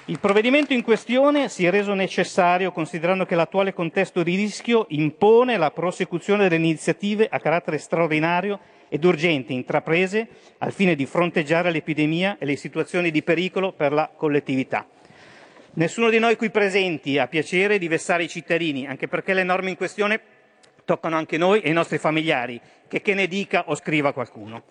Il 0.06 0.18
provvedimento 0.18 0.72
in 0.72 0.82
questione 0.82 1.48
si 1.48 1.64
è 1.64 1.70
reso 1.70 1.94
necessario 1.94 2.72
considerando 2.72 3.24
che 3.24 3.36
l'attuale 3.36 3.72
contesto 3.72 4.24
di 4.24 4.34
rischio 4.34 4.86
impone 4.88 5.56
la 5.56 5.70
prosecuzione 5.70 6.48
delle 6.48 6.64
iniziative 6.64 7.28
a 7.30 7.38
carattere 7.38 7.78
straordinario 7.78 8.58
ed 8.88 9.04
urgente 9.04 9.52
intraprese 9.52 10.26
al 10.58 10.72
fine 10.72 10.96
di 10.96 11.06
fronteggiare 11.06 11.70
l'epidemia 11.70 12.36
e 12.40 12.46
le 12.46 12.56
situazioni 12.56 13.12
di 13.12 13.22
pericolo 13.22 13.70
per 13.70 13.92
la 13.92 14.10
collettività. 14.12 14.88
Nessuno 15.74 16.10
di 16.10 16.18
noi 16.18 16.34
qui 16.34 16.50
presenti 16.50 17.18
ha 17.18 17.28
piacere 17.28 17.78
di 17.78 17.86
vessare 17.86 18.24
i 18.24 18.28
cittadini, 18.28 18.88
anche 18.88 19.06
perché 19.06 19.34
le 19.34 19.44
norme 19.44 19.70
in 19.70 19.76
questione 19.76 20.20
toccano 20.84 21.14
anche 21.14 21.38
noi 21.38 21.60
e 21.60 21.70
i 21.70 21.72
nostri 21.72 21.98
familiari, 21.98 22.60
che 22.88 23.02
che 23.02 23.14
ne 23.14 23.28
dica 23.28 23.68
o 23.68 23.76
scriva 23.76 24.12
qualcuno. 24.12 24.64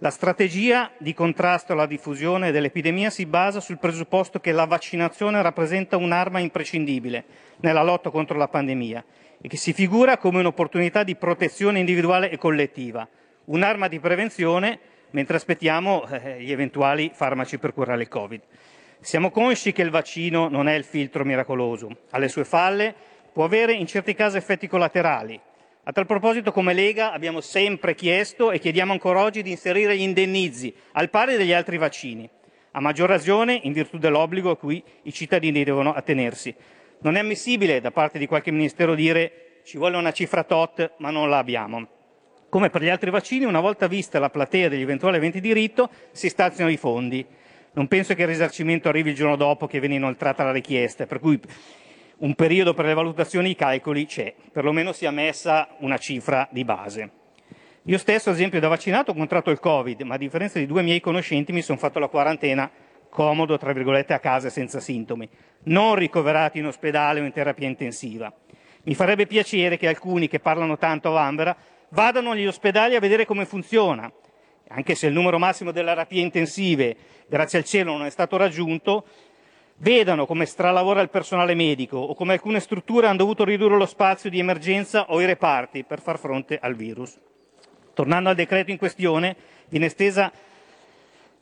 La 0.00 0.10
strategia 0.10 0.92
di 0.96 1.12
contrasto 1.12 1.72
alla 1.72 1.86
diffusione 1.86 2.52
dell'epidemia 2.52 3.10
si 3.10 3.26
basa 3.26 3.58
sul 3.58 3.78
presupposto 3.78 4.38
che 4.38 4.52
la 4.52 4.64
vaccinazione 4.64 5.42
rappresenta 5.42 5.96
un'arma 5.96 6.38
imprescindibile 6.38 7.24
nella 7.62 7.82
lotta 7.82 8.10
contro 8.10 8.38
la 8.38 8.46
pandemia 8.46 9.04
e 9.40 9.48
che 9.48 9.56
si 9.56 9.72
figura 9.72 10.16
come 10.16 10.38
un'opportunità 10.38 11.02
di 11.02 11.16
protezione 11.16 11.80
individuale 11.80 12.30
e 12.30 12.38
collettiva, 12.38 13.08
un'arma 13.46 13.88
di 13.88 13.98
prevenzione 13.98 14.78
mentre 15.10 15.34
aspettiamo 15.34 16.06
eh, 16.06 16.42
gli 16.42 16.52
eventuali 16.52 17.10
farmaci 17.12 17.58
per 17.58 17.74
curare 17.74 18.02
il 18.02 18.08
Covid. 18.08 18.42
Siamo 19.00 19.32
consci 19.32 19.72
che 19.72 19.82
il 19.82 19.90
vaccino 19.90 20.48
non 20.48 20.68
è 20.68 20.74
il 20.74 20.84
filtro 20.84 21.24
miracoloso, 21.24 22.02
ha 22.10 22.18
le 22.18 22.28
sue 22.28 22.44
falle, 22.44 22.94
può 23.32 23.42
avere 23.42 23.72
in 23.72 23.88
certi 23.88 24.14
casi 24.14 24.36
effetti 24.36 24.68
collaterali. 24.68 25.40
A 25.88 25.92
tal 25.92 26.04
proposito, 26.04 26.52
come 26.52 26.74
Lega, 26.74 27.12
abbiamo 27.12 27.40
sempre 27.40 27.94
chiesto 27.94 28.50
e 28.50 28.58
chiediamo 28.58 28.92
ancora 28.92 29.22
oggi 29.22 29.40
di 29.40 29.52
inserire 29.52 29.96
gli 29.96 30.02
indennizi 30.02 30.70
al 30.92 31.08
pari 31.08 31.38
degli 31.38 31.54
altri 31.54 31.78
vaccini, 31.78 32.28
a 32.72 32.80
maggior 32.80 33.08
ragione 33.08 33.58
in 33.62 33.72
virtù 33.72 33.96
dell'obbligo 33.96 34.50
a 34.50 34.58
cui 34.58 34.84
i 35.04 35.12
cittadini 35.14 35.64
devono 35.64 35.94
attenersi. 35.94 36.54
Non 36.98 37.16
è 37.16 37.20
ammissibile 37.20 37.80
da 37.80 37.90
parte 37.90 38.18
di 38.18 38.26
qualche 38.26 38.50
ministero 38.50 38.94
dire 38.94 39.60
ci 39.64 39.78
vuole 39.78 39.96
una 39.96 40.12
cifra 40.12 40.44
tot, 40.44 40.96
ma 40.98 41.08
non 41.08 41.30
la 41.30 41.38
abbiamo. 41.38 41.88
Come 42.50 42.68
per 42.68 42.82
gli 42.82 42.90
altri 42.90 43.08
vaccini, 43.08 43.46
una 43.46 43.60
volta 43.60 43.86
vista 43.86 44.18
la 44.18 44.28
platea 44.28 44.68
degli 44.68 44.82
eventuali 44.82 45.16
eventi 45.16 45.40
di 45.40 45.48
diritto, 45.48 45.88
si 46.12 46.28
stanziano 46.28 46.70
i 46.70 46.76
fondi. 46.76 47.24
Non 47.72 47.88
penso 47.88 48.12
che 48.12 48.20
il 48.20 48.28
risarcimento 48.28 48.90
arrivi 48.90 49.08
il 49.08 49.16
giorno 49.16 49.36
dopo 49.36 49.66
che 49.66 49.80
viene 49.80 49.94
inoltrata 49.94 50.44
la 50.44 50.52
richiesta, 50.52 51.06
per 51.06 51.18
cui 51.18 51.40
un 52.18 52.34
periodo 52.34 52.74
per 52.74 52.86
le 52.86 52.94
valutazioni 52.94 53.48
e 53.48 53.50
i 53.52 53.56
calcoli 53.56 54.06
c'è, 54.06 54.34
perlomeno 54.52 54.92
sia 54.92 55.10
messa 55.10 55.68
una 55.78 55.98
cifra 55.98 56.48
di 56.50 56.64
base. 56.64 57.10
Io 57.84 57.98
stesso, 57.98 58.30
ad 58.30 58.34
esempio, 58.34 58.60
da 58.60 58.68
vaccinato 58.68 59.12
ho 59.12 59.14
contratto 59.14 59.50
il 59.50 59.60
Covid, 59.60 60.02
ma 60.02 60.14
a 60.14 60.18
differenza 60.18 60.58
di 60.58 60.66
due 60.66 60.82
miei 60.82 61.00
conoscenti 61.00 61.52
mi 61.52 61.62
sono 61.62 61.78
fatto 61.78 61.98
la 61.98 62.08
quarantena 62.08 62.70
comodo, 63.08 63.56
tra 63.56 63.72
virgolette, 63.72 64.12
a 64.12 64.18
casa 64.18 64.50
senza 64.50 64.80
sintomi, 64.80 65.28
non 65.64 65.94
ricoverato 65.94 66.58
in 66.58 66.66
ospedale 66.66 67.20
o 67.20 67.24
in 67.24 67.32
terapia 67.32 67.66
intensiva. 67.66 68.32
Mi 68.82 68.94
farebbe 68.94 69.26
piacere 69.26 69.76
che 69.76 69.88
alcuni 69.88 70.28
che 70.28 70.40
parlano 70.40 70.76
tanto 70.76 71.08
a 71.08 71.12
Vanvera 71.12 71.56
vadano 71.90 72.32
agli 72.32 72.46
ospedali 72.46 72.94
a 72.94 73.00
vedere 73.00 73.24
come 73.24 73.46
funziona, 73.46 74.12
anche 74.68 74.94
se 74.94 75.06
il 75.06 75.14
numero 75.14 75.38
massimo 75.38 75.72
delle 75.72 75.88
terapie 75.88 76.20
intensive, 76.20 76.96
grazie 77.26 77.58
al 77.58 77.64
cielo, 77.64 77.96
non 77.96 78.06
è 78.06 78.10
stato 78.10 78.36
raggiunto, 78.36 79.06
vedano 79.78 80.26
come 80.26 80.46
stralavora 80.46 81.00
il 81.00 81.10
personale 81.10 81.54
medico 81.54 81.96
o 81.96 82.14
come 82.14 82.34
alcune 82.34 82.60
strutture 82.60 83.06
hanno 83.06 83.18
dovuto 83.18 83.44
ridurre 83.44 83.76
lo 83.76 83.86
spazio 83.86 84.30
di 84.30 84.38
emergenza 84.38 85.06
o 85.10 85.20
i 85.20 85.26
reparti 85.26 85.84
per 85.84 86.00
far 86.00 86.18
fronte 86.18 86.58
al 86.60 86.74
virus. 86.74 87.18
Tornando 87.94 88.28
al 88.28 88.34
decreto 88.34 88.70
in 88.70 88.78
questione, 88.78 89.36
viene 89.68 89.86
estesa 89.86 90.30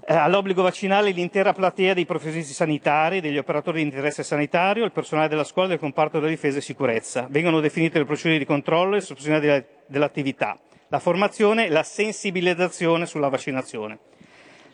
eh, 0.08 0.14
all'obbligo 0.14 0.62
vaccinale 0.62 1.10
l'intera 1.10 1.52
platea 1.52 1.94
dei 1.94 2.06
professionisti 2.06 2.52
sanitari, 2.52 3.20
degli 3.20 3.38
operatori 3.38 3.78
di 3.78 3.84
interesse 3.84 4.22
sanitario, 4.22 4.84
il 4.84 4.92
personale 4.92 5.28
della 5.28 5.44
scuola 5.44 5.68
del 5.68 5.78
comparto 5.78 6.18
della 6.18 6.30
difesa 6.30 6.58
e 6.58 6.62
sicurezza. 6.62 7.26
Vengono 7.28 7.60
definite 7.60 7.98
le 7.98 8.04
procedure 8.04 8.38
di 8.38 8.46
controllo 8.46 8.96
e 8.96 9.00
sospensione 9.00 9.66
dell'attività 9.86 10.58
la 10.88 10.98
formazione 10.98 11.66
e 11.66 11.70
la 11.70 11.82
sensibilizzazione 11.82 13.06
sulla 13.06 13.28
vaccinazione. 13.28 13.98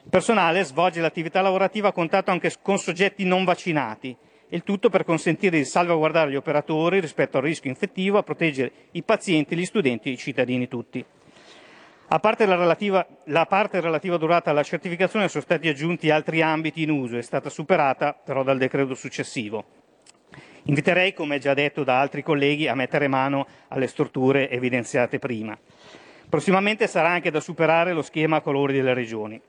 Personale 0.08 0.64
svolge 0.64 1.00
l'attività 1.00 1.40
lavorativa 1.40 1.88
a 1.88 1.92
contatto 1.92 2.30
anche 2.30 2.52
con 2.60 2.78
soggetti 2.78 3.24
non 3.24 3.44
vaccinati, 3.44 4.14
il 4.48 4.64
tutto 4.64 4.90
per 4.90 5.04
consentire 5.04 5.56
di 5.56 5.64
salvaguardare 5.64 6.30
gli 6.30 6.36
operatori 6.36 7.00
rispetto 7.00 7.38
al 7.38 7.44
rischio 7.44 7.70
infettivo, 7.70 8.18
a 8.18 8.22
proteggere 8.22 8.72
i 8.92 9.02
pazienti, 9.02 9.56
gli 9.56 9.64
studenti 9.64 10.10
e 10.10 10.12
i 10.12 10.18
cittadini 10.18 10.68
tutti. 10.68 11.02
A 12.08 12.18
parte 12.18 12.44
la, 12.44 12.56
relativa, 12.56 13.06
la 13.24 13.46
parte 13.46 13.80
relativa 13.80 14.18
durata 14.18 14.50
alla 14.50 14.62
certificazione 14.62 15.28
sono 15.28 15.42
stati 15.42 15.68
aggiunti 15.68 16.10
altri 16.10 16.42
ambiti 16.42 16.82
in 16.82 16.90
uso, 16.90 17.16
è 17.16 17.22
stata 17.22 17.48
superata 17.48 18.12
però 18.12 18.42
dal 18.42 18.58
decreto 18.58 18.94
successivo. 18.94 19.64
Inviterei, 20.64 21.14
come 21.14 21.38
già 21.38 21.54
detto 21.54 21.84
da 21.84 22.00
altri 22.00 22.22
colleghi, 22.22 22.68
a 22.68 22.74
mettere 22.74 23.08
mano 23.08 23.46
alle 23.68 23.86
strutture 23.86 24.50
evidenziate 24.50 25.18
prima. 25.18 25.56
Prossimamente 26.28 26.86
sarà 26.86 27.08
anche 27.08 27.30
da 27.30 27.40
superare 27.40 27.94
lo 27.94 28.02
schema 28.02 28.36
a 28.36 28.40
colori 28.42 28.74
delle 28.74 28.92
regioni. 28.92 29.40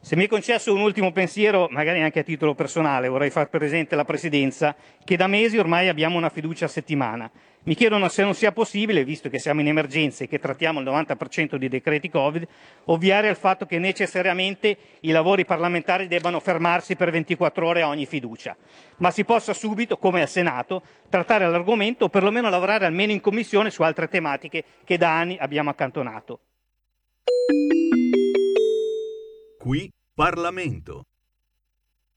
Se 0.00 0.14
mi 0.14 0.24
è 0.24 0.28
concesso 0.28 0.72
un 0.72 0.80
ultimo 0.80 1.10
pensiero, 1.10 1.66
magari 1.70 2.00
anche 2.00 2.20
a 2.20 2.22
titolo 2.22 2.54
personale, 2.54 3.08
vorrei 3.08 3.30
far 3.30 3.48
presente 3.48 3.94
alla 3.94 4.04
Presidenza 4.04 4.74
che 5.04 5.16
da 5.16 5.26
mesi 5.26 5.58
ormai 5.58 5.88
abbiamo 5.88 6.16
una 6.16 6.30
fiducia 6.30 6.66
a 6.66 6.68
settimana. 6.68 7.28
Mi 7.64 7.74
chiedono 7.74 8.08
se 8.08 8.22
non 8.22 8.34
sia 8.34 8.52
possibile, 8.52 9.04
visto 9.04 9.28
che 9.28 9.40
siamo 9.40 9.60
in 9.60 9.66
emergenza 9.66 10.22
e 10.22 10.28
che 10.28 10.38
trattiamo 10.38 10.78
il 10.78 10.86
90% 10.86 11.56
di 11.56 11.68
decreti 11.68 12.08
Covid, 12.08 12.46
ovviare 12.84 13.28
al 13.28 13.36
fatto 13.36 13.66
che 13.66 13.80
necessariamente 13.80 14.76
i 15.00 15.10
lavori 15.10 15.44
parlamentari 15.44 16.06
debbano 16.06 16.38
fermarsi 16.38 16.94
per 16.94 17.10
24 17.10 17.66
ore 17.66 17.82
a 17.82 17.88
ogni 17.88 18.06
fiducia, 18.06 18.56
ma 18.98 19.10
si 19.10 19.24
possa 19.24 19.52
subito, 19.52 19.98
come 19.98 20.22
al 20.22 20.28
Senato, 20.28 20.80
trattare 21.10 21.46
l'argomento 21.50 22.04
o 22.04 22.08
perlomeno 22.08 22.48
lavorare 22.48 22.86
almeno 22.86 23.10
in 23.10 23.20
Commissione 23.20 23.70
su 23.70 23.82
altre 23.82 24.08
tematiche 24.08 24.64
che 24.84 24.96
da 24.96 25.18
anni 25.18 25.36
abbiamo 25.38 25.70
accantonato. 25.70 26.38
Qui 29.68 29.90
Parlamento. 30.16 31.04